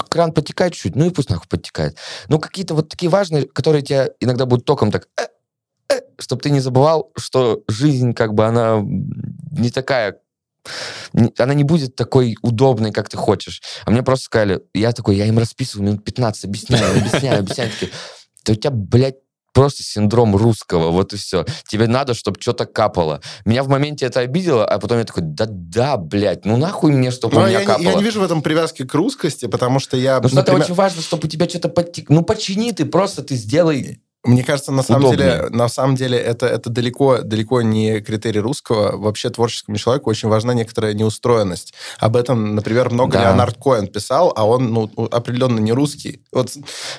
кран 0.09 0.33
подтекает 0.33 0.75
чуть-чуть, 0.75 0.97
ну 0.97 1.07
и 1.07 1.11
пусть 1.11 1.31
нахуй 1.31 1.49
подтекает. 1.49 1.97
Ну, 2.29 2.39
какие-то 2.39 2.75
вот 2.75 2.89
такие 2.89 3.11
важные, 3.11 3.47
которые 3.47 3.83
тебя 3.83 4.09
иногда 4.21 4.47
будут 4.47 4.65
током 4.65 4.91
так, 4.91 5.09
чтобы 6.19 6.43
ты 6.43 6.51
не 6.51 6.61
забывал, 6.61 7.13
что 7.17 7.63
жизнь, 7.69 8.15
как 8.15 8.35
бы, 8.35 8.45
она 8.45 8.81
не 8.83 9.71
такая, 9.71 10.19
она 11.39 11.55
не 11.55 11.65
будет 11.65 11.97
такой 11.97 12.37
удобной, 12.43 12.93
как 12.93 13.09
ты 13.09 13.17
хочешь. 13.17 13.63
А 13.85 13.91
мне 13.91 14.03
просто 14.03 14.27
сказали, 14.27 14.63
я 14.75 14.93
такой, 14.93 15.17
я 15.17 15.27
им 15.27 15.39
расписываю 15.39 15.89
минут 15.89 16.05
15, 16.05 16.45
объясняю, 16.45 16.99
объясняю, 16.99 17.41
объясняю. 17.41 17.71
Такие, 17.71 17.93
да 18.45 18.53
у 18.53 18.57
тебя, 18.57 18.71
блядь, 18.71 19.17
просто 19.53 19.83
синдром 19.83 20.37
русского, 20.37 20.91
вот 20.91 21.13
и 21.13 21.17
все. 21.17 21.45
Тебе 21.67 21.87
надо, 21.87 22.15
чтобы 22.15 22.41
что-то 22.41 22.67
капало. 22.67 23.21
Меня 23.45 23.63
в 23.63 23.69
моменте 23.69 24.07
это 24.07 24.21
обидело, 24.21 24.65
а 24.65 24.79
потом 24.79 24.99
я 24.99 25.05
такой, 25.05 25.23
да-да, 25.25 25.97
блядь, 25.97 26.45
ну 26.45 26.57
нахуй 26.57 26.93
мне, 26.93 27.11
чтобы 27.11 27.35
Но 27.35 27.43
у 27.43 27.47
меня 27.47 27.61
я, 27.61 27.67
капало. 27.67 27.83
я 27.83 27.95
не 27.95 28.03
вижу 28.03 28.21
в 28.21 28.25
этом 28.25 28.43
привязки 28.43 28.85
к 28.85 28.95
русскости, 28.95 29.47
потому 29.47 29.79
что 29.79 29.97
я... 29.97 30.21
Ну, 30.21 30.29
что 30.29 30.41
это 30.41 30.53
например, 30.53 30.63
очень 30.65 30.75
важно, 30.75 31.03
чтобы 31.03 31.27
у 31.27 31.31
тебя 31.31 31.49
что-то 31.49 31.69
подтек... 31.69 32.09
Ну, 32.09 32.23
почини 32.23 32.73
ты, 32.73 32.85
просто 32.85 33.23
ты 33.23 33.35
сделай... 33.35 34.01
Мне 34.25 34.45
кажется, 34.45 34.71
на 34.71 34.83
самом 34.85 35.07
Удобнее. 35.07 35.33
деле, 35.37 35.49
на 35.51 35.69
самом 35.69 35.97
деле 35.97 36.17
это, 36.17 36.47
это 36.47 36.71
далеко, 36.71 37.23
далеко 37.23 37.61
не 37.63 38.01
критерий 38.01 38.39
русского. 38.39 38.97
Вообще 38.97 39.31
творческому 39.31 39.77
человеку 39.79 40.11
очень 40.11 40.29
важна 40.29 40.55
некоторая 40.55 40.95
неустроенность. 40.95 41.75
Об 41.99 42.15
этом, 42.17 42.55
например, 42.55 42.91
много 42.91 43.15
Да. 43.15 43.25
Леонард 43.25 43.57
Коэн 43.61 43.89
писал, 43.89 44.33
а 44.37 44.47
он 44.47 44.73
ну, 44.73 44.91
определенно 45.11 45.59
не 45.59 45.73
русский. 45.73 46.23
Вот 46.31 46.51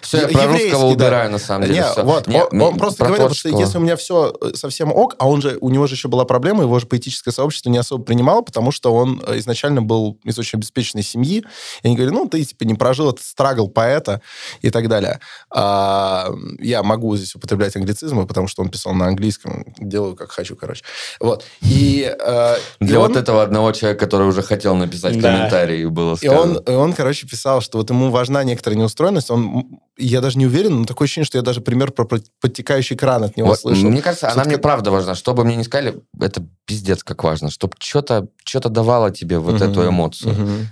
Все, 0.02 0.22
я 0.22 0.28
про 0.28 0.48
русского 0.48 0.82
да. 0.82 0.88
убираю, 0.88 1.32
на 1.32 1.40
самом 1.40 1.68
деле. 1.68 1.80
Не, 1.96 2.04
вот, 2.04 2.28
Не, 2.28 2.44
он, 2.44 2.50
ми- 2.52 2.64
он 2.66 2.78
просто 2.78 2.98
про 3.00 3.08
говорил, 3.08 3.30
что 3.30 3.50
творческого. 3.50 3.62
если 3.62 3.78
у 3.78 3.82
меня 3.82 3.96
все 3.96 4.34
совсем 4.54 4.92
ок, 4.92 5.16
а 5.18 5.30
он 5.30 5.42
же, 5.42 5.58
у 5.62 5.70
него 5.70 5.88
же 5.88 5.96
еще 5.96 6.10
была 6.10 6.26
проблема, 6.26 6.64
его 6.64 6.78
же 6.80 6.88
поэтическое 6.88 7.34
сообщество 7.34 7.70
не 7.70 7.78
особо 7.78 8.04
принимало, 8.04 8.42
потому 8.42 8.72
что 8.72 8.94
он 8.94 9.22
э, 9.26 9.38
изначально 9.40 9.82
был 9.82 10.20
из 10.26 10.38
очень 10.40 10.60
обеспеченной 10.60 11.04
семьи, 11.04 11.46
и 11.84 11.88
они 11.88 11.96
говорили, 11.96 12.14
ну, 12.16 12.28
ты, 12.28 12.44
типа, 12.44 12.66
не 12.66 12.74
прожил 12.74 13.12
этот 13.12 13.24
страгл 13.24 13.70
поэта 13.70 14.22
и 14.62 14.70
так 14.72 14.90
далее. 14.90 15.22
А, 15.50 16.30
я 16.60 16.84
могу 16.84 17.13
здесь 17.18 17.36
употреблять 17.36 17.76
англицизмы, 17.76 18.26
потому 18.28 18.48
что 18.48 18.62
он 18.62 18.70
писал 18.70 18.94
на 18.94 19.08
английском, 19.08 19.66
делаю 19.78 20.16
как 20.16 20.32
хочу, 20.32 20.56
короче. 20.56 20.84
Вот. 21.20 21.44
И, 21.62 22.04
э, 22.20 22.56
и 22.80 22.86
Для 22.86 23.00
он- 23.00 23.08
вот 23.08 23.18
этого 23.18 23.42
одного 23.44 23.72
человека, 23.72 24.06
который 24.06 24.28
уже 24.28 24.42
хотел 24.44 24.76
написать 24.76 25.20
Да. 25.22 25.32
комментарий, 25.32 25.86
было 25.86 26.18
и 26.22 26.28
он, 26.28 26.50
сказано. 26.56 26.64
и 26.68 26.72
он, 26.76 26.94
короче, 26.94 27.28
писал, 27.28 27.62
что 27.62 27.78
вот 27.78 27.90
ему 27.90 28.10
важна 28.12 28.44
некоторая 28.44 28.80
неустроенность. 28.80 29.32
Он, 29.32 29.80
я 29.98 30.22
даже 30.22 30.38
не 30.40 30.46
уверен, 30.46 30.80
но 30.80 30.86
такое 30.86 31.06
ощущение, 31.06 31.26
что 31.26 31.38
я 31.38 31.42
даже 31.44 31.62
пример 31.62 31.92
про 31.92 32.06
под- 32.06 32.26
подтекающий 32.42 32.96
кран 32.96 33.24
от 33.24 33.38
него 33.38 33.50
Вот, 33.50 33.60
слышал. 33.60 33.90
мне 33.90 34.02
кажется, 34.02 34.32
она 34.32 34.44
мне 34.44 34.58
правда 34.58 34.92
важна. 34.92 35.16
Что 35.16 35.34
бы 35.34 35.44
мне 35.46 35.56
не 35.56 35.64
сказали, 35.64 36.02
это 36.20 36.44
пиздец 36.66 37.04
как 37.04 37.24
важно. 37.24 37.50
Чтобы 37.52 37.74
что-то 37.80 38.28
что 38.46 38.70
давало 38.70 39.12
тебе 39.12 39.40
вот 39.40 39.56
Мгм. 39.56 39.72
эту 39.72 39.88
эмоцию. 39.88 40.34
Мгм. 40.34 40.68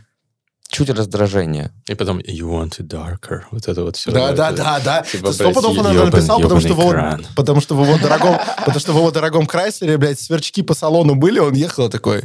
Чуть 0.72 0.89
раздражение. 0.89 1.72
И 1.89 1.95
потом 1.95 2.19
you 2.19 2.49
want 2.49 2.80
it 2.80 2.88
darker. 2.88 3.41
Вот 3.51 3.67
это 3.67 3.84
вот 3.84 3.97
все. 3.97 4.09
Да, 4.11 4.32
да, 4.32 4.51
да, 4.53 4.80
да. 4.80 5.01
Типа, 5.01 5.34
Сто 5.34 5.51
пудов 5.51 5.78
он 5.78 5.88
это 5.88 6.05
написал, 6.05 6.39
потому 6.39 6.61
что, 6.61 6.69
его, 6.69 7.19
потому 7.36 7.59
что 7.59 7.76
в 7.76 7.84
его 7.84 7.97
дорогом, 7.97 8.39
потому 8.57 8.80
что 8.80 8.93
в 8.93 8.97
его 8.97 9.11
дорогом 9.11 9.45
Крайслере, 9.47 9.97
блядь, 9.97 10.19
сверчки 10.19 10.61
по 10.61 10.74
салону 10.74 11.15
были, 11.15 11.39
он 11.39 11.53
ехал 11.53 11.89
такой. 11.89 12.24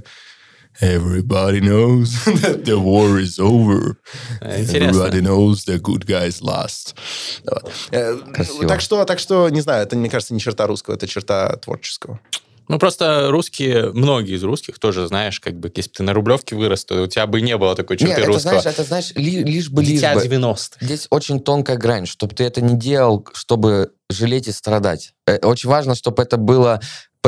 Everybody 0.81 1.61
knows 1.61 2.09
that 2.27 2.65
the 2.65 2.79
war 2.79 3.19
is 3.19 3.41
over. 3.41 3.97
Интересно. 4.43 5.01
Everybody 5.01 5.23
knows 5.23 5.65
the 5.65 5.81
good 5.81 6.05
guys 6.07 6.41
last. 6.41 6.95
Вот. 7.51 7.73
Э, 7.91 8.17
Красиво. 8.33 8.69
Так 8.69 8.81
что, 8.81 9.05
так 9.07 9.19
что, 9.19 9.49
не 9.49 9.63
знаю, 9.63 9.83
это, 9.85 9.97
мне 9.97 10.11
кажется, 10.11 10.35
не 10.35 10.41
черта 10.41 10.67
русского, 10.67 10.95
это 10.95 11.09
черта 11.09 11.57
творческого. 11.57 12.21
Ну, 12.69 12.79
просто 12.79 13.29
русские, 13.31 13.93
многие 13.93 14.35
из 14.37 14.43
русских 14.45 14.79
тоже, 14.79 15.07
знаешь, 15.07 15.39
как 15.41 15.59
бы, 15.59 15.71
если 15.75 15.91
бы 15.91 15.95
ты 15.97 16.03
на 16.03 16.13
Рублевке 16.13 16.57
вырос, 16.57 16.85
то 16.85 17.03
у 17.03 17.07
тебя 17.07 17.27
бы 17.27 17.41
не 17.41 17.57
было 17.57 17.75
такой 17.77 17.97
черты 17.97 18.11
Нет, 18.11 18.19
это 18.19 18.27
русского. 18.29 18.61
знаешь, 18.61 18.67
это 18.67 18.83
знаешь, 18.85 19.11
ли- 19.15 19.45
лишь 19.45 19.69
бы, 19.71 19.83
лишь 19.83 19.91
Дитя 19.93 20.15
бы. 20.15 20.23
90 20.23 20.79
Здесь 20.81 21.07
очень 21.11 21.41
тонкая 21.41 21.77
грань, 21.77 22.07
чтобы 22.07 22.35
ты 22.35 22.45
это 22.45 22.61
не 22.61 22.77
делал, 22.79 23.27
чтобы 23.35 23.93
жалеть 24.11 24.49
и 24.49 24.53
страдать. 24.53 25.13
Э, 25.27 25.39
Очень 25.43 25.69
важно, 25.71 25.95
чтобы 25.95 26.23
это 26.23 26.37
было 26.37 26.81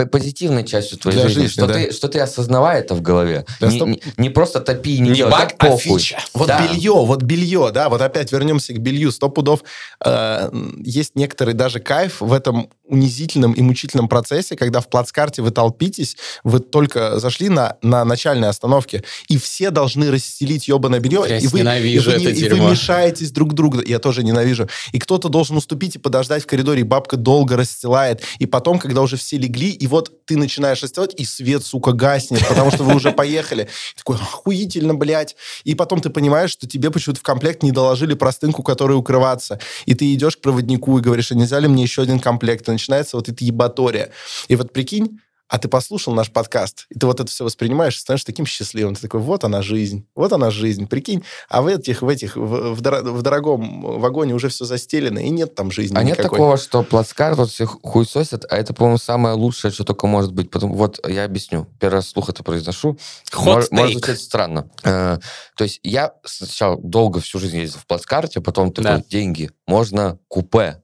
позитивной 0.07 0.65
частью 0.65 0.99
твоей 0.99 1.19
жизни, 1.23 1.43
жизни, 1.43 1.49
что, 1.53 1.67
да. 1.67 1.75
ты, 1.75 1.93
что 1.93 2.09
ты 2.09 2.19
осознавай 2.21 2.81
это 2.81 2.95
в 2.95 3.03
голове. 3.03 3.45
Да, 3.61 3.69
не, 3.69 3.77
стоп. 3.77 3.89
не- 3.89 4.03
не 4.17 4.31
просто 4.31 4.61
топи 4.61 4.97
и 4.97 5.01
не, 5.01 5.11
Не 5.11 5.17
делай, 5.17 5.31
баг, 5.31 5.55
а 5.59 5.77
фича. 5.77 6.19
Вот 6.35 6.49
Да. 6.49 6.61
белье, 6.67 6.93
вот 6.93 7.23
белье, 7.23 7.71
да, 7.73 7.89
вот 7.89 8.01
опять 8.01 8.33
вернемся 8.33 8.73
к 8.73 8.79
белью. 8.79 9.11
Сто 9.13 9.29
пудов 9.29 9.63
э, 10.05 10.51
есть 10.79 11.13
некоторый 11.15 11.55
даже 11.55 11.81
кайф 11.81 12.21
в 12.21 12.33
этом 12.33 12.71
унизительном 12.87 13.53
и 13.53 13.61
мучительном 13.61 14.09
процессе, 14.09 14.57
когда 14.57 14.81
в 14.81 14.89
плацкарте 14.89 15.43
вы 15.43 15.51
толпитесь, 15.51 16.17
вы 16.43 16.61
только 16.61 17.19
зашли 17.19 17.49
на, 17.51 17.77
на 17.83 18.05
начальной 18.05 18.49
остановке, 18.49 19.05
и 19.29 19.37
все 19.37 19.71
должны 19.71 20.11
расстелить 20.11 20.69
ебаное 20.69 20.99
белье, 21.01 21.25
Я 21.29 21.39
и 21.39 21.47
вы, 21.49 21.61
и, 21.61 21.99
вы, 21.99 22.13
это 22.13 22.21
и 22.23 22.27
вы 22.27 22.33
дерьмо. 22.33 22.71
мешаетесь 22.71 23.31
друг 23.31 23.53
другу. 23.55 23.83
Я 23.85 23.99
тоже 23.99 24.23
ненавижу. 24.23 24.69
И 24.93 24.99
кто-то 24.99 25.29
должен 25.29 25.57
уступить 25.57 25.97
и 25.97 25.99
подождать 25.99 26.45
в 26.45 26.47
коридоре, 26.47 26.81
и 26.81 26.85
бабка 26.85 27.17
долго 27.17 27.57
расстилает. 27.57 28.23
И 28.39 28.47
потом, 28.47 28.79
когда 28.79 29.03
уже 29.03 29.17
все 29.17 29.37
легли, 29.37 29.71
и 29.71 29.87
вот 29.89 30.25
ты 30.27 30.37
начинаешь 30.37 30.83
расстилать, 30.83 31.15
и 31.17 31.25
свет, 31.25 31.65
сука, 31.65 31.93
гаснет, 31.93 32.47
потому 32.47 32.71
что 32.71 32.85
вы 32.85 32.95
уже 32.95 33.11
поехали. 33.11 33.69
Такой, 33.97 34.17
охуительно, 34.17 34.95
блядь. 34.95 35.35
И 35.65 35.75
потом 35.75 36.01
ты 36.01 36.11
понимаешь, 36.11 36.51
что 36.51 36.69
тебе 36.69 36.91
почему-то 36.91 37.21
в 37.21 37.25
комплект 37.25 37.63
не 37.63 37.73
доложили 37.73 38.15
простынку, 38.15 38.63
которой 38.63 38.93
укрываться. 38.93 39.59
И 39.87 39.95
ты 39.95 40.15
идешь 40.15 40.37
к 40.37 40.41
проводнику 40.41 40.99
и 40.99 41.03
говоришь, 41.03 41.33
а 41.33 41.35
нельзя 41.35 41.59
ли 41.59 41.67
мне 41.67 41.83
еще 41.83 42.03
один 42.03 42.21
комплект? 42.21 42.69
И 42.69 42.71
начинается 42.71 43.17
вот 43.17 43.29
эта 43.29 43.45
ебатория. 43.45 44.13
И 44.49 44.57
вот 44.57 44.73
прикинь, 44.73 45.19
а 45.49 45.59
ты 45.59 45.69
послушал 45.69 46.13
наш 46.15 46.31
подкаст, 46.31 46.87
и 46.91 46.99
ты 46.99 47.07
вот 47.07 47.21
это 47.21 47.31
все 47.31 47.45
воспринимаешь, 47.45 47.97
и 47.97 48.01
становишься 48.01 48.27
таким 48.27 48.45
счастливым. 48.47 48.95
Ты 48.95 49.03
такой, 49.03 49.21
вот 49.21 49.45
она 49.45 49.63
жизнь, 49.63 50.07
вот 50.15 50.33
она 50.33 50.51
жизнь, 50.51 50.87
прикинь. 50.87 51.23
А 51.49 51.63
в 51.63 51.67
этих, 51.67 52.03
в 52.03 52.09
этих, 52.09 52.37
в, 52.37 52.75
в 52.75 52.81
дор- 52.83 53.03
в 53.03 53.23
дорогом 53.23 53.81
вагоне 54.01 54.35
уже 54.35 54.49
все 54.49 54.65
застелено, 54.65 55.19
и 55.19 55.31
нет 55.31 55.55
там 55.55 55.71
жизни 55.71 55.97
А 55.97 56.03
нет 56.03 56.19
никакой. 56.19 56.37
такого, 56.37 56.57
что 56.59 56.83
плацкарт 56.83 57.37
вот 57.39 57.51
всех 57.51 57.79
хуесосят, 57.83 58.45
а 58.51 58.57
это, 58.57 58.75
по-моему, 58.75 58.99
самое 58.99 59.35
лучшее, 59.35 59.71
что 59.73 59.85
только 59.85 60.07
может 60.07 60.33
быть. 60.33 60.51
Потом, 60.51 60.73
вот 60.75 61.01
я 61.09 61.25
объясню. 61.25 61.67
Первый 61.81 61.95
раз 61.97 62.09
слух 62.09 62.29
это 62.29 62.43
произношу. 62.43 62.99
Мож- 63.33 63.69
Может 63.71 63.93
звучать 63.95 64.21
странно. 64.21 64.71
Э, 64.85 65.19
То 65.57 65.65
есть 65.65 65.81
я 65.83 66.13
сначала 66.25 66.77
долго 66.81 67.21
всю 67.21 67.39
жизнь 67.39 67.57
ездил 67.57 67.81
в 67.81 67.87
плацкарте, 67.87 68.41
потом 68.41 68.71
такой, 68.73 68.99
Да. 68.99 69.05
деньги, 69.09 69.51
можно 69.67 70.19
купе. 70.29 70.83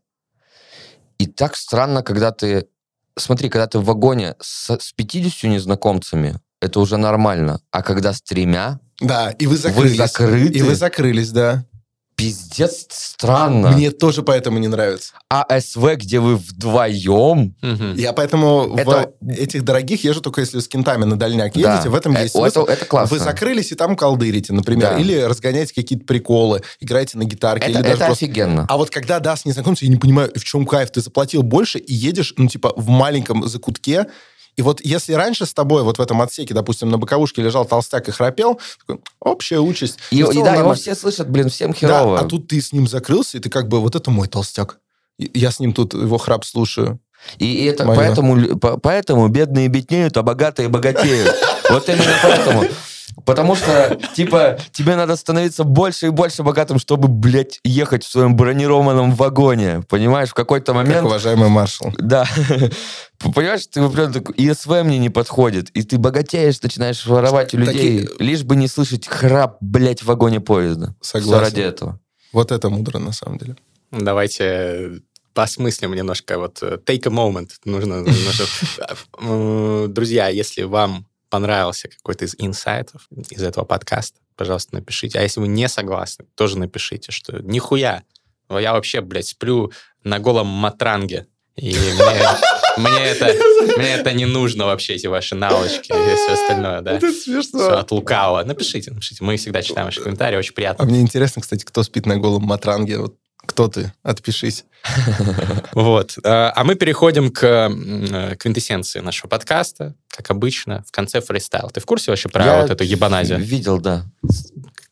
И 1.19 1.27
так 1.27 1.57
странно, 1.57 2.03
когда 2.03 2.33
ты... 2.33 2.67
Смотри, 3.19 3.49
когда 3.49 3.67
ты 3.67 3.79
в 3.79 3.85
вагоне 3.85 4.35
с, 4.41 4.71
с 4.79 4.93
50 4.93 5.51
незнакомцами, 5.51 6.41
это 6.61 6.81
уже 6.81 6.97
нормально. 6.97 7.61
А 7.71 7.83
когда 7.83 8.13
с 8.13 8.21
тремя, 8.23 8.81
Да, 9.01 9.31
и 9.31 9.47
вы 9.47 9.53
вы 9.53 9.57
закрылись. 9.59 9.97
закрыты, 9.97 10.59
И 10.59 10.63
вы 10.63 10.75
закрылись, 10.75 11.31
да. 11.31 11.65
Пиздец 12.17 12.87
странно. 12.91 13.71
Мне 13.73 13.91
тоже 13.91 14.23
поэтому 14.23 14.59
не 14.59 14.69
нравится. 14.69 15.15
АСВ, 15.29 15.97
где 15.97 16.21
вы 16.21 16.37
вдвоем, 16.37 17.55
Мгм. 17.63 17.95
Я 17.97 18.13
поэтому 18.13 18.75
Это- 18.77 19.13
в 19.21 19.29
этих 19.31 19.65
дорогих 19.65 20.05
езжу 20.05 20.21
только 20.21 20.41
если 20.41 20.61
с 20.61 20.69
кентами 20.69 21.05
на 21.05 21.17
дальняк 21.19 21.53
Да. 21.55 21.75
едете. 21.75 21.89
В 21.89 21.95
этом 21.95 22.15
Э, 22.17 22.23
есть 22.23 22.35
это- 22.35 22.51
смысл. 22.51 22.65
это 22.67 22.85
классно. 22.85 23.17
Вы 23.17 23.23
закрылись 23.25 23.73
и 23.73 23.75
там 23.75 23.97
колдырите, 23.97 24.53
например. 24.53 24.91
Да. 24.95 24.99
Или 24.99 25.19
разгоняете 25.21 25.75
какие-то 25.75 26.05
приколы, 26.05 26.63
играете 26.81 27.19
на 27.19 27.25
гитарке. 27.25 27.67
это, 27.67 27.71
или 27.71 27.83
даже 27.83 27.95
это 27.97 28.07
просто... 28.07 28.25
офигенно. 28.25 28.67
А 28.69 28.77
вот 28.77 28.91
когда 28.91 29.19
даст 29.21 29.45
незнакомцу, 29.47 29.85
я 29.85 29.91
не 29.91 29.97
понимаю, 29.97 30.31
в 30.35 30.45
чем 30.45 30.67
кайф. 30.67 30.91
Ты 30.91 31.01
заплатил 31.01 31.43
больше 31.43 31.79
и 31.79 31.93
едешь, 31.93 32.35
ну, 32.37 32.47
типа, 32.49 32.73
в 32.77 32.89
маленьком 32.89 33.47
закутке. 33.49 34.07
И 34.57 34.63
вот 34.63 34.81
если 34.85 35.13
раньше 35.15 35.47
с 35.47 35.53
тобой 35.55 35.83
вот 35.83 35.99
в 35.99 36.01
этом 36.01 36.21
отсеке, 36.23 36.55
допустим, 36.55 36.89
на 36.91 36.99
боковушке 36.99 37.43
лежал 37.43 37.65
толстяк 37.65 38.09
и 38.09 38.13
храпел, 38.13 38.61
такой, 38.87 39.01
общая 39.21 39.59
участь. 39.59 39.99
И, 40.11 40.23
в 40.23 40.31
и 40.31 40.35
да, 40.35 40.41
его 40.41 40.45
нормально. 40.45 40.75
все 40.75 40.95
слышат, 40.95 41.29
блин, 41.29 41.49
всем 41.49 41.73
Да, 41.73 41.77
херово. 41.79 42.21
а 42.21 42.25
тут 42.25 42.49
ты 42.49 42.61
с 42.61 42.73
ним 42.73 42.87
закрылся, 42.87 43.39
и 43.39 43.41
ты 43.41 43.51
как 43.51 43.69
бы, 43.69 43.81
вот 43.81 43.95
это 43.97 44.11
мой 44.11 44.29
толстяк. 44.29 44.79
Я 45.19 45.51
с 45.51 45.61
ним 45.61 45.73
тут 45.73 45.95
его 45.95 46.19
храп 46.19 46.45
слушаю. 46.45 46.99
И, 47.39 47.65
это 47.65 47.85
Моё. 47.85 47.97
поэтому, 47.97 48.59
поэтому 48.59 49.29
бедные 49.29 49.69
беднеют, 49.69 50.17
а 50.17 50.23
богатые 50.23 50.69
богатеют. 50.69 51.35
Вот 51.71 51.89
именно 51.89 52.13
поэтому. 52.23 52.65
Потому 53.27 53.55
что, 53.55 53.99
типа, 54.15 54.59
тебе 54.73 54.97
надо 54.97 55.17
становиться 55.17 55.65
больше 55.65 56.07
и 56.07 56.11
больше 56.11 56.43
богатым, 56.43 56.79
чтобы, 56.79 57.09
блядь, 57.09 57.61
ехать 57.65 58.03
в 58.05 58.11
своем 58.11 58.35
бронированном 58.37 59.13
вагоне. 59.15 59.83
Понимаешь, 59.89 60.31
в 60.31 60.35
какой-то 60.35 60.73
Как 60.73 60.75
момент... 60.85 61.07
уважаемый 61.07 61.49
маршал. 61.49 61.93
Да. 61.99 62.27
Понимаешь, 63.35 63.67
ты 63.67 63.87
прям 63.89 64.13
такой, 64.13 64.35
ИСВ 64.39 64.69
мне 64.85 64.99
не 64.99 65.11
подходит. 65.11 65.71
И 65.71 65.83
ты 65.83 65.99
богатеешь, 65.99 66.61
начинаешь 66.63 67.07
воровать 67.07 67.55
у 67.55 67.59
людей, 67.59 68.01
Такие- 68.07 68.27
лишь 68.27 68.43
бы 68.43 68.57
не 68.57 68.69
слышать 68.69 69.07
храп, 69.07 69.59
блядь, 69.61 70.03
в 70.03 70.07
вагоне 70.07 70.41
поезда. 70.41 70.95
Все 71.01 71.21
Согласен. 71.21 71.45
ради 71.45 71.61
этого. 71.61 72.01
Вот 72.33 72.53
это 72.53 72.69
мудро, 72.71 72.99
на 72.99 73.13
самом 73.13 73.39
деле. 73.39 73.57
Давайте 73.93 75.01
посмыслим 75.35 75.95
немножко. 75.95 76.39
Вот 76.39 76.59
э, 76.63 76.79
take 76.85 77.07
a 77.07 77.11
moment. 77.11 77.51
Нужно, 77.65 78.01
нужно- 78.03 78.45
Э, 79.21 79.87
Друзья, 79.89 80.29
если 80.29 80.63
вам 80.63 81.07
понравился 81.35 81.89
какой-то 81.89 82.25
из 82.27 82.35
инсайтов 82.39 83.09
из 83.31 83.43
этого 83.43 83.65
подкаста, 83.65 84.19
пожалуйста, 84.37 84.75
напишите. 84.77 85.19
А 85.19 85.23
если 85.23 85.41
вы 85.41 85.49
не 85.49 85.69
согласны, 85.69 86.27
тоже 86.37 86.57
напишите, 86.59 87.11
что 87.11 87.39
нихуя. 87.43 88.05
Я 88.51 88.73
вообще, 88.73 89.01
блядь, 89.01 89.27
сплю 89.27 89.73
на 90.05 90.21
голом 90.21 90.47
матранге. 90.47 91.27
И 91.57 91.71
мне, 91.75 92.29
мне 92.77 93.05
это, 93.05 93.27
мне 93.77 93.89
это 93.95 94.13
не 94.13 94.27
нужно 94.27 94.67
вообще, 94.67 94.95
эти 94.95 95.09
ваши 95.09 95.35
наволочки 95.35 95.91
и 95.91 96.15
все 96.17 96.33
остальное, 96.35 96.81
да. 96.83 96.93
Это 96.93 97.11
Все 97.13 97.43
смешно. 97.43 97.79
от 97.79 97.91
лукавого. 97.91 98.45
Напишите, 98.45 98.91
напишите. 98.93 99.25
Мы 99.25 99.37
всегда 99.37 99.63
читаем 99.63 99.87
ваши 99.87 100.01
комментарии, 100.03 100.37
очень 100.37 100.53
А 100.53 100.55
приятно. 100.55 100.85
мне 100.85 101.01
интересно, 101.01 101.43
кстати, 101.43 101.65
кто 101.65 101.83
спит 101.83 102.07
на 102.07 102.17
голом 102.17 102.43
матранге. 102.45 102.99
Вот 102.99 103.17
кто 103.47 103.69
ты? 103.69 103.93
Отпишись. 104.03 104.65
Вот. 105.73 106.19
Э, 106.23 106.51
А 106.55 106.63
мы 106.65 106.75
переходим 106.75 107.31
к 107.31 107.43
э, 107.45 108.37
квинтэссенции 108.37 109.01
нашего 109.01 109.29
подкаста. 109.29 109.95
Как 110.09 110.31
обычно, 110.31 110.85
в 110.87 110.93
конце 110.93 111.21
фристайл. 111.21 111.71
Ты 111.71 111.81
в 111.81 111.87
курсе 111.87 112.11
вообще 112.13 112.29
про 112.29 112.61
вот 112.63 112.71
эту 112.71 112.85
ебаназию? 112.85 113.39
Видел, 113.41 113.81
да. 113.81 114.05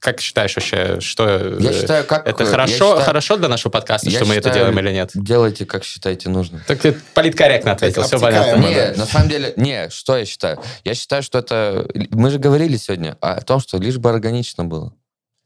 Как 0.01 0.21
считаешь 0.21 0.57
вообще, 0.57 0.99
что... 1.01 1.27
э, 1.29 1.57
Я 1.61 1.73
считаю, 1.73 2.05
как... 2.05 2.27
Это 2.27 2.43
я 2.43 2.51
хорошо, 2.51 2.73
считаю, 2.73 3.01
хорошо 3.03 3.37
для 3.37 3.49
нашего 3.49 3.71
подкаста, 3.71 4.11
что 4.11 4.25
мы 4.25 4.35
это 4.35 4.51
делаем 4.51 4.77
или 4.81 4.91
нет? 4.93 5.11
Делайте, 5.15 5.65
как 5.67 5.85
считаете 5.85 6.29
нужным. 6.29 6.63
Так 6.67 6.81
ты 6.81 6.97
политкорректно 7.15 7.73
ответил, 7.73 8.03
все 8.03 8.19
понятно. 8.19 8.61
Не, 8.63 8.93
на 8.97 9.07
самом 9.07 9.29
деле, 9.29 9.53
не, 9.57 9.89
что 9.91 10.17
я 10.17 10.25
считаю? 10.25 10.59
Я 10.85 10.95
считаю, 10.95 11.23
что 11.23 11.39
это... 11.39 11.87
Мы 12.11 12.31
же 12.31 12.39
говорили 12.39 12.77
сегодня 12.77 13.17
о 13.21 13.41
том, 13.43 13.61
что 13.61 13.79
лишь 13.79 13.99
бы 13.99 14.11
органично 14.11 14.65
было. 14.65 14.93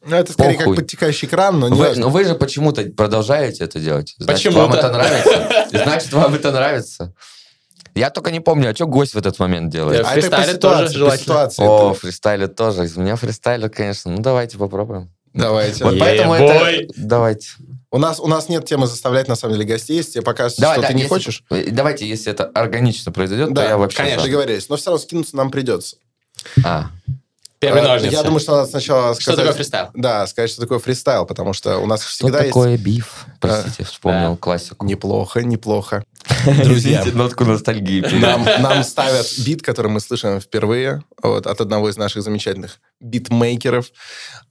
Ну, 0.09 0.17
это 0.17 0.33
скорее 0.33 0.59
Похуй. 0.59 0.77
как 0.77 0.85
подтекающий 0.85 1.29
кран, 1.29 1.59
но 1.59 1.69
не 1.69 1.77
Вы, 1.77 1.87
важно. 1.89 2.03
но 2.03 2.11
вы 2.11 2.25
же 2.25 2.35
почему-то 2.35 2.83
продолжаете 2.91 3.65
это 3.65 3.81
делать. 3.81 4.15
Значит, 4.19 4.45
Почему-то. 4.53 4.67
вам 4.69 4.73
это 4.75 4.93
нравится. 4.93 5.69
Значит, 5.73 6.13
вам 6.13 6.35
это 6.35 6.53
нравится. 6.53 7.15
Я 7.95 8.11
только 8.11 8.31
не 8.31 8.41
помню, 8.41 8.71
а 8.71 8.75
что 8.75 8.87
гость 8.87 9.15
в 9.15 9.19
этот 9.19 9.39
момент 9.39 9.73
делает? 9.73 10.05
А 10.07 10.15
это 10.15 10.31
по 10.31 10.37
фристайле 10.37 10.59
тоже 10.59 11.05
по 11.07 11.17
ситуации. 11.17 11.65
О, 11.65 11.95
фристайлер 11.95 12.49
тоже. 12.49 12.85
Из 12.85 12.97
меня 12.97 13.17
фристайлер, 13.17 13.69
конечно. 13.71 14.11
Ну, 14.13 14.19
давайте 14.21 14.59
попробуем. 14.59 15.11
Давайте. 15.33 15.83
Вот 15.85 15.99
поэтому 15.99 16.37
бой. 16.37 16.85
это... 16.85 16.93
Давайте. 16.97 17.49
У 17.91 17.99
нас, 17.99 18.21
у 18.21 18.27
нас 18.27 18.49
нет 18.49 18.65
темы 18.67 18.87
заставлять, 18.87 19.29
на 19.29 19.37
самом 19.37 19.55
деле, 19.55 19.67
гостей. 19.67 19.97
Если 19.97 20.13
тебе 20.13 20.23
покажется, 20.23 20.61
Давай, 20.61 20.77
что 20.77 20.83
да, 20.83 20.89
ты 20.89 20.95
не 20.95 21.03
если- 21.03 21.09
хочешь, 21.15 21.43
э, 21.51 21.71
Давайте, 21.71 22.07
если 22.07 22.31
это 22.33 22.45
органично 22.45 23.13
произойдет, 23.13 23.53
Да, 23.55 23.63
то 23.63 23.69
я 23.69 23.79
вообще... 23.79 23.99
конечно. 23.99 24.21
за. 24.23 24.27
договорились. 24.29 24.69
Но 24.69 24.77
все 24.77 24.91
равно 24.91 25.03
скинуться 25.03 25.37
нам 25.37 25.51
придется. 25.51 25.97
А, 26.65 26.91
Первый 27.59 27.83
Э, 27.83 27.87
ножницы. 27.87 28.15
Я 28.15 28.23
думаю, 28.23 28.41
что 28.41 28.57
надо 28.57 28.69
сначала 28.69 29.15
Что 29.15 29.23
сказать... 29.23 29.41
такое 29.41 29.53
фристайл? 29.55 29.89
Да, 29.95 30.27
сказать, 30.27 30.51
что 30.51 30.61
такое 30.61 30.79
фристайл, 30.79 31.25
потому 31.27 31.53
что 31.53 31.79
у 31.79 31.87
нас 31.87 32.03
что 32.03 32.11
всегда 32.27 32.43
такое 32.43 32.77
биф? 32.77 33.27
Простите, 33.41 33.85
вспомнил 33.85 34.33
Да. 34.33 34.37
классику. 34.37 34.85
есть... 34.85 34.91
Неплохо, 34.97 35.43
неплохо. 35.43 36.05
Друзья. 36.65 37.05
нотку 37.13 37.45
ностальгии. 37.45 38.01
Нам, 38.19 38.45
нам 38.61 38.83
ставят 38.85 39.27
бит, 39.39 39.63
который 39.63 39.91
мы 39.91 40.01
слышим 40.01 40.41
впервые 40.41 41.03
вот, 41.23 41.47
от 41.47 41.61
одного 41.61 41.89
из 41.89 41.97
наших 41.97 42.23
замечательных 42.23 42.79
битмейкеров. 43.01 43.90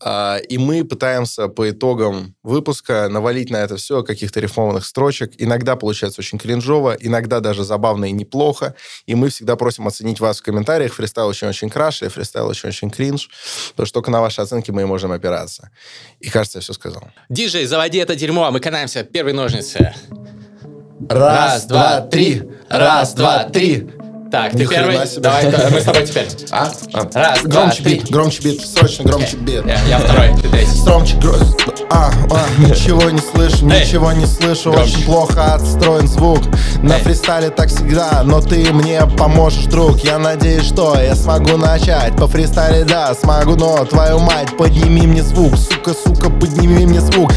А, 0.01 0.37
и 0.37 0.57
мы 0.57 0.83
пытаемся 0.83 1.47
по 1.47 1.69
итогам 1.69 2.35
выпуска 2.43 3.07
навалить 3.09 3.49
на 3.49 3.57
это 3.57 3.77
все 3.77 4.03
каких-то 4.03 4.39
рифмованных 4.39 4.85
строчек. 4.85 5.33
Иногда 5.37 5.75
получается 5.75 6.21
очень 6.21 6.37
кринжово, 6.37 6.95
иногда 6.99 7.39
даже 7.39 7.63
забавно 7.63 8.05
и 8.05 8.11
неплохо. 8.11 8.75
И 9.05 9.15
мы 9.15 9.29
всегда 9.29 9.55
просим 9.55 9.87
оценить 9.87 10.19
вас 10.19 10.39
в 10.39 10.43
комментариях. 10.43 10.93
Фристайл 10.93 11.27
очень-очень 11.27 11.69
краш, 11.69 12.01
или 12.01 12.09
фристайл 12.09 12.47
очень-очень 12.47 12.89
кринж. 12.89 13.29
Потому 13.71 13.87
что 13.87 13.93
только 13.95 14.11
на 14.11 14.21
ваши 14.21 14.41
оценки 14.41 14.71
мы 14.71 14.83
и 14.83 14.85
можем 14.85 15.11
опираться. 15.11 15.71
И 16.19 16.29
кажется, 16.29 16.59
я 16.59 16.61
все 16.61 16.73
сказал. 16.73 17.03
Диджей, 17.29 17.65
заводи 17.65 17.97
это 17.97 18.15
дерьмо, 18.15 18.45
а 18.45 18.51
мы 18.51 18.59
катаемся. 18.59 19.03
Первые 19.03 19.33
ножницы. 19.33 19.93
Раз, 21.09 21.65
два, 21.65 22.01
три. 22.01 22.43
Раз, 22.69 23.13
два, 23.13 23.43
три. 23.45 23.89
Так, 24.31 24.51
ты 24.53 24.59
Ни 24.59 24.65
первый. 24.65 25.05
себе. 25.07 25.21
Давай, 25.21 25.51
да, 25.51 25.69
мы 25.71 25.79
с 25.79 25.83
тобой 25.83 26.05
теперь. 26.05 26.27
А? 26.51 26.71
А. 26.93 27.09
Раз, 27.13 27.41
два, 27.43 27.61
Громче 27.61 27.83
три. 27.83 27.95
бит, 27.99 28.09
громче 28.09 28.41
бит, 28.41 28.61
срочно 28.67 29.03
громче 29.05 29.37
бит. 29.37 29.63
Я, 29.65 29.79
я 29.87 29.99
второй, 29.99 30.33
ты 30.41 30.49
третий. 30.49 30.71
Гро- 31.19 31.85
а, 31.91 32.11
а, 32.31 32.45
ничего 32.59 33.09
не 33.11 33.19
слышу, 33.19 33.69
Эй. 33.69 33.85
ничего 33.85 34.11
не 34.13 34.25
слышу, 34.25 34.71
Громче. 34.71 34.95
очень 34.95 35.05
плохо 35.05 35.53
отстроен 35.53 36.07
звук. 36.07 36.39
На 36.81 36.93
Эй. 36.93 37.01
фристайле 37.01 37.49
так 37.49 37.69
всегда, 37.69 38.23
но 38.23 38.41
ты 38.41 38.73
мне 38.73 39.01
поможешь, 39.17 39.65
друг. 39.65 39.99
Я 39.99 40.17
надеюсь, 40.17 40.65
что 40.65 40.97
я 40.99 41.15
смогу 41.15 41.57
начать. 41.57 42.15
По 42.17 42.27
фристайле, 42.27 42.83
да, 42.83 43.13
смогу, 43.13 43.55
но 43.55 43.85
твою 43.85 44.19
мать, 44.19 44.57
подними 44.57 45.05
мне 45.05 45.23
звук, 45.23 45.53
сука, 45.55 45.93
сука, 45.93 46.29
подними 46.29 46.85
мне 46.85 46.99
звук. 47.01 47.31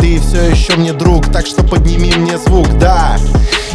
Ты 0.00 0.20
все 0.20 0.50
еще 0.50 0.74
мне 0.74 0.92
друг, 0.92 1.30
так 1.32 1.46
что 1.46 1.62
подними 1.62 2.12
мне 2.16 2.36
звук, 2.38 2.66
да. 2.78 3.16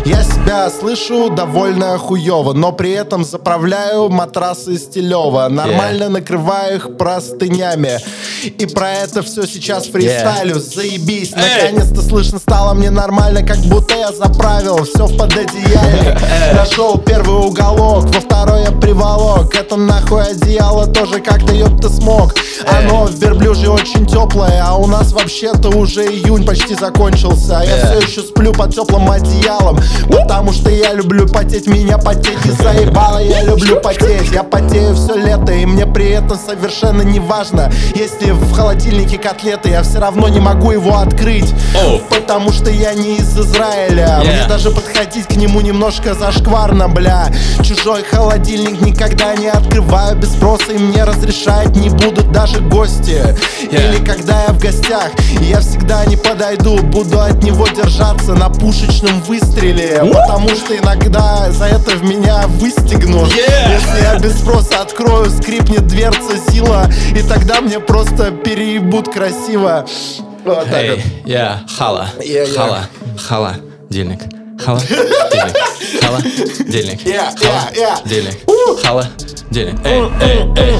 Я 0.05 0.23
себя 0.23 0.69
слышу 0.69 1.29
довольно 1.29 1.97
хуево, 1.97 2.53
но 2.53 2.71
при 2.71 2.91
этом 2.91 3.23
заправляю 3.25 4.09
матрасы 4.09 4.77
стилево. 4.77 5.47
Нормально 5.49 6.09
накрываю 6.09 6.77
их 6.77 6.97
простынями. 6.97 7.99
И 8.43 8.65
про 8.65 8.91
это 8.91 9.21
все 9.23 9.45
сейчас 9.45 9.87
фристайлю. 9.87 10.59
Заебись, 10.59 11.33
Эй! 11.33 11.71
наконец-то 11.71 12.01
слышно 12.01 12.39
стало 12.39 12.73
мне 12.73 12.89
нормально, 12.89 13.45
как 13.45 13.57
будто 13.59 13.95
я 13.95 14.11
заправил 14.11 14.83
все 14.85 15.05
в 15.07 15.17
пододеяльник. 15.17 16.17
Нашел 16.53 16.97
первый 16.97 17.47
уголок, 17.47 18.05
во 18.05 18.21
второй 18.21 18.63
я 18.63 18.71
приволок. 18.71 19.53
Это 19.55 19.75
нахуй 19.75 20.23
одеяло 20.23 20.87
тоже 20.87 21.19
как-то 21.19 21.53
ёпта 21.53 21.89
смог. 21.89 22.35
Оно 22.65 23.05
в 23.05 23.15
верблюжье 23.15 23.69
очень 23.69 24.05
теплое, 24.05 24.63
а 24.65 24.75
у 24.75 24.87
нас 24.87 25.11
вообще-то 25.11 25.69
уже 25.69 26.05
июнь 26.05 26.45
почти 26.45 26.75
закончился. 26.75 27.63
Я 27.65 27.77
все 27.85 27.99
еще 28.07 28.21
сплю 28.21 28.53
под 28.53 28.73
теплым 28.73 29.09
одеялом, 29.09 29.79
потому 30.09 30.53
что 30.53 30.69
я 30.69 30.93
люблю 30.93 31.27
потеть, 31.27 31.67
меня 31.67 31.97
потеть 31.97 32.43
не 32.45 32.51
заебало, 32.51 33.19
я 33.19 33.43
люблю 33.43 33.79
потеть. 33.79 34.31
Я 34.31 34.43
потею 34.43 34.95
все 34.95 35.15
лето, 35.15 35.51
и 35.51 35.65
мне 35.65 35.85
при 35.85 36.09
этом 36.09 36.37
совершенно 36.37 37.01
не 37.01 37.19
важно, 37.19 37.71
если 37.95 38.31
в 38.31 38.51
холодильнике 38.53 39.17
котлеты, 39.17 39.69
я 39.69 39.83
все 39.83 39.99
равно 39.99 40.27
не 40.27 40.39
могу 40.39 40.71
его 40.71 40.97
открыть, 40.97 41.53
потому 42.09 42.51
что 42.51 42.69
я 42.69 42.93
не 42.93 43.17
из 43.17 43.37
Израиля. 43.37 44.21
Мне 44.23 44.45
даже 44.47 44.71
подходить 44.71 45.27
к 45.27 45.35
нему 45.35 45.61
немножко 45.61 46.13
зашкварно, 46.13 46.87
бля. 46.87 47.31
Чужой 47.63 48.03
холодильник 48.03 48.81
никогда 48.81 49.35
не 49.35 49.47
открываю 49.47 50.17
без 50.17 50.29
спроса, 50.31 50.71
и 50.73 50.77
мне 50.77 51.03
разрешать 51.03 51.75
не 51.75 51.89
будут 51.89 52.31
даже 52.31 52.59
гости. 52.59 53.23
Yeah. 53.71 53.95
Или 53.95 54.03
когда 54.03 54.43
я 54.43 54.53
в 54.53 54.59
гостях, 54.59 55.11
я 55.41 55.59
всегда 55.59 56.05
не 56.05 56.15
подойду, 56.15 56.77
буду 56.77 57.19
от 57.21 57.43
него 57.43 57.67
держаться 57.67 58.33
на 58.33 58.49
пушечном 58.49 59.21
выстреле, 59.21 59.76
потому 60.13 60.49
что 60.49 60.75
иногда 60.75 61.51
за 61.51 61.65
это 61.65 61.91
в 61.91 62.03
меня 62.03 62.43
выстегнут. 62.47 63.29
Yeah. 63.29 63.73
Если 63.73 64.01
я 64.03 64.19
без 64.19 64.39
спроса 64.39 64.81
открою, 64.81 65.29
скрипнет 65.29 65.87
дверца 65.87 66.37
Зила, 66.49 66.89
и 67.15 67.21
тогда 67.21 67.61
мне 67.61 67.79
просто 67.79 68.31
переебут 68.31 69.13
красиво. 69.13 69.85
Вот 70.45 70.65
так 70.65 70.67
вот. 70.67 70.75
Эй, 70.75 71.03
я 71.25 71.61
Хала. 71.77 72.09
Хала. 72.55 72.89
Хала. 73.17 73.55
Дельник. 73.89 74.21
Хала. 74.63 74.79
Дельник. 74.79 76.01
Хала. 76.01 76.19
Дельник. 76.67 77.01
Хала. 77.39 78.01
Дельник. 78.05 78.83
Хала. 78.83 79.07
Дельник. 79.51 79.75
Эй, 79.85 80.01
эй, 80.21 80.45
эй. 80.57 80.77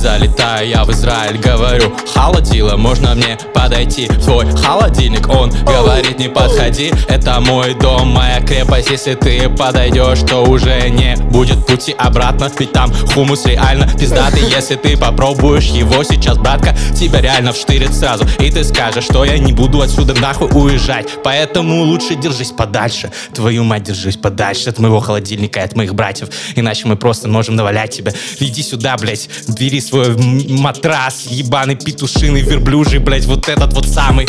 Залетаю 0.00 0.66
я 0.66 0.84
в 0.84 0.90
Израиль, 0.92 1.36
говорю, 1.36 1.92
холодило, 2.14 2.78
можно 2.78 3.14
мне 3.14 3.36
подойти 3.52 4.06
твой 4.06 4.50
холодильник? 4.56 5.28
Он 5.28 5.50
говорит, 5.50 6.18
не 6.18 6.30
подходи, 6.30 6.90
это 7.06 7.38
мой 7.40 7.74
дом, 7.74 8.08
моя 8.08 8.40
крепость, 8.40 8.90
если 8.90 9.14
ты 9.14 9.50
подойдешь, 9.50 10.20
то 10.20 10.42
уже 10.42 10.88
не 10.88 11.16
будет 11.30 11.66
пути 11.66 11.94
обратно, 11.98 12.50
ведь 12.58 12.72
там 12.72 12.90
хумус 13.12 13.44
реально 13.44 13.92
пиздатый, 13.98 14.40
если 14.48 14.76
ты 14.76 14.96
попробуешь 14.96 15.66
его 15.66 16.02
сейчас, 16.02 16.38
братка, 16.38 16.74
тебя 16.98 17.20
реально 17.20 17.52
вштырит 17.52 17.94
сразу, 17.94 18.24
и 18.38 18.50
ты 18.50 18.64
скажешь, 18.64 19.04
что 19.04 19.26
я 19.26 19.36
не 19.36 19.52
буду 19.52 19.82
отсюда 19.82 20.18
нахуй 20.18 20.48
уезжать, 20.50 21.10
поэтому 21.22 21.82
лучше 21.82 22.14
держись 22.14 22.52
подальше, 22.52 23.12
твою 23.34 23.64
мать, 23.64 23.82
держись 23.82 24.16
подальше 24.16 24.70
от 24.70 24.78
моего 24.78 25.00
холодильника 25.00 25.60
и 25.60 25.62
от 25.62 25.76
моих 25.76 25.94
братьев, 25.94 26.30
иначе 26.56 26.88
мы 26.88 26.96
просто 26.96 27.28
можем 27.28 27.54
навалять 27.54 27.90
тебя, 27.90 28.14
иди 28.38 28.62
сюда, 28.62 28.96
блядь, 28.96 29.28
бери 29.58 29.78
свой 29.90 30.16
матрас, 30.16 31.26
ебаный 31.26 31.74
петушиный, 31.74 32.42
верблюжий, 32.42 33.00
блядь, 33.00 33.24
вот 33.24 33.48
этот 33.48 33.72
вот 33.72 33.88
самый, 33.88 34.28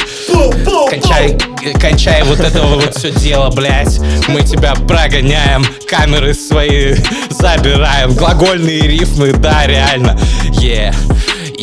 кончай, 0.89 1.38
кончай 1.79 2.23
вот 2.23 2.39
этого 2.39 2.75
вот 2.79 2.95
все 2.95 3.11
дело, 3.11 3.51
блядь, 3.51 3.99
мы 4.27 4.41
тебя 4.41 4.73
прогоняем, 4.73 5.63
камеры 5.88 6.33
свои 6.33 6.95
забираем, 7.29 8.15
глагольные 8.15 8.81
рифмы, 8.81 9.33
да, 9.33 9.67
реально, 9.67 10.19
е. 10.53 10.91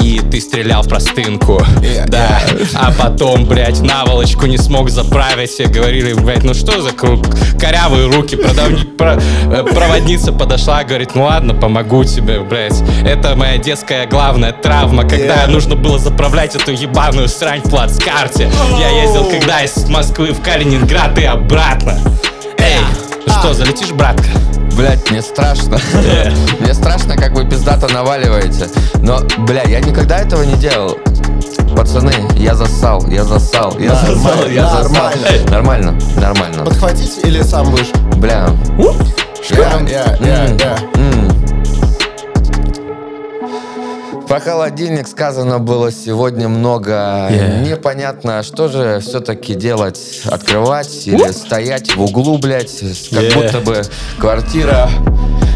И 0.01 0.21
ты 0.31 0.41
стрелял 0.41 0.83
в 0.83 0.89
простынку, 0.89 1.59
Yeah, 1.81 2.07
да. 2.09 2.41
А 2.75 2.93
потом, 2.93 3.47
блядь, 3.47 3.81
наволочку 3.81 4.47
не 4.47 4.57
смог 4.59 4.91
заправить. 4.91 5.51
Все 5.51 5.67
говорили, 5.67 6.13
блядь, 6.15 6.45
ну 6.45 6.55
что 6.55 6.81
за 6.83 6.91
круг? 6.91 7.27
корявые 7.59 8.09
руки. 8.11 8.37
Продавни- 8.37 8.85
про- 8.85 9.19
э, 9.51 9.65
проводница 9.65 10.33
подошла, 10.33 10.85
говорит, 10.85 11.15
ну 11.15 11.25
ладно, 11.25 11.55
помогу 11.55 12.05
тебе, 12.05 12.41
блядь. 12.41 12.81
Это 13.05 13.35
моя 13.35 13.59
детская 13.59 14.07
главная 14.07 14.53
травма, 14.53 15.03
когда 15.03 15.45
Yeah. 15.45 15.51
нужно 15.51 15.75
было 15.75 15.99
заправлять 15.99 16.55
эту 16.55 16.73
ебаную 16.73 17.29
срань 17.29 17.61
в 17.65 17.71
плацкарте. 17.71 18.51
Я 18.79 19.03
ездил 19.03 19.25
когда 19.29 19.63
из 19.63 19.89
Москвы 19.89 20.33
в 20.33 20.41
Калининград 20.43 21.19
и 21.19 21.25
обратно. 21.25 21.99
Эй, 22.59 22.79
ну 23.27 23.33
что, 23.33 23.53
залетишь, 23.55 23.91
братка? 23.93 24.29
Блять, 24.79 25.11
мне 25.11 25.21
страшно. 25.23 25.77
Мне 26.61 26.73
страшно, 26.73 27.17
как 27.17 27.33
вы 27.33 27.45
пиздато 27.45 27.93
наваливаете. 27.93 28.69
Но, 29.03 29.19
бля, 29.39 29.65
я 29.65 29.81
никогда 29.81 30.19
этого 30.19 30.45
не 30.45 30.55
делал. 30.55 30.97
Пацаны, 31.77 32.15
я 32.37 32.55
засал, 32.55 33.05
я 33.09 33.25
засал, 33.25 33.77
я 33.77 33.97
засал, 33.97 34.47
я 34.49 34.69
засал. 34.69 34.93
нормально. 34.93 35.51
Нормально, 35.51 35.99
нормально. 36.15 36.65
Подхватить 36.65 37.19
или 37.25 37.43
сам 37.43 37.69
будешь? 37.73 37.91
Бля. 38.19 38.51
Я, 39.51 39.81
я, 39.81 40.17
я, 40.21 40.45
я. 40.45 41.38
Про 44.29 44.41
холодильник 44.41 45.09
сказано 45.09 45.59
было 45.59 45.91
сегодня 45.91 46.49
много. 46.49 46.93
Yeah. 47.31 47.67
Непонятно, 47.67 48.43
что 48.43 48.69
же 48.69 49.01
все-таки 49.01 49.55
делать. 49.55 49.99
Открывать 50.27 51.07
или 51.07 51.33
стоять 51.33 51.97
в 51.97 52.03
углу, 52.03 52.37
блядь, 52.37 52.79
как 53.11 53.23
Yeah. 53.23 53.35
будто 53.35 53.61
бы 53.61 53.83
квартира. 54.19 54.91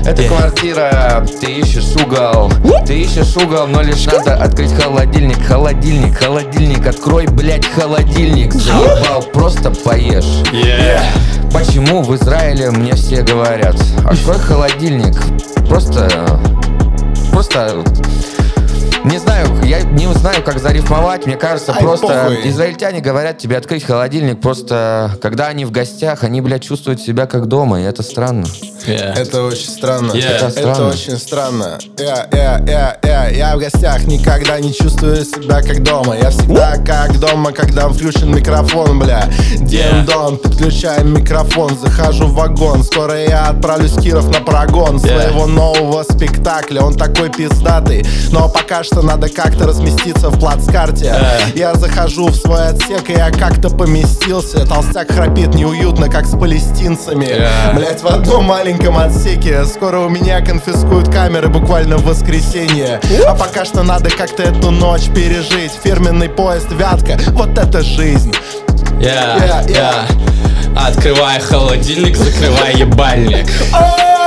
Это 0.07 0.23
Yeah. 0.23 0.29
квартира, 0.29 1.27
ты 1.41 1.53
ищешь 1.53 1.95
угол, 2.03 2.51
ты 2.87 3.03
ищешь 3.03 3.37
угол, 3.37 3.67
но 3.67 3.83
лишь 3.83 4.07
надо 4.07 4.37
открыть 4.43 4.73
холодильник, 4.73 5.45
холодильник, 5.47 6.17
холодильник, 6.17 6.87
открой, 6.87 7.27
блядь, 7.27 7.67
холодильник, 7.67 8.55
заебал, 8.55 9.23
просто 9.35 9.71
поешь. 9.71 10.43
Почему 11.53 12.03
в 12.03 12.17
Израиле 12.17 12.71
мне 12.71 12.95
все 12.95 13.21
говорят, 13.23 13.77
открой 14.05 14.39
холодильник, 14.39 15.15
просто, 15.69 16.09
просто, 17.31 17.85
не 19.05 19.19
знаю, 19.19 19.49
я 19.65 19.83
не 19.83 20.07
знаю, 20.15 20.43
как 20.45 20.59
зарифмовать, 20.59 21.27
мне 21.27 21.37
кажется, 21.37 21.73
Ай, 21.73 21.81
просто 21.81 22.07
похуй. 22.07 22.49
израильтяне 22.49 23.01
говорят 23.01 23.39
тебе 23.39 23.57
открыть 23.57 23.85
холодильник, 23.85 24.41
просто, 24.41 25.17
когда 25.21 25.49
они 25.49 25.65
в 25.65 25.71
гостях, 25.71 26.25
они, 26.25 26.41
блядь, 26.41 26.63
чувствуют 26.63 27.01
себя 27.01 27.27
как 27.27 27.47
дома, 27.47 27.81
и 27.81 27.85
это 27.85 28.03
странно. 28.03 28.47
Это 28.91 29.45
очень 29.45 29.69
странно. 29.69 30.13
Yeah. 30.13 30.37
Это, 30.37 30.47
Это 30.47 30.51
странно. 30.51 30.89
очень 30.89 31.19
странно. 31.19 31.79
Я, 31.99 32.29
я, 32.33 32.63
я, 32.67 32.99
я, 33.03 33.29
я 33.29 33.57
в 33.57 33.59
гостях 33.59 34.05
никогда 34.07 34.59
не 34.61 34.73
чувствую 34.75 35.25
себя 35.25 35.63
как 35.63 35.83
дома. 35.83 36.17
Я 36.17 36.31
всегда 36.31 36.77
как 36.79 37.19
дома, 37.21 37.53
когда 37.53 37.89
включен 37.89 38.35
микрофон, 38.35 38.99
бля. 38.99 39.29
Yeah. 39.59 39.67
Дин-дон, 39.67 40.39
подключаем 40.39 41.15
микрофон, 41.15 41.79
захожу 41.79 42.27
в 42.27 42.35
вагон. 42.35 42.83
Скоро 42.83 43.19
я 43.19 43.47
отправлюсь 43.47 43.93
Киров 43.93 44.27
на 44.27 44.41
прогон 44.41 44.99
своего 44.99 45.47
нового 45.47 46.03
спектакля. 46.03 46.81
Он 46.83 46.95
такой 46.95 47.31
пиздатый, 47.31 48.05
но 48.31 48.49
пока 48.49 48.83
что 48.85 49.03
надо 49.03 49.29
как-то 49.29 49.67
разместиться 49.67 50.29
в 50.31 50.39
плацкарте. 50.41 51.07
Yeah. 51.07 51.59
Я 51.59 51.75
захожу 51.75 52.29
в 52.29 52.35
свой 52.37 52.69
отсек, 52.69 53.09
и 53.09 53.13
я 53.13 53.31
как-то 53.31 53.71
поместился. 53.71 54.67
Толстяк 54.67 55.13
храпит 55.13 55.55
неуютно, 55.55 56.09
как 56.09 56.27
с 56.27 56.37
палестинцами. 56.37 57.27
Yeah. 57.27 57.77
Блять, 57.77 58.03
в 58.03 58.07
одном 58.07 58.45
маленьком 58.45 58.72
отсеке. 58.99 59.65
Скоро 59.65 60.01
у 60.01 60.09
меня 60.09 60.41
конфискуют 60.41 61.13
камеры 61.13 61.49
буквально 61.49 61.97
в 61.97 62.05
воскресенье. 62.05 63.01
А 63.27 63.35
пока 63.35 63.65
что 63.65 63.83
надо 63.83 64.11
как-то 64.11 64.43
эту 64.43 64.71
ночь 64.71 65.09
пережить. 65.15 65.73
Фирменный 65.83 66.29
поезд 66.29 66.71
«Вятка», 66.73 67.19
вот 67.33 67.59
это 67.59 67.83
жизнь. 67.83 68.33
Я, 69.01 69.37
Yeah, 69.37 69.73
я. 69.73 70.07
Открывай 70.77 71.41
холодильник, 71.41 72.17
закрывай 72.17 72.75
ебальник. 72.75 73.47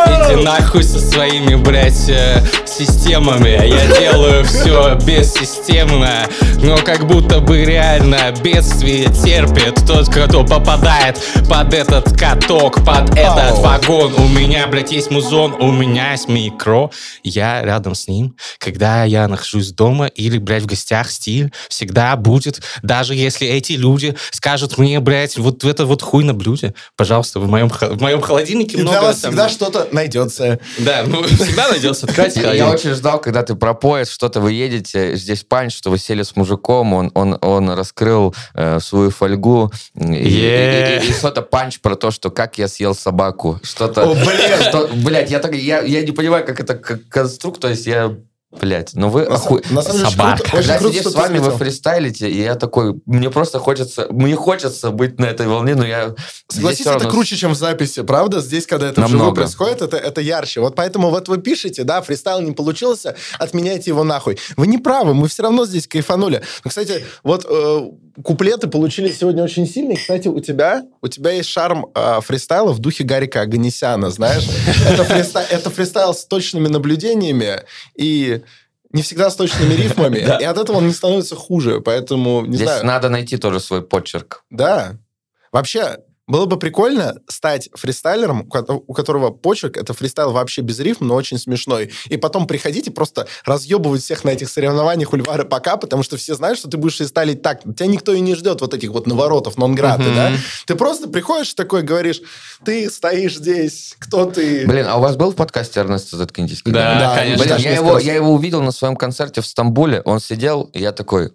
Иди 0.07 0.43
нахуй 0.43 0.83
со 0.83 0.99
своими, 0.99 1.55
блядь, 1.55 2.09
э, 2.09 2.43
системами. 2.65 3.49
Я 3.67 3.99
делаю 3.99 4.43
все 4.45 4.95
бессистемно, 5.05 6.27
но 6.61 6.77
как 6.77 7.07
будто 7.07 7.39
бы 7.39 7.63
реально 7.63 8.33
бедствие 8.43 9.05
терпит 9.05 9.85
тот, 9.87 10.09
кто 10.09 10.43
попадает 10.43 11.19
под 11.49 11.73
этот 11.73 12.17
каток, 12.17 12.83
под 12.85 13.11
этот 13.17 13.59
вагон. 13.59 14.13
У 14.15 14.27
меня, 14.27 14.67
блядь, 14.67 14.91
есть 14.91 15.11
музон, 15.11 15.53
у 15.59 15.71
меня 15.71 16.11
есть 16.11 16.27
микро. 16.27 16.91
Я 17.23 17.61
рядом 17.61 17.95
с 17.95 18.07
ним, 18.07 18.35
когда 18.59 19.03
я 19.03 19.27
нахожусь 19.27 19.71
дома 19.71 20.07
или, 20.07 20.37
блядь, 20.37 20.63
в 20.63 20.67
гостях, 20.67 21.09
стиль 21.11 21.51
всегда 21.69 22.15
будет, 22.15 22.61
даже 22.83 23.15
если 23.15 23.47
эти 23.47 23.73
люди 23.73 24.15
скажут 24.31 24.77
мне, 24.77 24.99
блядь, 24.99 25.37
вот 25.37 25.63
это 25.63 25.85
вот 25.85 26.01
хуй 26.01 26.23
на 26.23 26.33
блюде, 26.33 26.73
пожалуйста, 26.95 27.39
в 27.39 27.47
моем, 27.47 27.69
в 27.69 28.01
моем 28.01 28.21
холодильнике 28.21 28.77
И 28.77 28.81
много... 28.81 28.99
для 28.99 29.07
вас 29.07 29.17
всегда 29.17 29.49
что-то 29.49 29.87
найдется 29.95 30.59
Да, 30.77 31.03
ну, 31.07 31.23
всегда 31.23 31.69
найдется 31.69 32.05
открыть 32.09 32.35
Я, 32.35 32.69
очень 32.69 32.91
ждал, 32.93 33.19
когда 33.19 33.41
ты 33.43 33.55
про 33.55 33.73
поезд, 33.73 34.11
что-то 34.11 34.39
вы 34.41 34.51
едете, 34.53 35.15
здесь 35.15 35.43
панч, 35.43 35.75
что 35.75 35.89
вы 35.89 35.97
сели 35.97 36.21
с 36.23 36.35
мужиком, 36.35 36.93
он, 36.93 37.11
он, 37.15 37.37
он 37.41 37.69
раскрыл 37.71 38.35
э, 38.53 38.79
свою 38.79 39.09
фольгу, 39.09 39.71
и, 39.95 39.99
Yeah. 40.03 41.01
и- 41.01 41.05
и- 41.07 41.09
и 41.09 41.13
что-то 41.13 41.41
панч 41.41 41.79
про 41.79 41.95
то, 41.95 42.11
что 42.11 42.29
как 42.29 42.57
я 42.57 42.67
съел 42.67 42.93
собаку. 42.93 43.59
Что-то... 43.63 44.03
О, 44.03 44.13
блин. 44.13 44.61
Что, 44.69 44.89
блядь, 44.93 45.31
я, 45.31 45.39
так, 45.39 45.55
я, 45.55 45.81
я 45.81 46.01
не 46.01 46.11
понимаю, 46.11 46.45
как 46.45 46.59
это 46.59 46.75
как 46.75 47.07
конструкт, 47.09 47.61
то 47.61 47.69
есть 47.69 47.85
я... 47.87 48.15
Блядь, 48.51 48.91
ну 48.93 49.09
вы 49.09 49.25
На, 49.25 49.35
оху... 49.35 49.59
на 49.69 49.81
самом 49.81 49.97
деле, 49.97 50.09
Собака. 50.11 50.43
круто, 50.43 50.57
Когда 50.57 50.77
круто, 50.77 50.93
сидишь 50.93 51.11
с 51.11 51.15
вами, 51.15 51.39
вы 51.39 51.51
фристайлите, 51.51 52.29
и 52.29 52.41
я 52.41 52.55
такой, 52.55 52.95
мне 53.05 53.29
просто 53.29 53.59
хочется, 53.59 54.07
мне 54.11 54.35
хочется 54.35 54.91
быть 54.91 55.19
на 55.19 55.25
этой 55.25 55.47
волне, 55.47 55.75
но 55.75 55.85
я... 55.85 56.15
Согласитесь, 56.47 56.85
всё 56.85 56.91
это 56.91 56.99
равно- 57.03 57.11
круче, 57.11 57.35
чем 57.35 57.51
в 57.51 57.57
записи, 57.57 58.03
правда? 58.03 58.39
Здесь, 58.39 58.65
когда 58.65 58.87
это 58.87 59.01
вживую 59.01 59.17
Намного. 59.17 59.41
происходит, 59.41 59.81
это, 59.81 59.97
это 59.97 60.21
ярче. 60.21 60.61
Вот 60.61 60.73
поэтому 60.75 61.09
вот 61.09 61.27
вы 61.27 61.37
пишете, 61.39 61.83
да, 61.83 62.01
фристайл 62.01 62.39
не 62.41 62.53
получился, 62.53 63.15
отменяйте 63.39 63.89
его 63.91 64.03
нахуй. 64.05 64.37
Вы 64.55 64.67
не 64.67 64.77
правы, 64.77 65.13
мы 65.13 65.27
все 65.27 65.43
равно 65.43 65.65
здесь 65.65 65.85
кайфанули. 65.87 66.41
Ну, 66.63 66.69
кстати, 66.69 67.03
вот 67.23 67.45
э, 67.49 67.89
куплеты 68.23 68.67
получились 68.67 69.19
сегодня 69.19 69.43
очень 69.43 69.67
сильные. 69.67 69.97
Кстати, 69.97 70.29
у 70.29 70.39
тебя, 70.39 70.83
у 71.01 71.07
тебя 71.09 71.31
есть 71.31 71.49
шарм 71.49 71.87
э, 71.93 72.21
фристайла 72.21 72.71
в 72.71 72.79
духе 72.79 73.03
Гарика 73.03 73.41
Аганесяна, 73.41 74.11
знаешь? 74.11 74.47
Это 75.51 75.69
фристайл 75.69 76.13
с 76.13 76.25
точными 76.25 76.67
наблюдениями 76.69 77.63
и 77.97 78.34
не 78.91 79.01
всегда 79.01 79.29
с 79.29 79.35
точными 79.35 79.73
рифмами. 79.81 80.17
И 80.17 80.43
от 80.43 80.57
этого 80.57 80.77
он 80.77 80.87
не 80.87 80.93
становится 80.93 81.35
хуже, 81.35 81.81
поэтому, 81.81 82.45
не 82.45 82.55
Здесь 82.55 82.67
знаю. 82.69 82.85
надо 82.85 83.09
найти 83.09 83.37
тоже 83.37 83.59
свой 83.59 83.81
почерк. 83.81 84.43
Да. 84.49 84.97
Вообще, 85.51 85.97
было 86.27 86.45
бы 86.47 86.57
прикольно 86.57 87.15
стать 87.27 87.69
фристайлером, 87.75 88.41
у 88.41 88.45
кото- 88.45 88.81
у 88.87 88.93
которого 88.93 89.29
почерк 89.29 89.77
это 89.77 89.93
фристайл 89.93 90.31
вообще 90.31 90.61
без 90.61 90.79
рифм, 90.79 91.05
но 91.05 91.13
очень 91.15 91.37
смешной. 91.37 91.91
И 92.09 92.17
потом 92.17 92.47
приходить 92.47 92.87
и 92.87 92.89
просто 92.89 93.27
разъебывать 93.45 94.01
всех 94.01 94.23
на 94.23 94.29
этих 94.31 94.49
соревнованиях 94.49 95.13
у 95.13 95.17
Льва 95.17 95.37
Рыбака, 95.37 95.77
потому 95.77 96.01
что 96.01 96.17
все 96.17 96.33
знают, 96.33 96.57
что 96.57 96.67
ты 96.67 96.77
будешь 96.77 96.97
фристайлить 96.97 97.43
так. 97.43 97.61
Тебя 97.61 97.85
никто 97.85 98.11
и 98.13 98.21
не 98.21 98.33
ждет 98.33 98.61
вот 98.61 98.73
этих 98.73 98.89
вот 98.89 99.05
наворотов, 99.05 99.57
нонграты, 99.57 100.03
Мгм. 100.03 100.15
да? 100.15 100.31
Ты 100.65 100.75
просто 100.75 101.07
приходишь 101.09 101.53
такой, 101.53 101.83
говоришь, 101.83 102.21
ты 102.63 102.89
стоишь 102.89 103.35
здесь, 103.37 103.95
кто 103.99 104.25
ты? 104.25 104.65
Блин, 104.65 104.87
а 104.89 104.97
у 104.97 105.01
вас 105.01 105.15
был 105.17 105.31
в 105.31 105.35
подкасте 105.35 105.79
Эрнеста 105.79 106.17
Заткнитесь? 106.17 106.63
Да? 106.65 106.99
Да, 106.99 107.15
конечно. 107.15 107.45
Блин, 107.45 107.57
я 107.57 107.75
его, 107.75 107.99
я 107.99 108.15
его 108.15 108.33
увидел 108.33 108.63
на 108.63 108.71
своем 108.71 108.95
концерте 108.95 109.41
в 109.41 109.45
Стамбуле. 109.45 110.01
Он 110.05 110.19
сидел, 110.19 110.63
и 110.73 110.79
я 110.79 110.91
такой, 110.91 111.33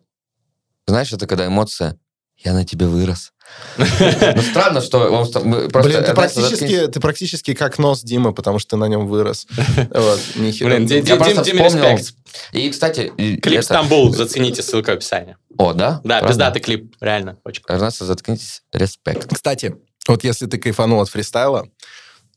знаешь, 0.88 1.12
это 1.12 1.28
когда 1.28 1.46
эмоция, 1.46 1.96
я 2.38 2.52
на 2.54 2.64
тебе 2.64 2.86
вырос. 2.86 3.32
Ну, 3.78 4.42
странно, 4.42 4.80
что 4.80 5.10
он... 5.10 5.26
ста- 5.26 5.40
мы 5.40 5.68
просто 5.68 5.90
Блин, 5.90 6.04
ты 6.04 6.14
практически, 6.14 6.86
ты 6.88 7.00
практически 7.00 7.54
как 7.54 7.78
нос 7.78 8.02
Димы, 8.02 8.32
потому 8.32 8.58
что 8.58 8.70
ты 8.70 8.76
на 8.76 8.86
нем 8.86 9.06
вырос. 9.06 9.46
Вот. 9.90 10.20
Блин, 10.36 10.86
Диме 10.86 11.02
вспомнил, 11.02 11.64
респект. 11.64 12.14
И, 12.52 12.70
кстати... 12.70 13.12
Клип 13.40 13.62
«Стамбул», 13.62 14.12
зацените, 14.14 14.62
ссылка 14.62 14.90
в 14.90 14.94
описании. 14.94 15.36
О, 15.58 15.72
да? 15.72 16.00
Да, 16.04 16.20
пиздатый 16.22 16.60
клип, 16.60 16.94
реально, 17.00 17.38
очень 17.44 17.62
круто. 17.62 17.78
Эрнесто, 17.78 18.04
заткнитесь. 18.04 18.62
Респект. 18.72 19.32
Кстати, 19.32 19.76
вот 20.08 20.24
если 20.24 20.46
ты 20.46 20.58
кайфанул 20.58 21.00
от 21.00 21.08
фристайла, 21.08 21.68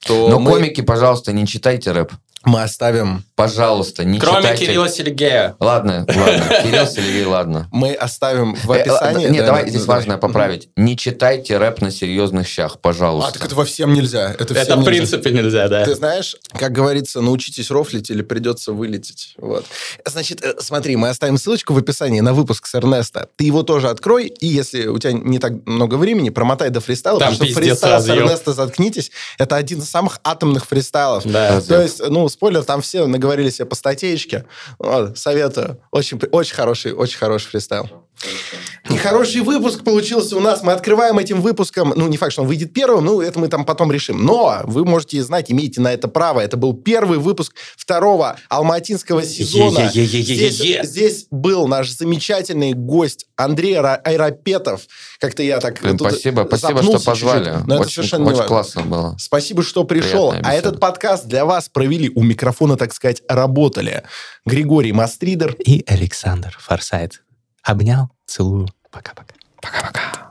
то 0.06 0.28
Но 0.28 0.44
комики, 0.44 0.82
пожалуйста, 0.82 1.32
не 1.32 1.48
читайте 1.48 1.92
рэп. 1.92 2.12
мы 2.46 2.62
оставим 2.62 3.24
Пожалуйста, 3.48 4.04
не 4.06 4.20
Кроме 4.20 4.38
читайте. 4.42 4.66
Кирилла 4.66 4.90
Сергея. 4.90 5.56
Ладно, 5.60 6.06
ладно. 6.08 6.60
Кирилл 6.64 6.88
Сергей, 6.88 7.26
ладно. 7.26 7.68
мы 7.72 7.94
оставим 7.94 8.56
в 8.56 8.72
Э, 8.72 8.82
описании. 8.82 9.28
Нет, 9.28 9.40
да, 9.42 9.46
давай 9.48 9.64
да, 9.64 9.70
здесь 9.70 9.86
важно 9.86 10.18
поправить. 10.18 10.70
Не 10.78 10.96
читайте 10.98 11.58
рэп 11.58 11.82
на 11.82 11.92
серьезных 11.92 12.48
щах, 12.48 12.76
А, 12.76 12.78
пожалуйста. 12.78 13.34
так 13.34 13.46
это 13.46 13.56
во 13.56 13.66
всем 13.66 13.94
нельзя. 13.94 14.32
Это, 14.32 14.54
Это 14.54 14.64
всем 14.64 14.82
в 14.82 14.86
принципе 14.86 15.32
нельзя, 15.32 15.68
да. 15.68 15.84
Ты 15.84 15.96
знаешь, 15.96 16.36
как 16.58 16.72
говорится, 16.72 17.20
научитесь 17.22 17.70
рофлить 17.70 18.10
или 18.10 18.22
придется 18.22 18.72
вылететь. 18.72 19.34
Вот. 19.38 19.66
Значит, 20.06 20.42
э, 20.44 20.54
смотри, 20.60 20.96
мы 20.96 21.10
оставим 21.10 21.38
ссылочку 21.38 21.74
в 21.74 21.78
описании 21.78 22.22
на 22.22 22.34
выпуск 22.34 22.66
с 22.68 22.76
Эрнеста. 22.76 23.28
Ты 23.36 23.44
его 23.46 23.64
тоже 23.64 23.90
открой, 23.90 24.28
и 24.28 24.48
если 24.48 24.88
у 24.88 24.98
тебя 25.00 25.12
не 25.14 25.40
так 25.40 25.54
много 25.66 25.96
времени, 25.96 26.30
промотай 26.30 26.70
до 26.70 26.80
фристайла, 26.80 27.20
Там 27.20 27.34
потому 27.34 27.50
что 27.52 27.60
фристайл 27.60 28.00
с. 28.02 28.08
Эрнеста 28.10 28.54
«Заткнитесь»— 28.54 29.12
это 29.38 29.56
один 29.58 29.80
из 29.80 29.90
самых 29.90 30.20
атомных 30.24 30.66
фристайлов. 30.66 31.24
Да. 31.26 31.60
То 31.62 31.82
есть, 31.82 32.00
ну, 32.08 32.28
спойлер, 32.30 32.64
там 32.64 32.82
все 32.82 33.06
наговорили 33.06 33.33
себе 33.50 33.66
по 33.66 33.76
статейке. 33.76 34.46
Вот, 34.80 35.18
советую. 35.18 35.82
Очень, 35.92 36.20
очень 36.32 36.56
хороший, 36.56 36.94
очень 36.94 37.18
хороший 37.18 37.48
фристайл. 37.48 38.03
И 38.90 38.98
хороший 38.98 39.42
выпуск 39.42 39.84
получился 39.84 40.38
у 40.38 40.40
нас. 40.40 40.64
Мы 40.64 40.72
открываем 40.72 41.18
этим 41.18 41.42
выпуском. 41.42 41.94
Ну, 41.96 42.08
не 42.08 42.18
факт, 42.18 42.34
что 42.34 42.42
он 42.42 42.48
выйдет 42.48 42.74
первым, 42.74 43.06
ну, 43.06 43.22
это 43.22 43.40
мы 43.40 43.48
там 43.48 43.66
потом 43.66 43.92
решим. 43.92 44.24
Но 44.26 44.62
вы 44.66 44.86
можете 44.86 45.22
знать, 45.24 45.52
имеете 45.52 45.82
на 45.82 45.94
это 45.94 46.08
право. 46.08 46.40
Это 46.40 46.58
был 46.58 46.74
первый 46.74 47.18
выпуск 47.20 47.56
второго 47.76 48.38
алматинского 48.50 49.24
сезона. 49.24 49.90
Здесь, 49.90 50.84
здесь 50.84 51.28
был 51.32 51.68
наш 51.68 51.90
замечательный 51.90 52.74
гость 52.74 53.28
Андрей 53.36 53.78
Айрапетов. 53.78 54.82
Как-то 55.20 55.44
я 55.44 55.60
так 55.60 55.82
Блин, 55.82 55.98
спасибо, 55.98 56.46
спасибо, 56.48 56.84
что 56.84 57.00
позвали. 57.00 57.46
чуть-чуть. 57.46 57.68
Но 57.68 57.76
это 57.76 57.84
Очень, 57.84 57.94
совершенно 57.94 58.24
не 58.24 58.32
очень 58.32 58.46
классно 58.46 58.82
было. 58.84 59.16
Спасибо, 59.20 59.64
что 59.64 59.84
пришел. 59.84 60.34
А 60.44 60.54
этот 60.54 60.80
подкаст 60.80 61.26
для 61.26 61.46
вас 61.46 61.70
провели 61.70 62.12
у 62.14 62.24
микрофона, 62.24 62.78
так 62.78 62.94
сказать, 62.94 63.22
работали. 63.28 64.04
Григорий 64.46 64.92
Мастридер 64.92 65.56
И 65.66 65.84
Александр 65.88 66.58
Форсайт. 66.60 67.22
Обнял, 67.64 68.10
целую. 68.26 68.68
Пока-пока. 68.92 69.34
Пока-пока. 69.62 70.23